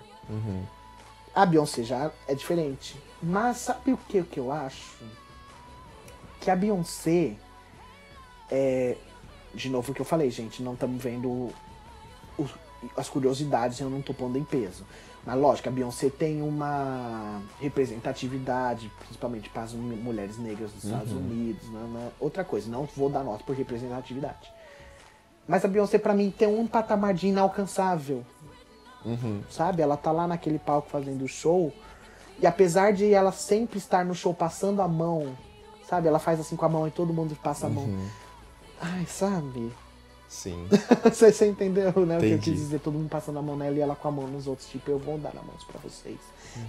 A 1.35 1.45
Beyoncé 1.45 1.83
já 1.83 2.11
é 2.27 2.35
diferente. 2.35 2.95
Mas 3.21 3.57
sabe 3.57 3.91
o 3.91 3.97
que, 3.97 4.19
o 4.19 4.23
que 4.23 4.39
eu 4.39 4.51
acho? 4.51 4.97
Que 6.39 6.49
a 6.51 6.55
Beyoncé 6.55 7.33
é. 8.51 8.95
De 9.53 9.67
novo 9.67 9.91
o 9.91 9.95
que 9.95 9.99
eu 10.01 10.05
falei, 10.05 10.29
gente, 10.29 10.61
não 10.61 10.73
estamos 10.75 11.01
vendo 11.03 11.27
o- 12.37 12.49
as 12.95 13.09
curiosidades, 13.09 13.79
eu 13.79 13.89
não 13.89 13.99
tô 14.01 14.13
pondo 14.13 14.37
em 14.37 14.43
peso. 14.43 14.85
Mas 15.29 15.37
lógico, 15.39 15.69
a 15.69 15.71
Beyoncé 15.71 16.09
tem 16.09 16.41
uma 16.41 17.39
representatividade, 17.61 18.91
principalmente 18.99 19.47
para 19.47 19.61
as 19.61 19.73
mu- 19.73 19.95
mulheres 19.95 20.39
negras 20.39 20.71
dos 20.71 20.83
Estados 20.83 21.11
Unidos. 21.13 21.69
né, 21.69 21.87
né. 21.93 22.11
Outra 22.19 22.43
coisa, 22.43 22.67
não 22.67 22.85
vou 22.95 23.11
dar 23.11 23.23
nota 23.23 23.43
por 23.43 23.55
representatividade. 23.55 24.51
Mas 25.47 25.63
a 25.63 25.67
Beyoncé, 25.67 25.99
pra 25.99 26.15
mim, 26.15 26.33
tem 26.35 26.47
um 26.47 26.65
patamar 26.65 27.13
de 27.13 27.27
inalcançável 27.27 28.25
sabe? 29.51 29.83
Ela 29.83 29.95
tá 29.95 30.11
lá 30.11 30.27
naquele 30.27 30.57
palco 30.57 30.89
fazendo 30.89 31.27
show. 31.27 31.71
E 32.39 32.47
apesar 32.47 32.91
de 32.91 33.13
ela 33.13 33.31
sempre 33.31 33.77
estar 33.77 34.03
no 34.03 34.15
show 34.15 34.33
passando 34.33 34.81
a 34.81 34.87
mão, 34.87 35.37
sabe? 35.87 36.07
Ela 36.07 36.17
faz 36.19 36.39
assim 36.39 36.55
com 36.55 36.65
a 36.65 36.69
mão 36.69 36.87
e 36.87 36.91
todo 36.91 37.13
mundo 37.13 37.37
passa 37.43 37.67
a 37.67 37.69
mão. 37.69 37.85
Ai, 38.81 39.05
sabe? 39.05 39.71
Sim. 40.29 40.67
você, 41.03 41.33
você 41.33 41.49
entendeu, 41.49 41.91
né? 42.05 42.17
O 42.17 42.19
que 42.19 42.25
eu 42.27 42.29
Entendi. 42.35 42.51
quis 42.51 42.59
dizer? 42.59 42.79
Todo 42.79 42.93
mundo 42.93 43.09
passando 43.09 43.39
a 43.39 43.41
mão 43.41 43.57
nela 43.57 43.75
e 43.75 43.79
ela 43.81 43.95
com 43.95 44.07
a 44.07 44.11
mão 44.11 44.27
nos 44.27 44.45
outros. 44.45 44.69
Tipo, 44.69 44.91
eu 44.91 44.99
vou 44.99 45.17
dar 45.17 45.31
a 45.31 45.41
mão 45.41 45.55
pra 45.67 45.79
vocês. 45.81 46.19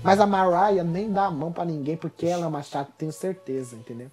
Mas 0.03 0.19
a 0.19 0.27
Mariah 0.27 0.83
nem 0.83 1.13
dá 1.13 1.27
a 1.27 1.31
mão 1.31 1.53
pra 1.53 1.65
ninguém 1.67 1.95
porque 1.97 2.27
ela 2.27 2.47
é 2.47 2.49
uma 2.49 2.63
chata, 2.63 2.91
tenho 2.97 3.13
certeza, 3.13 3.77
entendeu? 3.77 4.11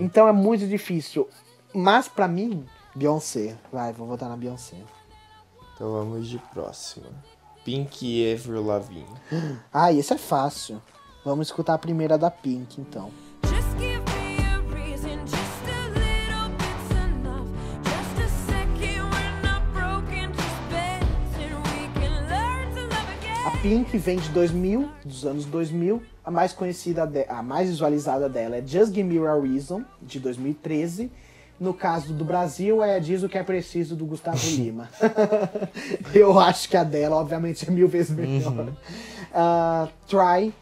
Então 0.00 0.26
é 0.26 0.32
muito 0.32 0.66
difícil. 0.66 1.28
Mas 1.74 2.08
pra 2.08 2.26
mim, 2.26 2.64
Beyoncé. 2.94 3.54
Vai, 3.70 3.92
vou 3.92 4.06
votar 4.06 4.30
na 4.30 4.36
Beyoncé. 4.36 4.76
Então 5.74 5.92
vamos 5.92 6.26
de 6.26 6.38
próxima. 6.54 7.06
Pink 7.64 8.06
e 8.06 8.32
Avril 8.32 8.64
Lavigne. 8.64 9.06
Ah, 9.70 9.92
esse 9.92 10.14
é 10.14 10.18
fácil. 10.18 10.80
Vamos 11.22 11.48
escutar 11.48 11.74
a 11.74 11.78
primeira 11.78 12.16
da 12.16 12.30
Pink, 12.30 12.80
então. 12.80 13.10
Pink 23.68 23.98
vem 23.98 24.16
de 24.16 24.28
2000, 24.28 24.88
dos 25.04 25.26
anos 25.26 25.44
2000. 25.44 26.00
A 26.24 26.30
mais 26.30 26.52
conhecida, 26.52 27.04
de- 27.04 27.26
a 27.28 27.42
mais 27.42 27.68
visualizada 27.68 28.28
dela 28.28 28.58
é 28.58 28.62
Just 28.64 28.94
Give 28.94 29.02
Me 29.02 29.18
a 29.26 29.34
Reason, 29.34 29.82
de 30.00 30.20
2013. 30.20 31.10
No 31.58 31.74
caso 31.74 32.12
do 32.14 32.24
Brasil, 32.24 32.80
é 32.80 33.00
Diz 33.00 33.24
o 33.24 33.28
que 33.28 33.36
é 33.36 33.42
preciso, 33.42 33.96
do 33.96 34.06
Gustavo 34.06 34.38
Lima. 34.54 34.88
Eu 36.14 36.38
acho 36.38 36.68
que 36.68 36.76
a 36.76 36.84
dela, 36.84 37.16
obviamente, 37.16 37.66
é 37.68 37.72
mil 37.72 37.88
vezes 37.88 38.14
melhor. 38.16 38.72
Ah, 39.34 39.88
Try. 40.06 40.54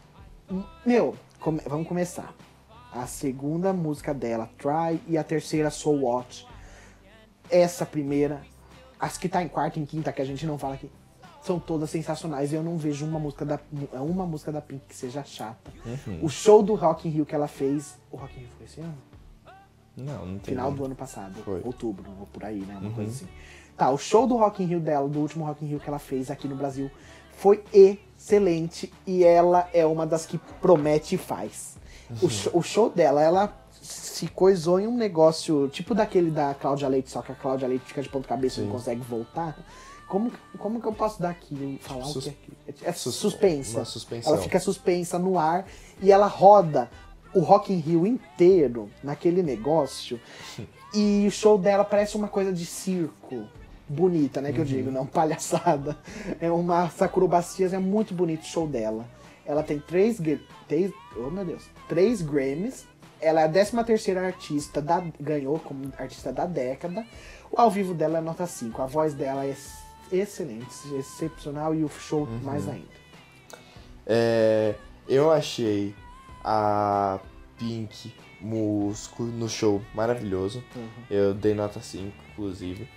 Meu, 0.83 1.13
come- 1.39 1.61
vamos 1.67 1.87
começar. 1.87 2.33
A 2.91 3.05
segunda 3.05 3.71
música 3.71 4.15
dela, 4.15 4.49
Try, 4.57 4.99
e 5.07 5.15
a 5.15 5.23
terceira, 5.23 5.69
So 5.69 5.91
What. 5.91 6.47
Essa 7.51 7.85
primeira, 7.85 8.41
as 8.99 9.15
que 9.15 9.29
tá 9.29 9.43
em 9.43 9.47
quarta 9.47 9.77
e 9.77 9.83
em 9.83 9.85
quinta, 9.85 10.11
que 10.11 10.23
a 10.23 10.25
gente 10.25 10.43
não 10.47 10.57
fala 10.57 10.73
aqui, 10.73 10.89
são 11.45 11.59
todas 11.59 11.89
sensacionais. 11.89 12.51
Eu 12.51 12.63
não 12.63 12.77
vejo 12.77 13.05
uma 13.05 13.19
música 13.19 13.45
da, 13.45 13.59
uma 13.93 14.25
música 14.25 14.51
da 14.51 14.61
Pink 14.61 14.83
que 14.87 14.95
seja 14.95 15.23
chata. 15.23 15.71
O 16.21 16.29
show 16.29 16.63
do 16.63 16.75
Rock 16.75 17.07
in 17.07 17.11
Rio 17.11 17.25
que 17.25 17.35
ela 17.35 17.47
fez. 17.47 17.97
O 18.11 18.17
Rock 18.17 18.35
in 18.37 18.41
Rio 18.41 18.49
foi 18.57 18.65
esse 18.65 18.81
ano? 18.81 18.97
Não, 19.95 20.25
não 20.25 20.39
tem. 20.39 20.53
Final 20.53 20.71
do 20.71 20.85
ano 20.85 20.95
passado. 20.95 21.35
Foi. 21.43 21.61
Outubro, 21.63 22.09
ou 22.19 22.25
por 22.27 22.43
aí, 22.43 22.59
né? 22.59 22.77
Uma 22.81 22.91
coisa 22.91 23.11
assim. 23.11 23.27
Tá, 23.77 23.91
o 23.91 23.97
show 23.97 24.25
do 24.25 24.37
Rock 24.37 24.63
in 24.63 24.67
Rio 24.67 24.79
dela, 24.79 25.07
do 25.07 25.19
último 25.19 25.45
Rock 25.45 25.63
in 25.63 25.67
Rio 25.67 25.79
que 25.79 25.87
ela 25.87 25.99
fez 25.99 26.31
aqui 26.31 26.47
no 26.47 26.55
Brasil, 26.55 26.89
foi 27.33 27.63
excelente. 27.73 28.91
E 29.05 29.23
ela 29.23 29.69
é 29.73 29.85
uma 29.85 30.05
das 30.05 30.25
que 30.25 30.37
promete 30.61 31.15
e 31.15 31.17
faz. 31.17 31.77
O, 32.21 32.29
show, 32.29 32.51
o 32.55 32.61
show 32.61 32.89
dela, 32.89 33.21
ela 33.21 33.65
se 33.81 34.27
coisou 34.27 34.79
em 34.79 34.87
um 34.87 34.95
negócio 34.95 35.67
tipo 35.69 35.93
daquele 35.93 36.31
da 36.31 36.53
Cláudia 36.53 36.87
Leite, 36.87 37.09
só 37.09 37.21
que 37.21 37.31
a 37.31 37.35
Cláudia 37.35 37.67
Leite 37.67 37.85
fica 37.85 38.01
de 38.01 38.09
ponta 38.09 38.27
cabeça 38.27 38.61
e 38.61 38.63
não 38.63 38.71
consegue 38.71 39.01
voltar. 39.01 39.57
Como, 40.07 40.31
como 40.59 40.79
que 40.79 40.87
eu 40.87 40.93
posso 40.93 41.21
dar 41.21 41.29
aqui 41.31 41.55
e 41.55 41.79
falar 41.81 42.05
Sus- 42.05 42.27
o 42.27 42.31
que 42.31 42.35
é? 42.67 42.89
É 42.89 42.91
sus- 42.93 43.15
suspensa. 43.15 43.79
Ela 44.29 44.37
fica 44.41 44.59
suspensa 44.59 45.17
no 45.19 45.37
ar 45.39 45.65
e 46.01 46.11
ela 46.11 46.27
roda 46.27 46.89
o 47.33 47.39
Rock 47.39 47.73
in 47.73 47.77
Rio 47.79 48.05
inteiro 48.07 48.89
naquele 49.03 49.41
negócio 49.43 50.19
e 50.93 51.25
o 51.27 51.31
show 51.31 51.57
dela 51.57 51.83
parece 51.83 52.15
uma 52.15 52.27
coisa 52.27 52.53
de 52.53 52.65
circo. 52.65 53.43
Bonita, 53.87 54.41
né? 54.41 54.51
Que 54.51 54.59
eu 54.59 54.65
digo, 54.65 54.89
não 54.89 55.05
palhaçada. 55.05 55.95
É 56.41 56.49
uma 56.51 56.89
Sakurobacias, 56.89 57.71
é 57.71 57.77
muito 57.77 58.15
bonito 58.15 58.41
o 58.41 58.45
show 58.45 58.67
dela. 58.67 59.05
Ela 59.45 59.61
tem 59.61 59.79
três, 59.79 60.17
três 60.67 60.91
oh 61.15 61.29
meu 61.29 61.45
Deus, 61.45 61.63
três 61.87 62.19
Grammys. 62.21 62.87
Ela 63.21 63.41
é 63.41 63.43
a 63.45 63.49
13 63.49 63.83
terceira 63.83 64.25
artista, 64.25 64.81
da, 64.81 65.03
ganhou 65.19 65.59
como 65.59 65.91
artista 65.99 66.33
da 66.33 66.45
década. 66.45 67.05
O 67.51 67.61
ao 67.61 67.69
vivo 67.69 67.93
dela 67.93 68.17
é 68.17 68.21
nota 68.21 68.45
5. 68.47 68.81
A 68.81 68.85
voz 68.87 69.13
dela 69.13 69.45
é 69.45 69.55
excelente, 70.11 70.93
excepcional 70.97 71.73
e 71.73 71.83
o 71.83 71.89
show 71.89 72.27
mais 72.43 72.67
ainda. 72.67 72.95
É, 74.05 74.75
eu 75.07 75.31
achei 75.31 75.95
a 76.43 77.19
Pink 77.57 78.13
Musco 78.39 79.23
no 79.23 79.49
show 79.49 79.81
maravilhoso. 79.93 80.63
Uhum. 80.75 80.87
Eu 81.09 81.33
dei 81.33 81.53
nota 81.53 81.79
5, 81.79 82.13
inclusive. 82.31 82.87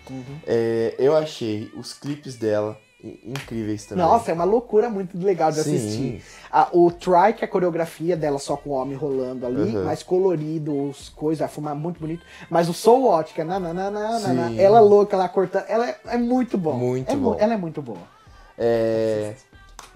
É, 0.46 0.94
eu 0.98 1.16
achei 1.16 1.70
os 1.74 1.94
clipes 1.94 2.36
dela 2.36 2.78
incríveis 3.02 3.86
também. 3.86 4.04
Nossa, 4.04 4.30
é 4.30 4.34
uma 4.34 4.44
loucura 4.44 4.90
muito 4.90 5.16
legal 5.16 5.50
de 5.52 5.62
Sim. 5.62 5.76
assistir. 5.76 6.22
A- 6.50 6.68
o 6.72 6.90
Try, 6.90 7.32
que 7.36 7.44
é 7.44 7.46
a 7.46 7.48
coreografia 7.48 8.16
dela 8.16 8.38
só 8.38 8.56
com 8.56 8.70
o 8.70 8.72
homem 8.72 8.96
rolando 8.96 9.46
ali, 9.46 9.76
Uhum. 9.76 9.84
mais 9.84 10.02
colorido, 10.02 10.88
os 10.88 11.08
coisas, 11.10 11.42
a 11.42 11.48
fumar 11.48 11.74
muito 11.76 12.00
bonito. 12.00 12.24
Mas 12.50 12.68
o 12.68 12.74
Soul 12.74 13.04
Watch, 13.06 13.32
que 13.34 13.40
é 13.40 13.44
na, 13.44 13.60
na, 13.60 13.72
na, 13.72 13.90
na, 13.90 14.18
na, 14.18 14.32
na, 14.34 14.48
Sim. 14.48 14.58
ela 14.60 14.80
louca, 14.80 15.14
ela 15.14 15.28
cortando, 15.28 15.64
ela 15.68 15.88
é, 15.88 15.96
é 16.06 16.18
muito 16.18 16.58
bom. 16.58 16.74
Muito 16.76 17.10
É 17.12 17.14
mu- 17.14 17.30
bom. 17.32 17.36
Ela 17.38 17.54
é 17.54 17.56
muito 17.56 17.80
boa. 17.80 17.98
É, 18.58 19.34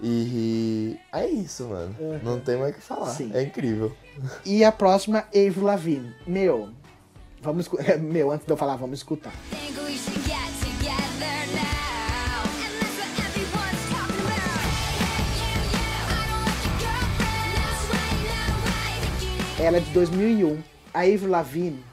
e 0.01 0.97
é 1.11 1.27
isso, 1.27 1.65
mano. 1.67 1.93
Não 2.23 2.39
tem 2.39 2.57
mais 2.57 2.71
o 2.71 2.75
que 2.75 2.81
falar. 2.81 3.09
Sim. 3.09 3.31
É 3.33 3.41
incrível. 3.43 3.91
E 4.45 4.63
a 4.63 4.71
próxima, 4.71 5.25
Avril 5.29 5.63
Lavigne. 5.63 6.13
Meu, 6.25 6.69
vamos 7.41 7.67
Meu, 7.99 8.31
antes 8.31 8.45
de 8.45 8.51
eu 8.53 8.57
falar, 8.57 8.77
vamos 8.77 8.99
escutar. 8.99 9.33
Ela 19.63 19.77
é 19.77 19.79
de 19.79 19.91
2001. 19.91 20.61
A 20.93 21.03
Avril 21.03 21.29
Lavigne 21.29 21.85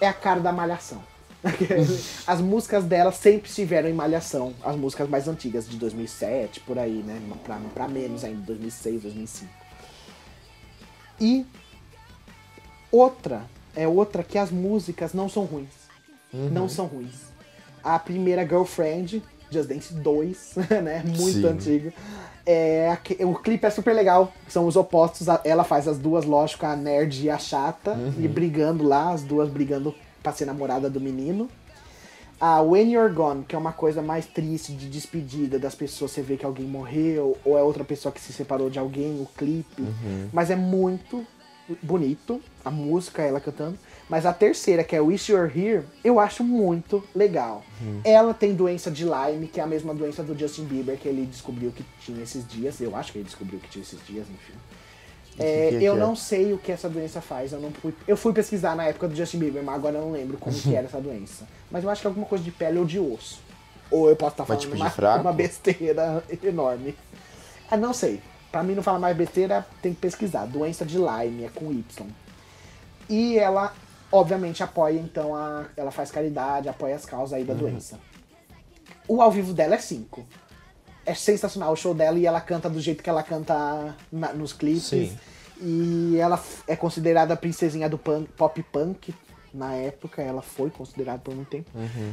é 0.00 0.08
a 0.08 0.12
cara 0.12 0.40
da 0.40 0.50
Malhação. 0.50 1.00
As 2.26 2.40
músicas 2.40 2.84
dela 2.84 3.12
sempre 3.12 3.48
estiveram 3.48 3.88
em 3.88 3.92
Malhação. 3.92 4.52
As 4.64 4.74
músicas 4.74 5.08
mais 5.08 5.28
antigas, 5.28 5.68
de 5.68 5.76
2007, 5.76 6.58
por 6.60 6.76
aí, 6.76 7.04
né? 7.04 7.22
Pra, 7.44 7.60
pra 7.72 7.86
menos 7.86 8.24
ainda, 8.24 8.40
2006, 8.40 9.02
2005. 9.02 9.48
E 11.20 11.46
outra, 12.90 13.44
é 13.76 13.86
outra 13.86 14.24
que 14.24 14.36
as 14.36 14.50
músicas 14.50 15.14
não 15.14 15.28
são 15.28 15.44
ruins. 15.44 15.84
Não 16.32 16.68
são 16.68 16.86
ruins. 16.86 17.32
A 17.84 17.96
primeira 17.96 18.42
Girlfriend, 18.42 19.22
Just 19.54 19.68
Dance 19.68 19.94
2, 19.94 20.54
né? 20.82 21.02
Muito 21.06 21.38
Sim. 21.38 21.46
antiga. 21.46 21.92
É, 22.46 22.98
o 23.20 23.34
clipe 23.34 23.64
é 23.64 23.70
super 23.70 23.94
legal, 23.94 24.32
são 24.48 24.66
os 24.66 24.76
opostos. 24.76 25.26
Ela 25.44 25.64
faz 25.64 25.88
as 25.88 25.98
duas, 25.98 26.24
lógico, 26.24 26.66
a 26.66 26.76
nerd 26.76 27.24
e 27.24 27.30
a 27.30 27.38
chata, 27.38 27.96
e 28.18 28.28
brigando 28.28 28.84
lá, 28.84 29.12
as 29.12 29.22
duas 29.22 29.48
brigando 29.48 29.94
pra 30.22 30.32
ser 30.32 30.44
namorada 30.44 30.90
do 30.90 31.00
menino. 31.00 31.48
A 32.40 32.60
When 32.60 32.92
You're 32.92 33.14
Gone, 33.14 33.44
que 33.44 33.54
é 33.54 33.58
uma 33.58 33.72
coisa 33.72 34.02
mais 34.02 34.26
triste 34.26 34.72
de 34.72 34.90
despedida 34.90 35.58
das 35.58 35.74
pessoas, 35.74 36.10
você 36.10 36.20
vê 36.20 36.36
que 36.36 36.44
alguém 36.44 36.66
morreu, 36.66 37.38
ou 37.44 37.56
é 37.56 37.62
outra 37.62 37.84
pessoa 37.84 38.12
que 38.12 38.20
se 38.20 38.32
separou 38.32 38.68
de 38.68 38.78
alguém, 38.78 39.20
o 39.22 39.26
clipe. 39.36 39.82
Mas 40.32 40.50
é 40.50 40.56
muito 40.56 41.26
bonito, 41.82 42.40
a 42.62 42.70
música, 42.70 43.22
ela 43.22 43.40
cantando. 43.40 43.78
Mas 44.08 44.26
a 44.26 44.32
terceira, 44.32 44.84
que 44.84 44.94
é 44.94 45.00
Wish 45.00 45.32
You're 45.32 45.50
Here, 45.50 45.84
eu 46.04 46.20
acho 46.20 46.44
muito 46.44 47.02
legal. 47.14 47.62
Ela 48.04 48.34
tem 48.34 48.54
doença 48.54 48.90
de 48.90 49.04
Lyme, 49.04 49.48
que 49.48 49.58
é 49.58 49.62
a 49.62 49.66
mesma 49.66 49.94
doença 49.94 50.22
do 50.22 50.38
Justin 50.38 50.64
Bieber, 50.64 50.98
que 50.98 51.08
ele 51.08 51.24
descobriu 51.24 51.72
que 51.72 51.84
tinha 52.00 52.22
esses 52.22 52.46
dias. 52.46 52.80
Eu 52.80 52.94
acho 52.94 53.12
que 53.12 53.18
ele 53.18 53.24
descobriu 53.24 53.58
que 53.60 53.68
tinha 53.68 53.82
esses 53.82 53.98
dias, 54.06 54.26
enfim. 54.28 54.52
É, 55.38 55.70
que 55.70 55.78
que 55.78 55.84
eu 55.84 55.94
é? 55.94 55.98
não 55.98 56.14
sei 56.14 56.52
o 56.52 56.58
que 56.58 56.70
essa 56.70 56.88
doença 56.88 57.20
faz. 57.20 57.52
Eu 57.52 57.60
não 57.60 57.70
fui, 57.72 57.94
eu 58.06 58.16
fui 58.16 58.32
pesquisar 58.32 58.76
na 58.76 58.84
época 58.84 59.08
do 59.08 59.16
Justin 59.16 59.38
Bieber, 59.38 59.62
mas 59.62 59.74
agora 59.74 59.96
eu 59.96 60.02
não 60.02 60.12
lembro 60.12 60.36
como 60.36 60.54
que 60.54 60.74
era 60.76 60.86
essa 60.86 61.00
doença. 61.00 61.46
Mas 61.70 61.82
eu 61.82 61.90
acho 61.90 62.00
que 62.00 62.06
é 62.06 62.10
alguma 62.10 62.26
coisa 62.26 62.44
de 62.44 62.50
pele 62.50 62.78
ou 62.78 62.84
de 62.84 63.00
osso. 63.00 63.40
Ou 63.90 64.08
eu 64.08 64.16
posso 64.16 64.34
estar 64.34 64.44
falando 64.44 64.62
tipo 64.62 64.76
uma, 64.76 65.20
uma 65.20 65.32
besteira 65.32 66.22
enorme. 66.42 66.94
Ah, 67.70 67.76
não 67.76 67.92
sei. 67.92 68.20
Pra 68.50 68.62
mim 68.62 68.74
não 68.74 68.82
falar 68.82 68.98
mais 68.98 69.16
besteira, 69.16 69.66
tem 69.82 69.92
que 69.92 70.00
pesquisar. 70.00 70.46
Doença 70.46 70.84
de 70.84 70.96
Lyme, 70.96 71.44
é 71.44 71.48
com 71.48 71.72
Y. 71.72 72.06
E 73.08 73.36
ela, 73.36 73.74
obviamente, 74.14 74.62
apoia, 74.62 74.98
então, 75.00 75.34
a, 75.34 75.66
ela 75.76 75.90
faz 75.90 76.10
caridade, 76.10 76.68
apoia 76.68 76.94
as 76.94 77.04
causas 77.04 77.32
Uhum. 77.32 77.36
aí 77.38 77.44
da 77.44 77.54
doença. 77.54 77.98
O 79.08 79.20
ao 79.20 79.30
vivo 79.30 79.52
dela 79.52 79.74
é 79.74 79.78
5. 79.78 80.24
É 81.06 81.14
sensacional 81.14 81.72
o 81.72 81.76
show 81.76 81.94
dela 81.94 82.18
e 82.18 82.24
ela 82.26 82.40
canta 82.40 82.70
do 82.70 82.80
jeito 82.80 83.02
que 83.02 83.10
ela 83.10 83.22
canta 83.22 83.94
na- 84.10 84.32
nos 84.32 84.52
clipes. 84.52 84.84
Sim. 84.84 85.18
E 85.60 86.16
ela 86.18 86.42
é 86.66 86.74
considerada 86.74 87.34
a 87.34 87.36
princesinha 87.36 87.88
do 87.88 87.98
punk- 87.98 88.28
pop 88.36 88.62
punk. 88.72 89.14
Na 89.52 89.72
época, 89.74 90.22
ela 90.22 90.42
foi 90.42 90.70
considerada 90.70 91.18
por 91.18 91.34
muito 91.34 91.48
tempo. 91.48 91.70
Uhum. 91.74 92.12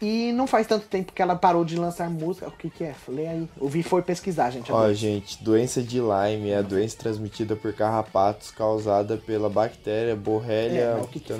E 0.00 0.30
não 0.32 0.46
faz 0.46 0.66
tanto 0.66 0.86
tempo 0.86 1.12
que 1.12 1.20
ela 1.20 1.34
parou 1.34 1.64
de 1.64 1.76
lançar 1.76 2.08
música. 2.08 2.46
O 2.48 2.52
que 2.52 2.70
que 2.70 2.84
é? 2.84 2.94
Lê 3.08 3.26
aí. 3.26 3.48
O 3.58 3.68
Vi 3.68 3.82
foi 3.82 4.00
pesquisar, 4.00 4.50
gente. 4.50 4.70
Ó, 4.70 4.76
agora. 4.76 4.94
gente, 4.94 5.42
doença 5.42 5.82
de 5.82 5.98
Lyme 5.98 6.50
é 6.50 6.58
a 6.58 6.62
doença 6.62 6.96
transmitida 6.96 7.56
por 7.56 7.72
carrapatos 7.72 8.50
causada 8.52 9.16
pela 9.16 9.50
bactéria 9.50 10.14
Borrelia 10.14 10.80
É, 10.80 10.94
o 11.00 11.06
que 11.08 11.18
que? 11.18 11.32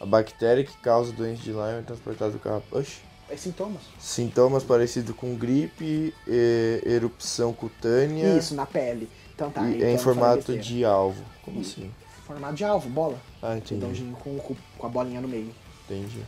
A 0.00 0.04
bactéria 0.04 0.64
que 0.64 0.76
causa 0.78 1.12
doença 1.12 1.42
de 1.42 1.50
Lyme 1.50 1.78
é 1.78 1.82
transportada 1.82 2.32
do 2.32 2.38
carrapato. 2.38 2.78
Oxi. 2.78 2.98
É 3.28 3.36
sintomas. 3.36 3.82
Sintomas 3.98 4.62
parecidos 4.62 5.14
com 5.16 5.34
gripe, 5.34 6.14
e- 6.28 6.82
erupção 6.84 7.52
cutânea 7.52 8.36
Isso, 8.36 8.54
na 8.54 8.66
pele. 8.66 9.08
Então 9.34 9.50
tá. 9.50 9.62
e 9.68 9.76
então 9.76 9.88
é 9.88 9.92
em 9.92 9.98
formato 9.98 10.56
de 10.56 10.84
alvo. 10.84 11.22
Como 11.42 11.60
assim? 11.60 11.90
Formato 12.24 12.54
de 12.54 12.64
alvo, 12.64 12.88
bola. 12.88 13.18
Ah, 13.42 13.56
entendi. 13.56 13.74
Redondinho 13.80 14.16
com, 14.16 14.36
com, 14.38 14.56
com 14.78 14.86
a 14.86 14.88
bolinha 14.88 15.20
no 15.20 15.28
meio. 15.28 15.52
Entendi. 15.84 16.20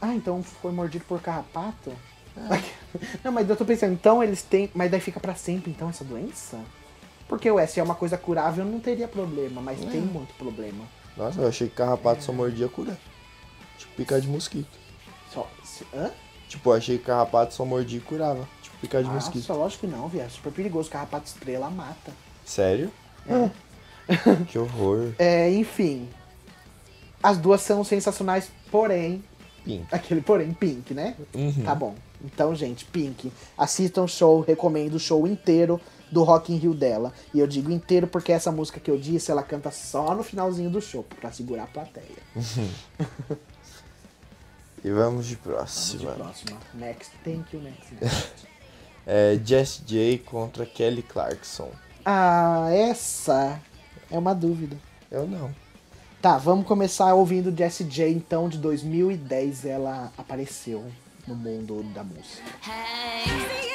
Ah, 0.00 0.14
então 0.14 0.42
foi 0.42 0.72
mordido 0.72 1.04
por 1.04 1.20
carrapato? 1.20 1.92
Não, 3.24 3.32
mas 3.32 3.48
eu 3.50 3.56
tô 3.56 3.64
pensando, 3.64 3.92
então 3.92 4.22
eles 4.22 4.42
têm. 4.42 4.70
Mas 4.74 4.90
daí 4.90 5.00
fica 5.00 5.18
pra 5.18 5.34
sempre, 5.34 5.70
então, 5.70 5.88
essa 5.88 6.04
doença? 6.04 6.58
Porque, 7.28 7.50
ué, 7.50 7.66
se 7.66 7.78
é 7.78 7.82
uma 7.82 7.94
coisa 7.94 8.16
curável, 8.16 8.64
não 8.64 8.80
teria 8.80 9.06
problema, 9.06 9.60
mas 9.60 9.80
tem 9.80 10.00
muito 10.00 10.32
problema. 10.34 10.84
Nossa, 11.16 11.40
eu 11.40 11.48
achei 11.48 11.68
que 11.68 11.74
carrapato 11.74 12.22
só 12.22 12.32
mordia 12.32 12.68
curar. 12.68 12.96
Tipo 13.76 13.92
picar 13.96 14.20
de 14.20 14.28
mosquito. 14.28 14.78
Só. 15.32 15.46
Se, 15.62 15.84
hã? 15.94 16.10
Tipo, 16.48 16.70
eu 16.70 16.74
achei 16.74 16.96
que 16.96 17.04
carrapato 17.04 17.52
só 17.52 17.64
mordia 17.66 17.98
e 17.98 18.00
curava. 18.00 18.48
Tipo 18.62 18.76
picar 18.78 19.02
de 19.02 19.10
Nossa, 19.10 19.30
mosquito. 19.30 19.52
lógico 19.52 19.86
que 19.86 19.92
não, 19.92 20.08
viado. 20.08 20.26
É 20.26 20.30
super 20.30 20.52
perigoso. 20.52 20.88
Carrapato 20.88 21.26
estrela 21.26 21.68
mata. 21.68 22.12
Sério? 22.46 22.90
que 24.48 24.58
horror. 24.58 25.12
É, 25.18 25.50
enfim. 25.52 26.08
As 27.22 27.36
duas 27.36 27.60
são 27.60 27.84
sensacionais, 27.84 28.50
porém. 28.70 29.22
Pink. 29.68 29.86
Aquele 29.94 30.20
porém, 30.22 30.52
Pink, 30.52 30.94
né? 30.94 31.14
Uhum. 31.34 31.62
Tá 31.64 31.74
bom. 31.74 31.94
Então, 32.24 32.54
gente, 32.54 32.84
Pink. 32.86 33.30
Assistam 33.56 34.02
o 34.04 34.08
show, 34.08 34.40
recomendo 34.40 34.94
o 34.94 34.98
show 34.98 35.26
inteiro 35.26 35.78
do 36.10 36.22
Rock 36.24 36.52
in 36.52 36.56
Rio 36.56 36.72
dela. 36.72 37.12
E 37.34 37.38
eu 37.38 37.46
digo 37.46 37.70
inteiro 37.70 38.06
porque 38.06 38.32
essa 38.32 38.50
música 38.50 38.80
que 38.80 38.90
eu 38.90 38.96
disse, 38.98 39.30
ela 39.30 39.42
canta 39.42 39.70
só 39.70 40.14
no 40.14 40.22
finalzinho 40.22 40.70
do 40.70 40.80
show, 40.80 41.04
pra 41.20 41.30
segurar 41.30 41.64
a 41.64 41.66
plateia. 41.66 42.06
E 44.84 44.90
vamos 44.90 45.26
de 45.26 45.34
De 45.34 45.40
próxima. 45.42 46.12
próxima. 46.12 46.56
Next. 46.74 47.10
Thank 47.24 47.54
you, 47.54 47.60
next. 47.62 47.94
next. 48.00 48.48
É 49.10 49.40
Jess 49.42 49.82
J 49.86 50.18
contra 50.18 50.66
Kelly 50.66 51.02
Clarkson. 51.02 51.70
ah, 52.04 52.68
essa 52.70 53.58
é 54.10 54.18
uma 54.18 54.34
dúvida. 54.34 54.76
Eu 55.10 55.26
não. 55.26 55.50
Tá, 56.20 56.36
vamos 56.36 56.66
começar 56.66 57.14
ouvindo 57.14 57.56
Jessie 57.56 57.86
J, 57.86 58.10
então, 58.10 58.48
de 58.48 58.58
2010 58.58 59.64
ela 59.64 60.12
apareceu 60.18 60.84
no 61.26 61.34
mundo 61.36 61.82
da 61.94 62.02
música. 62.02 62.42
Hey. 62.66 63.68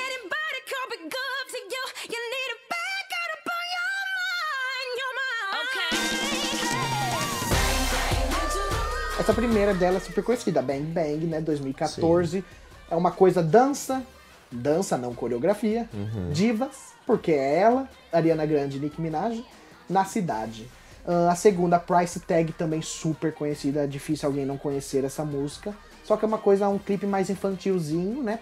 Essa 9.23 9.33
primeira 9.33 9.73
dela 9.73 9.95
é 9.95 9.99
super 10.01 10.21
conhecida, 10.21 10.61
Bang 10.61 10.81
Bang, 10.81 11.25
né? 11.25 11.39
2014. 11.39 12.43
É 12.91 12.95
uma 12.95 13.09
coisa 13.09 13.41
dança, 13.41 14.03
dança 14.51 14.97
não 14.97 15.15
coreografia, 15.15 15.89
divas, 16.33 16.93
porque 17.07 17.31
é 17.31 17.59
ela, 17.59 17.89
Ariana 18.11 18.45
Grande 18.45 18.75
e 18.75 18.79
Nicki 18.81 18.99
Minaj, 18.99 19.41
na 19.89 20.03
cidade. 20.03 20.69
Ah, 21.05 21.31
a 21.31 21.35
segunda, 21.35 21.79
Price 21.79 22.19
Tag, 22.19 22.51
também 22.53 22.81
super 22.81 23.33
conhecida, 23.33 23.83
é 23.83 23.87
difícil 23.87 24.27
alguém 24.27 24.45
não 24.45 24.57
conhecer 24.57 25.03
essa 25.03 25.23
música. 25.23 25.75
Só 26.03 26.17
que 26.17 26.25
é 26.25 26.27
uma 26.27 26.37
coisa, 26.37 26.67
um 26.67 26.77
clipe 26.77 27.05
mais 27.05 27.29
infantilzinho, 27.29 28.23
né? 28.23 28.39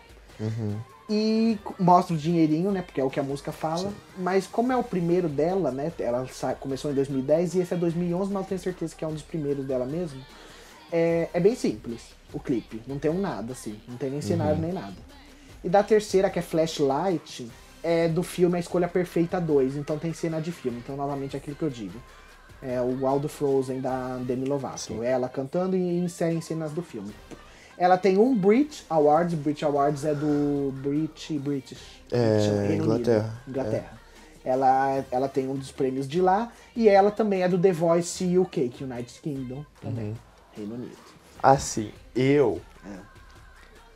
E 1.09 1.59
mostra 1.77 2.15
o 2.15 2.17
dinheirinho, 2.17 2.71
né? 2.71 2.81
Porque 2.81 3.01
é 3.01 3.03
o 3.03 3.09
que 3.09 3.19
a 3.19 3.23
música 3.23 3.51
fala. 3.51 3.91
Mas 4.17 4.47
como 4.47 4.71
é 4.71 4.77
o 4.77 4.83
primeiro 4.83 5.27
dela, 5.27 5.71
né? 5.71 5.91
Ela 5.99 6.25
começou 6.59 6.89
em 6.91 6.95
2010 6.95 7.55
e 7.55 7.59
esse 7.59 7.73
é 7.73 7.77
2011, 7.77 8.31
mas 8.31 8.43
eu 8.43 8.49
tenho 8.49 8.61
certeza 8.61 8.95
que 8.95 9.03
é 9.03 9.07
um 9.07 9.13
dos 9.13 9.21
primeiros 9.21 9.65
dela 9.65 9.85
mesmo. 9.85 10.21
É, 10.91 11.29
é 11.33 11.39
bem 11.39 11.55
simples 11.55 12.01
o 12.33 12.39
clipe. 12.39 12.81
Não 12.87 12.97
tem 12.97 13.11
um 13.11 13.19
nada, 13.19 13.51
assim. 13.51 13.79
Não 13.87 13.97
tem 13.97 14.09
nem 14.09 14.21
cenário 14.21 14.59
nem 14.59 14.71
nada. 14.71 14.95
E 15.63 15.69
da 15.69 15.83
terceira, 15.83 16.29
que 16.29 16.39
é 16.39 16.41
Flashlight, 16.41 17.51
é 17.83 18.07
do 18.07 18.23
filme 18.23 18.55
A 18.55 18.59
Escolha 18.59 18.87
Perfeita 18.87 19.39
2. 19.39 19.75
Então 19.75 19.99
tem 19.99 20.13
cena 20.13 20.39
de 20.41 20.51
filme. 20.51 20.79
Então, 20.83 20.95
novamente, 20.95 21.35
é 21.35 21.37
aquilo 21.37 21.55
que 21.55 21.63
eu 21.63 21.69
digo. 21.69 21.99
É 22.61 22.79
o 22.81 23.07
Aldo 23.07 23.27
Frozen 23.27 23.81
da 23.81 24.17
Demi 24.17 24.45
Lovato. 24.45 25.01
Ela 25.03 25.27
cantando 25.27 25.75
e 25.75 25.97
inserem 25.99 26.41
cenas 26.41 26.71
do 26.71 26.81
filme. 26.83 27.11
Ela 27.77 27.97
tem 27.97 28.17
um 28.17 28.37
Brit 28.37 28.85
Awards. 28.89 29.33
Brit 29.33 29.65
Awards 29.65 30.05
é 30.05 30.13
do 30.13 30.71
Brit 30.81 31.39
British. 31.39 31.79
É, 32.11 32.67
Reino 32.67 32.83
Unido. 32.83 32.83
Inglaterra. 32.83 33.41
Inglaterra. 33.47 34.01
Ela, 34.45 35.05
ela 35.11 35.27
tem 35.27 35.47
um 35.47 35.55
dos 35.55 35.71
prêmios 35.71 36.07
de 36.07 36.21
lá. 36.21 36.51
E 36.75 36.87
ela 36.87 37.09
também 37.09 37.41
é 37.41 37.47
do 37.49 37.57
The 37.57 37.71
Voice 37.71 38.37
UK, 38.37 38.69
que 38.69 38.83
é 38.83 38.87
United 38.87 39.19
Kingdom 39.21 39.65
também. 39.81 40.09
Uhum. 40.09 40.15
Reino 40.55 40.75
Unido. 40.75 40.97
Assim, 41.41 41.91
eu 42.15 42.61
É. 42.85 42.99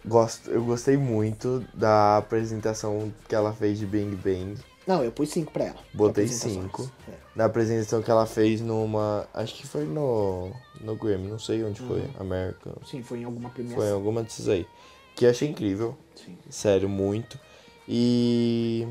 gosto, 0.04 0.50
eu 0.50 0.64
gostei 0.64 0.98
muito 0.98 1.64
da 1.74 2.18
apresentação 2.18 3.14
que 3.28 3.36
ela 3.36 3.54
fez 3.54 3.78
de 3.78 3.86
Bang 3.86 4.16
Bang. 4.16 4.56
Não, 4.88 5.04
eu 5.04 5.12
pus 5.12 5.30
5 5.30 5.52
pra 5.52 5.66
ela. 5.66 5.78
Botei 5.94 6.26
Apresentações. 6.26 6.64
5. 6.66 6.92
É. 7.10 7.12
Na 7.36 7.46
apresentação 7.46 8.02
que 8.02 8.12
ela 8.12 8.26
fez 8.26 8.62
numa. 8.62 9.28
Acho 9.34 9.54
que 9.56 9.66
foi 9.68 9.84
no. 9.86 10.52
No 10.82 10.96
Grammy, 10.96 11.28
não 11.28 11.40
sei 11.40 11.64
onde 11.64 11.82
foi. 11.82 12.02
Uhum. 12.02 12.10
American. 12.20 12.74
Sim, 12.86 13.02
foi 13.02 13.20
em 13.20 13.24
alguma 13.24 13.50
Foi 13.50 13.64
em 13.64 13.68
premiação. 13.68 13.96
alguma 13.96 14.22
desses 14.24 14.48
aí. 14.48 14.68
Que 15.16 15.26
eu 15.26 15.30
achei 15.32 15.50
incrível. 15.50 15.98
Sim. 16.16 16.38
Sério, 16.50 16.88
muito. 16.88 17.40
E. 17.88 18.88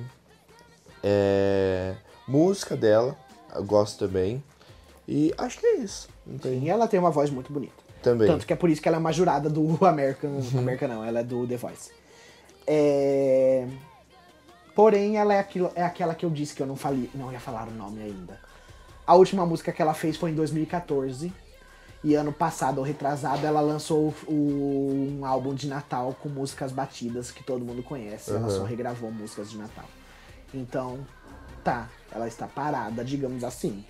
É. 1.02 1.94
Música 2.26 2.76
dela, 2.76 3.16
eu 3.54 3.62
gosto 3.64 3.98
também. 3.98 4.42
E 5.06 5.32
acho 5.36 5.58
que 5.58 5.66
é 5.66 5.76
isso. 5.76 6.08
Não 6.26 6.38
tem. 6.38 6.64
E 6.64 6.70
ela 6.70 6.88
tem 6.88 6.98
uma 6.98 7.10
voz 7.10 7.30
muito 7.30 7.52
bonita. 7.52 7.74
Também. 8.02 8.26
Tanto 8.26 8.46
que 8.46 8.52
é 8.52 8.56
por 8.56 8.68
isso 8.70 8.80
que 8.82 8.88
ela 8.88 8.96
é 8.96 9.00
uma 9.00 9.12
jurada 9.12 9.48
do 9.48 9.78
American. 9.86 10.40
American 10.58 10.88
não, 10.88 11.04
ela 11.04 11.20
é 11.20 11.24
do 11.24 11.46
The 11.46 11.56
Voice. 11.56 11.90
É... 12.66 13.66
Porém, 14.74 15.16
ela 15.16 15.34
é, 15.34 15.38
aquilo, 15.38 15.70
é 15.74 15.82
aquela 15.84 16.14
que 16.14 16.24
eu 16.26 16.30
disse 16.30 16.54
que 16.54 16.62
eu 16.62 16.66
não, 16.66 16.76
falei, 16.76 17.08
não 17.14 17.30
ia 17.32 17.38
falar 17.40 17.68
o 17.68 17.70
nome 17.70 18.02
ainda. 18.02 18.40
A 19.06 19.14
última 19.14 19.46
música 19.46 19.70
que 19.72 19.80
ela 19.80 19.94
fez 19.94 20.16
foi 20.16 20.30
em 20.30 20.34
2014. 20.34 21.32
E 22.02 22.14
ano 22.14 22.32
passado, 22.32 22.78
ou 22.78 22.84
retrasado, 22.84 23.46
ela 23.46 23.62
lançou 23.62 24.12
o- 24.26 25.16
um 25.20 25.24
álbum 25.24 25.54
de 25.54 25.66
Natal 25.68 26.14
com 26.22 26.28
músicas 26.28 26.70
batidas 26.70 27.30
que 27.30 27.42
todo 27.42 27.64
mundo 27.64 27.82
conhece. 27.82 28.30
Ela 28.30 28.40
Aham. 28.40 28.50
só 28.50 28.64
regravou 28.64 29.10
músicas 29.10 29.50
de 29.50 29.56
Natal. 29.56 29.86
Então, 30.52 30.98
tá, 31.62 31.88
ela 32.12 32.28
está 32.28 32.46
parada, 32.46 33.02
digamos 33.02 33.42
assim. 33.42 33.84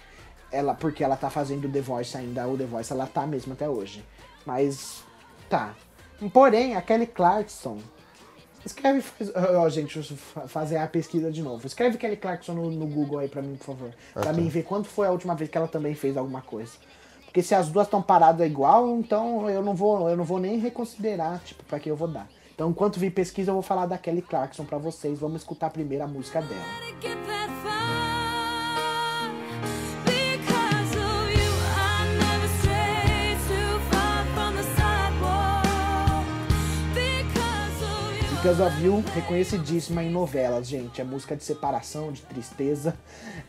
Ela, 0.52 0.74
porque 0.74 1.02
ela 1.02 1.16
tá 1.16 1.28
fazendo 1.28 1.69
The 1.69 1.81
Voice 1.81 2.16
ainda, 2.16 2.47
o 2.47 2.56
The 2.56 2.66
Voice 2.66 2.93
ela 2.93 3.06
tá 3.06 3.27
mesmo 3.27 3.55
até 3.55 3.69
hoje. 3.69 4.05
Mas, 4.47 5.02
tá. 5.51 5.74
Porém, 6.32 6.77
a 6.77 6.82
Kelly 6.82 7.09
Clarkson. 7.09 7.78
Escreve, 8.65 9.03
faz- 9.03 9.31
ó, 9.35 9.69
gente, 9.69 9.95
deixa 9.95 10.15
eu 10.15 10.16
fa- 10.16 10.49
fazer 10.49 10.77
a 10.78 10.86
pesquisa 10.86 11.31
de 11.31 11.43
novo. 11.43 11.66
Escreve 11.66 11.99
Kelly 11.99 12.16
Clarkson 12.16 12.53
no, 12.55 12.70
no 12.70 12.86
Google 12.86 13.19
aí 13.19 13.28
pra 13.28 13.43
mim, 13.43 13.57
por 13.57 13.65
favor. 13.66 13.91
Pra 14.15 14.32
mim 14.32 14.49
ver 14.49 14.62
quando 14.62 14.86
foi 14.86 15.07
a 15.07 15.11
última 15.11 15.35
vez 15.35 15.51
que 15.51 15.59
ela 15.59 15.69
também 15.69 15.95
fez 15.95 16.16
alguma 16.16 16.41
coisa. 16.41 16.73
Porque 17.27 17.43
se 17.43 17.55
as 17.55 17.69
duas 17.69 17.86
estão 17.86 18.01
paradas 18.01 18.47
igual, 18.47 18.89
então 18.97 19.51
eu 19.51 19.62
não 19.62 19.74
vou, 19.74 20.09
eu 20.09 20.16
não 20.16 20.24
vou 20.24 20.39
nem 20.39 20.59
reconsiderar, 20.59 21.41
tipo, 21.45 21.62
pra 21.65 21.78
que 21.81 21.91
eu 21.91 21.97
vou 21.97 22.09
dar. 22.09 22.28
Então, 22.55 22.70
enquanto 22.70 23.01
vir 23.01 23.11
pesquisa, 23.11 23.51
eu 23.51 23.55
vou 23.55 23.62
falar 23.62 23.86
da 23.86 23.99
Kelly 23.99 24.23
Clarkson 24.23 24.65
pra 24.65 24.78
vocês. 24.78 25.19
Vamos 25.19 25.43
escutar 25.43 25.70
primeiro 25.70 26.05
a 26.05 26.07
música 26.07 26.41
dela. 26.41 26.62
Because 38.45 38.62
of 38.62 38.85
You, 38.85 39.03
reconhecidíssima 39.15 40.05
em 40.05 40.11
novelas, 40.11 40.69
gente. 40.69 41.01
É 41.01 41.05
música 41.05 41.35
de 41.35 41.43
separação, 41.43 42.12
de 42.12 42.21
tristeza. 42.21 42.95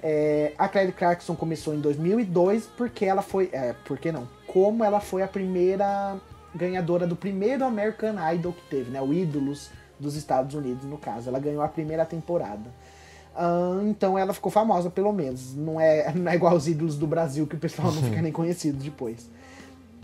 É, 0.01 0.53
a 0.57 0.69
Kelly 0.69 0.93
Clarkson 0.93 1.35
começou 1.35 1.75
em 1.75 1.81
2002 1.81 2.65
porque 2.77 3.03
ela 3.03 3.21
foi. 3.21 3.49
É, 3.51 3.75
por 3.85 3.97
que 3.97 4.09
não? 4.09 4.25
Como 4.47 4.85
ela 4.85 5.01
foi 5.01 5.21
a 5.21 5.27
primeira 5.27 6.15
ganhadora 6.55 7.05
do 7.05 7.13
primeiro 7.13 7.65
American 7.65 8.15
Idol 8.35 8.53
que 8.53 8.61
teve, 8.69 8.89
né? 8.89 9.01
O 9.01 9.13
Ídolos 9.13 9.69
dos 9.99 10.15
Estados 10.15 10.55
Unidos, 10.55 10.85
no 10.85 10.97
caso. 10.97 11.27
Ela 11.27 11.39
ganhou 11.39 11.61
a 11.61 11.67
primeira 11.67 12.05
temporada. 12.05 12.71
Ah, 13.35 13.81
então 13.83 14.17
ela 14.17 14.33
ficou 14.33 14.49
famosa, 14.49 14.89
pelo 14.89 15.11
menos. 15.11 15.53
Não 15.53 15.77
é, 15.77 16.09
não 16.15 16.31
é 16.31 16.35
igual 16.35 16.55
os 16.55 16.69
ídolos 16.69 16.97
do 16.97 17.05
Brasil, 17.05 17.45
que 17.45 17.57
o 17.57 17.59
pessoal 17.59 17.91
não 17.91 18.01
fica 18.01 18.21
nem 18.23 18.31
conhecido 18.31 18.81
depois. 18.81 19.29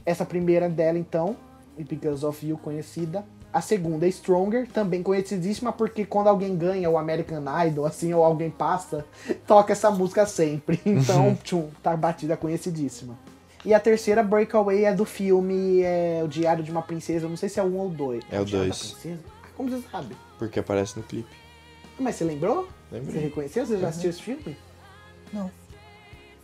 Essa 0.06 0.26
primeira 0.26 0.68
dela, 0.68 1.00
então, 1.00 1.38
e 1.78 1.84
Because 1.86 2.26
of 2.26 2.46
You, 2.46 2.58
conhecida. 2.58 3.24
A 3.54 3.60
segunda 3.60 4.08
é 4.08 4.10
Stronger, 4.12 4.68
também 4.68 5.04
conhecidíssima, 5.04 5.74
porque 5.74 6.06
quando 6.06 6.28
alguém 6.28 6.56
ganha 6.56 6.90
o 6.90 6.98
American 6.98 7.44
Idol, 7.68 7.86
assim, 7.86 8.14
ou 8.14 8.24
alguém 8.24 8.50
passa, 8.50 9.06
toca 9.46 9.74
essa 9.74 9.92
música 9.92 10.26
sempre. 10.26 10.80
Então, 10.86 11.36
tchum, 11.44 11.70
tá 11.84 11.96
batida, 11.98 12.38
conhecidíssima. 12.38 13.18
E 13.66 13.74
a 13.74 13.80
terceira, 13.80 14.24
Breakaway, 14.24 14.86
é 14.86 14.94
do 14.94 15.06
filme 15.06 15.82
é, 15.82 16.22
O 16.24 16.28
Diário 16.28 16.64
de 16.64 16.72
uma 16.72 16.82
Princesa, 16.82 17.28
não 17.28 17.38
sei 17.38 17.50
se 17.50 17.60
é 17.60 17.64
um 17.64 17.78
ou 17.78 17.90
dois. 17.90 18.24
É 18.32 18.40
o 18.40 18.46
Diário 18.46 18.70
da 18.70 18.76
dois. 18.76 18.92
Princesa? 18.94 19.20
Ah, 19.44 19.48
Como 19.56 19.70
você 19.70 19.84
sabe? 19.92 20.16
Porque 20.40 20.60
aparece 20.60 20.98
no 20.98 21.04
clipe. 21.04 21.36
Mas 22.00 22.16
você 22.16 22.24
lembrou? 22.24 22.68
Lembrei. 22.92 23.14
Você 23.14 23.20
reconheceu? 23.20 23.66
Você 23.66 23.78
já 23.78 23.90
assistiu 23.90 24.10
esse 24.10 24.22
filme? 24.22 24.58
Não. 25.32 25.52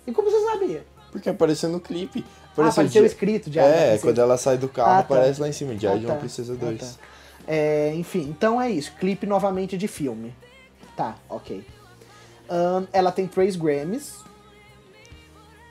E 0.05 0.11
como 0.11 0.29
você 0.29 0.45
sabia? 0.51 0.85
Porque 1.11 1.29
apareceu 1.29 1.69
no 1.69 1.79
clipe. 1.79 2.23
Ah, 2.65 2.69
apareceu 2.69 3.01
dia- 3.01 3.07
escrito, 3.07 3.49
Diário 3.49 3.71
É, 3.73 3.77
Princesa. 3.81 4.01
quando 4.03 4.19
ela 4.21 4.37
sai 4.37 4.57
do 4.57 4.67
carro, 4.67 4.89
Ah, 4.91 4.93
tá. 4.95 4.99
aparece 5.01 5.39
lá 5.41 5.47
em 5.47 5.51
cima, 5.51 5.75
Diário 5.75 5.97
Ah, 5.97 6.01
de 6.01 6.05
uma 6.07 6.13
tá. 6.15 6.19
Princesa 6.19 6.53
Ah, 6.53 6.55
2. 6.65 6.79
tá. 6.79 6.87
É, 7.47 7.93
enfim, 7.95 8.21
então 8.29 8.61
é 8.61 8.69
isso. 8.69 8.91
Clipe 8.99 9.25
novamente 9.25 9.77
de 9.77 9.87
filme. 9.87 10.33
Tá, 10.95 11.15
ok. 11.29 11.63
Ahn, 12.49 12.85
ela 12.91 13.11
tem 13.11 13.27
três 13.27 13.55
Grammys. 13.55 14.15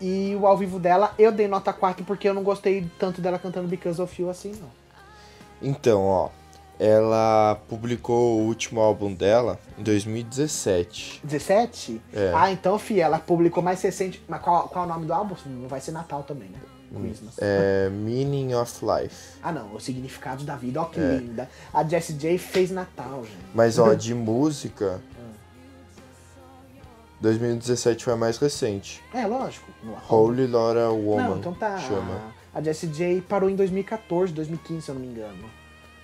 E 0.00 0.36
o 0.38 0.46
ao 0.46 0.56
vivo 0.58 0.78
dela, 0.78 1.14
eu 1.18 1.32
dei 1.32 1.48
nota 1.48 1.72
4 1.72 2.04
porque 2.04 2.28
eu 2.28 2.34
não 2.34 2.42
gostei 2.42 2.86
tanto 2.98 3.20
dela 3.20 3.38
cantando 3.38 3.66
Because 3.66 4.00
of 4.00 4.20
You 4.22 4.28
assim, 4.28 4.52
não. 4.60 4.70
Então, 5.62 6.02
ó, 6.04 6.28
ela 6.78 7.58
publicou 7.66 8.40
o 8.40 8.42
último 8.44 8.80
álbum 8.80 9.12
dela 9.14 9.58
em 9.78 9.82
2017. 9.82 11.20
17? 11.24 12.00
É. 12.12 12.30
Ah, 12.34 12.50
então, 12.52 12.78
fi, 12.78 13.00
ela 13.00 13.18
publicou 13.18 13.62
mais 13.62 13.80
recente. 13.80 14.22
Mas 14.28 14.42
qual, 14.42 14.68
qual 14.68 14.84
é 14.84 14.86
o 14.86 14.90
nome 14.92 15.06
do 15.06 15.14
álbum? 15.14 15.34
Não 15.46 15.66
vai 15.66 15.80
ser 15.80 15.92
Natal 15.92 16.22
também, 16.22 16.48
né? 16.50 16.58
Christmas. 17.00 17.34
É 17.38 17.88
Meaning 17.90 18.54
of 18.54 18.72
Life. 18.84 19.38
Ah, 19.42 19.52
não, 19.52 19.74
o 19.74 19.80
significado 19.80 20.44
da 20.44 20.56
vida, 20.56 20.80
ó 20.82 20.84
que 20.86 21.00
É. 21.00 21.16
linda. 21.18 21.48
A 21.72 21.82
Jessie 21.84 22.14
J 22.16 22.38
fez 22.38 22.70
Natal, 22.70 23.24
gente. 23.24 23.36
Mas, 23.54 23.78
ó, 23.78 23.92
de 23.94 24.14
música. 24.14 25.00
2017 27.20 28.04
foi 28.04 28.12
a 28.12 28.16
mais 28.16 28.36
recente. 28.38 29.02
É, 29.14 29.26
lógico. 29.26 29.66
Holy 30.08 30.46
Laura 30.46 30.90
Woman. 30.90 31.22
Não, 31.30 31.38
então 31.38 31.54
tá. 31.54 31.78
Chama. 31.78 32.20
A 32.54 32.60
Jessie 32.62 32.88
J 32.88 33.22
parou 33.22 33.48
em 33.48 33.56
2014, 33.56 34.32
2015, 34.32 34.82
se 34.82 34.90
eu 34.90 34.94
não 34.94 35.02
me 35.02 35.08
engano. 35.08 35.44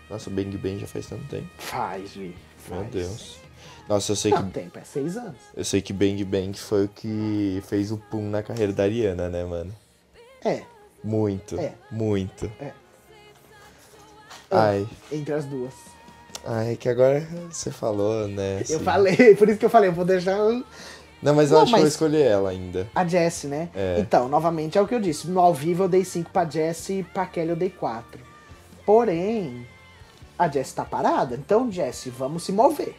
Nossa, 0.09 0.29
o 0.31 0.33
Bang 0.33 0.57
Bang 0.57 0.79
já 0.79 0.87
faz 0.87 1.07
tanto 1.07 1.25
tempo. 1.29 1.49
Faz, 1.59 2.13
Vi. 2.13 2.35
Faz. 2.59 2.81
Meu 2.81 2.91
Deus. 2.91 3.37
Nossa, 3.89 4.13
eu 4.13 4.17
sei 4.17 4.31
Não, 4.31 4.45
que. 4.47 4.53
tempo, 4.53 4.79
é 4.79 4.85
seis 4.85 5.17
anos. 5.17 5.37
Eu 5.57 5.65
sei 5.65 5.83
que 5.83 5.93
Bang 5.93 6.23
Bang 6.25 6.59
foi 6.59 6.85
o 6.85 6.89
que 6.89 7.63
fez 7.67 7.91
o 7.91 7.97
pum 7.99 8.29
na 8.31 8.43
carreira 8.43 8.73
da 8.73 8.85
Ariana, 8.85 9.29
né, 9.29 9.45
mano? 9.45 9.73
É, 10.45 10.63
Muito. 11.03 11.59
É. 11.59 11.73
Muito. 11.91 12.51
É. 12.61 12.73
Ai. 14.51 14.87
entre 15.11 15.35
as 15.35 15.45
duas. 15.45 15.73
Ai, 16.45 16.77
que 16.77 16.89
agora 16.89 17.27
você 17.51 17.71
falou, 17.71 18.27
né? 18.29 18.57
Eu 18.69 18.77
assim. 18.77 18.79
falei, 18.81 19.35
por 19.37 19.49
isso 19.49 19.59
que 19.59 19.65
eu 19.65 19.71
falei, 19.71 19.89
eu 19.89 19.95
vou 19.95 20.05
deixar 20.05 20.37
Não, 21.23 21.35
mas 21.35 21.51
eu 21.51 21.57
Não, 21.57 21.63
acho 21.63 21.71
que 21.71 21.75
eu 21.75 21.79
vou 21.79 21.81
mas- 21.81 21.89
escolher 21.93 22.23
ela 22.27 22.51
ainda. 22.51 22.89
a 22.95 23.07
Jessie, 23.07 23.49
né? 23.49 23.69
É. 23.75 23.97
Então, 24.01 24.29
novamente 24.29 24.77
é 24.77 24.81
o 24.83 24.87
que 24.87 24.95
eu 24.95 25.01
disse. 25.01 25.29
No 25.29 25.41
ao 25.41 25.55
vivo 25.55 25.85
eu 25.85 25.89
dei 25.89 26.05
5 26.05 26.31
pra 26.31 26.45
Jessie 26.45 27.01
e 27.01 27.03
pra 27.05 27.27
Kelly 27.27 27.51
eu 27.51 27.57
dei 27.57 27.71
4. 27.71 28.21
Porém, 28.85 29.67
a 30.39 30.49
Jessie 30.49 30.75
tá 30.75 30.85
parada. 30.85 31.37
Então, 31.37 31.71
Jessie, 31.71 32.11
vamos 32.11 32.43
se 32.43 32.53
mover. 32.53 32.95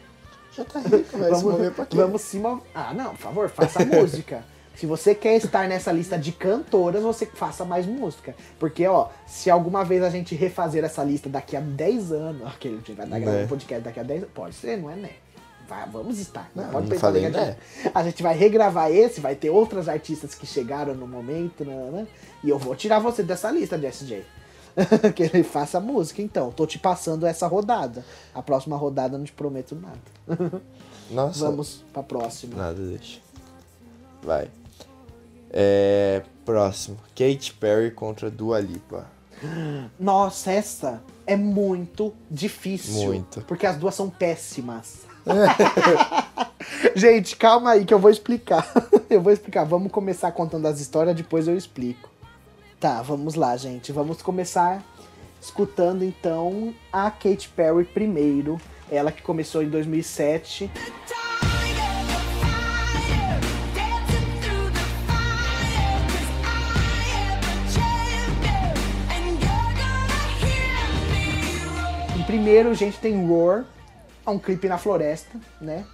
Já 0.56 0.64
tá 0.64 0.80
rico, 0.80 1.18
vai 1.18 1.34
se 1.34 1.44
mover 1.44 1.72
pra 1.72 1.84
quê? 1.84 1.96
Vamos 1.96 2.22
se 2.22 2.38
mover. 2.38 2.64
Ah, 2.74 2.92
não, 2.94 3.10
por 3.10 3.18
favor, 3.18 3.48
faça 3.50 3.84
música. 3.84 4.42
Se 4.74 4.86
você 4.86 5.14
quer 5.14 5.36
estar 5.36 5.68
nessa 5.68 5.92
lista 5.92 6.18
de 6.18 6.32
cantoras, 6.32 7.02
você 7.02 7.26
faça 7.26 7.64
mais 7.64 7.86
música. 7.86 8.34
Porque, 8.58 8.86
ó, 8.86 9.08
se 9.26 9.48
alguma 9.48 9.84
vez 9.84 10.02
a 10.02 10.10
gente 10.10 10.34
refazer 10.34 10.82
essa 10.84 11.02
lista 11.04 11.28
daqui 11.28 11.56
a 11.56 11.60
10 11.60 12.12
anos, 12.12 12.46
aquele 12.46 12.78
que 12.82 12.92
vai 12.92 13.06
estar 13.06 13.18
gravando 13.18 13.38
Né. 13.38 13.44
um 13.44 13.48
podcast 13.48 13.84
daqui 13.84 14.00
a 14.00 14.02
10 14.02 14.24
pode 14.34 14.54
ser, 14.54 14.76
não 14.76 14.90
é 14.90 14.96
né? 14.96 15.10
Vai, 15.68 15.88
vamos 15.88 16.18
estar. 16.18 16.50
Não, 16.54 16.68
pode 16.70 16.90
não 16.90 16.98
falei 16.98 17.28
né. 17.30 17.56
A 17.94 18.02
gente 18.02 18.22
vai 18.22 18.36
regravar 18.36 18.90
esse, 18.90 19.20
vai 19.20 19.34
ter 19.34 19.48
outras 19.48 19.88
artistas 19.88 20.34
que 20.34 20.46
chegaram 20.46 20.94
no 20.94 21.06
momento, 21.06 21.64
né, 21.64 21.90
né? 21.90 22.06
E 22.42 22.50
eu 22.50 22.58
vou 22.58 22.74
tirar 22.74 22.98
você 22.98 23.22
dessa 23.22 23.50
lista, 23.50 23.78
Jessie 23.78 24.06
J. 24.06 24.24
que 25.14 25.22
ele 25.22 25.42
faça 25.44 25.78
música, 25.80 26.20
então. 26.20 26.50
Tô 26.50 26.66
te 26.66 26.78
passando 26.78 27.24
essa 27.26 27.46
rodada. 27.46 28.04
A 28.34 28.42
próxima 28.42 28.76
rodada 28.76 29.16
não 29.16 29.24
te 29.24 29.32
prometo 29.32 29.74
nada. 29.74 30.60
Nossa. 31.10 31.46
Vamos 31.46 31.84
pra 31.92 32.02
próxima. 32.02 32.56
Nada, 32.56 32.80
deixa. 32.82 33.20
Vai. 34.22 34.50
É. 35.56 36.22
Próximo. 36.44 36.98
Katy 37.14 37.54
Perry 37.54 37.90
contra 37.90 38.30
Dua 38.30 38.60
Lipa. 38.60 39.06
Nossa, 39.98 40.50
essa 40.50 41.02
é 41.26 41.36
muito 41.36 42.12
difícil. 42.30 43.06
Muito. 43.06 43.40
Porque 43.42 43.66
as 43.66 43.76
duas 43.76 43.94
são 43.94 44.10
péssimas. 44.10 45.00
Gente, 46.94 47.36
calma 47.36 47.72
aí 47.72 47.84
que 47.84 47.94
eu 47.94 47.98
vou 47.98 48.10
explicar. 48.10 48.70
eu 49.08 49.20
vou 49.20 49.32
explicar. 49.32 49.64
Vamos 49.64 49.90
começar 49.90 50.32
contando 50.32 50.66
as 50.66 50.80
histórias, 50.80 51.16
depois 51.16 51.48
eu 51.48 51.56
explico. 51.56 52.10
Tá, 52.78 53.00
vamos 53.00 53.34
lá, 53.34 53.56
gente. 53.56 53.92
Vamos 53.92 54.20
começar 54.20 54.82
escutando 55.40 56.04
então 56.04 56.74
a 56.92 57.10
Katy 57.10 57.48
Perry 57.50 57.84
primeiro. 57.84 58.60
Ela 58.90 59.10
que 59.10 59.22
começou 59.22 59.62
em 59.62 59.70
2007. 59.70 60.70
Primeiro, 72.34 72.70
a 72.70 72.74
gente 72.74 72.98
tem 72.98 73.24
Roar, 73.28 73.64
é 74.26 74.30
um 74.30 74.40
clipe 74.40 74.66
na 74.66 74.76
floresta, 74.76 75.38
né? 75.60 75.86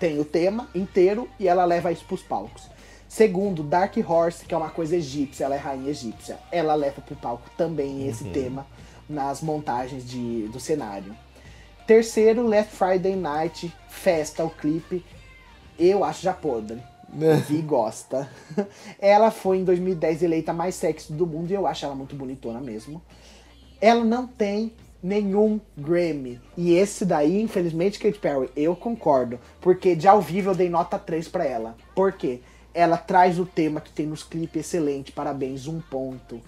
Tem 0.00 0.18
o 0.18 0.24
tema 0.24 0.68
inteiro 0.74 1.28
e 1.38 1.46
ela 1.46 1.64
leva 1.64 1.92
isso 1.92 2.04
pros 2.06 2.22
palcos. 2.22 2.68
Segundo, 3.08 3.62
Dark 3.62 3.96
Horse, 3.96 4.44
que 4.44 4.52
é 4.52 4.56
uma 4.56 4.70
coisa 4.70 4.96
egípcia, 4.96 5.44
ela 5.44 5.54
é 5.54 5.58
rainha 5.58 5.90
egípcia. 5.90 6.38
Ela 6.50 6.74
leva 6.74 7.00
pro 7.00 7.14
palco 7.14 7.48
também 7.56 8.08
esse 8.08 8.24
tema 8.30 8.66
nas 9.08 9.42
montagens 9.42 10.04
de, 10.04 10.48
do 10.48 10.58
cenário. 10.58 11.14
Terceiro, 11.86 12.48
Last 12.48 12.72
Friday 12.72 13.14
Night, 13.14 13.72
festa, 13.88 14.44
o 14.44 14.50
clipe. 14.50 15.04
Eu 15.78 16.02
acho 16.02 16.20
já 16.20 16.32
podre. 16.32 16.82
Vi 17.46 17.62
gosta. 17.62 18.28
Ela 18.98 19.30
foi 19.30 19.58
em 19.58 19.64
2010 19.64 20.24
eleita 20.24 20.52
mais 20.52 20.74
sexy 20.74 21.12
do 21.12 21.28
mundo 21.28 21.52
e 21.52 21.54
eu 21.54 21.64
acho 21.64 21.84
ela 21.84 21.94
muito 21.94 22.16
bonitona 22.16 22.60
mesmo. 22.60 23.00
Ela 23.80 24.04
não 24.04 24.26
tem 24.26 24.72
nenhum 25.02 25.60
Grammy. 25.76 26.40
E 26.56 26.74
esse 26.74 27.04
daí, 27.04 27.40
infelizmente, 27.40 27.98
Katy 27.98 28.18
Perry, 28.18 28.50
eu 28.56 28.74
concordo. 28.76 29.38
Porque 29.60 29.94
de 29.94 30.06
ao 30.08 30.20
vivo 30.20 30.50
eu 30.50 30.54
dei 30.54 30.68
nota 30.68 30.98
3 30.98 31.28
pra 31.28 31.44
ela. 31.44 31.76
Por 31.94 32.12
quê? 32.12 32.40
Ela 32.72 32.96
traz 32.96 33.38
o 33.38 33.46
tema 33.46 33.80
que 33.80 33.92
tem 33.92 34.06
nos 34.06 34.22
clipes 34.22 34.66
excelente, 34.66 35.12
parabéns, 35.12 35.66
um 35.66 35.80
ponto. 35.80 36.40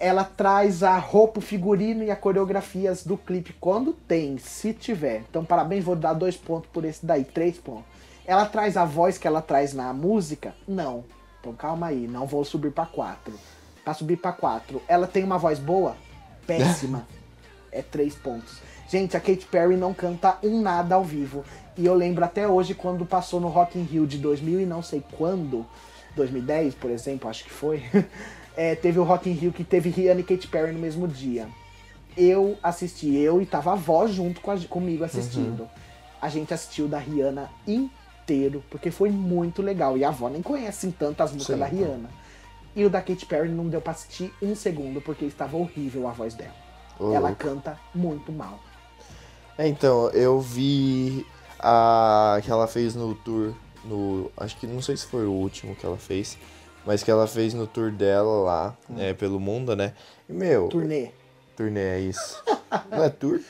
Ela 0.00 0.24
traz 0.24 0.82
a 0.82 0.96
roupa, 0.96 1.40
o 1.40 1.42
figurino 1.42 2.04
e 2.04 2.10
a 2.10 2.16
coreografias 2.16 3.04
do 3.04 3.16
clipe 3.16 3.52
quando 3.60 3.92
tem, 3.92 4.38
se 4.38 4.72
tiver. 4.72 5.24
Então, 5.28 5.44
parabéns, 5.44 5.84
vou 5.84 5.96
dar 5.96 6.14
dois 6.14 6.36
pontos 6.36 6.70
por 6.72 6.84
esse 6.84 7.04
daí, 7.04 7.24
três 7.24 7.58
pontos. 7.58 7.84
Ela 8.24 8.46
traz 8.46 8.76
a 8.76 8.84
voz 8.84 9.18
que 9.18 9.26
ela 9.26 9.42
traz 9.42 9.74
na 9.74 9.92
música? 9.92 10.54
Não. 10.66 11.04
Então 11.40 11.52
calma 11.52 11.86
aí, 11.86 12.06
não 12.06 12.26
vou 12.26 12.44
subir 12.44 12.70
pra 12.70 12.84
quatro. 12.86 13.32
Pra 13.84 13.94
subir 13.94 14.18
pra 14.18 14.32
quatro, 14.32 14.82
ela 14.86 15.06
tem 15.06 15.24
uma 15.24 15.38
voz 15.38 15.58
boa? 15.58 15.96
Péssima. 16.46 17.06
é 17.72 17.82
três 17.82 18.14
pontos. 18.14 18.58
Gente, 18.88 19.16
a 19.16 19.20
Katy 19.20 19.46
Perry 19.46 19.76
não 19.76 19.92
canta 19.92 20.38
um 20.42 20.60
nada 20.62 20.94
ao 20.94 21.04
vivo. 21.04 21.44
E 21.76 21.84
eu 21.84 21.94
lembro 21.94 22.24
até 22.24 22.48
hoje 22.48 22.74
quando 22.74 23.04
passou 23.04 23.38
no 23.40 23.48
Rock 23.48 23.78
in 23.78 23.82
Rio 23.82 24.06
de 24.06 24.18
2000 24.18 24.60
e 24.60 24.66
não 24.66 24.82
sei 24.82 25.02
quando, 25.16 25.64
2010, 26.16 26.74
por 26.74 26.90
exemplo, 26.90 27.28
acho 27.28 27.44
que 27.44 27.50
foi. 27.50 27.82
é, 28.56 28.74
teve 28.74 28.98
o 28.98 29.04
Rock 29.04 29.28
in 29.28 29.34
Rio 29.34 29.52
que 29.52 29.62
teve 29.62 29.90
Rihanna 29.90 30.20
e 30.20 30.24
Katy 30.24 30.48
Perry 30.48 30.72
no 30.72 30.78
mesmo 30.78 31.06
dia. 31.06 31.46
Eu 32.16 32.56
assisti, 32.62 33.14
eu 33.14 33.40
e 33.40 33.46
tava 33.46 33.72
a 33.72 33.76
voz 33.76 34.12
junto 34.12 34.40
com 34.40 34.50
a- 34.50 34.58
comigo 34.68 35.04
assistindo. 35.04 35.68
A 36.20 36.28
gente 36.28 36.52
assistiu 36.52 36.88
da 36.88 36.98
Rihanna 36.98 37.48
inteiro, 37.64 38.64
porque 38.70 38.90
foi 38.90 39.08
muito 39.10 39.62
legal. 39.62 39.96
E 39.96 40.04
a 40.04 40.08
avó 40.08 40.28
nem 40.28 40.42
conhece 40.42 40.86
assim, 40.86 40.90
tanto 40.90 41.22
as 41.22 41.32
músicas 41.32 41.54
Sim. 41.54 41.60
da 41.60 41.66
Rihanna. 41.66 42.10
E 42.74 42.84
o 42.84 42.90
da 42.90 43.00
Katy 43.00 43.24
Perry 43.26 43.48
não 43.50 43.68
deu 43.68 43.80
pra 43.80 43.92
assistir 43.92 44.32
um 44.42 44.54
segundo, 44.56 45.00
porque 45.00 45.24
estava 45.26 45.56
horrível 45.56 46.08
a 46.08 46.12
voz 46.12 46.34
dela. 46.34 46.67
Ô, 46.98 47.12
Ela 47.12 47.28
louco. 47.28 47.36
canta 47.44 47.78
muito 47.94 48.32
mal. 48.32 48.58
É, 49.56 49.66
então, 49.66 50.08
eu 50.10 50.40
vi 50.40 51.26
a 51.58 52.40
que 52.44 52.50
ela 52.50 52.66
fez 52.66 52.94
no 52.94 53.14
tour, 53.14 53.52
no. 53.84 54.30
Acho 54.36 54.56
que 54.56 54.66
não 54.66 54.80
sei 54.80 54.96
se 54.96 55.06
foi 55.06 55.26
o 55.26 55.32
último 55.32 55.74
que 55.74 55.84
ela 55.84 55.96
fez, 55.96 56.38
mas 56.86 57.02
que 57.02 57.10
ela 57.10 57.26
fez 57.26 57.54
no 57.54 57.66
tour 57.66 57.90
dela 57.90 58.42
lá, 58.44 58.76
é, 58.96 59.12
pelo 59.14 59.40
mundo, 59.40 59.74
né? 59.74 59.94
E, 60.28 60.32
meu, 60.32 60.68
Turnê. 60.68 61.10
turnê 61.56 61.80
é 61.80 62.00
isso. 62.00 62.42
Não 62.90 63.02
é 63.02 63.08
tour? 63.08 63.40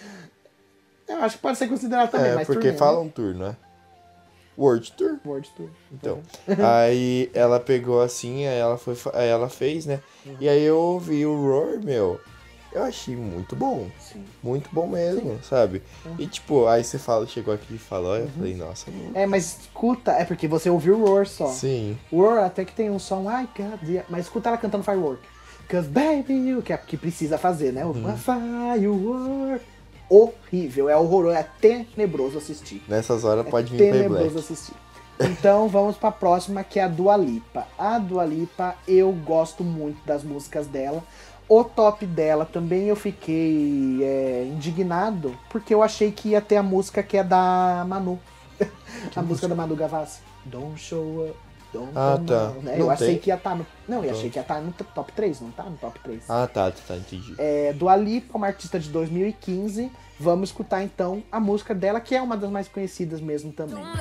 Eu 1.07 1.17
acho 1.19 1.37
que 1.37 1.43
pode 1.43 1.59
ser 1.59 1.69
considerado 1.69 2.11
também, 2.11 2.31
é, 2.31 2.35
mas 2.37 2.47
porque 2.47 2.61
turnê, 2.61 2.73
né? 2.73 2.79
falam 2.79 3.09
tour, 3.09 3.35
não 3.35 3.47
é? 3.47 3.57
World 4.59 4.93
Tour? 4.93 5.19
World 5.25 5.49
Tour. 5.57 5.71
Então, 5.93 6.21
aí 6.65 7.31
ela 7.33 7.59
pegou 7.61 8.03
assim, 8.03 8.47
aí 8.47 8.59
ela 8.59 8.77
foi, 8.77 8.95
aí 9.15 9.29
ela 9.29 9.49
fez, 9.49 9.87
né? 9.87 10.01
E 10.41 10.49
aí 10.49 10.63
eu 10.63 10.77
ouvi 10.77 11.25
o 11.25 11.35
Roar, 11.35 11.83
meu, 11.83 12.21
eu 12.73 12.83
achei 12.83 13.17
muito 13.17 13.57
bom. 13.57 13.89
Sim. 13.99 14.25
Muito 14.43 14.69
bom 14.73 14.87
mesmo, 14.87 15.39
sabe? 15.43 15.83
E 16.19 16.27
tipo, 16.27 16.67
aí 16.67 16.85
você 16.85 16.99
fala, 16.99 17.27
chegou 17.27 17.53
aqui 17.55 17.75
e 17.75 17.79
falou, 17.79 18.17
eu 18.17 18.29
falei, 18.29 18.55
nossa, 18.55 18.87
É, 19.15 19.27
mas 19.27 19.59
escuta, 19.61 20.13
é 20.13 20.25
porque 20.25 20.47
você 20.47 20.69
ouviu 20.71 20.99
o 21.01 21.07
Roar 21.07 21.27
só. 21.27 21.49
sim. 21.49 21.99
Roar 22.13 22.45
até 22.45 22.65
que 22.65 22.73
tem 22.73 22.91
um 22.91 22.99
som, 22.99 23.29
ai, 23.29 23.49
God, 23.57 23.83
yeah", 23.89 24.07
mas 24.11 24.27
escuta 24.27 24.49
ela 24.51 24.59
cantando 24.59 24.85
Firework. 24.85 25.23
Cause 25.69 25.87
baby 25.89 26.33
you, 26.49 26.63
que 26.63 26.73
é 26.73 26.77
que 26.79 26.97
precisa 26.97 27.37
fazer, 27.37 27.73
né? 27.73 27.85
O 27.85 27.89
Uhum. 27.91 28.17
Firework. 28.17 29.65
Horrível, 30.11 30.89
é 30.89 30.97
horroroso, 30.97 31.37
é 31.37 31.47
tenebroso 31.61 32.39
assistir. 32.39 32.83
Nessas 32.89 33.25
horas 33.25 33.47
É 33.47 33.51
pode 33.51 33.71
vir 33.77 33.91
tenebroso 33.91 34.39
assistir. 34.39 34.73
Então 35.21 35.69
vamos 35.69 35.99
pra 35.99 36.11
próxima, 36.11 36.65
que 36.65 36.81
é 36.81 36.85
a 36.85 36.89
Dua 36.89 37.15
Lipa. 37.17 37.67
A 37.79 37.99
Dua 37.99 38.25
Lipa, 38.25 38.75
eu 38.87 39.13
gosto 39.13 39.63
muito 39.63 39.99
das 40.07 40.25
músicas 40.25 40.67
dela. 40.67 41.05
O 41.49 41.65
top 41.65 42.05
dela 42.05 42.45
também 42.45 42.89
eu 42.89 42.97
fiquei 42.97 44.01
é, 44.03 44.45
indignado, 44.47 45.35
porque 45.49 45.73
eu 45.73 45.83
achei 45.83 46.13
que 46.13 46.31
ia 46.31 46.41
ter 46.41 46.57
a 46.57 46.63
música 46.63 47.03
que 47.03 47.17
é 47.17 47.25
da 47.25 47.85
Manu. 47.89 48.19
a 49.17 49.23
música 49.23 49.49
da 49.49 49.55
Manu 49.55 49.75
Gavassi. 49.75 50.21
Don't 50.45 50.79
show 50.79 51.27
up. 51.27 51.37
Don't 51.73 51.93
Ah, 51.95 52.19
tá. 52.27 52.49
né? 52.63 52.73
Não 52.73 52.79
Eu 52.87 52.91
achei 52.91 53.09
tem? 53.09 53.19
que 53.19 53.31
ia 53.31 53.35
estar 53.35 53.55
no. 53.55 53.67
Não, 53.87 54.03
eu 54.05 54.11
achei 54.11 54.31
que 54.31 54.39
ia 54.39 54.43
estar 54.43 54.61
no 54.61 54.73
top 54.73 55.13
3, 55.13 55.41
não 55.41 55.51
tá 55.51 55.65
no 55.65 55.77
top 55.77 55.99
3. 56.01 56.23
Ah, 56.29 56.47
tá, 56.47 56.71
tá, 56.71 56.79
tá, 56.89 56.97
entendi. 56.97 57.35
É, 57.39 57.73
Dua 57.75 57.95
Lipa, 57.97 58.37
uma 58.39 58.47
artista 58.47 58.79
de 58.79 58.89
2015. 58.89 59.91
Vamos 60.19 60.49
escutar 60.49 60.83
então 60.83 61.23
a 61.31 61.39
música 61.39 61.75
dela, 61.75 62.01
que 62.01 62.15
é 62.15 62.21
uma 62.23 62.37
das 62.37 62.51
mais 62.51 62.69
conhecidas 62.69 63.21
mesmo 63.21 63.53
também. 63.53 63.77
Don't 63.77 63.99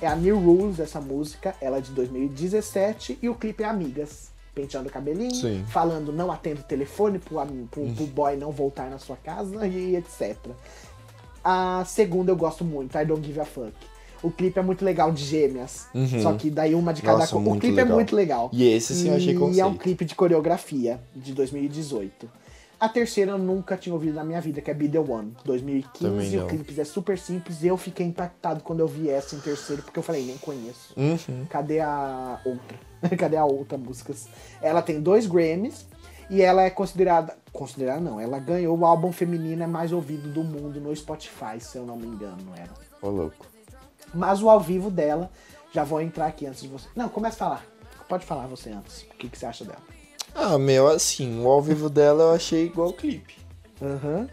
É 0.00 0.06
a 0.06 0.16
New 0.16 0.38
Rules, 0.38 0.78
essa 0.80 1.00
música, 1.00 1.54
ela 1.60 1.78
é 1.78 1.80
de 1.80 1.90
2017 1.92 3.18
e 3.22 3.28
o 3.28 3.34
clipe 3.34 3.62
é 3.62 3.66
Amigas. 3.66 4.30
Penteando 4.54 4.88
o 4.88 4.92
cabelinho, 4.92 5.34
Sim. 5.34 5.64
falando 5.68 6.12
não 6.12 6.30
atenda 6.32 6.60
o 6.60 6.64
telefone 6.64 7.18
pro, 7.20 7.36
pro, 7.70 7.86
pro 7.94 8.06
boy 8.06 8.36
não 8.36 8.50
voltar 8.50 8.90
na 8.90 8.98
sua 8.98 9.16
casa 9.16 9.64
e 9.66 9.94
etc. 9.94 10.36
A 11.42 11.84
segunda 11.86 12.32
eu 12.32 12.36
gosto 12.36 12.64
muito, 12.64 12.98
I 12.98 13.04
Don't 13.04 13.24
Give 13.24 13.40
a 13.40 13.44
Fuck. 13.44 13.72
O 14.22 14.30
clipe 14.30 14.58
é 14.58 14.62
muito 14.62 14.84
legal 14.84 15.12
de 15.12 15.24
gêmeas. 15.24 15.86
Só 16.20 16.34
que 16.34 16.50
daí 16.50 16.74
uma 16.74 16.92
de 16.92 17.00
cada 17.00 17.14
Uhum. 17.14 17.20
Nossa, 17.20 17.32
cor. 17.36 17.56
O 17.56 17.60
clipe 17.60 17.78
é 17.78 17.82
legal. 17.82 17.94
muito 17.96 18.14
legal. 18.16 18.50
E 18.52 18.64
esse 18.64 18.94
sim 18.94 19.08
eu 19.08 19.14
achei 19.16 19.32
E 19.32 19.36
é 19.36 19.38
conceito. 19.38 19.66
um 19.68 19.74
clipe 19.76 20.04
de 20.04 20.14
coreografia 20.14 21.00
de 21.16 21.32
2018. 21.32 22.28
A 22.80 22.88
terceira 22.88 23.32
eu 23.32 23.38
nunca 23.38 23.76
tinha 23.76 23.92
ouvido 23.92 24.14
na 24.14 24.24
minha 24.24 24.40
vida, 24.40 24.62
que 24.62 24.70
é 24.70 24.74
Be 24.74 24.88
The 24.88 24.98
One, 24.98 25.36
2015. 25.44 26.02
Também 26.02 26.36
o 26.38 26.40
não. 26.40 26.48
clipe 26.48 26.80
é 26.80 26.84
super 26.84 27.18
simples 27.18 27.62
e 27.62 27.66
eu 27.66 27.76
fiquei 27.76 28.06
impactado 28.06 28.62
quando 28.62 28.80
eu 28.80 28.88
vi 28.88 29.10
essa 29.10 29.36
em 29.36 29.40
terceiro, 29.40 29.82
porque 29.82 29.98
eu 29.98 30.02
falei, 30.02 30.24
nem 30.24 30.38
conheço. 30.38 30.94
Uhum. 30.96 31.44
Cadê 31.50 31.80
a 31.80 32.40
outra? 32.42 32.78
Cadê 33.18 33.36
a 33.36 33.44
outra 33.44 33.76
músicas? 33.76 34.28
Ela 34.62 34.80
tem 34.80 34.98
dois 34.98 35.26
Grammys 35.26 35.86
e 36.30 36.40
ela 36.40 36.62
é 36.62 36.70
considerada. 36.70 37.36
Considerada 37.52 38.00
não, 38.00 38.18
ela 38.18 38.38
ganhou 38.38 38.78
o 38.78 38.86
álbum 38.86 39.12
feminino 39.12 39.62
é 39.62 39.66
mais 39.66 39.92
ouvido 39.92 40.32
do 40.32 40.42
mundo 40.42 40.80
no 40.80 40.94
Spotify, 40.96 41.60
se 41.60 41.76
eu 41.76 41.84
não 41.84 41.96
me 41.96 42.06
engano, 42.06 42.50
era. 42.56 42.70
Ô, 43.02 43.10
louco. 43.10 43.46
Mas 44.14 44.42
o 44.42 44.48
ao 44.48 44.58
vivo 44.58 44.90
dela, 44.90 45.30
já 45.70 45.84
vou 45.84 46.00
entrar 46.00 46.28
aqui 46.28 46.46
antes 46.46 46.62
de 46.62 46.68
você. 46.68 46.88
Não, 46.96 47.10
começa 47.10 47.36
a 47.36 47.48
falar. 47.48 47.66
Pode 48.08 48.24
falar 48.24 48.46
você 48.46 48.70
antes. 48.70 49.02
O 49.02 49.16
que, 49.16 49.28
que 49.28 49.38
você 49.38 49.44
acha 49.44 49.64
dela? 49.66 49.82
Ah, 50.34 50.58
meu, 50.58 50.88
assim, 50.88 51.42
o 51.44 51.48
ao 51.48 51.60
vivo 51.62 51.88
dela 51.90 52.24
eu 52.24 52.30
achei 52.32 52.66
igual 52.66 52.88
o 52.88 52.92
clipe. 52.92 53.34
Aham. 53.82 54.28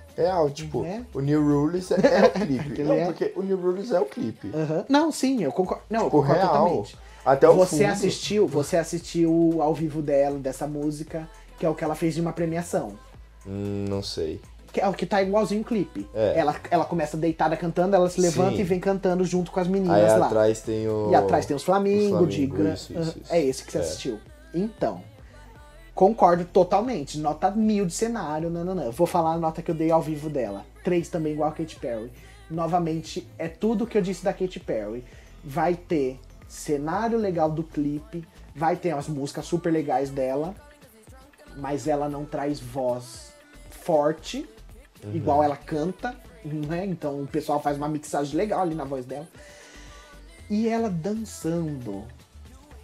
Tipo, 0.53 0.83
É? 0.83 1.03
o 1.13 1.21
New 1.21 1.41
Rules 1.41 1.89
é, 1.91 1.95
é 1.95 2.23
o 2.25 2.29
clipe. 2.31 2.81
Não, 2.83 2.93
é? 2.93 3.05
porque 3.05 3.31
o 3.35 3.41
New 3.43 3.57
Rules 3.61 3.91
é 3.91 3.99
o 3.99 4.05
clipe. 4.05 4.51
aham. 4.53 4.85
Não, 4.89 5.11
sim, 5.11 5.43
eu 5.43 5.51
concordo. 5.51 5.83
Não, 5.89 5.99
eu 6.01 6.05
Tipo, 6.05 6.17
concordo 6.21 6.41
real. 6.41 6.47
totalmente. 6.53 6.97
Até 7.25 7.47
o 7.49 7.53
você 7.55 7.77
fundo. 7.83 7.91
assistiu, 7.91 8.47
você 8.47 8.77
assistiu 8.77 9.57
ao 9.61 9.73
vivo 9.73 10.01
dela, 10.01 10.37
dessa 10.39 10.65
música, 10.67 11.29
que 11.59 11.65
é 11.65 11.69
o 11.69 11.75
que 11.75 11.83
ela 11.83 11.95
fez 11.95 12.15
de 12.15 12.21
uma 12.21 12.33
premiação. 12.33 12.93
Hum, 13.45 13.85
não 13.89 14.01
sei. 14.01 14.41
Que 14.73 14.81
é 14.81 14.87
o 14.87 14.93
que 14.93 15.05
tá 15.05 15.21
igualzinho 15.21 15.61
o 15.61 15.65
clipe. 15.65 16.07
É. 16.13 16.33
Ela, 16.39 16.55
ela 16.69 16.85
começa 16.85 17.15
deitada 17.15 17.55
cantando, 17.55 17.95
ela 17.95 18.09
se 18.09 18.19
levanta 18.19 18.55
Sim. 18.55 18.61
e 18.61 18.63
vem 18.63 18.79
cantando 18.79 19.23
junto 19.23 19.51
com 19.51 19.59
as 19.59 19.67
meninas 19.67 20.11
Aí 20.11 20.19
lá. 20.19 20.25
atrás 20.25 20.61
tem 20.61 20.87
o. 20.87 21.09
E 21.11 21.15
atrás 21.15 21.45
tem 21.45 21.55
os 21.55 21.63
Flamingo, 21.63 22.25
de 22.27 22.47
Flamingo, 22.47 22.55
gran... 22.57 22.73
isso, 22.73 22.91
isso, 22.93 23.01
Aham, 23.01 23.13
isso. 23.23 23.33
É 23.33 23.41
esse 23.43 23.63
que 23.63 23.71
você 23.71 23.77
É. 23.77 23.81
assistiu. 23.81 24.19
Então, 24.53 25.01
concordo 25.97 26.45
totalmente. 26.45 27.17
Nota 27.17 27.49
mil 27.49 27.83
de 27.83 27.91
cenário, 27.91 28.51
não, 28.51 28.63
não, 28.63 28.75
não. 28.75 28.83
Eu 28.83 28.91
Vou 28.91 29.07
falar 29.07 29.33
a 29.33 29.37
nota 29.37 29.63
que 29.63 29.71
eu 29.71 29.75
dei 29.75 29.89
ao 29.89 29.99
vivo 29.99 30.29
dela. 30.29 30.63
Três 30.83 31.09
também 31.09 31.33
igual 31.33 31.49
a 31.49 31.51
Katy 31.51 31.77
Perry. 31.77 32.11
Novamente, 32.51 33.27
é 33.35 33.47
tudo 33.47 33.87
que 33.87 33.97
eu 33.97 34.01
disse 34.01 34.23
da 34.23 34.31
Katy 34.31 34.59
Perry. 34.59 35.03
Vai 35.43 35.73
ter 35.73 36.19
cenário 36.47 37.17
legal 37.17 37.49
do 37.49 37.63
clipe, 37.63 38.23
vai 38.55 38.75
ter 38.75 38.91
as 38.91 39.07
músicas 39.07 39.45
super 39.45 39.73
legais 39.73 40.11
dela, 40.11 40.53
mas 41.57 41.87
ela 41.87 42.07
não 42.07 42.25
traz 42.25 42.59
voz 42.59 43.33
forte, 43.71 44.47
igual 45.11 45.43
ela 45.43 45.57
canta, 45.57 46.15
né? 46.45 46.85
Então 46.85 47.23
o 47.23 47.27
pessoal 47.27 47.59
faz 47.59 47.75
uma 47.75 47.89
mixagem 47.89 48.37
legal 48.37 48.61
ali 48.61 48.75
na 48.75 48.85
voz 48.85 49.03
dela. 49.03 49.27
E 50.47 50.69
ela 50.69 50.91
dançando 50.91 52.03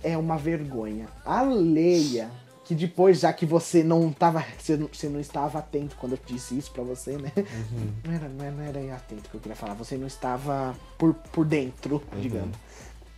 é 0.01 0.17
uma 0.17 0.35
vergonha. 0.35 1.07
A 1.23 1.43
Leia, 1.43 2.29
que 2.63 2.73
depois, 2.73 3.19
já 3.19 3.33
que 3.33 3.45
você 3.45 3.83
não 3.83 4.11
tava. 4.11 4.43
Você 4.57 4.77
não, 4.77 4.87
você 4.87 5.09
não 5.09 5.19
estava 5.19 5.59
atento 5.59 5.95
quando 5.97 6.13
eu 6.13 6.19
disse 6.25 6.57
isso 6.57 6.71
pra 6.71 6.83
você, 6.83 7.17
né? 7.17 7.31
Não, 8.03 8.13
era, 8.13 8.29
não, 8.29 8.45
era, 8.45 8.55
não 8.55 8.63
era 8.63 8.95
atento 8.95 9.29
que 9.29 9.35
eu 9.35 9.41
queria 9.41 9.55
falar. 9.55 9.73
Você 9.73 9.97
não 9.97 10.07
estava 10.07 10.75
por, 10.97 11.13
por 11.13 11.45
dentro, 11.45 12.01
digamos. 12.19 12.55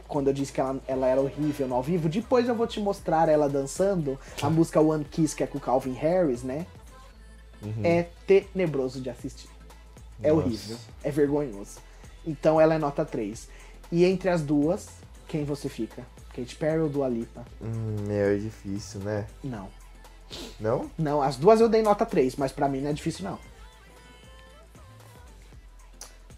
Quando 0.07 0.27
eu 0.27 0.33
disse 0.33 0.51
que 0.51 0.61
ela, 0.61 0.79
ela 0.87 1.07
era 1.07 1.19
horrível 1.19 1.67
no 1.67 1.75
ao 1.75 1.83
vivo, 1.83 2.07
depois 2.07 2.47
eu 2.47 2.55
vou 2.55 2.67
te 2.67 2.79
mostrar 2.79 3.27
ela 3.27 3.49
dançando 3.49 4.19
a 4.41 4.49
música 4.49 4.79
One 4.79 5.03
Kiss, 5.03 5.35
que 5.35 5.43
é 5.43 5.47
com 5.47 5.57
o 5.57 5.61
Calvin 5.61 5.93
Harris, 5.93 6.43
né? 6.43 6.65
É 7.83 8.07
tenebroso 8.27 9.01
de 9.01 9.09
assistir. 9.09 9.49
É 10.21 10.31
Nossa. 10.31 10.45
horrível. 10.45 10.77
É 11.03 11.11
vergonhoso. 11.11 11.79
Então 12.25 12.59
ela 12.59 12.75
é 12.75 12.77
nota 12.77 13.03
3. 13.03 13.47
E 13.91 14.05
entre 14.05 14.29
as 14.29 14.41
duas, 14.41 14.87
quem 15.27 15.43
você 15.43 15.69
fica? 15.69 16.03
Katy 16.35 16.55
Perry 16.55 16.79
ou 16.79 16.89
Dua 16.89 17.07
Lipa? 17.07 17.45
Hum, 17.61 17.95
meu, 18.05 18.27
é 18.27 18.37
difícil, 18.37 18.99
né? 18.99 19.25
Não. 19.43 19.69
Não? 20.59 20.91
Não, 20.97 21.21
as 21.21 21.37
duas 21.37 21.61
eu 21.61 21.69
dei 21.69 21.81
nota 21.81 22.05
3, 22.05 22.35
mas 22.35 22.51
pra 22.51 22.67
mim 22.67 22.81
não 22.81 22.89
é 22.89 22.93
difícil 22.93 23.23
não. 23.23 23.39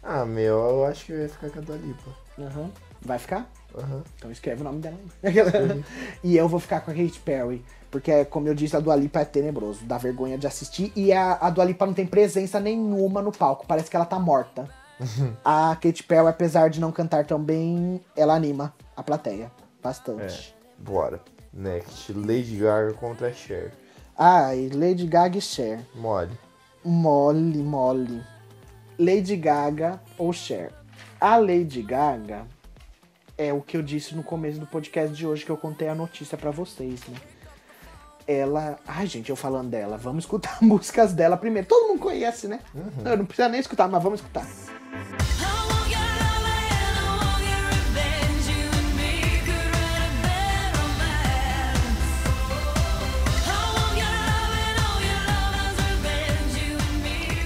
Ah, 0.03 0.24
meu, 0.24 0.56
eu 0.56 0.86
acho 0.86 1.06
que 1.06 1.11
eu 1.11 1.22
ia 1.22 1.30
ficar 1.30 1.49
com 1.49 1.60
a 1.60 1.61
Dua 1.61 1.78
Lipa. 1.78 2.11
Aham. 2.40 2.69
Vai 3.02 3.19
ficar? 3.19 3.49
Aham. 3.76 4.03
Então 4.18 4.32
escreve 4.32 4.61
o 4.61 4.64
nome 4.64 4.80
dela 4.80 4.98
aí. 5.24 5.84
e 6.24 6.38
eu 6.38 6.48
vou 6.48 6.60
ficar 6.60 6.82
com 6.82 6.91
a 6.91 6.94
Katy 6.94 7.19
Perry. 7.19 7.65
Porque, 7.90 8.26
como 8.26 8.48
eu 8.48 8.53
disse, 8.53 8.76
a 8.76 8.80
Dua 8.80 8.95
Lipa 8.95 9.22
é 9.22 9.26
tenebroso. 9.26 9.86
Dá 9.86 9.98
vergonha 9.98 10.38
de 10.38 10.45
assistir. 10.45 10.91
E 10.95 11.11
a, 11.11 11.34
a 11.34 11.49
Dua 11.49 11.65
Lipa 11.65 11.86
não 11.86 11.94
tem 11.94 12.06
presença 12.06 12.60
nenhuma 12.60 13.22
no 13.22 13.32
palco. 13.32 13.65
Parece 13.68 13.90
que 13.90 13.95
ela 13.95 14.06
tá 14.06 14.19
morta. 14.19 14.69
a 15.44 15.76
Katy 15.76 16.03
Perry, 16.03 16.28
apesar 16.28 16.69
de 16.69 16.80
não 16.80 16.91
cantar 16.91 17.26
tão 17.26 17.40
bem, 17.40 18.02
ela 18.15 18.34
anima 18.34 18.74
a 18.95 19.03
plateia. 19.03 19.52
Bastante. 19.88 20.53
Bora. 20.77 21.22
Next. 21.53 22.11
Lady 22.11 22.57
Gaga 22.57 22.93
contra 22.93 23.31
Cher. 23.31 23.72
Ah, 24.18 24.53
e 24.53 24.68
Lady 24.69 25.07
Gaga 25.07 25.38
e 25.38 25.41
Cher. 25.41 25.80
Mole. 25.95 26.38
Mole, 26.84 27.64
mole. 27.64 28.22
Lady 28.99 29.38
Gaga 29.38 30.01
ou 30.18 30.34
Cher? 30.34 30.73
A 31.22 31.38
Lady 31.38 31.81
Gaga 31.81 32.45
é 33.38 33.53
o 33.53 33.61
que 33.61 33.77
eu 33.77 33.81
disse 33.81 34.14
no 34.14 34.23
começo 34.23 34.59
do 34.59 34.68
podcast 34.68 35.15
de 35.15 35.26
hoje, 35.26 35.45
que 35.45 35.51
eu 35.51 35.57
contei 35.57 35.88
a 35.88 35.95
notícia 35.95 36.38
pra 36.38 36.51
vocês, 36.51 36.99
né? 37.07 37.18
Ela. 38.27 38.77
Ai, 38.85 39.07
gente, 39.07 39.30
eu 39.30 39.38
falando 39.38 39.69
dela, 39.69 39.97
vamos 39.97 40.26
escutar 40.26 40.57
músicas 40.61 41.14
dela 41.14 41.38
primeiro. 41.38 41.65
Todo 41.65 41.88
mundo 41.88 42.01
conhece, 42.01 42.49
né? 42.49 42.59
Eu 43.05 43.15
não 43.18 43.26
precisa 43.26 43.47
nem 43.47 43.61
escutar, 43.61 43.88
mas 43.88 44.03
vamos 44.03 44.19
escutar. 44.19 44.45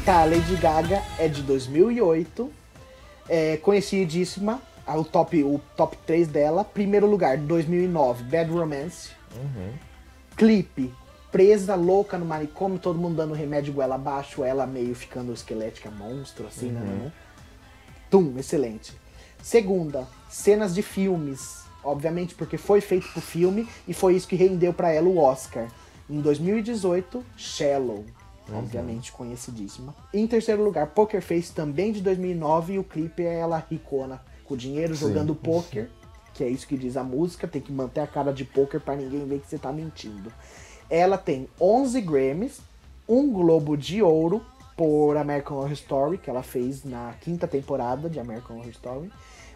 Tá, 0.06 0.26
Lady 0.26 0.56
Gaga 0.56 1.04
é 1.20 1.28
de 1.28 1.44
2008. 1.44 2.52
É 3.30 3.58
conhecidíssima. 3.58 4.60
O 4.88 5.04
top, 5.04 5.44
o 5.44 5.62
top 5.78 5.96
3 6.08 6.28
dela. 6.28 6.66
Primeiro 6.66 7.06
lugar, 7.06 7.38
2009, 7.38 8.24
Bad 8.24 8.52
Romance. 8.52 9.12
Clipe, 10.36 10.92
presa, 11.32 11.76
louca 11.76 12.18
no 12.18 12.26
manicômio, 12.26 12.80
todo 12.80 12.98
mundo 12.98 13.16
dando 13.16 13.34
remédio 13.34 13.74
goela 13.74 13.96
abaixo, 13.96 14.44
ela 14.44 14.66
meio 14.66 14.96
ficando 14.96 15.32
esquelética, 15.32 15.92
monstro, 15.92 16.48
assim, 16.48 16.72
né? 16.72 17.12
Tum, 18.10 18.38
excelente. 18.38 18.94
Segunda, 19.42 20.08
cenas 20.30 20.74
de 20.74 20.82
filmes. 20.82 21.62
Obviamente, 21.84 22.36
porque 22.36 22.58
foi 22.58 22.82
feito 22.82 23.08
pro 23.12 23.22
filme 23.22 23.68
e 23.88 23.94
foi 23.94 24.16
isso 24.16 24.28
que 24.28 24.36
rendeu 24.36 24.74
pra 24.74 24.92
ela 24.92 25.08
o 25.08 25.20
Oscar. 25.20 25.68
Em 26.10 26.20
2018, 26.20 27.24
Shallow. 27.38 28.04
Obviamente 28.54 29.12
conhecidíssima. 29.12 29.94
Em 30.14 30.28
terceiro 30.28 30.64
lugar, 30.64 30.88
Poker 30.88 31.22
Face, 31.22 31.52
também 31.52 31.92
de 31.92 32.02
2009. 32.02 32.74
E 32.74 32.80
o 32.80 32.84
clipe 32.84 33.24
é 33.24 33.40
ela 33.40 33.66
ricona, 33.70 34.22
com 34.46 34.56
dinheiro, 34.56 34.94
jogando 34.94 35.36
poker. 35.36 35.90
Que 36.34 36.44
é 36.44 36.50
isso 36.50 36.68
que 36.68 36.78
diz 36.78 36.98
a 36.98 37.04
música. 37.04 37.48
Tem 37.48 37.62
que 37.62 37.72
manter 37.72 38.02
a 38.02 38.08
cara 38.08 38.32
de 38.32 38.46
poker 38.46 38.80
pra 38.80 38.96
ninguém 38.96 39.26
ver 39.26 39.40
que 39.40 39.48
você 39.48 39.58
tá 39.58 39.72
mentindo. 39.72 40.32
Ela 40.90 41.18
tem 41.18 41.48
11 41.60 42.02
Grammys, 42.02 42.60
um 43.08 43.32
Globo 43.32 43.78
de 43.78 44.02
Ouro 44.02 44.42
por 44.76 45.16
American 45.16 45.58
Horror 45.58 45.72
Story, 45.74 46.18
que 46.18 46.30
ela 46.30 46.44
fez 46.44 46.84
na 46.84 47.14
quinta 47.22 47.48
temporada 47.48 48.10
de 48.10 48.20
American 48.20 48.58
Horror 48.58 48.70
Story. 48.70 49.12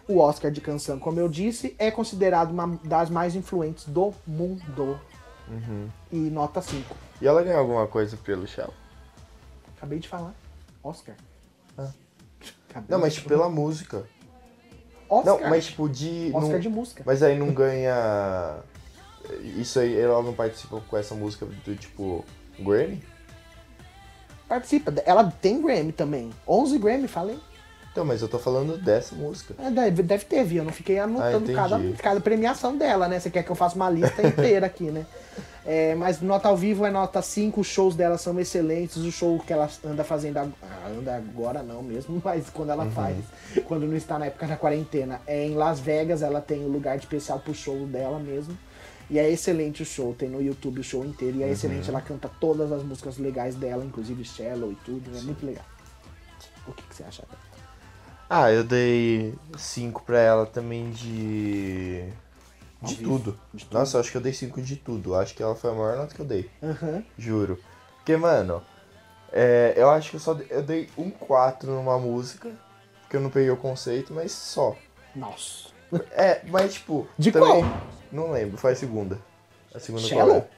O 0.08 0.18
Oscar 0.18 0.52
de 0.52 0.60
canção, 0.60 1.00
como 1.00 1.18
eu 1.18 1.28
disse, 1.28 1.74
é 1.78 1.90
considerado 1.90 2.52
uma 2.52 2.78
das 2.84 3.10
mais 3.10 3.34
influentes 3.34 3.86
do 3.86 4.14
mundo. 4.26 5.00
E 6.12 6.16
nota 6.16 6.62
5. 6.62 6.94
E 7.20 7.26
ela 7.26 7.42
ganhou 7.42 7.60
alguma 7.60 7.86
coisa 7.86 8.16
pelo 8.16 8.46
Shell? 8.46 8.72
Acabei 9.76 9.98
de 9.98 10.08
falar. 10.08 10.34
Oscar. 10.82 11.14
Ah. 11.76 11.90
Não, 12.88 12.98
mas 13.00 13.14
tipo, 13.14 13.28
pela 13.28 13.48
música. 13.48 14.04
Oscar. 15.08 15.40
Não, 15.40 15.48
mas 15.50 15.66
tipo 15.66 15.88
de. 15.88 16.30
Oscar 16.34 16.52
não- 16.52 16.60
de 16.60 16.68
música. 16.68 17.02
Mas 17.06 17.22
aí 17.22 17.38
não 17.38 17.52
ganha. 17.52 18.58
Isso 19.42 19.78
aí, 19.80 19.98
ela 19.98 20.22
não 20.22 20.32
participa 20.34 20.80
com 20.80 20.96
essa 20.96 21.14
música 21.14 21.46
do 21.46 21.76
tipo. 21.76 22.24
Grammy? 22.58 23.02
Participa. 24.48 24.92
Ela 25.04 25.30
tem 25.30 25.60
Grammy 25.60 25.92
também. 25.92 26.30
11 26.46 26.78
Grammy, 26.78 27.08
falei. 27.08 27.38
Então, 27.96 28.04
mas 28.04 28.20
eu 28.20 28.28
tô 28.28 28.38
falando 28.38 28.76
dessa 28.76 29.14
música. 29.14 29.54
É, 29.58 29.70
deve, 29.70 30.02
deve 30.02 30.26
ter, 30.26 30.44
viu? 30.44 30.58
Eu 30.58 30.64
não 30.66 30.72
fiquei 30.72 30.98
anotando 30.98 31.50
Ah, 31.50 31.54
cada, 31.54 31.80
cada 31.94 32.20
premiação 32.20 32.76
dela, 32.76 33.08
né? 33.08 33.18
Você 33.18 33.30
quer 33.30 33.42
que 33.42 33.48
eu 33.50 33.56
faça 33.56 33.74
uma 33.74 33.88
lista 33.88 34.20
inteira 34.28 34.66
aqui, 34.66 34.90
né? 34.90 35.06
É, 35.64 35.94
mas 35.94 36.20
nota 36.20 36.46
ao 36.46 36.58
vivo 36.58 36.84
é 36.84 36.90
nota 36.90 37.22
5, 37.22 37.58
os 37.58 37.66
shows 37.66 37.96
dela 37.96 38.18
são 38.18 38.38
excelentes, 38.38 38.98
o 38.98 39.10
show 39.10 39.38
que 39.38 39.50
ela 39.50 39.66
anda 39.82 40.04
fazendo 40.04 40.36
ah, 40.36 40.52
anda 40.90 41.16
agora 41.16 41.62
não 41.62 41.82
mesmo, 41.82 42.20
mas 42.22 42.50
quando 42.50 42.68
ela 42.68 42.84
faz, 42.90 43.16
quando 43.64 43.86
não 43.86 43.96
está 43.96 44.18
na 44.18 44.26
época 44.26 44.46
da 44.46 44.56
quarentena, 44.56 45.22
é 45.26 45.46
em 45.46 45.54
Las 45.54 45.80
Vegas, 45.80 46.20
ela 46.20 46.42
tem 46.42 46.66
o 46.66 46.68
lugar 46.68 46.98
de 46.98 47.04
especial 47.04 47.40
pro 47.40 47.54
show 47.54 47.86
dela 47.86 48.18
mesmo. 48.18 48.56
E 49.08 49.18
é 49.18 49.30
excelente 49.30 49.82
o 49.82 49.86
show, 49.86 50.12
tem 50.12 50.28
no 50.28 50.42
YouTube 50.42 50.80
o 50.80 50.84
show 50.84 51.02
inteiro, 51.02 51.38
e 51.38 51.42
é 51.44 51.50
excelente, 51.50 51.88
ela 51.88 52.02
canta 52.02 52.30
todas 52.38 52.70
as 52.70 52.82
músicas 52.82 53.16
legais 53.16 53.54
dela, 53.54 53.82
inclusive 53.82 54.22
Shallow 54.22 54.70
e 54.70 54.74
tudo, 54.84 55.16
é 55.16 55.22
muito 55.22 55.46
legal. 55.46 55.64
O 56.68 56.72
que, 56.72 56.82
que 56.82 56.94
você 56.94 57.02
acha 57.02 57.22
dela? 57.22 57.45
Ah, 58.28 58.50
eu 58.50 58.64
dei 58.64 59.34
5 59.56 60.02
pra 60.02 60.18
ela 60.18 60.46
também 60.46 60.90
de. 60.90 62.04
De 62.82 62.96
tudo. 62.96 63.38
De 63.54 63.64
tudo. 63.64 63.78
Nossa, 63.78 63.96
eu 63.96 64.00
acho 64.00 64.10
que 64.10 64.16
eu 64.16 64.20
dei 64.20 64.32
5 64.32 64.60
de 64.60 64.76
tudo. 64.76 65.14
Acho 65.14 65.34
que 65.34 65.42
ela 65.42 65.54
foi 65.54 65.70
a 65.70 65.74
maior 65.74 65.96
nota 65.96 66.14
que 66.14 66.20
eu 66.20 66.26
dei. 66.26 66.50
Aham. 66.62 67.04
Juro. 67.16 67.58
Porque, 67.96 68.16
mano, 68.16 68.62
é, 69.32 69.74
eu 69.76 69.88
acho 69.90 70.10
que 70.10 70.16
eu 70.16 70.20
só 70.20 70.34
dei, 70.34 70.46
eu 70.50 70.62
dei 70.62 70.88
um 70.98 71.10
4 71.10 71.70
numa 71.70 71.98
música. 71.98 72.50
Porque 73.02 73.16
eu 73.16 73.20
não 73.20 73.30
peguei 73.30 73.50
o 73.50 73.56
conceito, 73.56 74.12
mas 74.12 74.32
só. 74.32 74.76
Nossa. 75.14 75.68
É, 76.10 76.42
mas 76.48 76.74
tipo. 76.74 77.08
De 77.16 77.30
também, 77.30 77.48
qual? 77.48 77.80
Não 78.10 78.32
lembro, 78.32 78.58
foi 78.58 78.72
a 78.72 78.76
segunda. 78.76 79.18
A 79.72 79.78
segunda 79.78 80.02
Shallow? 80.06 80.40
qual 80.40 80.50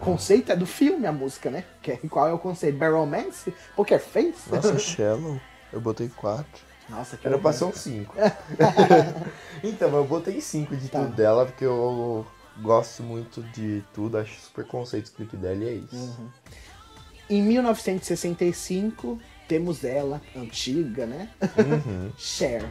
conceito 0.00 0.50
é 0.50 0.56
do 0.56 0.66
filme 0.66 1.06
a 1.06 1.12
música, 1.12 1.50
né? 1.50 1.64
Que 1.82 1.92
é, 1.92 1.96
qual 2.08 2.26
é 2.28 2.32
o 2.32 2.38
conceito? 2.38 2.76
Barrelmance? 2.78 3.52
Poker 3.76 4.00
Face? 4.00 4.48
é? 4.50 4.56
Nossa, 4.56 4.76
Shallow. 4.80 5.40
Eu 5.72 5.80
botei 5.80 6.08
4. 6.08 6.44
Nossa, 6.88 7.16
que 7.16 7.26
Era 7.26 7.38
pra 7.38 7.52
ser 7.52 7.64
um 7.64 7.72
5. 7.72 8.14
então, 9.62 9.94
eu 9.94 10.04
botei 10.04 10.40
5 10.40 10.74
de 10.76 10.88
Tá. 10.88 11.00
tudo 11.04 11.14
dela, 11.14 11.46
porque 11.46 11.64
eu 11.64 12.26
gosto 12.60 13.02
muito 13.02 13.42
de 13.42 13.84
tudo, 13.94 14.18
acho 14.18 14.40
super 14.40 14.66
conceito 14.66 15.08
o 15.08 15.12
clipe 15.12 15.36
dela 15.36 15.62
e 15.62 15.68
é 15.68 15.72
isso. 15.74 15.94
Uhum. 15.94 16.28
Em 17.28 17.42
1965, 17.42 19.20
temos 19.46 19.84
ela, 19.84 20.20
antiga, 20.36 21.06
né? 21.06 21.28
Uhum. 21.40 22.10
Cher. 22.18 22.68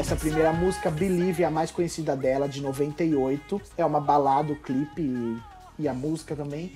Essa 0.00 0.16
primeira 0.16 0.50
música, 0.52 0.90
Believe, 0.90 1.42
é 1.42 1.46
a 1.46 1.50
mais 1.50 1.70
conhecida 1.70 2.16
dela, 2.16 2.48
de 2.48 2.62
98. 2.62 3.60
É 3.76 3.84
uma 3.84 4.00
balada, 4.00 4.52
o 4.52 4.56
clipe 4.56 5.02
e, 5.02 5.38
e 5.78 5.86
a 5.88 5.92
música 5.92 6.34
também. 6.34 6.72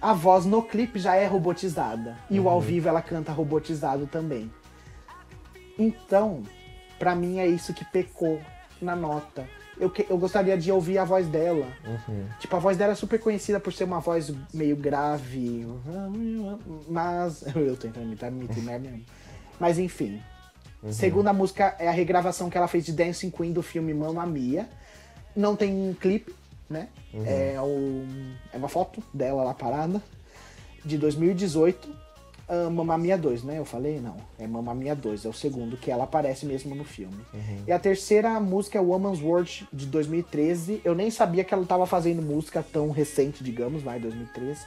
A 0.00 0.14
voz 0.14 0.46
no 0.46 0.62
clipe 0.62 0.98
já 0.98 1.14
é 1.14 1.26
robotizada. 1.26 2.16
E 2.30 2.40
o 2.40 2.48
ao 2.48 2.60
vivo 2.60 2.88
ela 2.88 3.02
canta 3.02 3.30
robotizado 3.30 4.06
também. 4.06 4.50
Então, 5.78 6.42
pra 6.98 7.14
mim 7.14 7.38
é 7.38 7.46
isso 7.46 7.74
que 7.74 7.84
pecou 7.84 8.40
na 8.80 8.96
nota. 8.96 9.46
Eu, 9.78 9.90
que- 9.90 10.06
eu 10.08 10.16
gostaria 10.16 10.56
de 10.56 10.72
ouvir 10.72 10.96
a 10.98 11.04
voz 11.04 11.26
dela. 11.28 11.66
Tipo, 12.40 12.56
a 12.56 12.58
voz 12.58 12.76
dela 12.76 12.92
é 12.92 12.96
super 12.96 13.18
conhecida 13.20 13.60
por 13.60 13.72
ser 13.72 13.84
uma 13.84 14.00
voz 14.00 14.32
meio 14.52 14.76
grave. 14.76 15.66
Mas. 16.88 17.44
Eu 17.54 17.76
tô 17.76 17.82
tentando 17.82 18.06
imitar, 18.06 18.30
me 18.30 18.48
mesmo. 18.80 19.04
Mas 19.60 19.78
enfim. 19.78 20.20
Segunda 20.90 21.32
música 21.32 21.76
é 21.78 21.88
a 21.88 21.92
regravação 21.92 22.50
que 22.50 22.58
ela 22.58 22.66
fez 22.66 22.84
de 22.84 22.92
Dancing 22.92 23.30
Queen 23.30 23.52
do 23.52 23.62
filme 23.62 23.94
Mamma 23.94 24.26
Mia. 24.26 24.68
Não 25.34 25.54
tem 25.54 25.72
um 25.72 25.94
clipe, 25.94 26.34
né? 26.68 26.88
É, 27.14 27.56
o, 27.60 28.04
é 28.52 28.56
uma 28.56 28.68
foto 28.68 29.02
dela 29.14 29.44
lá 29.44 29.54
parada. 29.54 30.02
De 30.84 30.98
2018. 30.98 32.02
Ah, 32.48 32.68
Mamma 32.68 32.98
Mia 32.98 33.16
2, 33.16 33.44
né? 33.44 33.58
Eu 33.58 33.64
falei? 33.64 34.00
Não. 34.00 34.16
É 34.38 34.46
Mamma 34.46 34.74
Mia 34.74 34.94
2, 34.94 35.24
é 35.24 35.28
o 35.28 35.32
segundo, 35.32 35.76
que 35.76 35.90
ela 35.90 36.04
aparece 36.04 36.44
mesmo 36.44 36.74
no 36.74 36.84
filme. 36.84 37.16
E 37.66 37.72
a 37.72 37.78
terceira 37.78 38.38
música 38.40 38.78
é 38.78 38.80
Woman's 38.80 39.22
World 39.22 39.68
de 39.72 39.86
2013. 39.86 40.82
Eu 40.84 40.94
nem 40.94 41.10
sabia 41.10 41.44
que 41.44 41.54
ela 41.54 41.64
tava 41.64 41.86
fazendo 41.86 42.20
música 42.20 42.62
tão 42.62 42.90
recente, 42.90 43.42
digamos, 43.42 43.82
vai, 43.82 43.98
2013. 43.98 44.66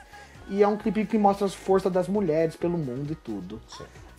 E 0.49 0.63
é 0.63 0.67
um 0.67 0.77
clipe 0.77 1.05
que 1.05 1.17
mostra 1.17 1.45
a 1.45 1.49
força 1.49 1.89
das 1.89 2.07
mulheres 2.07 2.55
pelo 2.55 2.77
mundo 2.77 3.11
e 3.11 3.15
tudo. 3.15 3.61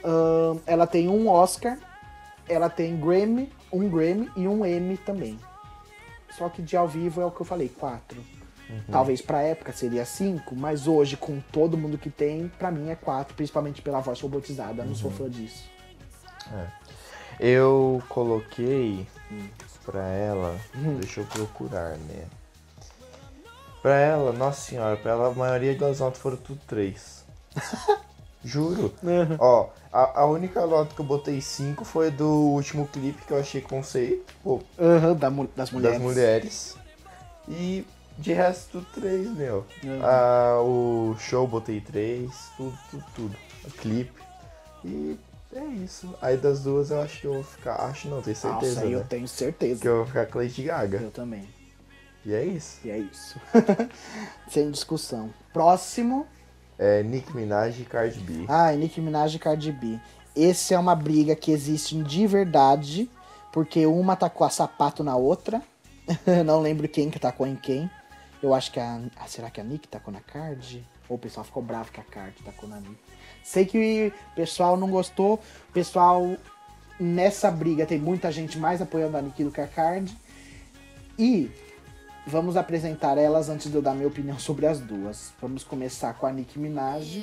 Ahn, 0.04 0.58
ela 0.66 0.86
tem 0.86 1.08
um 1.08 1.28
Oscar, 1.28 1.78
ela 2.48 2.68
tem 2.68 2.96
Grammy, 2.96 3.52
um 3.72 3.88
Grammy 3.88 4.30
e 4.36 4.46
um 4.46 4.64
Emmy 4.64 4.96
também. 4.96 5.38
Só 6.36 6.48
que 6.48 6.62
de 6.62 6.76
ao 6.76 6.86
vivo 6.86 7.20
é 7.20 7.24
o 7.24 7.30
que 7.30 7.40
eu 7.40 7.46
falei, 7.46 7.68
quatro. 7.68 8.22
Talvez 8.90 9.22
pra 9.22 9.42
época 9.42 9.72
seria 9.72 10.04
cinco, 10.04 10.56
mas 10.56 10.88
hoje, 10.88 11.16
com 11.16 11.40
todo 11.40 11.78
mundo 11.78 11.96
que 11.96 12.10
tem, 12.10 12.48
pra 12.58 12.70
mim 12.70 12.90
é 12.90 12.96
quatro, 12.96 13.34
principalmente 13.34 13.80
pela 13.80 14.00
voz 14.00 14.20
robotizada. 14.20 14.82
Eu 14.82 14.86
não 14.86 14.94
sou 14.94 15.10
fã 15.10 15.30
disso. 15.30 15.70
Eu 17.38 18.02
coloquei 18.08 19.06
pra 19.84 20.04
ela. 20.08 20.58
Deixa 20.74 21.20
eu 21.20 21.26
procurar, 21.26 21.96
né? 21.96 22.24
Pra 23.80 23.94
ela, 24.00 24.32
nossa 24.32 24.60
senhora, 24.60 24.96
pra 24.96 25.12
ela 25.12 25.28
a 25.28 25.34
maioria 25.34 25.76
das 25.76 26.00
notas 26.00 26.20
foram 26.20 26.36
tudo 26.36 26.60
três. 26.66 27.24
Juro. 28.46 28.94
Ó, 29.40 29.70
a, 29.92 30.20
a 30.20 30.26
única 30.26 30.64
nota 30.66 30.94
que 30.94 31.00
eu 31.00 31.04
botei 31.04 31.40
cinco 31.40 31.84
foi 31.84 32.12
do 32.12 32.28
último 32.28 32.86
clipe 32.86 33.24
que 33.24 33.32
eu 33.32 33.38
achei 33.40 33.60
conceito, 33.60 34.32
pô, 34.42 34.60
Aham, 34.78 35.14
da 35.14 35.28
das 35.56 35.70
mulheres. 35.72 35.98
das 35.98 36.00
mulheres. 36.00 36.76
E 37.48 37.84
de 38.16 38.32
resto 38.32 38.70
tudo 38.72 38.86
três, 38.94 39.28
meu. 39.36 39.66
Ah, 40.02 40.60
o 40.62 41.16
show 41.18 41.46
botei 41.46 41.80
três, 41.80 42.30
tudo, 42.56 42.78
tudo, 42.90 43.04
tudo. 43.14 43.36
O 43.64 43.70
clipe. 43.72 44.22
E 44.84 45.18
é 45.52 45.64
isso. 45.64 46.14
Aí 46.22 46.36
das 46.36 46.62
duas 46.62 46.90
eu 46.90 47.00
acho 47.02 47.20
que 47.20 47.26
eu 47.26 47.34
vou 47.34 47.42
ficar. 47.42 47.74
Acho 47.76 48.08
não, 48.08 48.22
tenho 48.22 48.36
certeza. 48.36 48.74
Nossa, 48.76 48.86
eu 48.86 48.98
né? 49.00 49.06
tenho 49.08 49.26
certeza. 49.26 49.80
Que 49.80 49.88
eu 49.88 49.96
vou 49.96 50.06
ficar 50.06 50.26
com 50.26 50.38
Lady 50.38 50.62
Gaga. 50.62 50.98
Eu 50.98 51.10
também. 51.10 51.48
E 52.24 52.32
é 52.32 52.44
isso. 52.44 52.78
E 52.84 52.90
é 52.90 52.98
isso. 52.98 53.40
Sem 54.48 54.70
discussão. 54.70 55.32
Próximo. 55.52 56.26
É 56.78 57.02
Nick 57.02 57.34
Minaj 57.34 57.80
e 57.80 57.84
Cardi 57.84 58.20
B. 58.20 58.44
Ah, 58.48 58.72
Nicki 58.72 59.00
Minaj 59.00 59.34
e 59.34 59.38
Cardi 59.38 59.72
B. 59.72 59.98
Esse 60.34 60.74
é 60.74 60.78
uma 60.78 60.94
briga 60.94 61.34
que 61.34 61.50
existe 61.50 61.96
de 62.02 62.26
verdade, 62.26 63.10
porque 63.50 63.86
uma 63.86 64.14
tacou 64.14 64.46
a 64.46 64.50
sapato 64.50 65.02
na 65.02 65.16
outra. 65.16 65.62
Não 66.44 66.60
lembro 66.60 66.86
quem 66.86 67.08
que 67.10 67.18
tacou 67.18 67.46
em 67.46 67.56
quem. 67.56 67.90
Eu 68.42 68.52
acho 68.52 68.70
que 68.70 68.78
a. 68.78 69.00
ah, 69.16 69.26
será 69.26 69.48
que 69.48 69.60
a 69.60 69.64
Nick 69.64 69.88
tacou 69.88 70.12
na 70.12 70.20
Card? 70.20 70.86
Ou 71.08 71.16
o 71.16 71.18
pessoal 71.18 71.44
ficou 71.44 71.62
bravo 71.62 71.90
que 71.90 72.00
a 72.00 72.04
Card 72.04 72.34
tacou 72.44 72.68
na 72.68 72.78
Nick? 72.78 72.98
Sei 73.42 73.64
que 73.64 74.12
o 74.32 74.34
pessoal 74.34 74.76
não 74.76 74.90
gostou. 74.90 75.40
O 75.70 75.72
pessoal, 75.72 76.36
nessa 77.00 77.50
briga, 77.50 77.86
tem 77.86 77.98
muita 77.98 78.30
gente 78.30 78.58
mais 78.58 78.82
apoiando 78.82 79.16
a 79.16 79.22
Nick 79.22 79.42
do 79.42 79.50
que 79.50 79.62
a 79.62 79.66
Card. 79.66 80.14
E 81.18 81.50
vamos 82.26 82.56
apresentar 82.56 83.16
elas 83.16 83.48
antes 83.48 83.70
de 83.70 83.76
eu 83.76 83.82
dar 83.82 83.94
minha 83.94 84.08
opinião 84.08 84.38
sobre 84.38 84.66
as 84.66 84.80
duas. 84.80 85.32
Vamos 85.40 85.62
começar 85.62 86.14
com 86.14 86.26
a 86.26 86.32
Nicki 86.32 86.58
Minaj. 86.58 87.22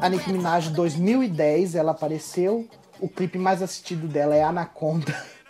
A 0.00 0.08
Nicki. 0.08 0.32
Minaj 0.32 0.70
2010, 0.70 1.74
ela 1.76 1.92
apareceu. 1.92 2.68
O 2.98 3.08
clipe 3.08 3.38
mais 3.38 3.62
assistido 3.62 4.08
dela 4.08 4.34
é 4.34 4.42
Anaconda. 4.42 5.14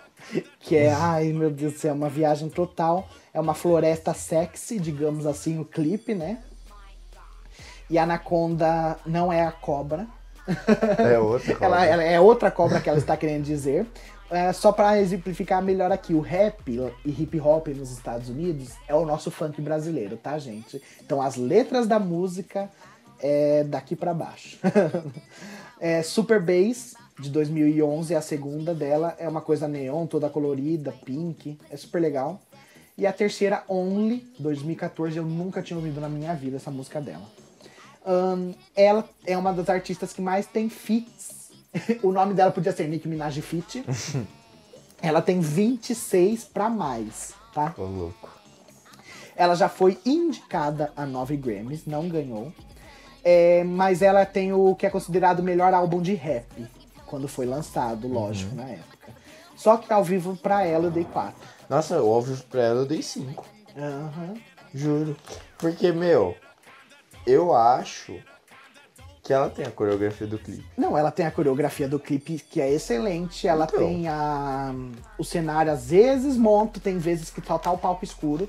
Que 0.60 0.76
é, 0.76 0.92
ai 0.92 1.32
meu 1.32 1.50
Deus 1.50 1.72
do 1.72 1.78
céu, 1.80 1.92
uma 1.92 2.08
viagem 2.08 2.48
total. 2.48 3.08
É 3.34 3.40
uma 3.40 3.54
floresta 3.54 4.14
sexy, 4.14 4.78
digamos 4.78 5.26
assim, 5.26 5.58
o 5.58 5.64
clipe, 5.64 6.14
né? 6.14 6.38
E 7.90 7.98
Anaconda 7.98 8.96
não 9.04 9.32
é 9.32 9.44
a 9.44 9.50
cobra. 9.50 10.06
É 10.98 11.18
outra. 11.18 11.52
Ela, 11.60 11.76
cobra. 11.76 11.86
ela 11.86 12.02
é 12.04 12.20
outra 12.20 12.50
cobra 12.50 12.80
que 12.80 12.88
ela 12.88 12.98
está 12.98 13.16
querendo 13.16 13.44
dizer. 13.44 13.86
É, 14.30 14.52
só 14.52 14.70
para 14.70 15.00
exemplificar 15.00 15.60
melhor 15.60 15.90
aqui, 15.90 16.14
o 16.14 16.20
rap 16.20 16.62
e 17.04 17.10
hip 17.10 17.40
hop 17.40 17.66
nos 17.68 17.90
Estados 17.90 18.28
Unidos 18.28 18.74
é 18.86 18.94
o 18.94 19.04
nosso 19.04 19.28
funk 19.28 19.60
brasileiro, 19.60 20.16
tá, 20.16 20.38
gente? 20.38 20.80
Então 21.04 21.20
as 21.20 21.34
letras 21.34 21.88
da 21.88 21.98
música 21.98 22.70
é 23.18 23.64
daqui 23.64 23.96
para 23.96 24.14
baixo. 24.14 24.56
é, 25.80 26.00
Super 26.02 26.40
Bass 26.40 26.94
de 27.18 27.28
2011 27.28 28.14
é 28.14 28.16
a 28.16 28.22
segunda 28.22 28.72
dela, 28.72 29.16
é 29.18 29.28
uma 29.28 29.40
coisa 29.40 29.66
neon, 29.66 30.06
toda 30.06 30.30
colorida, 30.30 30.94
pink, 31.04 31.58
é 31.68 31.76
super 31.76 32.00
legal. 32.00 32.40
E 32.96 33.06
a 33.06 33.12
terceira, 33.12 33.64
Only, 33.68 34.26
2014, 34.38 35.16
eu 35.16 35.24
nunca 35.24 35.60
tinha 35.60 35.76
ouvido 35.76 36.00
na 36.00 36.08
minha 36.08 36.34
vida 36.34 36.56
essa 36.56 36.70
música 36.70 37.00
dela. 37.00 37.24
Ahn, 38.04 38.52
ela 38.74 39.08
é 39.26 39.36
uma 39.36 39.52
das 39.52 39.68
artistas 39.68 40.12
que 40.12 40.22
mais 40.22 40.46
tem 40.46 40.68
feats. 40.68 41.50
o 42.02 42.12
nome 42.12 42.34
dela 42.34 42.50
podia 42.50 42.72
ser 42.72 42.88
Nicki 42.88 43.08
Minaj 43.08 43.40
Feat. 43.40 43.84
ela 45.02 45.22
tem 45.22 45.40
26 45.40 46.44
pra 46.44 46.68
mais, 46.68 47.32
tá? 47.54 47.74
Ô, 47.76 47.84
louco. 47.84 48.30
Ela 49.36 49.54
já 49.54 49.68
foi 49.68 49.98
indicada 50.04 50.92
a 50.96 51.06
9 51.06 51.36
Grammys, 51.36 51.86
não 51.86 52.08
ganhou. 52.08 52.52
É, 53.22 53.64
mas 53.64 54.02
ela 54.02 54.24
tem 54.24 54.52
o 54.52 54.74
que 54.74 54.86
é 54.86 54.90
considerado 54.90 55.40
o 55.40 55.42
melhor 55.42 55.72
álbum 55.74 56.00
de 56.00 56.14
rap, 56.14 56.46
quando 57.06 57.28
foi 57.28 57.46
lançado, 57.46 58.08
lógico, 58.08 58.54
na 58.54 58.64
época. 58.64 59.12
Só 59.56 59.76
que 59.76 59.92
ao 59.92 60.02
vivo 60.02 60.36
pra 60.36 60.64
ela 60.64 60.86
eu 60.86 60.90
dei 60.90 61.04
4. 61.04 61.34
Nossa, 61.68 62.02
o 62.02 62.10
óbvio 62.10 62.36
pra 62.50 62.62
ela 62.62 62.80
eu 62.80 62.86
dei 62.86 63.02
cinco. 63.02 63.44
Aham. 63.76 64.34
Juro. 64.74 65.16
Porque, 65.58 65.92
meu, 65.92 66.34
eu 67.30 67.54
acho 67.54 68.18
que 69.22 69.32
ela 69.32 69.48
tem 69.48 69.64
a 69.64 69.70
coreografia 69.70 70.26
do 70.26 70.38
clipe. 70.38 70.64
Não, 70.76 70.96
ela 70.96 71.10
tem 71.10 71.24
a 71.26 71.30
coreografia 71.30 71.88
do 71.88 71.98
clipe 72.00 72.38
que 72.38 72.60
é 72.60 72.70
excelente. 72.70 73.46
Ela 73.46 73.64
Então. 73.64 73.78
tem 73.78 74.08
a, 74.08 74.74
o 75.18 75.24
cenário, 75.24 75.70
às 75.72 75.90
vezes 75.90 76.36
monta, 76.36 76.80
tem 76.80 76.98
vezes 76.98 77.30
que 77.30 77.40
só 77.46 77.58
tá 77.58 77.70
o 77.70 77.78
palco 77.78 78.04
escuro. 78.04 78.48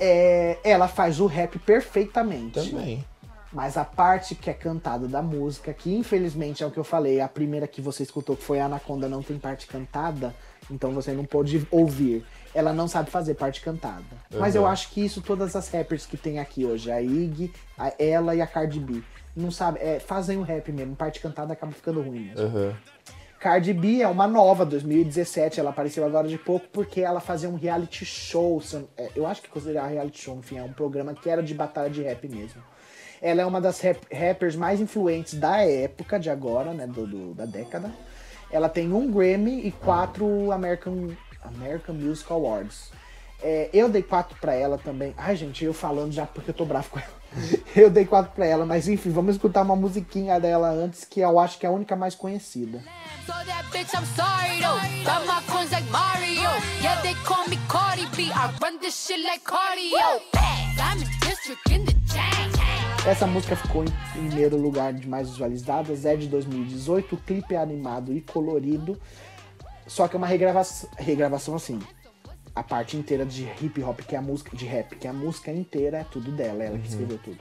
É, 0.00 0.58
ela 0.64 0.88
faz 0.88 1.20
o 1.20 1.26
rap 1.26 1.58
perfeitamente. 1.58 2.70
Também. 2.70 3.04
Mas 3.52 3.76
a 3.76 3.84
parte 3.84 4.34
que 4.34 4.50
é 4.50 4.52
cantada 4.52 5.08
da 5.08 5.22
música, 5.22 5.72
que 5.72 5.94
infelizmente 5.94 6.62
é 6.62 6.66
o 6.66 6.70
que 6.70 6.78
eu 6.78 6.84
falei, 6.84 7.20
a 7.20 7.28
primeira 7.28 7.66
que 7.66 7.80
você 7.80 8.02
escutou, 8.02 8.36
que 8.36 8.44
foi 8.44 8.60
a 8.60 8.66
Anaconda, 8.66 9.08
não 9.08 9.22
tem 9.22 9.38
parte 9.38 9.66
cantada, 9.66 10.34
então 10.70 10.92
você 10.92 11.12
não 11.12 11.24
pôde 11.24 11.66
ouvir. 11.70 12.24
Ela 12.54 12.72
não 12.72 12.88
sabe 12.88 13.10
fazer 13.10 13.34
parte 13.34 13.60
cantada. 13.60 14.02
Mas 14.38 14.54
eu 14.54 14.62
Uhum. 14.62 14.68
acho 14.68 14.90
que 14.90 15.04
isso 15.04 15.20
todas 15.20 15.54
as 15.54 15.68
rappers 15.68 16.06
que 16.06 16.16
tem 16.16 16.38
aqui 16.38 16.64
hoje, 16.64 16.90
a 16.90 17.00
Iggy, 17.00 17.52
a 17.76 17.92
ela 17.98 18.34
e 18.34 18.40
a 18.40 18.46
Cardi 18.46 18.80
B, 18.80 19.02
não 19.36 19.50
sabe, 19.50 19.78
é, 19.80 20.00
fazem 20.00 20.38
o 20.38 20.42
rap 20.42 20.72
mesmo, 20.72 20.96
parte 20.96 21.20
cantada 21.20 21.52
acaba 21.52 21.72
ficando 21.72 22.00
ruim 22.02 22.20
mesmo. 22.20 22.46
Aham. 22.46 22.74
Cardi 23.38 23.72
B 23.72 24.00
é 24.02 24.08
uma 24.08 24.26
nova, 24.26 24.66
2017, 24.66 25.60
ela 25.60 25.70
apareceu 25.70 26.04
agora 26.04 26.26
de 26.26 26.36
pouco 26.36 26.66
porque 26.72 27.02
ela 27.02 27.20
fazia 27.20 27.48
um 27.48 27.54
reality 27.54 28.04
show, 28.04 28.60
é, 28.96 29.10
eu 29.14 29.26
acho 29.28 29.42
que 29.42 29.48
considerar 29.48 29.86
reality 29.86 30.22
show, 30.22 30.36
enfim, 30.36 30.58
é 30.58 30.62
um 30.64 30.72
programa 30.72 31.14
que 31.14 31.30
era 31.30 31.40
de 31.40 31.54
batalha 31.54 31.88
de 31.88 32.02
rap 32.02 32.26
mesmo. 32.28 32.60
Ela 33.22 33.42
é 33.42 33.46
uma 33.46 33.60
das 33.60 33.80
rap- 33.80 34.06
rappers 34.12 34.56
mais 34.56 34.80
influentes 34.80 35.34
da 35.34 35.58
época, 35.62 36.18
de 36.18 36.30
agora, 36.30 36.72
né, 36.72 36.86
do, 36.86 37.06
do- 37.06 37.34
da 37.34 37.44
década. 37.46 37.92
Ela 38.50 38.68
tem 38.68 38.92
um 38.92 39.08
Grammy 39.10 39.66
e 39.66 39.70
quatro 39.70 40.50
American, 40.50 41.08
American 41.48 41.94
Music 41.94 42.30
Awards. 42.32 42.90
É, 43.40 43.70
eu 43.72 43.88
dei 43.88 44.02
quatro 44.02 44.36
pra 44.40 44.54
ela 44.54 44.78
também. 44.78 45.14
Ai, 45.16 45.36
gente, 45.36 45.64
eu 45.64 45.72
falando 45.72 46.12
já 46.12 46.26
porque 46.26 46.50
eu 46.50 46.54
tô 46.54 46.64
bravo 46.64 46.90
com 46.90 46.98
ela. 46.98 47.18
Eu 47.76 47.90
dei 47.90 48.06
quatro 48.06 48.32
pra 48.32 48.46
ela, 48.46 48.64
mas 48.64 48.88
enfim, 48.88 49.10
vamos 49.10 49.34
escutar 49.34 49.60
uma 49.60 49.76
musiquinha 49.76 50.40
dela 50.40 50.70
antes, 50.70 51.04
que 51.04 51.20
eu 51.20 51.38
acho 51.38 51.58
que 51.58 51.66
é 51.66 51.68
a 51.68 51.72
única 51.72 51.94
mais 51.94 52.14
conhecida. 52.14 52.82
So 53.26 53.32
that 53.44 53.70
bitch, 53.70 53.92
I'm 53.92 54.06
sorry 54.16 54.58
though. 54.60 54.80
Got 55.04 55.26
my 55.26 55.42
coins 55.46 55.70
like 55.70 55.88
Mario. 55.90 56.48
Yeah, 56.80 57.00
they 57.02 57.14
call 57.26 57.46
me 57.46 57.58
Cardi 57.68 58.06
B. 58.16 58.32
I 58.32 58.50
run 58.62 58.78
this 58.80 58.94
shit 59.06 59.22
like 59.22 59.44
cardio. 59.44 60.22
Diamond 60.74 61.10
District 61.20 61.70
in 61.70 61.84
the 61.84 61.92
chain. 62.10 62.48
Essa 63.06 63.26
música 63.26 63.56
ficou 63.56 63.84
em 63.84 63.90
primeiro 64.12 64.56
lugar 64.56 64.92
de 64.92 65.08
mais 65.08 65.30
visualizadas, 65.30 66.04
é 66.04 66.16
de 66.16 66.28
2018, 66.28 67.14
o 67.14 67.18
clipe 67.18 67.54
é 67.54 67.58
animado 67.58 68.12
e 68.12 68.20
colorido, 68.20 69.00
só 69.88 70.06
que 70.06 70.14
é 70.14 70.18
uma 70.18 70.26
regravação, 70.26 70.88
regravação 70.96 71.56
assim, 71.56 71.80
a 72.54 72.62
parte 72.62 72.96
inteira 72.96 73.24
de 73.24 73.44
hip 73.60 73.82
hop, 73.82 74.00
que 74.00 74.14
é 74.14 74.18
a 74.18 74.22
música, 74.22 74.56
de 74.56 74.66
rap, 74.66 74.94
que 74.96 75.06
é 75.06 75.10
a 75.10 75.12
música 75.12 75.50
inteira 75.50 75.98
é 75.98 76.04
tudo 76.04 76.30
dela, 76.30 76.62
ela 76.62 76.78
que 76.78 76.88
escreveu 76.88 77.18
tudo. 77.18 77.38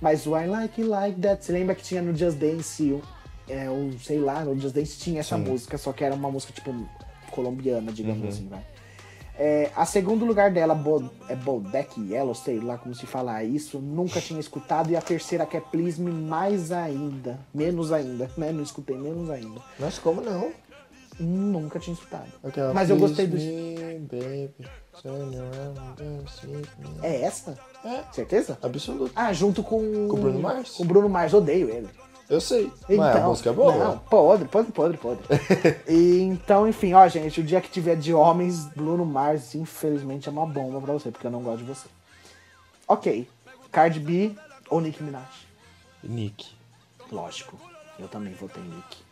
Mas 0.00 0.26
o 0.26 0.36
I 0.36 0.46
Like 0.46 0.80
It 0.80 0.90
Like 0.90 1.20
That, 1.20 1.44
você 1.44 1.52
lembra 1.52 1.74
que 1.74 1.82
tinha 1.82 2.02
no 2.02 2.16
Just 2.16 2.38
Dance, 2.38 3.00
é, 3.48 3.70
o, 3.70 3.96
sei 3.98 4.18
lá, 4.18 4.44
no 4.44 4.58
Just 4.58 4.74
Dance 4.74 4.98
tinha 4.98 5.20
essa 5.20 5.36
música, 5.38 5.78
só 5.78 5.92
que 5.92 6.02
era 6.02 6.14
uma 6.14 6.30
música 6.30 6.52
tipo 6.52 6.74
colombiana, 7.30 7.92
digamos 7.92 8.28
assim, 8.28 8.48
vai. 8.48 8.64
É, 9.36 9.72
a 9.74 9.84
segundo 9.84 10.24
lugar 10.24 10.52
dela, 10.52 10.76
Bo, 10.76 11.10
é 11.28 11.34
Bodeck 11.34 12.00
Yellow, 12.00 12.34
sei 12.34 12.60
lá 12.60 12.78
como 12.78 12.94
se 12.94 13.04
fala 13.04 13.42
isso, 13.42 13.80
nunca 13.80 14.20
tinha 14.20 14.38
escutado. 14.38 14.90
E 14.90 14.96
a 14.96 15.02
terceira, 15.02 15.44
que 15.44 15.56
é 15.56 15.60
Please 15.60 16.00
Me, 16.00 16.12
mais 16.12 16.70
ainda, 16.70 17.40
menos 17.52 17.90
ainda, 17.90 18.30
né? 18.38 18.52
Não 18.52 18.62
escutei 18.62 18.96
menos 18.96 19.28
ainda. 19.28 19.60
Mas 19.78 19.98
como 19.98 20.20
não? 20.20 20.52
Nunca 21.18 21.78
tinha 21.78 21.94
escutado. 21.94 22.28
Aquela 22.42 22.74
Mas 22.74 22.90
eu 22.90 22.96
gostei 22.96 23.26
do. 23.26 23.36
Me, 23.36 23.98
baby. 24.00 24.68
É 27.02 27.22
essa? 27.22 27.56
É. 27.84 28.02
Certeza? 28.12 28.58
Absoluto. 28.62 29.12
Ah, 29.14 29.32
junto 29.32 29.62
com. 29.62 30.08
Com 30.08 30.16
o 30.16 30.20
Bruno 30.20 30.40
Mars? 30.40 30.70
Com 30.70 30.82
o 30.82 30.86
Bruno 30.86 31.08
Mars, 31.08 31.32
odeio 31.32 31.68
ele. 31.68 31.88
Eu 32.28 32.40
sei. 32.40 32.72
Então, 32.84 32.96
mas 32.96 33.16
a 33.16 33.20
música 33.20 33.50
é 33.50 33.52
boa. 33.52 33.76
Não, 33.76 33.98
podre, 33.98 34.48
podre, 34.48 34.72
podre, 34.72 34.96
podre. 34.96 35.24
e, 35.86 36.20
então, 36.22 36.66
enfim, 36.66 36.94
ó, 36.94 37.06
gente, 37.06 37.40
o 37.40 37.44
dia 37.44 37.60
que 37.60 37.70
tiver 37.70 37.96
de 37.96 38.14
homens, 38.14 38.64
Bruno 38.68 39.04
Mars, 39.04 39.54
infelizmente, 39.54 40.28
é 40.28 40.32
uma 40.32 40.46
bomba 40.46 40.80
pra 40.80 40.94
você, 40.94 41.10
porque 41.10 41.26
eu 41.26 41.30
não 41.30 41.42
gosto 41.42 41.58
de 41.58 41.64
você. 41.64 41.86
Ok. 42.88 43.28
Cardi 43.70 44.00
B 44.00 44.32
ou 44.70 44.80
Nicki 44.80 45.02
Minaj? 45.02 45.46
Nick. 46.02 46.46
Lógico. 47.12 47.58
Eu 47.98 48.08
também 48.08 48.32
votei 48.32 48.62
em 48.62 48.68
Nicki. 48.68 49.03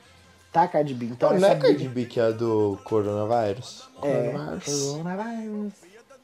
Tá, 0.52 0.68
Cardi 0.68 0.92
B? 0.94 1.06
Então, 1.06 1.30
Não, 1.32 1.40
não 1.40 1.48
essa 1.48 1.56
é 1.56 1.60
Cardi 1.60 1.88
B 1.88 2.04
que 2.04 2.20
é 2.20 2.30
do 2.32 2.78
coronavírus? 2.84 3.88
É, 4.02 4.30
Coronavírus. 4.30 4.82
coronavírus. 4.92 5.72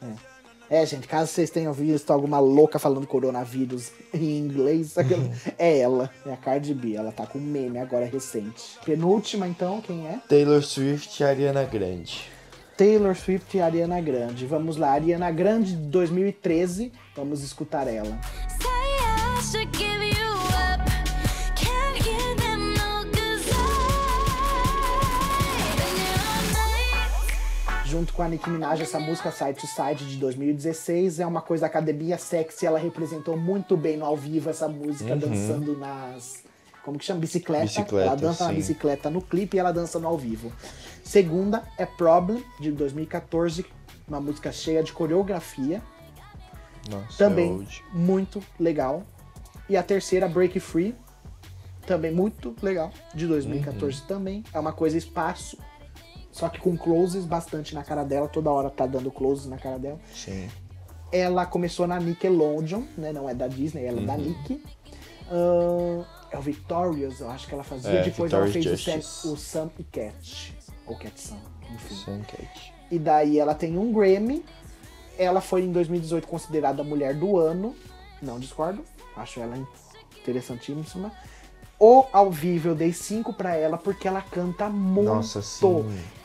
É. 0.02 0.38
É, 0.70 0.84
gente, 0.84 1.09
caso 1.09 1.32
vocês 1.32 1.48
tenham 1.48 1.72
visto 1.72 2.10
alguma 2.12 2.38
louca 2.38 2.78
falando 2.78 3.06
coronavírus 3.06 3.90
em 4.12 4.36
inglês, 4.38 4.98
aquela- 4.98 5.24
é 5.59 5.78
ela, 5.78 6.10
é 6.26 6.32
a 6.32 6.36
Cardi 6.36 6.74
B. 6.74 6.94
Ela 6.94 7.10
tá 7.10 7.26
com 7.26 7.38
um 7.38 7.42
meme 7.42 7.78
agora 7.78 8.05
recente. 8.05 8.78
Penúltima, 8.84 9.48
então, 9.48 9.80
quem 9.80 10.06
é? 10.06 10.18
Taylor 10.28 10.62
Swift 10.62 11.22
e 11.22 11.24
Ariana 11.24 11.64
Grande. 11.64 12.30
Taylor 12.76 13.16
Swift 13.16 13.56
e 13.56 13.60
Ariana 13.62 13.98
Grande. 14.02 14.44
Vamos 14.46 14.76
lá, 14.76 14.90
Ariana 14.92 15.30
Grande 15.30 15.72
de 15.74 15.86
2013. 15.86 16.92
Vamos 17.16 17.42
escutar 17.42 17.88
ela. 17.88 18.18
Say 18.60 18.68
I 18.68 19.42
should 19.42 19.72
Junto 27.89 28.12
com 28.12 28.23
a 28.23 28.28
Nicki 28.28 28.51
Minaj, 28.51 28.82
essa 28.82 29.01
música 29.01 29.31
Side 29.31 29.55
to 29.55 29.66
Side 29.66 30.05
de 30.05 30.19
2016 30.19 31.20
é 31.20 31.27
uma 31.27 31.40
coisa 31.40 31.65
academia 31.65 32.19
sexy. 32.19 32.66
Ela 32.66 32.78
representou 32.78 33.35
muito 33.35 33.78
bem 33.78 33.97
no 33.97 34.05
ao 34.05 34.15
vivo 34.15 34.51
essa 34.51 34.69
música, 34.69 35.16
dançando 35.16 35.74
nas. 35.74 36.44
Como 36.85 36.98
que 36.98 37.06
chama? 37.06 37.20
Bicicleta. 37.20 37.65
Bicicleta, 37.65 38.06
ela 38.06 38.15
dança 38.15 38.44
na 38.44 38.51
sim. 38.51 38.56
bicicleta 38.56 39.09
no 39.09 39.23
clipe 39.23 39.56
e 39.56 39.60
ela 39.60 39.73
dança 39.73 39.98
no 39.98 40.06
ao 40.06 40.19
vivo. 40.19 40.52
Segunda 41.02 41.62
é 41.78 41.86
Problem, 41.86 42.44
de 42.60 42.70
2014, 42.73 43.65
uma 44.06 44.20
música 44.20 44.52
cheia 44.52 44.82
de 44.82 44.93
coreografia. 44.93 45.81
Nossa, 46.90 47.16
Também 47.16 47.66
é 47.66 47.97
muito 47.97 48.43
legal. 48.60 49.02
E 49.66 49.78
a 49.78 49.82
terceira, 49.82 50.28
Break 50.28 50.60
Free, 50.60 50.94
também 51.86 52.12
muito 52.12 52.55
legal, 52.60 52.93
de 53.15 53.27
2014 53.27 54.02
também. 54.02 54.44
É 54.52 54.60
uma 54.60 54.74
coisa 54.74 54.98
espaço, 54.98 55.56
só 56.39 56.48
que 56.48 56.60
com 56.60 56.77
closes 56.77 57.24
bastante 57.24 57.74
na 57.74 57.82
cara 57.82 58.05
dela, 58.05 58.28
toda 58.28 58.48
hora 58.48 58.70
tá 58.70 58.86
dando 58.86 59.10
closes 59.10 59.47
na 59.47 59.59
cara 59.59 59.77
dela. 59.77 59.98
Sim. 60.15 60.48
Ela 61.10 61.44
começou 61.44 61.85
na 61.85 61.98
Nickelodeon, 61.98 62.82
né? 62.97 63.12
Não 63.12 63.28
é 63.28 63.35
da 63.35 63.48
Disney, 63.48 63.85
ela 63.85 64.01
é 64.01 64.05
da 64.05 64.16
Nick. 64.16 64.62
Ahn, 65.32 66.05
é 66.31 66.39
o 66.39 66.40
Victorious, 66.40 67.19
eu 67.19 67.28
acho 67.28 67.48
que 67.48 67.55
ela 67.55 67.65
fazia. 67.65 67.90
É, 67.90 68.02
Depois 68.05 68.32
ela 68.32 68.47
fez 68.47 68.65
Justice. 68.65 69.27
o 69.27 69.36
Sam 69.36 69.69
e 69.81 69.82
Cat. 69.82 70.56
Ou 70.86 70.97
Cat 70.97 71.20
Sam, 71.20 71.39
enfim. 71.74 71.94
Sam 71.97 72.20
Cat. 72.20 72.73
E 72.89 73.01
daí 73.01 73.36
ela 73.40 73.55
tem 73.55 73.77
um 73.77 73.93
Grammy. 73.93 74.44
Ela 75.19 75.40
foi 75.40 75.62
em 75.62 75.73
2018 75.73 76.28
considerada 76.28 76.82
a 76.82 76.85
mulher 76.85 77.15
do 77.15 77.36
ano. 77.36 77.74
Não 78.23 78.39
discordo. 78.39 78.85
Acho 79.16 79.40
ela 79.40 79.59
interessantíssima. 80.20 81.10
O 81.80 82.06
ao 82.12 82.30
vivo 82.30 82.68
eu 82.68 82.74
dei 82.74 82.92
5 82.92 83.32
pra 83.32 83.55
ela 83.55 83.78
porque 83.78 84.09
ela 84.09 84.20
canta 84.20 84.68
muito. 84.68 85.09
Nossa, 85.09 85.40
sim. 85.40 85.60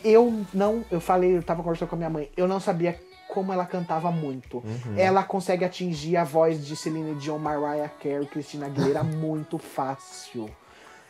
Eu 0.03 0.43
não, 0.53 0.83
eu 0.89 0.99
falei, 0.99 1.37
eu 1.37 1.43
tava 1.43 1.61
conversando 1.61 1.89
com 1.89 1.95
a 1.95 1.97
minha 1.97 2.09
mãe, 2.09 2.31
eu 2.35 2.47
não 2.47 2.59
sabia 2.59 2.99
como 3.27 3.53
ela 3.53 3.65
cantava 3.65 4.11
muito. 4.11 4.57
Uhum. 4.57 4.97
Ela 4.97 5.23
consegue 5.23 5.63
atingir 5.63 6.17
a 6.17 6.23
voz 6.23 6.65
de 6.65 6.75
Celine 6.75 7.15
Dion, 7.15 7.37
Mariah 7.37 7.89
Carey, 8.01 8.25
Christina 8.27 8.65
Aguilera 8.65 9.01
muito 9.05 9.57
fácil. 9.57 10.49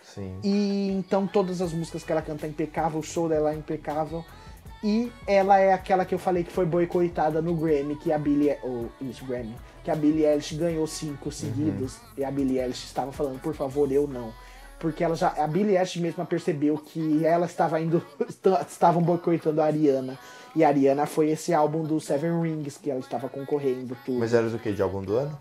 Sim. 0.01 0.39
E 0.43 0.89
então 0.91 1.25
todas 1.25 1.61
as 1.61 1.73
músicas 1.73 2.03
que 2.03 2.11
ela 2.11 2.21
canta 2.21 2.45
é 2.45 2.49
impecável, 2.49 2.99
o 2.99 3.03
show 3.03 3.29
dela 3.29 3.51
é 3.51 3.55
impecável. 3.55 4.23
E 4.83 5.11
ela 5.25 5.57
é 5.57 5.71
aquela 5.71 6.03
que 6.03 6.13
eu 6.13 6.19
falei 6.19 6.43
que 6.43 6.51
foi 6.51 6.65
boicotada 6.65 7.41
no 7.41 7.55
Grammy, 7.55 7.95
que 7.95 8.11
a 8.11 8.17
Billie, 8.17 8.57
ou 8.61 8.89
isso, 8.99 9.25
Grammy, 9.25 9.55
que 9.84 9.91
a 9.91 9.95
Billie 9.95 10.26
Eilish 10.26 10.55
ganhou 10.55 10.88
cinco 10.88 11.31
seguidos 11.31 11.97
e 12.18 12.23
a 12.23 12.31
Billie 12.31 12.60
Eilish 12.60 12.85
estava 12.85 13.11
falando, 13.11 13.39
por 13.39 13.53
favor, 13.53 13.91
eu 13.91 14.07
não. 14.07 14.31
Porque 14.80 15.03
ela 15.03 15.15
já, 15.15 15.30
a 15.30 15.47
Billie 15.47 15.76
Eilish 15.77 15.99
mesma 15.99 16.26
percebeu 16.26 16.77
que 16.77 17.26
ela 17.26 17.45
estava 17.45 17.80
indo, 17.80 18.01
estavam 18.68 19.01
boicotando 19.01 19.61
a 19.61 19.65
Ariana. 19.65 20.18
E 20.55 20.64
a 20.64 20.68
Ariana 20.68 21.05
foi 21.05 21.31
esse 21.31 21.53
álbum 21.53 21.84
do 21.84 21.99
Seven 21.99 22.41
Rings 22.41 22.77
que 22.77 22.91
ela 22.91 22.99
estava 22.99 23.27
concorrendo 23.27 23.97
tudo. 24.05 24.19
Mas 24.19 24.34
era 24.34 24.49
do 24.49 24.60
que? 24.60 24.72
De 24.72 24.81
álbum 24.81 25.01
do 25.01 25.18
ano? 25.18 25.38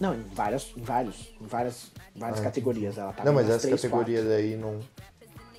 Não, 0.00 0.14
em 0.14 0.22
várias, 0.34 0.72
em 0.76 0.82
vários, 0.82 1.32
em 1.40 1.46
várias, 1.46 1.92
várias 2.16 2.40
categorias 2.40 2.98
ela 2.98 3.12
tava. 3.12 3.28
não, 3.28 3.34
mas 3.34 3.46
nas 3.46 3.56
essa 3.56 3.68
três, 3.68 3.80
categoria 3.80 4.22
daí 4.22 4.56
não. 4.56 4.80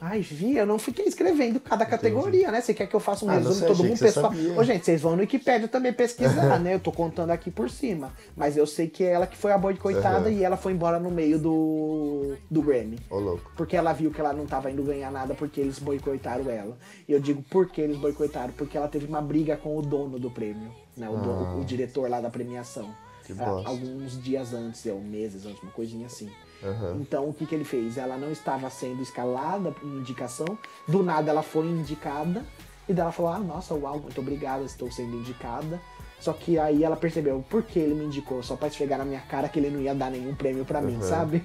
Ai, 0.08 0.22
Vi, 0.22 0.56
eu 0.56 0.68
não 0.68 0.78
fiquei 0.78 1.06
escrevendo 1.06 1.60
cada 1.60 1.84
categoria, 1.84 2.52
né? 2.52 2.62
Você 2.62 2.76
quer 2.76 2.86
que 2.86 2.96
eu 2.96 3.00
faça 3.00 3.26
um 3.26 3.30
Ah, 3.30 3.38
resumo 3.40 3.66
todo 3.66 3.84
mundo 3.84 3.98
pessoal? 3.98 4.32
Ô, 4.56 4.64
gente, 4.64 4.86
vocês 4.86 5.02
vão 5.02 5.16
no 5.16 5.22
Wikipedia 5.22 5.68
também 5.68 5.92
pesquisar, 5.92 6.60
né? 6.60 6.76
Eu 6.76 6.80
tô 6.80 6.92
contando 6.92 7.32
aqui 7.32 7.50
por 7.50 7.72
cima. 7.72 8.14
Mas 8.38 8.56
eu 8.56 8.68
sei 8.68 8.88
que 8.88 9.04
é 9.04 9.14
ela 9.14 9.26
que 9.26 9.36
foi 9.36 9.52
a 9.52 9.58
boicotada 9.58 10.30
Aham. 10.30 10.30
e 10.30 10.44
ela 10.44 10.58
foi 10.58 10.74
embora 10.74 11.00
no 11.00 11.10
meio 11.10 11.40
do, 11.40 12.36
do 12.52 12.62
Grammy. 12.62 13.00
Ô, 13.10 13.18
louco. 13.18 13.52
Porque 13.58 13.76
ela 13.76 13.94
viu 13.94 14.12
que 14.12 14.20
ela 14.22 14.32
não 14.32 14.46
tava 14.46 14.70
indo 14.70 14.84
ganhar 14.84 15.12
nada 15.12 15.34
porque 15.34 15.60
eles 15.60 15.80
boicotaram 15.80 16.50
ela. 16.52 16.78
E 17.08 17.12
eu 17.12 17.20
digo 17.20 17.42
por 17.50 17.68
que 17.68 17.82
eles 17.82 17.98
boicotaram? 17.98 18.54
Porque 18.54 18.78
ela 18.78 18.88
teve 18.88 19.08
uma 19.08 19.22
briga 19.22 19.58
com 19.58 19.76
o 19.76 19.82
dono 19.82 20.20
do 20.20 20.30
prêmio, 20.30 20.70
né? 20.96 21.10
O, 21.10 21.18
dono- 21.18 21.60
o 21.60 21.66
diretor 21.66 22.08
lá 22.10 22.22
da 22.22 22.30
premiação. 22.30 22.90
Ah. 22.92 23.06
Que 23.26 23.32
Ah, 23.32 23.44
bosta. 23.44 23.70
alguns 23.70 24.22
dias 24.22 24.54
antes, 24.54 24.86
ou 24.86 25.02
meses 25.02 25.48
antes, 25.48 25.60
uma 25.64 25.72
coisinha 25.72 26.06
assim. 26.06 26.30
Aham. 26.64 26.98
Então, 27.02 27.28
o 27.30 27.34
que, 27.34 27.46
que 27.46 27.54
ele 27.56 27.64
fez? 27.64 27.98
Ela 27.98 28.18
não 28.18 28.32
estava 28.32 28.70
sendo 28.70 29.02
escalada 29.02 29.74
em 29.84 29.98
indicação, 29.98 30.58
do 30.88 31.04
nada 31.04 31.30
ela 31.32 31.44
foi 31.44 31.66
indicada, 31.68 32.44
e 32.88 32.94
daí 32.94 33.02
ela 33.04 33.12
falou: 33.12 33.32
Ah, 33.34 33.40
nossa, 33.40 33.74
uau, 33.74 34.00
muito 34.00 34.20
obrigada, 34.22 34.64
estou 34.64 34.92
sendo 34.92 35.16
indicada. 35.18 35.80
Só 36.20 36.32
que 36.34 36.58
aí 36.58 36.84
ela 36.84 36.96
percebeu 36.96 37.44
por 37.50 37.62
que 37.62 37.78
ele 37.78 37.94
me 37.94 38.06
indicou, 38.06 38.42
só 38.42 38.56
pra 38.56 38.68
esfregar 38.70 38.98
na 38.98 39.06
minha 39.06 39.20
cara 39.22 39.50
que 39.50 39.60
ele 39.60 39.70
não 39.70 39.80
ia 39.82 39.94
dar 39.94 40.10
nenhum 40.10 40.34
prêmio 40.34 40.64
pra 40.66 40.82
mim, 40.82 40.96
Uhum. 40.96 41.02
sabe? 41.02 41.42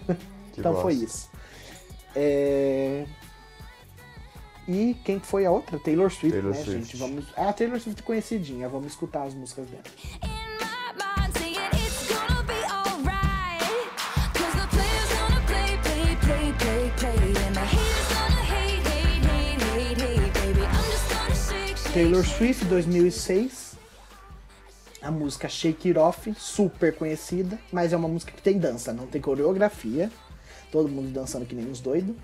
Que 0.53 0.61
então 0.61 0.81
foi 0.81 0.95
bosta. 0.95 1.05
isso. 1.05 1.31
É... 2.17 3.05
E 4.69 4.95
quem 5.05 5.19
que 5.19 5.27
foi 5.27 5.45
a 5.45 5.51
outra? 5.51 5.79
Taylor 5.81 6.11
Swift, 6.11 6.31
Taylor 6.39 6.53
né, 6.57 6.63
Swift. 6.63 6.81
gente? 6.93 6.97
Vamos... 6.97 7.25
É 7.37 7.45
a 7.45 7.53
Taylor 7.53 7.81
Swift 7.81 8.03
conhecidinha, 8.05 8.69
vamos 8.69 8.87
escutar 8.89 9.25
as 9.25 9.35
músicas 9.35 9.67
dela. 9.69 9.83
Taylor 22.01 22.25
Swift 22.25 22.65
2006. 22.65 23.77
A 25.03 25.11
música 25.11 25.51
Shake 25.51 25.89
It 25.89 25.99
Off, 25.99 26.35
super 26.39 26.95
conhecida, 26.95 27.59
mas 27.71 27.93
é 27.93 27.97
uma 27.97 28.09
música 28.09 28.33
que 28.33 28.41
tem 28.41 28.59
dança, 28.59 28.91
não 28.91 29.07
tem 29.07 29.21
coreografia. 29.21 30.11
Todo 30.73 30.89
mundo 30.89 31.11
dançando 31.11 31.45
que 31.45 31.55
nem 31.55 31.71
uns 31.71 31.79
doidos. 31.79 32.17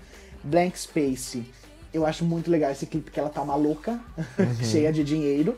Blank 0.43 0.79
Space, 0.79 1.45
eu 1.93 2.07
acho 2.07 2.25
muito 2.25 2.49
legal 2.49 2.71
esse 2.71 2.87
clipe 2.87 3.11
que 3.11 3.19
ela 3.19 3.29
tá 3.29 3.45
maluca, 3.45 4.01
cheia 4.65 4.91
de 4.91 5.03
dinheiro. 5.03 5.55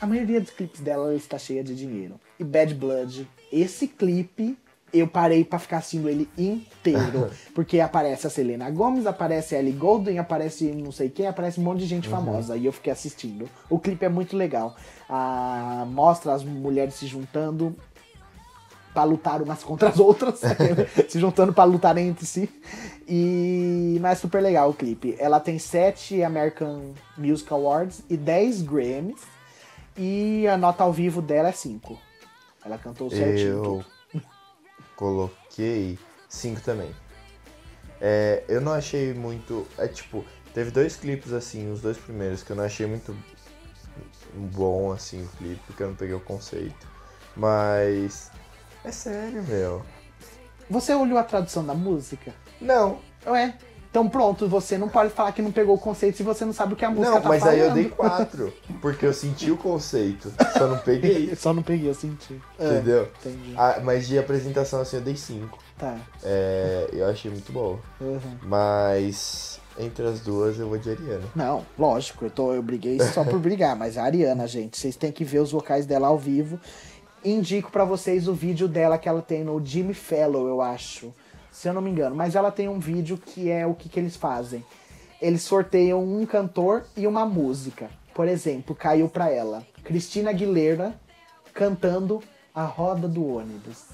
A 0.00 0.06
maioria 0.06 0.40
dos 0.40 0.52
clipes 0.52 0.80
dela 0.80 1.14
está 1.14 1.36
cheia 1.36 1.62
de 1.62 1.76
dinheiro. 1.76 2.18
E 2.38 2.44
Bad 2.44 2.74
Blood, 2.74 3.28
esse 3.52 3.86
clipe 3.86 4.56
eu 4.92 5.06
parei 5.06 5.44
pra 5.44 5.58
ficar 5.58 5.78
assistindo 5.78 6.08
ele 6.08 6.28
inteiro. 6.36 7.30
porque 7.54 7.80
aparece 7.80 8.26
a 8.26 8.30
Selena 8.30 8.70
Gomes, 8.70 9.06
aparece 9.06 9.54
a 9.54 9.58
Ellie 9.58 9.72
Goulding, 9.72 10.18
aparece 10.18 10.64
não 10.72 10.92
sei 10.92 11.08
quem, 11.08 11.26
aparece 11.26 11.60
um 11.60 11.62
monte 11.62 11.80
de 11.80 11.86
gente 11.86 12.08
famosa. 12.08 12.56
E 12.56 12.66
eu 12.66 12.72
fiquei 12.72 12.92
assistindo. 12.92 13.48
O 13.68 13.78
clipe 13.78 14.04
é 14.04 14.08
muito 14.08 14.36
legal. 14.36 14.74
Ah, 15.08 15.86
mostra 15.88 16.32
as 16.32 16.44
mulheres 16.44 16.94
se 16.94 17.06
juntando 17.06 17.74
pra 18.92 19.04
lutar 19.04 19.40
umas 19.40 19.62
contra 19.62 19.88
as 19.88 20.00
outras, 20.00 20.40
se 21.08 21.20
juntando 21.20 21.52
pra 21.52 21.64
lutar 21.64 21.96
entre 21.96 22.26
si. 22.26 22.48
E 23.08 23.98
mas 24.00 24.18
é 24.18 24.20
super 24.20 24.42
legal 24.42 24.70
o 24.70 24.74
clipe. 24.74 25.16
Ela 25.18 25.40
tem 25.40 25.58
7 25.58 26.22
American 26.22 26.92
Music 27.16 27.52
Awards 27.52 28.02
e 28.08 28.16
10 28.16 28.62
Grammys. 28.62 29.20
E 29.96 30.46
a 30.46 30.56
nota 30.56 30.84
ao 30.84 30.92
vivo 30.92 31.20
dela 31.20 31.48
é 31.48 31.52
5. 31.52 31.98
Ela 32.64 32.78
cantou 32.78 33.10
certinho. 33.10 33.48
Eu 33.48 33.62
tudo. 33.62 33.99
Coloquei 35.00 35.98
cinco 36.28 36.60
também. 36.60 36.94
É, 38.00 38.44
eu 38.46 38.60
não 38.60 38.72
achei 38.72 39.14
muito. 39.14 39.66
É 39.78 39.88
tipo, 39.88 40.24
teve 40.52 40.70
dois 40.70 40.94
clipes 40.96 41.32
assim, 41.32 41.72
os 41.72 41.80
dois 41.80 41.96
primeiros, 41.96 42.42
que 42.42 42.52
eu 42.52 42.56
não 42.56 42.64
achei 42.64 42.86
muito 42.86 43.16
bom 44.34 44.92
assim 44.92 45.24
o 45.24 45.28
clipe, 45.38 45.60
porque 45.66 45.82
eu 45.82 45.88
não 45.88 45.96
peguei 45.96 46.14
o 46.14 46.20
conceito. 46.20 46.86
Mas. 47.34 48.30
É 48.84 48.92
sério, 48.92 49.42
meu. 49.42 49.84
Você 50.68 50.94
olhou 50.94 51.18
a 51.18 51.24
tradução 51.24 51.64
da 51.64 51.74
música? 51.74 52.32
Não, 52.60 53.00
Ué. 53.26 53.54
Então 53.90 54.08
pronto, 54.08 54.46
você 54.48 54.78
não 54.78 54.88
pode 54.88 55.10
falar 55.10 55.32
que 55.32 55.42
não 55.42 55.50
pegou 55.50 55.74
o 55.74 55.78
conceito 55.78 56.16
se 56.16 56.22
você 56.22 56.44
não 56.44 56.52
sabe 56.52 56.74
o 56.74 56.76
que 56.76 56.84
a 56.84 56.90
música 56.90 57.16
não, 57.16 57.20
tá 57.20 57.28
mas 57.28 57.40
falando. 57.40 57.54
aí 57.56 57.60
eu 57.60 57.74
dei 57.74 57.88
quatro. 57.88 58.52
Porque 58.80 59.04
eu 59.04 59.12
senti 59.12 59.50
o 59.50 59.56
conceito. 59.56 60.32
Só 60.56 60.68
não 60.68 60.78
peguei. 60.78 61.34
Só 61.34 61.52
não 61.52 61.62
peguei, 61.62 61.90
eu 61.90 61.94
senti. 61.94 62.40
É, 62.56 62.66
Entendeu? 62.66 63.08
entendi. 63.20 63.52
Ah, 63.56 63.80
mas 63.82 64.06
de 64.06 64.16
apresentação 64.16 64.80
assim 64.80 64.96
eu 64.98 65.02
dei 65.02 65.16
cinco. 65.16 65.58
Tá. 65.76 65.96
É, 66.22 66.88
eu 66.92 67.08
achei 67.08 67.30
muito 67.32 67.50
boa. 67.50 67.80
Uhum. 68.00 68.20
Mas 68.42 69.58
entre 69.76 70.06
as 70.06 70.20
duas 70.20 70.56
eu 70.60 70.68
vou 70.68 70.78
de 70.78 70.90
Ariana. 70.90 71.24
Não, 71.34 71.66
lógico, 71.76 72.26
eu, 72.26 72.30
tô, 72.30 72.54
eu 72.54 72.62
briguei 72.62 73.00
só 73.00 73.24
por 73.24 73.40
brigar, 73.40 73.74
mas 73.74 73.98
a 73.98 74.04
Ariana, 74.04 74.46
gente, 74.46 74.78
vocês 74.78 74.94
têm 74.94 75.10
que 75.10 75.24
ver 75.24 75.40
os 75.40 75.50
vocais 75.50 75.84
dela 75.84 76.06
ao 76.06 76.18
vivo. 76.18 76.60
Indico 77.24 77.72
pra 77.72 77.84
vocês 77.84 78.28
o 78.28 78.34
vídeo 78.34 78.68
dela 78.68 78.96
que 78.96 79.08
ela 79.08 79.20
tem 79.20 79.42
no 79.42 79.60
Jimmy 79.64 79.94
Fellow, 79.94 80.46
eu 80.46 80.62
acho. 80.62 81.12
Se 81.60 81.68
eu 81.68 81.74
não 81.74 81.82
me 81.82 81.90
engano. 81.90 82.16
Mas 82.16 82.34
ela 82.34 82.50
tem 82.50 82.70
um 82.70 82.78
vídeo 82.78 83.18
que 83.18 83.50
é 83.50 83.66
o 83.66 83.74
que, 83.74 83.90
que 83.90 84.00
eles 84.00 84.16
fazem. 84.16 84.64
Eles 85.20 85.42
sorteiam 85.42 86.02
um 86.02 86.24
cantor 86.24 86.86
e 86.96 87.06
uma 87.06 87.26
música. 87.26 87.90
Por 88.14 88.26
exemplo, 88.26 88.74
caiu 88.74 89.10
pra 89.10 89.30
ela 89.30 89.62
Cristina 89.84 90.30
Aguilera 90.30 90.98
cantando 91.52 92.22
A 92.54 92.64
Roda 92.64 93.06
do 93.06 93.36
Ônibus. 93.36 93.84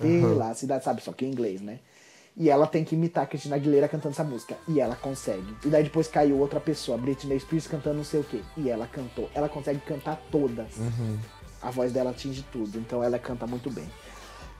E 0.00 0.20
lá, 0.20 0.52
a 0.52 0.54
cidade 0.54 0.84
sabe, 0.84 1.02
só 1.02 1.12
que 1.12 1.26
em 1.26 1.28
inglês, 1.28 1.60
né? 1.60 1.80
E 2.34 2.48
ela 2.48 2.66
tem 2.66 2.82
que 2.82 2.94
imitar 2.94 3.24
a 3.24 3.26
Cristina 3.26 3.56
Aguilera 3.56 3.88
cantando 3.88 4.14
essa 4.14 4.24
música. 4.24 4.56
E 4.66 4.80
ela 4.80 4.96
consegue. 4.96 5.54
E 5.66 5.68
daí 5.68 5.84
depois 5.84 6.08
caiu 6.08 6.38
outra 6.38 6.60
pessoa, 6.60 6.96
Britney 6.96 7.38
Spears 7.38 7.66
cantando 7.66 7.98
não 7.98 8.04
sei 8.04 8.20
o 8.20 8.24
quê. 8.24 8.40
E 8.56 8.70
ela 8.70 8.86
cantou. 8.86 9.28
Ela 9.34 9.50
consegue 9.50 9.80
cantar 9.80 10.18
todas. 10.30 10.78
A 11.60 11.70
voz 11.70 11.92
dela 11.92 12.08
atinge 12.08 12.42
tudo. 12.50 12.78
Então 12.78 13.04
ela 13.04 13.18
canta 13.18 13.46
muito 13.46 13.70
bem. 13.70 13.86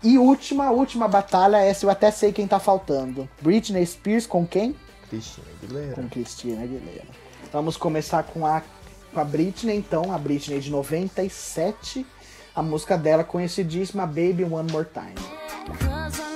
E 0.02 0.18
última, 0.18 0.70
última 0.70 1.06
batalha, 1.06 1.58
essa 1.58 1.86
eu 1.86 1.90
até 1.90 2.10
sei 2.10 2.32
quem 2.32 2.46
tá 2.46 2.58
faltando. 2.58 3.28
Britney 3.40 3.86
Spears 3.86 4.26
com 4.26 4.46
quem? 4.46 4.74
Cristina 5.08 5.46
Aguilera. 5.62 5.94
Com 5.94 6.08
Cristina 6.08 6.62
Aguilera. 6.62 7.06
Vamos 7.52 7.76
começar 7.76 8.22
com 8.24 8.46
a, 8.46 8.62
com 9.12 9.20
a 9.20 9.24
Britney, 9.24 9.76
então. 9.76 10.12
A 10.12 10.18
Britney 10.18 10.58
de 10.58 10.70
97. 10.70 12.04
A 12.54 12.62
música 12.62 12.98
dela 12.98 13.22
conhecidíssima, 13.22 14.06
Baby 14.06 14.44
One 14.44 14.70
More 14.72 14.88
Time. 14.92 16.31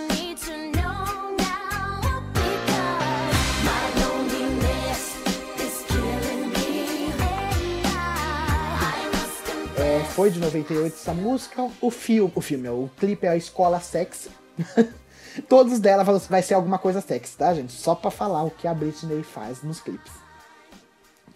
Foi 10.16 10.30
de 10.30 10.38
98 10.40 10.94
essa 10.94 11.12
música. 11.12 11.70
O 11.78 11.90
filme, 11.90 12.32
o 12.34 12.40
filme, 12.40 12.68
o 12.70 12.90
clipe 12.96 13.26
é 13.26 13.30
a 13.30 13.36
Escola 13.36 13.78
Sexy. 13.80 14.30
Todos 15.46 15.78
dela 15.78 16.02
vai- 16.02 16.18
vai 16.18 16.42
ser 16.42 16.54
alguma 16.54 16.78
coisa 16.78 17.02
sexy, 17.02 17.36
tá, 17.36 17.52
gente? 17.52 17.70
Só 17.70 17.94
pra 17.94 18.10
falar 18.10 18.42
o 18.44 18.50
que 18.50 18.66
a 18.66 18.72
Britney 18.72 19.22
faz 19.22 19.62
nos 19.62 19.80
clipes. 19.80 20.10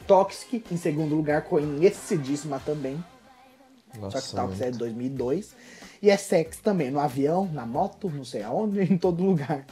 Toxic, 0.06 0.64
em 0.72 0.78
segundo 0.78 1.14
lugar, 1.14 1.42
conhecidíssima 1.42 2.58
também. 2.64 3.04
Nossa, 3.98 4.20
Só 4.22 4.26
que 4.26 4.46
Toxic 4.48 4.64
é 4.64 4.70
de 4.70 4.78
2002. 4.78 5.54
E 6.00 6.08
é 6.08 6.16
sexy 6.16 6.62
também, 6.62 6.90
no 6.90 6.98
avião, 6.98 7.46
na 7.52 7.66
moto, 7.66 8.08
não 8.08 8.24
sei 8.24 8.42
aonde, 8.42 8.80
em 8.90 8.96
todo 8.96 9.22
lugar. 9.22 9.66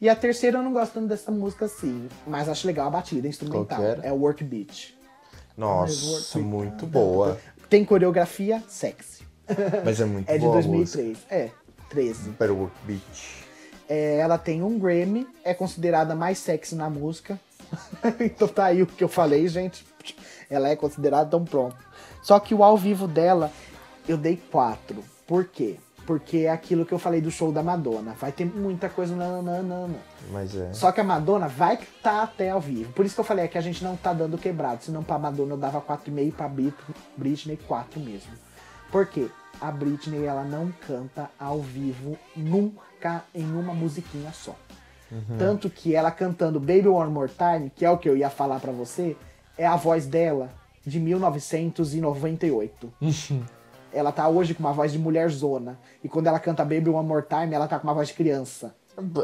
E 0.00 0.08
a 0.08 0.16
terceira 0.16 0.58
eu 0.58 0.62
não 0.62 0.72
gosto 0.72 0.94
tanto 0.94 1.08
dessa 1.08 1.30
música 1.30 1.66
assim, 1.66 2.08
mas 2.26 2.48
acho 2.48 2.66
legal 2.66 2.86
a 2.86 2.90
batida 2.90 3.28
instrumental. 3.28 3.78
É 4.02 4.10
o 4.10 4.16
Work 4.16 4.42
Beat. 4.42 4.94
Nossa, 5.56 6.38
muito 6.38 6.86
boa. 6.86 7.38
Tem 7.68 7.84
coreografia 7.84 8.62
sexy. 8.68 9.24
Mas 9.84 10.00
é 10.00 10.04
muito 10.04 10.28
É 10.30 10.34
de 10.34 10.40
boa 10.40 10.58
a 10.58 10.62
música. 10.62 11.02
2003. 11.02 11.18
É, 11.30 11.50
13. 11.88 12.30
Para 12.30 12.52
Beach. 12.84 13.44
É, 13.88 14.16
ela 14.16 14.38
tem 14.38 14.62
um 14.62 14.78
Grammy, 14.78 15.26
é 15.44 15.52
considerada 15.52 16.14
mais 16.14 16.38
sexy 16.38 16.74
na 16.74 16.88
música. 16.88 17.38
então 18.20 18.48
tá 18.48 18.66
aí 18.66 18.82
o 18.82 18.86
que 18.86 19.04
eu 19.04 19.08
falei, 19.08 19.46
gente. 19.48 19.86
Ela 20.48 20.68
é 20.68 20.76
considerada 20.76 21.30
tão 21.30 21.44
pronto. 21.44 21.76
Só 22.22 22.38
que 22.40 22.54
o 22.54 22.62
ao 22.62 22.76
vivo 22.76 23.06
dela, 23.06 23.50
eu 24.08 24.16
dei 24.16 24.40
quatro. 24.50 25.02
Por 25.26 25.44
quê? 25.46 25.76
Porque 26.06 26.38
é 26.38 26.50
aquilo 26.50 26.84
que 26.84 26.92
eu 26.92 26.98
falei 26.98 27.20
do 27.20 27.30
show 27.30 27.50
da 27.50 27.62
Madonna. 27.62 28.12
Vai 28.20 28.30
ter 28.30 28.44
muita 28.44 28.88
coisa. 28.88 29.16
Não, 29.16 29.40
não, 29.42 29.62
não, 29.62 29.88
não. 29.88 29.98
Mas 30.30 30.54
é. 30.54 30.72
Só 30.72 30.92
que 30.92 31.00
a 31.00 31.04
Madonna 31.04 31.48
vai 31.48 31.74
estar 31.76 32.22
até 32.22 32.50
ao 32.50 32.60
vivo. 32.60 32.92
Por 32.92 33.04
isso 33.06 33.14
que 33.14 33.20
eu 33.20 33.24
falei 33.24 33.46
é 33.46 33.48
que 33.48 33.56
a 33.56 33.60
gente 33.62 33.82
não 33.82 33.96
tá 33.96 34.12
dando 34.12 34.36
quebrado. 34.36 34.84
Senão 34.84 35.02
pra 35.02 35.18
Madonna 35.18 35.54
eu 35.54 35.58
dava 35.58 35.80
4,5 35.80 36.32
pra 36.32 36.48
Brit- 36.48 36.74
Britney 37.16 37.56
4 37.66 37.98
mesmo. 38.00 38.32
Por 38.92 39.06
quê? 39.06 39.28
A 39.60 39.70
Britney 39.70 40.24
ela 40.24 40.42
não 40.44 40.70
canta 40.86 41.30
ao 41.40 41.60
vivo 41.60 42.18
nunca 42.36 43.24
em 43.34 43.44
uma 43.44 43.72
musiquinha 43.72 44.30
só. 44.32 44.54
Tanto 45.38 45.70
que 45.70 45.94
ela 45.94 46.10
cantando 46.10 46.58
Baby 46.58 46.88
One 46.88 47.10
More 47.12 47.30
Time, 47.30 47.70
que 47.74 47.84
é 47.84 47.90
o 47.90 47.96
que 47.98 48.08
eu 48.08 48.16
ia 48.16 48.28
falar 48.28 48.58
pra 48.58 48.72
você, 48.72 49.16
é 49.56 49.64
a 49.64 49.76
voz 49.76 50.06
dela 50.06 50.50
de 50.84 50.98
1998. 50.98 52.92
ela 53.94 54.12
tá 54.12 54.28
hoje 54.28 54.54
com 54.54 54.60
uma 54.60 54.72
voz 54.72 54.92
de 54.92 54.98
mulher 54.98 55.28
zona. 55.30 55.78
E 56.02 56.08
quando 56.08 56.26
ela 56.26 56.38
canta 56.40 56.64
Baby 56.64 56.90
One 56.90 57.06
More 57.08 57.24
Time, 57.26 57.54
ela 57.54 57.66
tá 57.68 57.78
com 57.78 57.86
uma 57.86 57.94
voz 57.94 58.08
de 58.08 58.14
criança. 58.14 58.74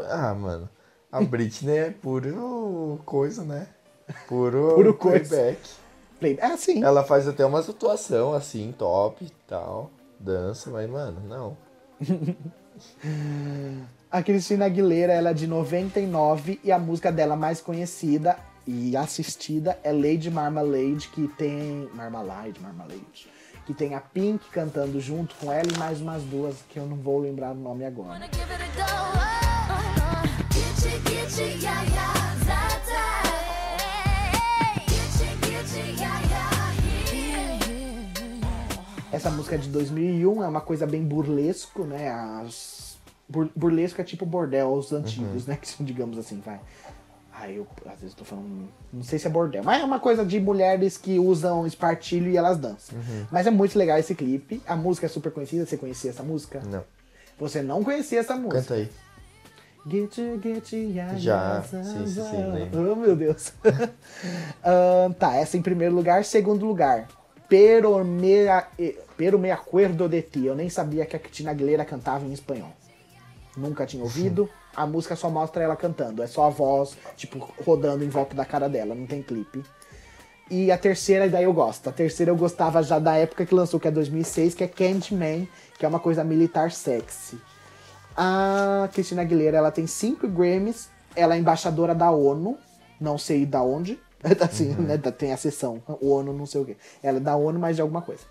Ah, 0.09 0.33
mano. 0.33 0.69
A 1.11 1.21
Britney 1.21 1.77
é 1.77 1.89
puro 1.91 2.99
coisa, 3.05 3.43
né? 3.43 3.67
Puro, 4.27 4.73
Puro 4.75 4.93
playback. 4.93 5.59
Play- 6.19 6.37
É 6.39 6.45
assim. 6.45 6.83
Ela 6.83 7.03
faz 7.03 7.27
até 7.27 7.45
umas 7.45 7.67
atuação 7.69 8.33
assim, 8.33 8.73
top 8.77 9.23
e 9.25 9.29
tal. 9.47 9.91
Dança, 10.19 10.69
mas, 10.69 10.89
mano, 10.89 11.19
não. 11.27 11.57
A 14.11 14.21
Cristina 14.21 14.65
Aguilera, 14.65 15.13
ela 15.13 15.29
é 15.29 15.33
de 15.33 15.47
99 15.47 16.59
e 16.63 16.71
a 16.71 16.77
música 16.79 17.11
dela 17.11 17.35
mais 17.35 17.61
conhecida 17.61 18.35
e 18.67 18.95
assistida 18.97 19.77
é 19.83 19.91
Lady 19.91 20.29
Marmalade, 20.29 21.07
que 21.09 21.27
tem. 21.29 21.89
Marmalade, 21.93 22.59
Marmalade. 22.59 23.29
Que 23.65 23.73
tem 23.73 23.93
a 23.95 24.01
Pink 24.01 24.49
cantando 24.49 24.99
junto 24.99 25.35
com 25.35 25.51
ela 25.51 25.67
e 25.73 25.77
mais 25.77 26.01
umas 26.01 26.23
duas 26.23 26.55
que 26.69 26.77
eu 26.77 26.85
não 26.85 26.97
vou 26.97 27.19
lembrar 27.19 27.51
o 27.51 27.55
nome 27.55 27.85
agora. 27.85 28.19
Essa 39.11 39.29
música 39.29 39.55
é 39.55 39.57
de 39.57 39.69
2001, 39.69 40.43
é 40.43 40.47
uma 40.47 40.61
coisa 40.61 40.87
bem 40.87 41.03
burlesco, 41.03 41.83
né? 41.83 42.09
As... 42.09 42.97
bur- 43.27 43.49
Burlesco 43.55 43.99
é 43.99 44.03
tipo 44.03 44.25
bordel, 44.25 44.71
os 44.73 44.93
antigos, 44.93 45.45
né? 45.45 45.57
Que, 45.61 45.83
digamos 45.83 46.17
assim, 46.17 46.39
vai. 46.43 46.59
Ai, 47.41 47.57
eu 47.57 47.67
às 47.91 47.99
vezes 47.99 48.15
tô 48.15 48.23
falando. 48.23 48.69
Não 48.93 49.03
sei 49.03 49.17
se 49.17 49.25
é 49.25 49.29
bordel, 49.29 49.63
mas 49.63 49.81
é 49.81 49.83
uma 49.83 49.99
coisa 49.99 50.23
de 50.23 50.39
mulheres 50.39 50.95
que 50.95 51.17
usam 51.17 51.65
espartilho 51.65 52.29
e 52.29 52.37
elas 52.37 52.59
dançam. 52.59 52.95
Mas 53.31 53.47
é 53.47 53.51
muito 53.51 53.77
legal 53.79 53.97
esse 53.97 54.13
clipe. 54.13 54.61
A 54.67 54.75
música 54.75 55.07
é 55.07 55.09
super 55.09 55.31
conhecida. 55.31 55.65
Você 55.65 55.75
conhecia 55.75 56.11
essa 56.11 56.21
música? 56.21 56.61
Não. 56.63 56.83
Você 57.39 57.63
não 57.63 57.83
conhecia 57.83 58.19
essa 58.19 58.35
música. 58.35 58.61
Canta 58.61 58.75
aí. 58.75 58.89
Get 59.87 60.15
you, 60.19 60.39
get 60.39 60.71
you, 60.73 60.91
yeah, 60.91 61.17
Já, 61.17 61.63
sim, 61.63 61.83
sim, 61.83 62.05
sim, 62.05 62.51
lembro. 62.53 62.91
Oh, 62.91 62.95
meu 62.95 63.15
Deus. 63.15 63.51
Ahn, 64.63 65.11
tá, 65.13 65.35
essa 65.35 65.57
em 65.57 65.61
primeiro 65.63 65.95
lugar. 65.95 66.23
Segundo 66.23 66.63
lugar, 66.63 67.07
Pero 67.51 68.01
me, 68.05 68.45
eh, 68.77 69.03
Pero 69.17 69.37
me 69.39 69.51
acuerdo 69.51 70.07
de 70.07 70.21
ti. 70.21 70.45
Eu 70.45 70.55
nem 70.55 70.69
sabia 70.69 71.05
que 71.05 71.17
a 71.17 71.19
Cristina 71.19 71.51
Aguilera 71.51 71.83
cantava 71.83 72.23
em 72.25 72.31
espanhol. 72.31 72.71
Nunca 73.57 73.85
tinha 73.85 74.03
ouvido. 74.03 74.47
A 74.75 74.85
música 74.85 75.15
só 75.15 75.29
mostra 75.29 75.63
ela 75.63 75.75
cantando. 75.75 76.23
É 76.23 76.27
só 76.27 76.45
a 76.45 76.49
voz, 76.49 76.97
tipo, 77.17 77.49
rodando 77.65 78.03
em 78.03 78.09
volta 78.09 78.35
da 78.35 78.45
cara 78.45 78.69
dela. 78.69 78.95
Não 78.95 79.05
tem 79.05 79.21
clipe. 79.21 79.63
E 80.49 80.71
a 80.71 80.77
terceira, 80.77 81.29
daí 81.29 81.43
eu 81.45 81.53
gosto. 81.53 81.89
A 81.89 81.93
terceira 81.93 82.31
eu 82.31 82.35
gostava 82.35 82.81
já 82.83 82.99
da 82.99 83.15
época 83.15 83.45
que 83.45 83.55
lançou, 83.55 83.79
que 83.79 83.87
é 83.87 83.91
2006, 83.91 84.53
que 84.53 84.63
é 84.63 84.67
Candyman, 84.67 85.47
que 85.79 85.85
é 85.85 85.87
uma 85.87 85.99
coisa 85.99 86.23
militar 86.23 86.71
sexy. 86.71 87.37
A 88.15 88.89
Cristina 88.93 89.21
Aguilera, 89.21 89.57
ela 89.57 89.71
tem 89.71 89.87
cinco 89.87 90.27
Grammys. 90.27 90.89
Ela 91.15 91.35
é 91.35 91.37
embaixadora 91.39 91.95
da 91.95 92.11
ONU. 92.11 92.57
Não 92.99 93.17
sei 93.17 93.45
da 93.45 93.61
onde. 93.63 93.99
Assim, 94.41 94.69
né? 94.75 94.97
da- 94.97 95.11
Tem 95.11 95.31
a 95.33 95.37
seção. 95.37 95.81
O 96.01 96.09
ONU 96.11 96.33
não 96.33 96.45
sei 96.45 96.61
o 96.61 96.65
quê. 96.65 96.77
Ela 97.01 97.17
é 97.17 97.21
da 97.21 97.35
ONU, 97.35 97.59
mas 97.59 97.75
de 97.75 97.81
alguma 97.81 98.01
coisa. 98.01 98.21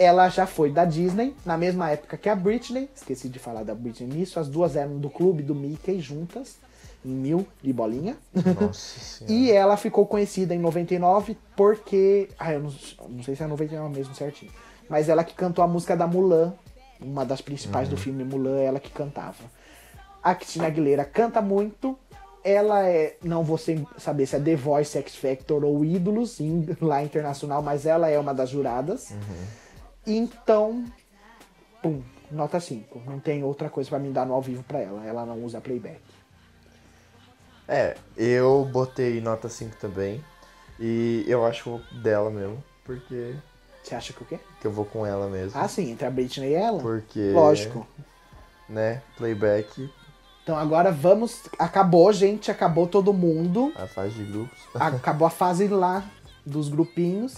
Ela 0.00 0.30
já 0.30 0.46
foi 0.46 0.70
da 0.72 0.86
Disney, 0.86 1.36
na 1.44 1.58
mesma 1.58 1.90
época 1.90 2.16
que 2.16 2.26
a 2.30 2.34
Britney. 2.34 2.88
Esqueci 2.96 3.28
de 3.28 3.38
falar 3.38 3.64
da 3.64 3.74
Britney 3.74 4.08
nisso. 4.20 4.40
As 4.40 4.48
duas 4.48 4.74
eram 4.74 4.96
do 4.98 5.10
clube 5.10 5.42
do 5.42 5.54
Mickey 5.54 6.00
juntas. 6.00 6.56
Em 7.04 7.10
mil 7.10 7.46
de 7.62 7.70
bolinha. 7.70 8.16
Nossa. 8.34 9.24
E 9.28 9.50
ela 9.52 9.76
ficou 9.76 10.06
conhecida 10.06 10.54
em 10.54 10.58
99 10.58 11.36
porque. 11.54 12.28
Ah, 12.38 12.54
eu 12.54 12.60
não, 12.60 12.72
não 13.10 13.22
sei 13.22 13.36
se 13.36 13.42
é 13.42 13.46
99 13.46 13.94
mesmo 13.94 14.14
certinho. 14.14 14.50
Mas 14.88 15.08
ela 15.10 15.22
que 15.22 15.34
cantou 15.34 15.62
a 15.62 15.68
música 15.68 15.94
da 15.94 16.06
Mulan, 16.06 16.54
uma 16.98 17.24
das 17.24 17.42
principais 17.42 17.86
do 17.88 17.96
filme 17.96 18.24
Mulan, 18.24 18.58
ela 18.58 18.80
que 18.80 18.90
cantava. 18.90 19.44
A 20.22 20.34
Cristina 20.34 20.66
Aguilera 20.66 21.04
canta 21.04 21.42
muito. 21.42 21.98
Ela 22.42 22.86
é. 22.86 23.16
Não 23.22 23.44
vou 23.44 23.58
sem- 23.58 23.86
saber 23.98 24.24
se 24.26 24.36
é 24.36 24.40
The 24.40 24.56
Voice, 24.56 24.96
X 24.98 25.14
Factor 25.16 25.62
ou 25.62 25.84
Ídolos, 25.84 26.40
em- 26.40 26.66
lá 26.80 27.02
internacional, 27.02 27.62
mas 27.62 27.84
ela 27.84 28.08
é 28.08 28.18
uma 28.18 28.32
das 28.32 28.48
juradas. 28.48 29.12
Então. 30.06 30.84
Pum, 31.82 32.02
nota 32.30 32.60
5. 32.60 33.02
Não 33.06 33.18
tem 33.18 33.42
outra 33.44 33.68
coisa 33.70 33.88
pra 33.90 33.98
me 33.98 34.10
dar 34.10 34.26
no 34.26 34.34
ao 34.34 34.42
vivo 34.42 34.62
pra 34.62 34.78
ela. 34.80 35.04
Ela 35.04 35.24
não 35.24 35.42
usa 35.44 35.60
playback. 35.60 36.00
É, 37.68 37.96
eu 38.16 38.68
botei 38.72 39.20
nota 39.20 39.48
5 39.48 39.76
também. 39.76 40.22
E 40.78 41.24
eu 41.28 41.44
acho 41.46 41.62
que 41.62 41.68
eu 41.68 41.78
vou 41.78 42.02
dela 42.02 42.30
mesmo. 42.30 42.62
Porque 42.84 43.34
Você 43.82 43.94
acha 43.94 44.12
que 44.12 44.22
o 44.22 44.26
quê? 44.26 44.40
que 44.60 44.66
eu 44.66 44.72
vou 44.72 44.84
com 44.84 45.06
ela 45.06 45.28
mesmo. 45.28 45.58
Ah, 45.58 45.68
sim, 45.68 45.90
entre 45.92 46.06
a 46.06 46.10
Britney 46.10 46.50
e 46.50 46.54
ela? 46.54 46.80
Porque. 46.80 47.30
Lógico. 47.32 47.86
Né? 48.68 49.02
Playback, 49.16 49.90
Então 50.42 50.56
agora 50.56 50.90
vamos. 50.92 51.42
Acabou, 51.58 52.12
gente. 52.12 52.50
Acabou 52.50 52.86
todo 52.86 53.12
mundo. 53.12 53.72
a 53.76 53.86
fase 53.86 54.14
de 54.14 54.24
grupos. 54.24 54.58
Acabou 54.74 55.26
a 55.26 55.30
fase 55.30 55.68
lá 55.68 56.04
dos 56.44 56.68
grupinhos. 56.68 57.36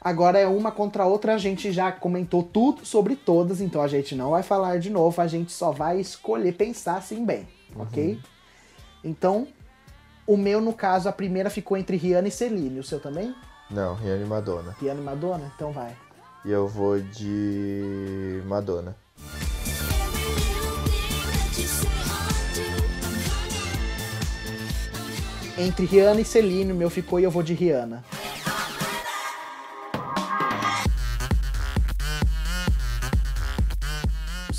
Agora 0.00 0.38
é 0.38 0.46
uma 0.46 0.72
contra 0.72 1.02
a 1.02 1.06
outra. 1.06 1.34
A 1.34 1.38
gente 1.38 1.70
já 1.70 1.92
comentou 1.92 2.42
tudo 2.42 2.86
sobre 2.86 3.14
todas, 3.14 3.60
então 3.60 3.82
a 3.82 3.88
gente 3.88 4.14
não 4.14 4.30
vai 4.30 4.42
falar 4.42 4.78
de 4.78 4.88
novo. 4.88 5.20
A 5.20 5.26
gente 5.26 5.52
só 5.52 5.70
vai 5.70 6.00
escolher 6.00 6.52
pensar 6.52 6.96
assim 6.96 7.24
bem, 7.24 7.46
ok? 7.76 8.18
Então, 9.04 9.46
o 10.26 10.36
meu, 10.36 10.60
no 10.60 10.72
caso, 10.72 11.08
a 11.08 11.12
primeira 11.12 11.50
ficou 11.50 11.76
entre 11.76 11.96
Rihanna 11.96 12.28
e 12.28 12.30
Celine. 12.30 12.80
O 12.80 12.84
seu 12.84 13.00
também? 13.00 13.34
Não, 13.70 13.94
Rihanna 13.94 14.22
e 14.22 14.26
Madonna. 14.26 14.76
Rihanna 14.80 15.00
e 15.00 15.04
Madonna? 15.04 15.52
Então 15.54 15.70
vai. 15.70 15.94
E 16.44 16.50
eu 16.50 16.66
vou 16.66 16.98
de 16.98 18.42
Madonna. 18.46 18.96
Entre 25.58 25.84
Rihanna 25.84 26.22
e 26.22 26.24
Celine, 26.24 26.72
o 26.72 26.74
meu 26.74 26.88
ficou 26.88 27.20
e 27.20 27.24
eu 27.24 27.30
vou 27.30 27.42
de 27.42 27.52
Rihanna. 27.52 28.02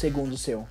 Segundo 0.01 0.35
seu. 0.35 0.67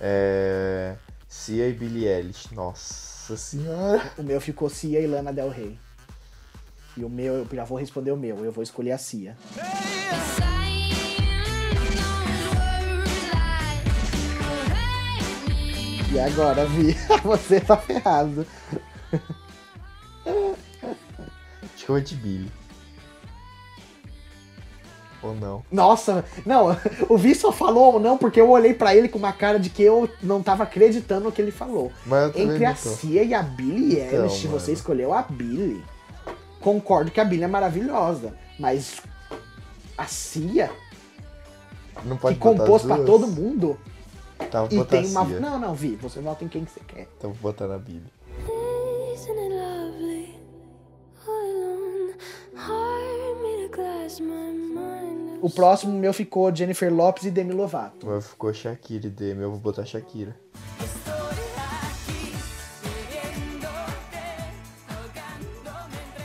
É. 0.00 0.94
Cia 1.28 1.68
e 1.68 1.72
Billie 1.72 2.06
Eilish. 2.06 2.54
Nossa 2.54 3.36
senhora. 3.36 4.12
O 4.16 4.22
meu 4.22 4.40
ficou 4.40 4.70
Cia 4.70 5.00
e 5.00 5.06
Lana 5.06 5.32
Del 5.32 5.48
Rey. 5.48 5.76
E 6.96 7.04
o 7.04 7.08
meu, 7.08 7.34
eu 7.34 7.48
já 7.52 7.64
vou 7.64 7.76
responder 7.76 8.12
o 8.12 8.16
meu. 8.16 8.44
Eu 8.44 8.52
vou 8.52 8.62
escolher 8.62 8.92
a 8.92 8.98
Cia. 8.98 9.36
E 16.12 16.20
agora, 16.20 16.64
Vi, 16.66 16.92
você 17.24 17.60
tá 17.60 17.76
ferrado. 17.76 18.46
Acho 20.24 21.84
que 21.84 21.90
eu 21.90 21.96
vou 21.96 22.00
de 22.00 22.14
Billie. 22.14 22.65
Ou 25.28 25.34
não? 25.34 25.62
Nossa, 25.70 26.24
não, 26.44 26.76
o 27.08 27.16
Vi 27.16 27.34
só 27.34 27.50
falou 27.52 27.94
ou 27.94 28.00
não 28.00 28.16
porque 28.18 28.40
eu 28.40 28.48
olhei 28.50 28.74
pra 28.74 28.94
ele 28.94 29.08
com 29.08 29.18
uma 29.18 29.32
cara 29.32 29.58
de 29.58 29.70
que 29.70 29.82
eu 29.82 30.08
não 30.22 30.42
tava 30.42 30.62
acreditando 30.64 31.24
no 31.24 31.32
que 31.32 31.40
ele 31.42 31.50
falou. 31.50 31.90
Mas 32.04 32.24
eu 32.26 32.32
também 32.32 32.50
Entre 32.50 32.64
a. 32.64 32.74
Cia 32.74 33.22
e 33.22 33.34
a 33.34 33.42
Billie 33.42 34.00
Então, 34.00 34.24
Eilish, 34.24 34.46
você 34.46 34.66
mano. 34.70 34.72
escolheu 34.74 35.12
a 35.14 35.22
Billie. 35.22 35.82
Concordo 36.60 37.10
que 37.10 37.20
a 37.20 37.24
Billie 37.24 37.44
é 37.44 37.48
maravilhosa, 37.48 38.34
mas 38.58 39.00
a 39.96 40.06
Cia, 40.06 40.70
Não 42.04 42.16
que 42.16 42.22
pode 42.22 42.38
botar 42.38 42.58
compôs 42.58 42.82
duas? 42.82 43.04
todo 43.06 43.26
mundo, 43.26 43.78
Tá, 44.50 44.60
vou 44.60 44.68
e 44.70 44.76
botar 44.76 44.90
tem 44.98 45.06
uma. 45.06 45.24
Cia. 45.26 45.40
Não, 45.40 45.58
não, 45.58 45.74
Vi, 45.74 45.96
você 45.96 46.20
vota 46.20 46.44
em 46.44 46.48
quem 46.48 46.64
que 46.64 46.70
você 46.70 46.80
quer. 46.86 47.08
Então 47.16 47.32
vou 47.32 47.52
botar 47.52 47.66
na 47.66 47.78
Billie. 47.78 48.02
O 55.40 55.50
próximo 55.50 55.98
meu 55.98 56.12
ficou 56.12 56.54
Jennifer 56.54 56.92
Lopes 56.92 57.24
e 57.24 57.30
Demi 57.30 57.52
Lovato. 57.52 58.06
O 58.06 58.10
meu 58.10 58.20
ficou 58.20 58.52
Shakira 58.52 59.06
e 59.06 59.10
Demi. 59.10 59.42
Eu 59.42 59.50
vou 59.50 59.60
botar 59.60 59.84
Shakira. 59.84 60.36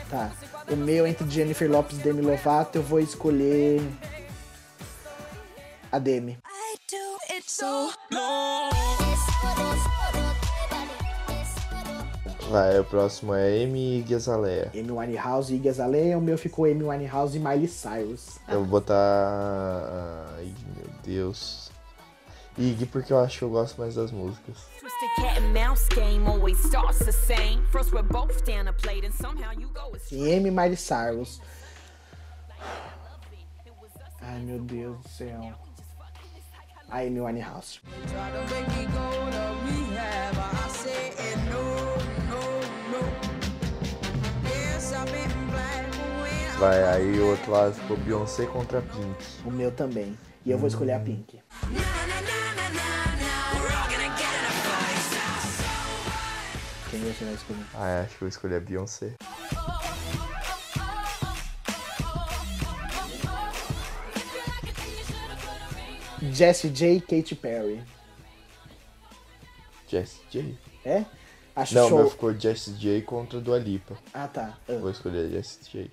Tá. 0.10 0.32
O 0.70 0.76
meu 0.76 1.06
entre 1.08 1.30
Jennifer 1.30 1.70
Lopes 1.70 1.98
e 1.98 2.02
Demi 2.02 2.22
Lovato, 2.22 2.78
eu 2.78 2.84
vou 2.84 3.00
escolher 3.00 3.82
a 5.92 6.00
Demi. 6.00 6.38
I 6.46 6.78
do 6.90 7.36
it 7.36 7.52
so 7.52 7.92
Vai, 12.52 12.78
o 12.78 12.84
próximo 12.84 13.34
é 13.34 13.64
Amy 13.64 14.06
e 14.06 14.14
Azalea. 14.14 14.70
Amy 14.74 14.92
Winehouse 14.92 15.54
e 15.54 15.56
Iggy 15.56 15.70
Azalea, 15.70 16.18
o 16.18 16.22
meu 16.22 16.38
ficou 16.38 16.66
Amy 16.66 16.84
Winehouse 16.84 17.38
e 17.38 17.40
Miley 17.40 17.70
Cyrus. 17.70 18.40
Eu 18.46 18.60
vou 18.60 18.66
botar. 18.66 20.28
Ai, 20.36 20.54
meu 20.76 20.90
Deus. 21.02 21.72
Ig, 22.58 22.86
porque 22.88 23.14
eu 23.14 23.20
acho 23.22 23.38
que 23.38 23.44
eu 23.46 23.50
gosto 23.50 23.80
mais 23.80 23.96
das 23.96 24.12
músicas. 24.12 24.58
E 30.12 30.30
e 30.50 30.52
Miley 30.52 30.76
Cyrus. 30.76 31.42
Ai 34.22 34.40
meu 34.40 34.60
Deus 34.60 34.98
do 34.98 35.08
céu. 35.08 35.54
A 36.90 36.98
Amy 36.98 37.22
Winehouse. 37.22 37.80
Vai, 46.62 46.84
aí 46.84 47.20
o 47.20 47.32
outro 47.32 47.52
lado 47.52 47.74
ficou 47.74 47.98
Beyoncé 47.98 48.46
contra 48.46 48.84
Pink. 48.84 49.26
O 49.44 49.50
meu 49.50 49.72
também. 49.72 50.16
E 50.46 50.52
eu 50.52 50.60
vou 50.60 50.68
escolher 50.68 50.92
a 50.92 51.00
Pink. 51.00 51.40
Quem 56.92 57.00
você 57.00 57.26
vai 57.26 57.34
escolher? 57.34 57.66
Ah, 57.74 58.02
acho 58.06 58.16
que 58.16 58.24
eu 58.24 58.28
escolhi 58.28 58.54
a 58.54 58.60
Beyoncé. 58.60 59.16
Jessie 66.32 66.70
J 66.70 66.98
e 66.98 67.02
Katy 67.02 67.36
Perry. 67.38 67.84
Jessie 69.88 70.22
J? 70.30 70.58
É? 70.86 71.06
Acho 71.56 71.74
Não, 71.74 71.90
show. 71.90 71.98
meu 71.98 72.10
ficou 72.10 72.34
Jessie 72.40 72.74
J 72.74 73.02
contra 73.02 73.42
Dua 73.42 73.58
Lipa. 73.58 73.98
Ah, 74.14 74.28
tá. 74.28 74.58
Ah. 74.70 74.78
Vou 74.80 74.92
escolher 74.92 75.30
Jessie 75.32 75.60
J. 75.72 75.92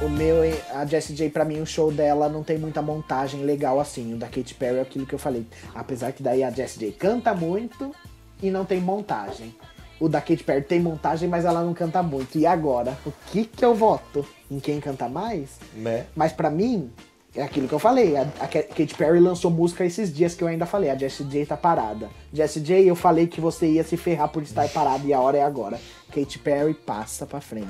O 0.00 0.08
meu, 0.08 0.36
a 0.74 0.86
Jessie 0.86 1.14
J, 1.14 1.28
pra 1.28 1.44
mim, 1.44 1.60
o 1.60 1.66
show 1.66 1.90
dela 1.90 2.28
não 2.28 2.44
tem 2.44 2.56
muita 2.56 2.80
montagem 2.80 3.42
legal 3.42 3.80
assim. 3.80 4.14
O 4.14 4.16
da 4.16 4.26
Katy 4.28 4.54
Perry 4.54 4.78
é 4.78 4.80
aquilo 4.80 5.04
que 5.06 5.14
eu 5.14 5.18
falei. 5.18 5.44
Apesar 5.74 6.12
que 6.12 6.22
daí 6.22 6.44
a 6.44 6.50
Jessie 6.50 6.78
J 6.78 6.92
canta 6.92 7.34
muito 7.34 7.92
e 8.40 8.48
não 8.48 8.64
tem 8.64 8.80
montagem. 8.80 9.52
O 9.98 10.08
da 10.08 10.20
Katy 10.20 10.44
Perry 10.44 10.62
tem 10.62 10.78
montagem, 10.78 11.28
mas 11.28 11.44
ela 11.44 11.62
não 11.64 11.74
canta 11.74 12.00
muito. 12.00 12.38
E 12.38 12.46
agora? 12.46 12.96
O 13.04 13.12
que 13.32 13.44
que 13.44 13.64
eu 13.64 13.74
voto? 13.74 14.24
Em 14.48 14.60
quem 14.60 14.78
canta 14.78 15.08
mais? 15.08 15.50
Né? 15.74 16.06
Mas 16.14 16.32
pra 16.32 16.48
mim, 16.48 16.92
é 17.34 17.42
aquilo 17.42 17.66
que 17.66 17.74
eu 17.74 17.80
falei. 17.80 18.16
A, 18.16 18.22
a 18.38 18.46
Ka- 18.46 18.62
Katy 18.62 18.94
Perry 18.94 19.18
lançou 19.18 19.50
música 19.50 19.84
esses 19.84 20.14
dias 20.14 20.32
que 20.36 20.44
eu 20.44 20.48
ainda 20.48 20.64
falei. 20.64 20.90
A 20.90 20.94
Jessie 20.96 21.26
J 21.26 21.44
tá 21.44 21.56
parada. 21.56 22.08
Jessie 22.32 22.62
J, 22.62 22.84
eu 22.88 22.94
falei 22.94 23.26
que 23.26 23.40
você 23.40 23.66
ia 23.66 23.82
se 23.82 23.96
ferrar 23.96 24.28
por 24.28 24.44
estar 24.44 24.68
parada 24.68 25.04
e 25.04 25.12
a 25.12 25.18
hora 25.20 25.38
é 25.38 25.42
agora. 25.42 25.80
Katy 26.14 26.38
Perry 26.38 26.74
passa 26.74 27.26
pra 27.26 27.40
frente. 27.40 27.66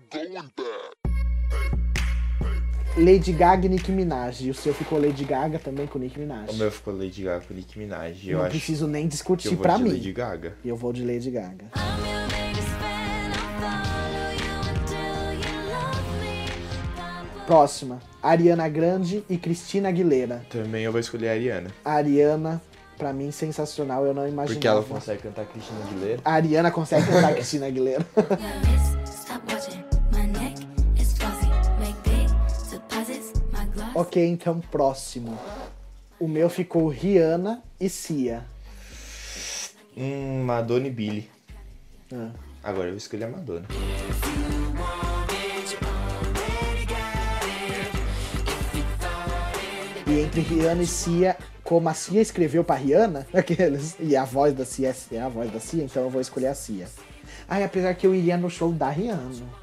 Mind? 0.00 0.52
Lady 2.96 3.32
Gaga 3.32 3.66
e 3.66 3.68
Nicki 3.68 3.90
Minaj. 3.90 4.42
E 4.46 4.50
o 4.50 4.54
seu 4.54 4.74
ficou 4.74 5.00
Lady 5.00 5.24
Gaga 5.24 5.58
também 5.58 5.86
com 5.86 5.98
Nicki 5.98 6.18
Minaj. 6.18 6.50
O 6.50 6.54
meu 6.54 6.70
ficou 6.70 6.94
Lady 6.96 7.22
Gaga 7.22 7.44
com 7.46 7.54
Nicki 7.54 7.78
Minaj. 7.78 8.28
Eu 8.28 8.38
Não 8.38 8.44
acho 8.44 8.50
preciso 8.50 8.86
nem 8.86 9.02
que 9.02 9.06
eu 9.06 9.10
discutir 9.10 9.48
vou 9.54 9.58
pra 9.58 9.76
de 9.76 9.82
mim. 9.84 9.90
Lady 9.92 10.12
Gaga. 10.12 10.54
E 10.64 10.68
eu 10.68 10.76
vou 10.76 10.92
de 10.92 11.04
Lady 11.04 11.30
Gaga. 11.30 11.66
Próxima. 17.46 17.98
Ariana 18.22 18.68
Grande 18.68 19.24
e 19.28 19.36
Cristina 19.36 19.88
Aguilera. 19.88 20.44
Também 20.48 20.84
eu 20.84 20.92
vou 20.92 21.00
escolher 21.00 21.28
a 21.28 21.32
Ariana. 21.32 21.70
A 21.84 21.92
Ariana, 21.94 22.62
pra 22.96 23.12
mim, 23.12 23.30
sensacional. 23.30 24.06
Eu 24.06 24.14
não 24.14 24.28
imaginava. 24.28 24.54
Porque 24.54 24.68
ela 24.68 24.82
consegue 24.82 25.22
cantar 25.22 25.46
Cristina 25.46 25.80
Aguilera. 25.86 26.20
A 26.24 26.32
Ariana 26.34 26.70
consegue 26.70 27.06
cantar 27.06 27.34
Cristina 27.34 27.66
Aguilera. 27.66 28.06
ok, 33.94 34.26
então 34.26 34.60
próximo. 34.60 35.38
O 36.18 36.28
meu 36.28 36.48
ficou 36.48 36.88
Rihanna 36.88 37.62
e 37.80 37.88
Cia. 37.88 38.44
Hum, 39.96 40.44
Madonna 40.44 40.86
e 40.86 40.90
Billy. 40.90 41.30
Ah. 42.12 42.30
Agora 42.62 42.88
eu 42.88 42.92
vou 42.92 42.98
escolher 42.98 43.24
a 43.24 43.28
Madonna. 43.28 43.66
E 50.06 50.20
entre 50.20 50.40
Rihanna 50.40 50.82
e 50.82 50.86
Cia, 50.86 51.36
como 51.64 51.88
a 51.88 51.94
Cia 51.94 52.20
escreveu 52.20 52.62
pra 52.62 52.76
Rihanna, 52.76 53.26
aqueles, 53.32 53.96
e 53.98 54.16
a 54.16 54.24
voz 54.24 54.54
da 54.54 54.64
Cia 54.64 54.94
é 55.10 55.20
a 55.20 55.28
voz 55.28 55.50
da 55.50 55.58
Cia, 55.58 55.84
então 55.84 56.02
eu 56.02 56.10
vou 56.10 56.20
escolher 56.20 56.48
a 56.48 56.54
Cia. 56.54 56.86
Ai, 57.48 57.64
apesar 57.64 57.94
que 57.94 58.06
eu 58.06 58.14
iria 58.14 58.36
no 58.36 58.48
show 58.48 58.72
da 58.72 58.88
Rihanna. 58.88 59.61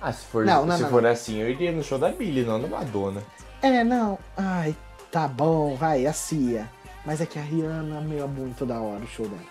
Ah, 0.00 0.12
se 0.12 0.24
for, 0.26 0.44
Não, 0.44 0.64
não, 0.64 0.76
se 0.76 0.82
não. 0.82 0.90
for 0.90 1.04
assim, 1.06 1.38
eu 1.38 1.50
iria 1.50 1.72
no 1.72 1.82
show 1.82 1.98
da 1.98 2.08
Billy, 2.10 2.44
não 2.44 2.60
da 2.60 2.68
Madonna. 2.68 3.22
É, 3.60 3.82
não. 3.82 4.18
Ai, 4.36 4.76
tá 5.10 5.26
bom, 5.26 5.74
vai, 5.74 6.06
a 6.06 6.12
Cia. 6.12 6.70
Mas 7.04 7.20
é 7.20 7.26
que 7.26 7.38
a 7.38 7.42
Rihanna, 7.42 8.00
meu, 8.00 8.24
é 8.24 8.28
muito 8.28 8.64
da 8.64 8.80
hora 8.80 9.02
o 9.02 9.06
show 9.08 9.26
dela. 9.26 9.42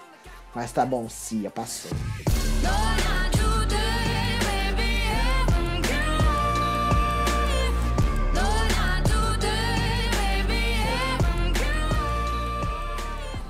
Mas 0.56 0.72
tá 0.72 0.86
bom, 0.86 1.10
Cia, 1.10 1.50
passou. 1.52 1.92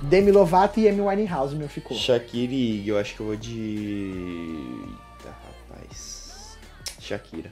Demi 0.02 0.32
Lovato 0.32 0.80
e 0.80 0.88
Amy 0.88 1.02
Winehouse, 1.02 1.56
meu 1.56 1.68
ficou. 1.68 1.98
Shakira 1.98 2.54
eu 2.88 2.98
acho 2.98 3.16
que 3.16 3.20
eu 3.20 3.26
vou 3.26 3.36
de. 3.36 4.86
Shakira. 7.08 7.52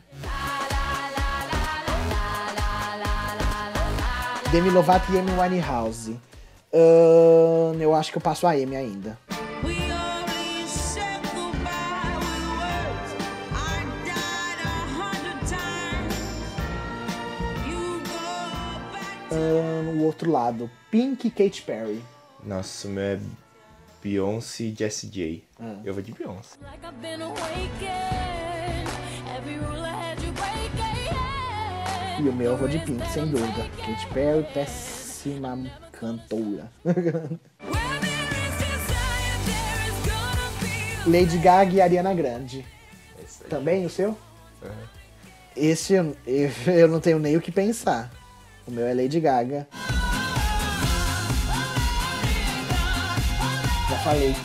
Demi 4.51 4.69
Lovato 4.69 5.09
e 5.13 5.17
Amy 5.17 5.31
Winehouse. 5.31 6.19
Ahn, 6.73 7.79
eu 7.79 7.95
acho 7.95 8.11
que 8.11 8.17
eu 8.17 8.21
passo 8.21 8.45
a 8.45 8.51
Amy 8.51 8.75
ainda. 8.75 9.17
Ahn, 19.31 19.97
o 19.97 20.03
outro 20.03 20.29
lado, 20.29 20.69
Pink 20.91 21.29
e 21.29 21.31
Katy 21.31 21.61
Perry. 21.61 22.03
Nossa, 22.43 22.89
o 22.89 22.91
meu 22.91 23.03
é 23.03 23.19
Beyoncé 24.03 24.65
e 24.65 24.75
Jessie 24.77 25.09
J. 25.09 25.43
Ah. 25.57 25.77
Eu 25.85 25.93
vou 25.93 26.03
de 26.03 26.11
Beyoncé. 26.11 26.57
Like 26.61 26.85
E 32.19 32.29
o 32.29 32.33
meu 32.33 32.51
eu 32.51 32.57
vou 32.57 32.67
de 32.67 32.79
Pink, 32.79 33.05
sem 33.09 33.27
dúvida. 33.27 33.65
Katy 33.77 34.07
Perry, 34.13 34.43
péssima 34.53 35.59
cantora. 35.91 36.69
Lady 41.05 41.37
Gaga 41.37 41.73
e 41.73 41.81
Ariana 41.81 42.13
Grande. 42.13 42.65
Também 43.49 43.85
o 43.85 43.89
seu? 43.89 44.17
Aham. 44.63 44.71
Esse 45.55 45.93
eu, 45.93 46.15
eu- 46.25 46.51
eu 46.73 46.87
não 46.87 46.99
tenho 46.99 47.19
nem 47.19 47.35
o 47.37 47.41
que 47.41 47.51
pensar. 47.51 48.09
O 48.67 48.71
meu 48.71 48.85
é 48.87 48.93
Lady 48.93 49.19
Gaga. 49.19 49.67
Já 53.89 53.97
falei 53.99 54.35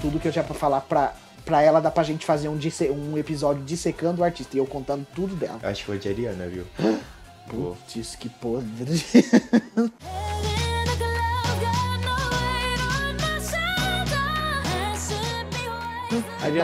tudo 0.00 0.20
que 0.20 0.28
eu 0.28 0.32
tinha 0.32 0.44
pra 0.44 0.54
falar 0.54 0.80
pra, 0.82 1.14
pra 1.48 1.62
ela, 1.62 1.80
dá 1.80 1.90
pra 1.90 2.02
gente 2.02 2.26
fazer 2.26 2.48
um, 2.50 2.58
disse- 2.58 2.90
um 2.90 3.16
episódio 3.16 3.62
dissecando 3.64 4.20
o 4.20 4.24
artista 4.24 4.54
e 4.54 4.60
eu 4.60 4.66
contando 4.66 5.06
tudo 5.14 5.34
dela. 5.34 5.58
Eu 5.62 5.70
acho 5.70 5.80
que 5.84 5.90
vou 5.90 5.98
de 5.98 6.06
Ariana, 6.08 6.46
viu? 6.46 6.64
Putz, 7.48 8.14
que 8.16 8.28
podre. 8.28 9.02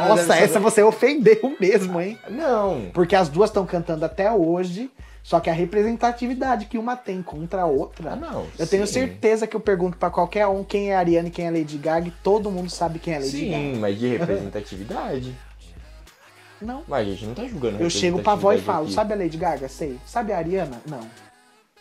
Nossa, 0.08 0.34
essa 0.36 0.54
saber- 0.54 0.58
você 0.64 0.82
ofendeu 0.82 1.54
mesmo, 1.60 2.00
hein? 2.00 2.18
Não. 2.30 2.90
Porque 2.92 3.14
as 3.14 3.28
duas 3.28 3.50
estão 3.50 3.66
cantando 3.66 4.04
até 4.04 4.30
hoje, 4.32 4.90
só 5.24 5.40
que 5.40 5.48
a 5.48 5.54
representatividade 5.54 6.66
que 6.66 6.76
uma 6.76 6.96
tem 6.96 7.22
contra 7.22 7.62
a 7.62 7.66
outra. 7.66 8.12
Ah, 8.12 8.16
não, 8.16 8.46
Eu 8.58 8.66
tenho 8.66 8.86
sim. 8.86 8.92
certeza 8.92 9.46
que 9.46 9.56
eu 9.56 9.60
pergunto 9.60 9.96
pra 9.96 10.10
qualquer 10.10 10.46
um 10.46 10.62
quem 10.62 10.90
é 10.90 10.94
a 10.96 10.98
Ariana 10.98 11.28
e 11.28 11.30
quem 11.30 11.46
é 11.46 11.48
a 11.48 11.50
Lady 11.50 11.78
Gaga, 11.78 12.08
e 12.08 12.10
todo 12.22 12.50
mundo 12.50 12.68
sabe 12.70 12.98
quem 12.98 13.14
é 13.14 13.16
a 13.16 13.20
Lady 13.20 13.30
Sim, 13.30 13.50
Gaga. 13.50 13.78
mas 13.78 13.98
de 13.98 14.08
representatividade. 14.08 15.34
Não. 16.60 16.82
Mas 16.86 17.06
a 17.08 17.10
gente 17.10 17.26
não 17.26 17.34
tá 17.34 17.44
julgando 17.44 17.82
Eu 17.82 17.90
chego 17.90 18.22
pra 18.22 18.32
avó 18.32 18.52
e 18.52 18.60
falo, 18.60 18.84
aqui. 18.84 18.94
sabe 18.94 19.12
a 19.12 19.16
Lady 19.16 19.36
Gaga? 19.36 19.68
Sei. 19.68 19.98
Sabe 20.06 20.32
a 20.32 20.38
Ariana? 20.38 20.80
Não. 20.86 21.00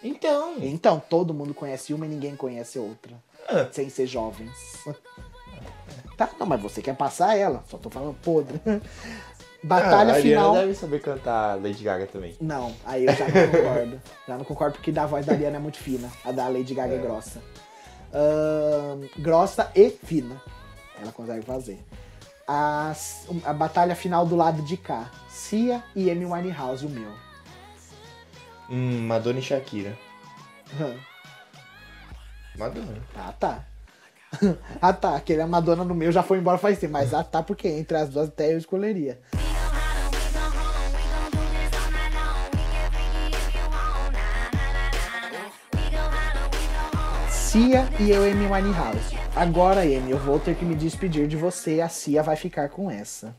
Então. 0.04 0.56
Então, 0.60 1.02
todo 1.10 1.34
mundo 1.34 1.54
conhece 1.54 1.94
uma 1.94 2.06
e 2.06 2.10
ninguém 2.10 2.36
conhece 2.36 2.80
outra. 2.80 3.14
Ah. 3.48 3.68
Sem 3.72 3.90
ser 3.90 4.08
jovens. 4.08 4.52
Tá, 6.16 6.30
não, 6.40 6.46
mas 6.46 6.62
você 6.62 6.80
quer 6.80 6.96
passar 6.96 7.36
ela. 7.36 7.64
Só 7.68 7.76
tô 7.76 7.90
falando 7.90 8.16
podre. 8.22 8.62
Batalha 9.64 10.14
Ah, 10.14 10.18
a 10.18 10.22
final. 10.22 10.50
Ariana 10.50 10.68
deve 10.68 10.76
saber 10.76 11.02
cantar 11.02 11.56
Lady 11.62 11.84
Gaga 11.84 12.06
também. 12.06 12.36
Não, 12.42 12.76
aí 12.86 13.06
eu 13.06 13.14
já 13.16 13.26
não 13.28 13.48
concordo. 13.50 14.02
já 14.28 14.38
não 14.38 14.44
concordo 14.46 14.74
porque 14.76 14.92
da 14.92 15.06
voz 15.06 15.26
da 15.26 15.34
Ariana 15.34 15.56
é 15.56 15.60
muito 15.60 15.78
fina. 15.78 16.12
A 16.26 16.32
da 16.32 16.48
Lady 16.50 16.74
Gaga 16.74 16.96
é, 16.96 16.98
grossa. 16.98 17.42
Ahn, 18.14 19.08
grossa 19.18 19.72
e 19.74 19.90
fina. 19.90 20.42
Ela 21.02 21.12
consegue 21.12 21.46
fazer. 21.46 21.80
A, 22.46 22.94
a 23.46 23.54
batalha 23.54 23.96
final 23.96 24.26
do 24.26 24.36
lado 24.36 24.62
de 24.64 24.76
cá. 24.76 25.10
Cia 25.30 25.82
e 25.96 26.12
Amy 26.12 26.26
Winehouse, 26.26 26.86
o 26.86 26.90
meu. 26.90 27.12
Hum, 28.70 29.08
Madonna 29.08 29.40
e 29.40 29.42
Shakira. 29.42 29.98
Madonna. 32.58 33.02
Ah, 33.16 33.34
tá. 33.40 33.64
ah, 34.82 34.94
tá. 34.94 35.16
Aquele 35.16 35.42
a 35.42 35.48
Madonna 35.48 35.84
no 35.84 35.96
meu 35.96 36.12
já 36.12 36.24
foi 36.24 36.38
embora 36.38 36.58
faz 36.58 36.80
tempo. 36.80 36.94
Mas 36.94 37.14
ah, 37.14 37.24
tá, 37.24 37.44
porque 37.44 37.68
entre 37.68 37.98
as 37.98 38.10
duas 38.10 38.28
até 38.28 38.54
eu 38.54 38.58
escolheria. 38.58 39.20
Cia 47.30 47.88
e 48.00 48.10
eu, 48.10 48.24
Amy 48.24 48.48
Winehouse. 48.48 49.16
Agora, 49.36 49.82
Amy, 49.82 50.10
eu 50.10 50.18
vou 50.18 50.40
ter 50.40 50.56
que 50.56 50.66
me 50.66 50.74
despedir 50.74 51.28
de 51.28 51.38
você. 51.38 51.82
A 51.82 51.90
Cia 51.90 52.24
vai 52.24 52.36
ficar 52.36 52.70
com 52.70 52.90
essa. 52.90 53.36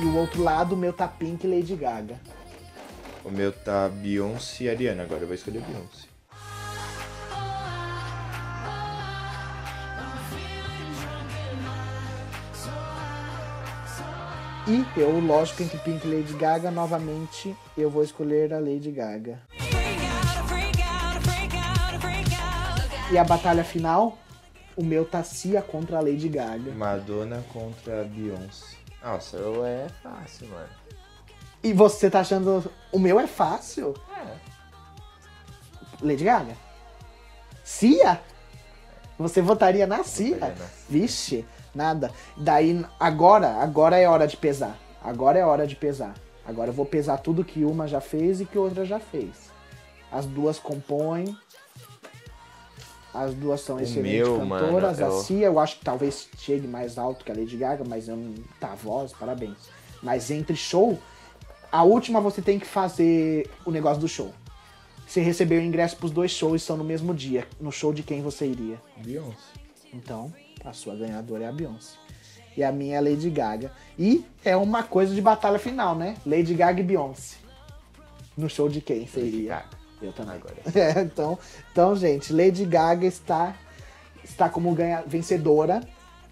E 0.00 0.04
o 0.04 0.16
outro 0.16 0.42
lado, 0.42 0.74
o 0.74 0.76
meu 0.76 0.92
tá 0.92 1.06
Pink 1.06 1.46
Lady 1.46 1.76
Gaga. 1.76 2.16
O 3.24 3.30
meu 3.30 3.52
tá 3.52 3.88
Beyoncé 3.88 4.64
e 4.64 4.70
Ariana. 4.70 5.04
Agora 5.04 5.22
eu 5.22 5.26
vou 5.26 5.34
escolher 5.34 5.62
Beyoncé. 5.62 6.12
E 14.66 14.86
eu, 14.96 15.18
lógico, 15.18 15.62
entre 15.62 15.76
Pink 15.78 16.06
e 16.06 16.14
Lady 16.14 16.34
Gaga, 16.34 16.70
novamente, 16.70 17.54
eu 17.76 17.90
vou 17.90 18.02
escolher 18.04 18.54
a 18.54 18.60
Lady 18.60 18.92
Gaga. 18.92 19.40
E 23.10 23.18
a 23.18 23.24
batalha 23.24 23.64
final, 23.64 24.16
o 24.76 24.84
meu 24.84 25.04
tá 25.04 25.22
Cia 25.24 25.60
contra 25.60 25.98
a 25.98 26.00
Lady 26.00 26.28
Gaga. 26.28 26.70
Madonna 26.72 27.44
contra 27.52 28.04
Beyoncé. 28.04 28.76
Nossa, 29.02 29.36
eu 29.36 29.66
é 29.66 29.88
fácil, 30.00 30.48
mano. 30.48 30.81
E 31.62 31.72
você 31.72 32.10
tá 32.10 32.20
achando 32.20 32.70
o 32.90 32.98
meu 32.98 33.18
é 33.20 33.26
fácil? 33.26 33.94
Lady 36.00 36.24
Gaga? 36.24 36.56
Cia? 37.62 38.20
Você 39.18 39.40
votaria 39.40 39.86
na 39.86 40.02
Cia? 40.02 40.34
Votaria 40.34 40.54
na 40.56 40.64
Cia. 40.66 40.84
Vixe, 40.88 41.46
nada. 41.74 42.10
Daí, 42.36 42.84
agora, 42.98 43.48
agora 43.62 43.96
é 43.96 44.08
hora 44.08 44.26
de 44.26 44.36
pesar. 44.36 44.76
Agora 45.02 45.38
é 45.38 45.44
hora 45.46 45.66
de 45.66 45.76
pesar. 45.76 46.14
Agora 46.44 46.70
eu 46.70 46.74
vou 46.74 46.84
pesar 46.84 47.18
tudo 47.18 47.44
que 47.44 47.64
uma 47.64 47.86
já 47.86 48.00
fez 48.00 48.40
e 48.40 48.44
que 48.44 48.58
outra 48.58 48.84
já 48.84 48.98
fez. 48.98 49.30
As 50.10 50.26
duas 50.26 50.58
compõem. 50.58 51.36
As 53.14 53.34
duas 53.34 53.60
são 53.60 53.78
excelentes 53.78 54.26
meu, 54.26 54.38
cantoras. 54.40 54.98
mano, 54.98 55.12
a 55.12 55.16
eu- 55.16 55.22
Cia, 55.22 55.46
eu 55.46 55.60
acho 55.60 55.78
que 55.78 55.84
talvez 55.84 56.28
chegue 56.38 56.66
mais 56.66 56.98
alto 56.98 57.24
que 57.24 57.30
a 57.30 57.34
Lady 57.34 57.56
Gaga, 57.56 57.84
mas 57.86 58.08
eu 58.08 58.16
não. 58.16 58.34
Tá, 58.58 58.74
voz, 58.74 59.12
parabéns. 59.12 59.56
Mas 60.02 60.30
entre 60.30 60.56
show, 60.56 60.98
a 61.72 61.82
última 61.82 62.20
você 62.20 62.42
tem 62.42 62.58
que 62.58 62.66
fazer 62.66 63.50
o 63.64 63.70
negócio 63.70 63.98
do 63.98 64.06
show. 64.06 64.30
Você 65.06 65.22
recebeu 65.22 65.58
o 65.58 65.64
ingresso 65.64 65.96
pros 65.96 66.10
dois 66.10 66.30
shows, 66.30 66.62
são 66.62 66.76
no 66.76 66.84
mesmo 66.84 67.14
dia. 67.14 67.46
No 67.58 67.72
show 67.72 67.94
de 67.94 68.02
quem 68.02 68.20
você 68.20 68.46
iria? 68.46 68.80
Beyoncé. 68.98 69.36
Então, 69.92 70.32
a 70.62 70.74
sua 70.74 70.94
ganhadora 70.94 71.44
é 71.44 71.48
a 71.48 71.52
Beyoncé. 71.52 71.96
E 72.54 72.62
a 72.62 72.70
minha 72.70 72.96
é 72.96 72.98
a 72.98 73.00
Lady 73.00 73.30
Gaga. 73.30 73.72
E 73.98 74.22
é 74.44 74.54
uma 74.54 74.82
coisa 74.82 75.14
de 75.14 75.22
batalha 75.22 75.58
final, 75.58 75.94
né? 75.94 76.14
Lady 76.26 76.54
Gaga 76.54 76.80
e 76.80 76.84
Beyoncé. 76.84 77.36
No 78.36 78.48
show 78.50 78.68
de 78.68 78.82
quem 78.82 79.06
você 79.06 79.20
Lady 79.20 79.36
iria? 79.36 79.54
Gaga. 79.54 79.68
Eu 80.02 80.12
também. 80.12 80.34
Agora. 80.34 80.56
É, 80.74 81.00
então, 81.00 81.38
então, 81.72 81.96
gente, 81.96 82.32
Lady 82.32 82.66
Gaga 82.66 83.06
está, 83.06 83.56
está 84.22 84.48
como 84.48 84.74
ganha, 84.74 85.02
vencedora 85.06 85.80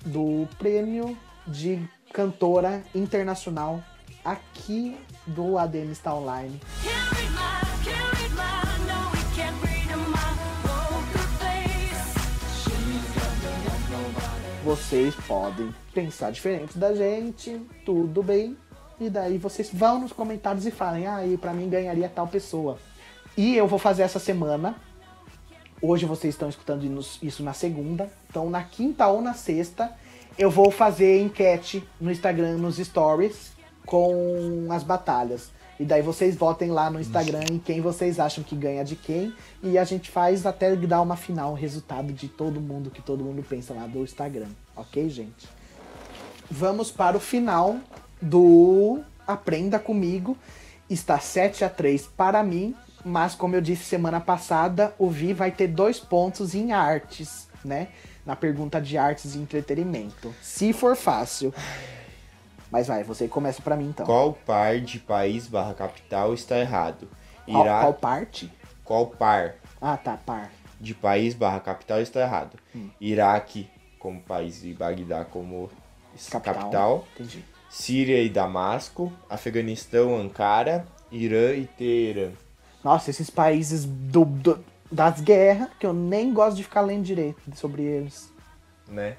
do 0.05 0.47
prêmio 0.59 1.17
de 1.47 1.83
cantora 2.13 2.83
internacional 2.95 3.83
aqui 4.25 4.97
do 5.27 5.59
ADM 5.59 5.91
Está 5.91 6.15
Online. 6.15 6.61
Vocês 14.63 15.15
podem 15.27 15.75
pensar 15.95 16.31
diferente 16.31 16.79
da 16.79 16.95
gente, 16.95 17.61
tudo 17.85 18.23
bem. 18.23 18.57
E 19.01 19.09
daí 19.09 19.39
vocês 19.39 19.71
vão 19.73 20.01
nos 20.01 20.13
comentários 20.13 20.67
e 20.67 20.71
falem, 20.71 21.07
ah, 21.07 21.27
e 21.27 21.37
pra 21.39 21.55
mim 21.55 21.71
ganharia 21.71 22.09
tal 22.09 22.29
pessoa. 22.29 22.79
E 23.37 23.57
eu 23.57 23.67
vou 23.67 23.79
fazer 23.79 24.03
essa 24.03 24.19
semana. 24.19 24.77
Hoje 25.81 26.05
vocês 26.05 26.35
estão 26.35 26.49
escutando 26.49 26.85
isso 27.23 27.43
na 27.43 27.55
segunda. 27.55 28.11
Então 28.29 28.51
na 28.51 28.63
quinta 28.63 29.07
ou 29.07 29.23
na 29.23 29.33
sexta 29.33 29.97
eu 30.37 30.51
vou 30.51 30.71
fazer 30.71 31.21
enquete 31.21 31.83
no 32.01 32.11
Instagram, 32.11 32.59
nos 32.59 32.77
stories, 32.77 33.53
com 33.87 34.69
as 34.71 34.83
batalhas. 34.83 35.51
E 35.81 35.85
daí 35.85 36.03
vocês 36.03 36.37
votem 36.37 36.71
lá 36.71 36.91
no 36.91 37.01
Instagram 37.01 37.41
em 37.51 37.59
quem 37.59 37.81
vocês 37.81 38.21
acham 38.21 38.45
que 38.45 38.55
ganha 38.55 38.85
de 38.85 38.95
quem. 38.95 39.33
E 39.63 39.79
a 39.79 39.85
gente 39.85 40.11
faz 40.11 40.45
até 40.45 40.77
dar 40.77 41.01
uma 41.01 41.17
final, 41.17 41.53
o 41.53 41.55
resultado 41.55 42.13
de 42.13 42.29
todo 42.29 42.61
mundo 42.61 42.91
que 42.91 43.01
todo 43.01 43.25
mundo 43.25 43.43
pensa 43.43 43.73
lá 43.73 43.87
do 43.87 44.01
Instagram. 44.01 44.51
Ok, 44.77 45.09
gente? 45.09 45.49
Vamos 46.51 46.91
para 46.91 47.17
o 47.17 47.21
final 47.21 47.79
do 48.21 49.01
Aprenda 49.27 49.79
Comigo. 49.79 50.37
Está 50.89 51.19
7 51.19 51.65
a 51.65 51.71
3 51.71 52.09
para 52.09 52.43
mim, 52.43 52.75
mas 53.03 53.35
como 53.35 53.55
eu 53.55 53.61
disse 53.63 53.85
semana 53.85 54.21
passada, 54.21 54.95
o 54.99 55.09
Vi 55.09 55.33
vai 55.33 55.51
ter 55.51 55.69
dois 55.69 55.99
pontos 55.99 56.55
em 56.55 56.73
artes, 56.73 57.49
né? 57.65 57.89
Na 58.27 58.37
pergunta 58.37 58.81
de 58.81 58.99
artes 58.99 59.35
e 59.35 59.39
entretenimento. 59.39 60.35
Se 60.43 60.75
for 60.75 60.95
fácil. 60.95 61.55
Mas 62.71 62.87
vai, 62.87 63.03
você 63.03 63.27
começa 63.29 63.61
para 63.63 63.77
mim 63.77 63.89
então. 63.89 64.07
Qual 64.07 64.33
par 64.33 64.79
de 64.81 64.99
país 64.99 65.47
barra 65.47 65.75
capital 65.75 66.33
está 66.35 66.59
errado? 66.59 67.09
Qual, 67.47 67.65
Iraque. 67.65 67.81
qual 67.83 67.95
parte? 67.95 68.53
Qual 68.85 69.07
par 69.09 69.55
Ah, 69.81 69.97
tá, 69.97 70.17
par. 70.17 70.51
de 70.81 70.95
país 70.95 71.35
barra 71.35 71.61
capital 71.61 72.01
está 72.01 72.21
errado? 72.21 72.57
Iraque 73.01 73.69
como 73.99 74.21
país 74.21 74.65
e 74.65 74.73
Bagdá 74.73 75.25
como 75.25 75.71
Capital. 76.31 76.55
capital. 76.55 77.05
Entendi. 77.15 77.45
Síria 77.69 78.23
e 78.23 78.29
Damasco. 78.29 79.13
Afeganistão, 79.29 80.17
Ankara. 80.17 80.87
Irã 81.13 81.53
e 81.55 81.67
Teherã. 81.67 82.31
Nossa, 82.85 83.11
esses 83.11 83.29
países 83.31 83.85
do, 83.85 84.25
do- 84.25 84.65
das 84.91 85.21
guerras, 85.21 85.69
que 85.79 85.85
eu 85.87 85.93
nem 85.93 86.33
gosto 86.33 86.57
de 86.57 86.63
ficar 86.65 86.81
lendo 86.83 87.03
direito 87.05 87.41
sobre 87.55 87.83
eles. 87.83 88.33
Né? 88.89 89.17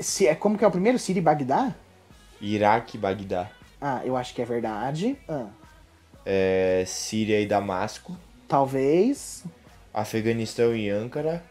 Se, 0.00 0.26
é, 0.26 0.34
como 0.34 0.56
que 0.56 0.64
é 0.64 0.68
o 0.68 0.70
primeiro? 0.70 0.98
Síria 0.98 1.20
e 1.20 1.22
Bagdá? 1.22 1.74
Iraque 2.40 2.96
e 2.96 3.00
Bagdá. 3.00 3.50
Ah, 3.80 4.00
eu 4.04 4.16
acho 4.16 4.34
que 4.34 4.42
é 4.42 4.44
verdade. 4.44 5.18
Ah, 5.28 5.46
É, 6.24 6.84
Síria 6.86 7.40
e 7.40 7.46
Damasco. 7.46 8.16
talvez. 8.46 9.44
Afeganistão 9.92 10.74
e 10.76 10.88
Ankara. 10.90 11.42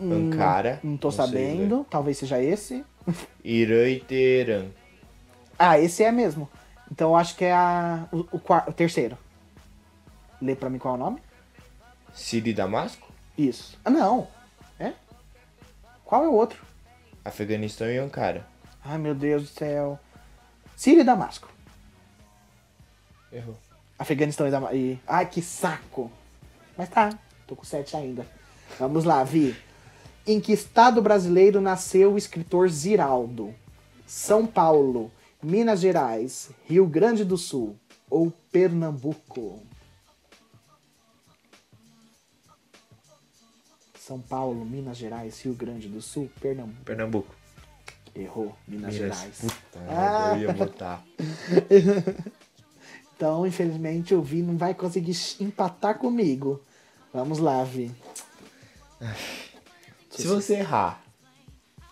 Ankara. 0.00 0.80
Não 0.82 0.96
tô 0.96 1.10
sei 1.10 1.24
sabendo. 1.24 1.86
Talvez 1.88 2.18
seja 2.18 2.42
esse. 2.42 2.84
Irã 3.44 3.88
e 3.88 4.00
Teherã. 4.00 4.66
Ah, 5.58 5.78
esse 5.78 6.02
é 6.02 6.10
mesmo. 6.10 6.48
Então 6.90 7.10
eu 7.10 7.16
acho 7.16 7.36
que 7.36 7.44
é 7.44 7.52
a, 7.52 8.06
o, 8.12 8.18
o, 8.36 8.40
o 8.68 8.72
terceiro. 8.72 9.16
Lê 10.40 10.54
pra 10.56 10.70
mim 10.70 10.78
qual 10.78 10.94
é 10.94 10.96
o 10.96 11.00
nome? 11.00 11.22
Síria 12.14 12.50
e 12.50 12.54
Damasco. 12.54 13.08
Isso. 13.36 13.78
Ah, 13.84 13.90
não. 13.90 14.26
É? 14.78 14.92
Qual 16.04 16.24
é 16.24 16.28
o 16.28 16.32
outro? 16.32 16.64
Afeganistão 17.24 17.90
e 17.90 17.98
Ankara. 17.98 18.46
Ai, 18.84 18.98
meu 18.98 19.14
Deus 19.14 19.42
do 19.42 19.48
céu. 19.48 19.98
Síria 20.76 21.02
e 21.02 21.04
Damasco. 21.04 21.48
Errou. 23.32 23.56
Afeganistão 23.98 24.46
e 24.46 24.50
Damasco. 24.50 24.76
E... 24.76 24.98
Ai, 25.06 25.26
que 25.26 25.42
saco. 25.42 26.10
Mas 26.76 26.88
tá, 26.88 27.18
tô 27.46 27.56
com 27.56 27.64
sete 27.64 27.96
ainda. 27.96 28.26
Vamos 28.78 29.04
lá, 29.04 29.24
Vi. 29.24 29.56
Em 30.26 30.40
que 30.40 30.52
estado 30.52 31.02
brasileiro 31.02 31.60
nasceu 31.60 32.12
o 32.12 32.18
escritor 32.18 32.68
Ziraldo? 32.68 33.54
São 34.06 34.46
Paulo, 34.46 35.10
Minas 35.42 35.80
Gerais, 35.80 36.50
Rio 36.66 36.86
Grande 36.86 37.24
do 37.24 37.36
Sul 37.36 37.76
ou 38.08 38.30
Pernambuco? 38.52 39.62
São 44.08 44.18
Paulo, 44.18 44.64
Minas 44.64 44.96
Gerais, 44.96 45.38
Rio 45.42 45.52
Grande 45.52 45.86
do 45.86 46.00
Sul, 46.00 46.30
Pernambuco. 46.40 46.82
Pernambuco. 46.82 47.34
Errou, 48.16 48.56
Minas, 48.66 48.94
Minas. 48.94 49.18
Gerais. 49.18 49.38
Puta, 49.38 49.84
Ah. 49.86 50.32
eu 50.34 50.40
ia 50.40 50.52
botar. 50.54 51.04
Então, 53.14 53.44
infelizmente, 53.44 54.14
o 54.14 54.22
Vi 54.22 54.42
não 54.42 54.56
vai 54.56 54.72
conseguir 54.74 55.12
empatar 55.40 55.98
comigo. 55.98 56.62
Vamos 57.12 57.40
lá, 57.40 57.64
Vi. 57.64 57.90
Se 60.08 60.24
você 60.26 60.54
errar. 60.54 61.02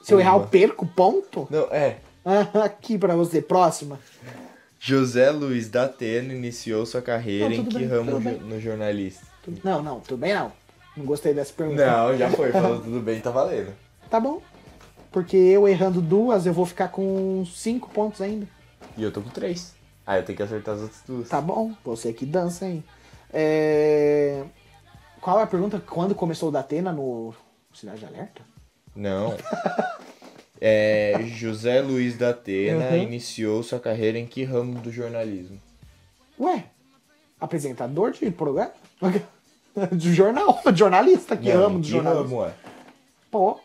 Se 0.00 0.14
eu 0.14 0.20
errar, 0.20 0.36
eu 0.36 0.46
perco 0.46 0.86
ponto? 0.86 1.48
Não, 1.50 1.64
é. 1.64 1.98
Aqui 2.64 2.96
pra 2.96 3.16
você, 3.16 3.42
próxima. 3.42 3.98
José 4.78 5.30
Luiz 5.32 5.68
da 5.68 5.86
Atena 5.86 6.32
iniciou 6.32 6.86
sua 6.86 7.02
carreira 7.02 7.48
Não, 7.48 7.56
em 7.56 7.64
que 7.64 7.78
bem, 7.78 7.88
ramo 7.88 8.20
no 8.20 8.60
jornalista? 8.60 9.26
Não, 9.64 9.82
não, 9.82 9.98
tudo 9.98 10.18
bem 10.18 10.32
não. 10.32 10.52
Não 10.96 11.04
gostei 11.04 11.34
dessa 11.34 11.52
pergunta. 11.52 11.84
Não, 11.86 12.16
já 12.16 12.30
foi. 12.30 12.50
Falou 12.52 12.80
tudo 12.80 13.00
bem, 13.00 13.20
tá 13.20 13.30
valendo. 13.30 13.72
Tá 14.08 14.18
bom. 14.18 14.40
Porque 15.12 15.36
eu 15.36 15.66
errando 15.68 16.00
duas, 16.00 16.46
eu 16.46 16.52
vou 16.52 16.66
ficar 16.66 16.88
com 16.88 17.44
cinco 17.46 17.88
pontos 17.90 18.20
ainda. 18.20 18.46
E 18.96 19.02
eu 19.02 19.12
tô 19.12 19.20
com 19.20 19.30
três. 19.30 19.74
Ah, 20.06 20.18
eu 20.18 20.24
tenho 20.24 20.36
que 20.36 20.42
acertar 20.42 20.74
as 20.74 20.82
outras 20.82 21.02
duas. 21.06 21.28
Tá 21.28 21.40
bom, 21.40 21.72
você 21.84 22.12
que 22.12 22.24
dança, 22.24 22.66
hein? 22.66 22.84
É... 23.32 24.44
Qual 25.20 25.40
é 25.40 25.42
a 25.42 25.46
pergunta? 25.46 25.80
Quando 25.84 26.14
começou 26.14 26.48
o 26.48 26.52
Datena 26.52 26.92
no 26.92 27.34
Cidade 27.74 28.04
Alerta? 28.04 28.42
Não. 28.94 29.34
É, 30.60 31.14
José 31.26 31.80
Luiz 31.82 32.16
da 32.16 32.30
Atena 32.30 32.90
Uhum. 32.90 32.96
iniciou 33.02 33.62
sua 33.62 33.78
carreira 33.80 34.18
em 34.18 34.26
que 34.26 34.44
ramo 34.44 34.80
do 34.80 34.90
jornalismo? 34.90 35.60
Ué, 36.40 36.64
apresentador 37.40 38.12
de 38.12 38.30
programa? 38.30 38.72
De 39.92 40.14
jornal, 40.14 40.60
jornalista, 40.74 41.36
que 41.36 41.52
Não, 41.52 41.64
amo 41.66 41.80
que 41.80 41.88
jornalismo. 41.90 42.40
ramo 42.40 42.44
é? 42.46 42.54
Pô, 43.30 43.60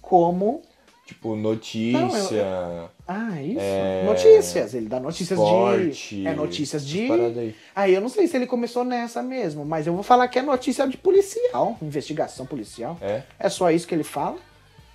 como... 0.00 0.62
Tipo, 1.06 1.36
notícia. 1.36 2.88
Ah, 3.06 3.42
isso. 3.42 3.60
É, 3.60 4.04
Notícias. 4.06 4.72
Ele 4.72 4.88
dá 4.88 4.98
notícias 4.98 5.38
esporte, 5.38 6.16
de. 6.16 6.26
É 6.26 6.34
notícias 6.34 6.86
de. 6.86 7.12
aí. 7.12 7.54
Aí 7.76 7.94
eu 7.94 8.00
não 8.00 8.08
sei 8.08 8.26
se 8.26 8.34
ele 8.38 8.46
começou 8.46 8.84
nessa 8.84 9.22
mesmo, 9.22 9.66
mas 9.66 9.86
eu 9.86 9.92
vou 9.92 10.02
falar 10.02 10.28
que 10.28 10.38
é 10.38 10.42
notícia 10.42 10.88
de 10.88 10.96
policial. 10.96 11.76
Investigação 11.82 12.46
policial. 12.46 12.96
É? 13.02 13.22
É 13.38 13.48
só 13.50 13.70
isso 13.70 13.86
que 13.86 13.94
ele 13.94 14.02
fala? 14.02 14.38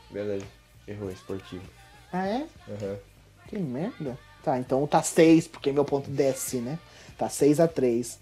Beleza. 0.10 0.46
Errou, 0.88 1.12
esportivo. 1.12 1.62
Ah, 2.12 2.26
é? 2.28 2.46
Aham. 2.68 2.98
Que 3.48 3.60
merda. 3.60 4.18
Tá, 4.44 4.58
então 4.58 4.88
tá 4.88 5.04
6, 5.04 5.48
porque 5.48 5.72
meu 5.72 5.86
ponto 5.86 6.10
desce, 6.10 6.58
né? 6.58 6.80
Tá 7.20 7.30
6 7.30 7.60
a 7.60 7.68
3. 7.68 8.18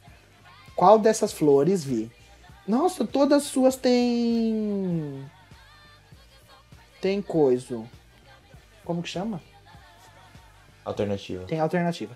Qual 0.78 1.00
dessas 1.00 1.34
flores 1.34 1.84
vi? 1.84 2.12
Nossa, 2.68 3.04
todas 3.04 3.44
suas 3.44 3.76
têm. 3.76 5.26
Tem 7.02 7.20
coisa. 7.20 7.84
Como 8.86 9.02
que 9.02 9.10
chama? 9.10 9.42
Alternativa. 10.86 11.46
Tem 11.46 11.60
alternativa. 11.60 12.16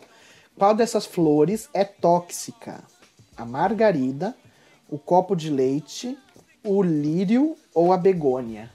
Qual 0.55 0.75
dessas 0.75 1.07
flores 1.07 1.69
é 1.73 1.83
tóxica? 1.83 2.83
A 3.35 3.43
margarida, 3.43 4.37
o 4.87 4.99
copo 4.99 5.35
de 5.35 5.49
leite, 5.49 6.15
o 6.63 6.83
lírio 6.83 7.57
ou 7.73 7.91
a 7.91 7.97
begônia? 7.97 8.71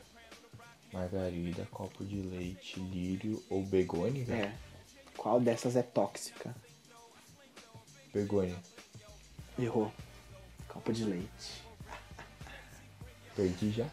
Margarida, 0.92 1.64
copo 1.70 2.04
de 2.04 2.22
leite, 2.22 2.80
lírio 2.80 3.40
ou 3.48 3.62
begônia? 3.62 4.24
É. 4.34 4.52
Qual 5.16 5.38
dessas 5.38 5.76
é 5.76 5.82
tóxica? 5.82 6.52
Begônia. 8.12 8.56
Errou. 9.58 9.90
Copo 10.68 10.92
de 10.92 11.04
leite. 11.04 11.64
Perdi 13.34 13.70
já? 13.70 13.86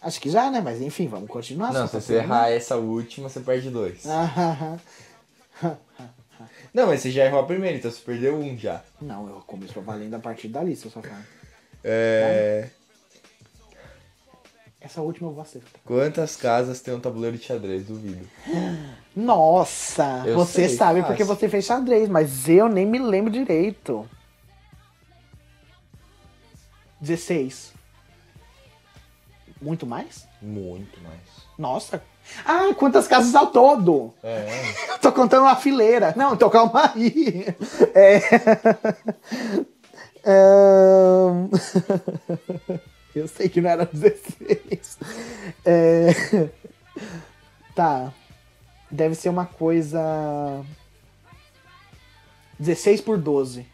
Acho 0.00 0.20
que 0.20 0.30
já, 0.30 0.50
né? 0.50 0.60
Mas 0.60 0.80
enfim, 0.80 1.08
vamos 1.08 1.28
continuar. 1.28 1.72
Não, 1.72 1.86
se 1.86 1.90
pra 1.92 2.00
você 2.00 2.14
errar 2.14 2.50
essa 2.50 2.76
última, 2.76 3.28
você 3.28 3.40
perde 3.40 3.70
dois. 3.70 4.04
Não, 6.72 6.86
mas 6.86 7.00
você 7.00 7.10
já 7.10 7.24
errou 7.24 7.40
a 7.40 7.46
primeira, 7.46 7.76
então 7.76 7.90
você 7.90 8.00
perdeu 8.00 8.36
um 8.36 8.56
já. 8.56 8.82
Não, 9.00 9.26
eu 9.28 9.40
começo 9.46 9.80
valendo 9.80 10.14
a 10.14 10.18
partir 10.20 10.46
da 10.48 10.62
lista, 10.62 10.88
só 10.88 11.02
falo. 11.02 11.16
É. 11.82 12.68
Essa 14.80 15.00
última 15.00 15.28
eu 15.30 15.34
vou 15.34 15.42
acertar. 15.42 15.72
Quantas 15.84 16.36
casas 16.36 16.80
tem 16.80 16.94
um 16.94 17.00
tabuleiro 17.00 17.36
de 17.36 17.44
xadrez? 17.44 17.84
Duvido. 17.86 18.24
Nossa, 19.16 20.22
Eu 20.24 20.36
você 20.36 20.68
sei, 20.68 20.76
sabe 20.76 21.00
fácil. 21.00 21.06
porque 21.16 21.24
você 21.24 21.48
fez 21.48 21.64
xadrez, 21.64 22.08
mas 22.08 22.48
eu 22.48 22.68
nem 22.68 22.86
me 22.86 23.00
lembro 23.00 23.32
direito. 23.32 24.08
16. 27.00 27.72
Muito 29.60 29.86
mais? 29.86 30.26
Muito 30.40 31.00
mais. 31.00 31.20
Nossa. 31.58 32.02
Ah, 32.44 32.72
quantas 32.76 33.08
casas 33.08 33.34
ao 33.34 33.48
todo? 33.48 34.14
É. 34.22 34.46
Tô 35.02 35.10
contando 35.12 35.42
uma 35.42 35.56
fileira. 35.56 36.14
Não, 36.16 36.34
então 36.34 36.48
calma 36.50 36.92
aí. 36.94 37.46
É... 37.94 38.20
Ahn, 40.30 41.48
Eu 43.14 43.26
sei 43.26 43.48
que 43.48 43.60
não 43.60 43.70
era 43.70 43.84
16. 43.86 44.98
É... 45.64 46.10
Tá. 47.74 48.12
Deve 48.90 49.14
ser 49.14 49.28
uma 49.28 49.46
coisa. 49.46 50.64
16 52.58 53.00
por 53.00 53.18
12. 53.18 53.66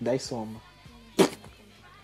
10 0.00 0.22
soma. 0.22 0.67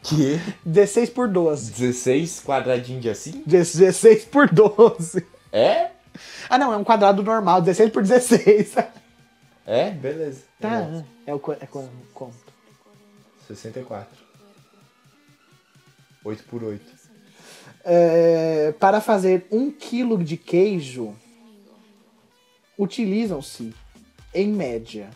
Que? 0.04 0.38
16 0.64 1.10
por 1.10 1.28
12. 1.28 1.72
16 1.72 2.40
quadradinhos 2.44 3.02
de 3.02 3.08
assim? 3.10 3.42
16 3.46 4.24
por 4.26 4.48
12. 4.52 5.26
É? 5.50 5.90
Ah, 6.48 6.58
não, 6.58 6.72
é 6.72 6.76
um 6.76 6.84
quadrado 6.84 7.22
normal. 7.22 7.60
16 7.62 7.90
por 7.90 8.02
16. 8.02 8.74
É? 9.66 9.90
Beleza. 9.90 10.42
Tá. 10.60 11.04
É 11.26 11.32
o 11.34 11.38
qu- 11.40 11.52
é 11.58 11.66
quanto? 11.66 11.90
quanto? 12.12 12.36
64. 13.48 14.14
8 16.24 16.44
por 16.44 16.62
8. 16.62 16.84
É, 17.84 18.72
para 18.78 19.00
fazer 19.00 19.46
um 19.50 19.70
quilo 19.70 20.22
de 20.22 20.36
queijo, 20.36 21.14
utilizam-se, 22.78 23.74
em 24.34 24.48
média, 24.48 25.08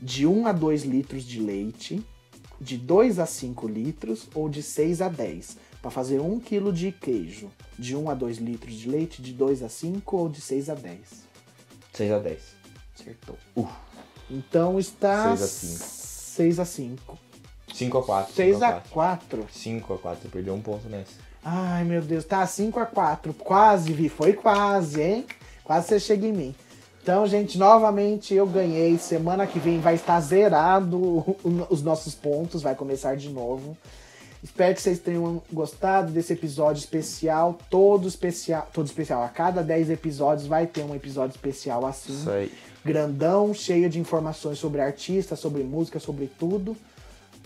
de 0.00 0.26
1 0.26 0.46
a 0.46 0.52
2 0.52 0.84
litros 0.84 1.24
de 1.24 1.40
leite, 1.40 2.02
de 2.60 2.76
2 2.76 3.18
a 3.18 3.26
5 3.26 3.66
litros 3.68 4.28
ou 4.34 4.48
de 4.48 4.62
6 4.62 5.02
a 5.02 5.08
10. 5.08 5.56
Para 5.80 5.90
fazer 5.90 6.20
um 6.20 6.40
quilo 6.40 6.72
de 6.72 6.90
queijo, 6.90 7.50
de 7.78 7.96
1 7.96 8.10
a 8.10 8.14
2 8.14 8.38
litros 8.38 8.74
de 8.74 8.88
leite, 8.88 9.22
de 9.22 9.32
2 9.32 9.62
a 9.62 9.68
5 9.68 10.16
ou 10.16 10.28
de 10.28 10.40
6 10.40 10.70
a 10.70 10.74
10. 10.74 10.98
6 11.92 12.12
a 12.12 12.18
10. 12.18 12.42
Acertou. 12.98 13.36
Uh. 13.56 13.68
Então 14.30 14.78
está 14.78 15.36
6 15.36 15.42
a 15.42 15.46
5. 15.46 15.84
6 16.38 16.60
a 16.60 16.64
5. 16.64 17.18
5 17.74 17.98
a 17.98 18.04
4. 18.04 18.34
6 18.34 18.62
a 18.62 18.72
4. 18.80 19.46
5 19.50 19.94
a 19.94 19.98
4. 19.98 20.22
Você 20.22 20.28
perdeu 20.28 20.54
um 20.54 20.60
ponto 20.60 20.88
nessa. 20.88 21.12
Ai, 21.44 21.84
meu 21.84 22.02
Deus, 22.02 22.24
tá 22.24 22.44
5 22.46 22.78
a 22.80 22.84
4 22.84 23.32
Quase, 23.32 23.92
Vi, 23.92 24.08
foi 24.08 24.32
quase, 24.32 25.00
hein? 25.00 25.26
Quase 25.62 25.88
você 25.88 26.00
chega 26.00 26.26
em 26.26 26.32
mim. 26.32 26.54
Então, 27.08 27.26
gente, 27.26 27.56
novamente 27.56 28.34
eu 28.34 28.46
ganhei. 28.46 28.98
Semana 28.98 29.46
que 29.46 29.58
vem 29.58 29.80
vai 29.80 29.94
estar 29.94 30.20
zerado 30.20 31.24
os 31.70 31.82
nossos 31.82 32.14
pontos, 32.14 32.60
vai 32.60 32.74
começar 32.74 33.16
de 33.16 33.30
novo. 33.30 33.74
Espero 34.44 34.74
que 34.74 34.82
vocês 34.82 34.98
tenham 34.98 35.40
gostado 35.50 36.12
desse 36.12 36.34
episódio 36.34 36.80
especial. 36.80 37.58
Todo 37.70 38.06
especial, 38.06 38.68
todo 38.74 38.84
especial. 38.84 39.22
A 39.22 39.28
cada 39.30 39.62
10 39.62 39.88
episódios 39.88 40.46
vai 40.46 40.66
ter 40.66 40.82
um 40.82 40.94
episódio 40.94 41.34
especial 41.34 41.86
assim 41.86 42.12
Isso 42.12 42.28
aí. 42.28 42.52
grandão, 42.84 43.54
cheio 43.54 43.88
de 43.88 43.98
informações 43.98 44.58
sobre 44.58 44.82
artista, 44.82 45.34
sobre 45.34 45.62
música, 45.62 45.98
sobre 45.98 46.26
tudo. 46.38 46.76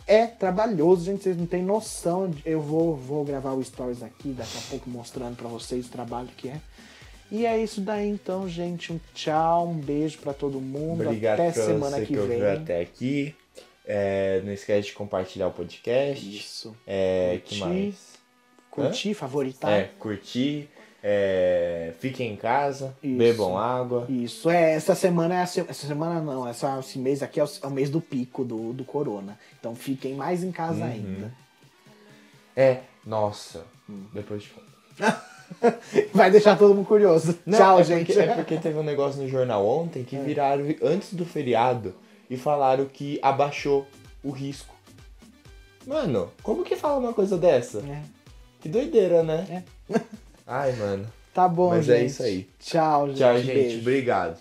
É 0.08 0.26
trabalhoso, 0.26 1.04
gente, 1.04 1.22
vocês 1.22 1.36
não 1.36 1.46
têm 1.46 1.62
noção. 1.62 2.34
Eu 2.44 2.60
vou, 2.60 2.96
vou 2.96 3.24
gravar 3.24 3.52
o 3.52 3.62
stories 3.62 4.02
aqui 4.02 4.30
daqui 4.30 4.58
a 4.58 4.70
pouco 4.70 4.90
mostrando 4.90 5.36
pra 5.36 5.48
vocês 5.48 5.86
o 5.86 5.88
trabalho 5.88 6.30
que 6.36 6.48
é. 6.48 6.60
E 7.34 7.46
é 7.46 7.56
isso 7.62 7.80
daí 7.80 8.08
então, 8.10 8.46
gente. 8.46 8.92
Um 8.92 9.00
tchau, 9.14 9.66
um 9.68 9.78
beijo 9.80 10.18
pra 10.18 10.34
todo 10.34 10.60
mundo. 10.60 11.02
Obrigado 11.02 11.40
Até 11.40 11.52
semana 11.52 11.98
que 12.00 12.06
que 12.08 12.16
vem. 12.16 12.42
até 12.44 12.82
aqui. 12.82 13.34
É, 13.86 14.42
não 14.44 14.52
esquece 14.52 14.88
de 14.88 14.92
compartilhar 14.92 15.46
o 15.48 15.50
podcast. 15.50 16.36
Isso. 16.36 16.76
É, 16.86 17.40
que 17.42 17.58
Curtir. 17.58 17.74
mais? 17.74 17.94
Curtir, 18.70 19.14
favoritar. 19.14 19.72
É, 19.72 19.90
curtir. 19.98 20.68
É, 21.02 21.94
fiquem 21.98 22.32
em 22.34 22.36
casa. 22.36 22.94
Isso. 23.02 23.16
Bebam 23.16 23.56
água. 23.56 24.06
Isso, 24.10 24.50
é, 24.50 24.74
essa 24.74 24.94
semana 24.94 25.34
é 25.34 25.38
a 25.38 25.42
essa 25.42 25.86
semana 25.86 26.20
não, 26.20 26.46
essa, 26.46 26.78
esse 26.80 26.98
mês 26.98 27.22
aqui 27.22 27.40
é 27.40 27.44
o, 27.44 27.48
é 27.62 27.66
o 27.66 27.70
mês 27.70 27.88
do 27.88 28.00
pico 28.00 28.44
do, 28.44 28.74
do 28.74 28.84
corona. 28.84 29.38
Então 29.58 29.74
fiquem 29.74 30.14
mais 30.14 30.44
em 30.44 30.52
casa 30.52 30.84
Uhum. 30.84 30.90
ainda. 30.90 31.34
É, 32.54 32.80
nossa. 33.06 33.64
Hum. 33.88 34.04
Depois 34.12 34.42
de. 34.42 34.50
Vai 36.12 36.30
deixar 36.30 36.56
todo 36.58 36.74
mundo 36.74 36.86
curioso. 36.86 37.38
Não, 37.44 37.58
Tchau, 37.58 37.80
é 37.80 37.84
gente. 37.84 38.06
Porque, 38.12 38.20
é 38.20 38.34
porque 38.34 38.56
teve 38.56 38.78
um 38.78 38.82
negócio 38.82 39.22
no 39.22 39.28
jornal 39.28 39.66
ontem 39.66 40.00
É. 40.00 40.04
que 40.04 40.16
viraram 40.18 40.64
antes 40.82 41.14
do 41.14 41.24
feriado 41.24 41.94
e 42.30 42.36
falaram 42.36 42.84
que 42.86 43.18
abaixou 43.22 43.86
o 44.22 44.30
risco. 44.30 44.74
Mano, 45.86 46.30
como 46.42 46.62
que 46.64 46.76
fala 46.76 46.98
uma 46.98 47.12
coisa 47.12 47.36
dessa? 47.36 47.78
É. 47.80 48.02
Que 48.60 48.68
doideira, 48.68 49.22
né? 49.22 49.64
Ai, 50.46 50.72
mano. 50.72 51.06
Tá 51.34 51.48
bom, 51.48 51.70
Mas 51.70 51.86
gente. 51.86 51.96
é 51.98 52.04
isso 52.04 52.22
aí. 52.22 52.48
Tchau, 52.60 53.08
gente. 53.08 53.18
Tchau, 53.18 53.36
gente. 53.38 53.46
Beijo. 53.54 53.78
Obrigado. 53.80 54.38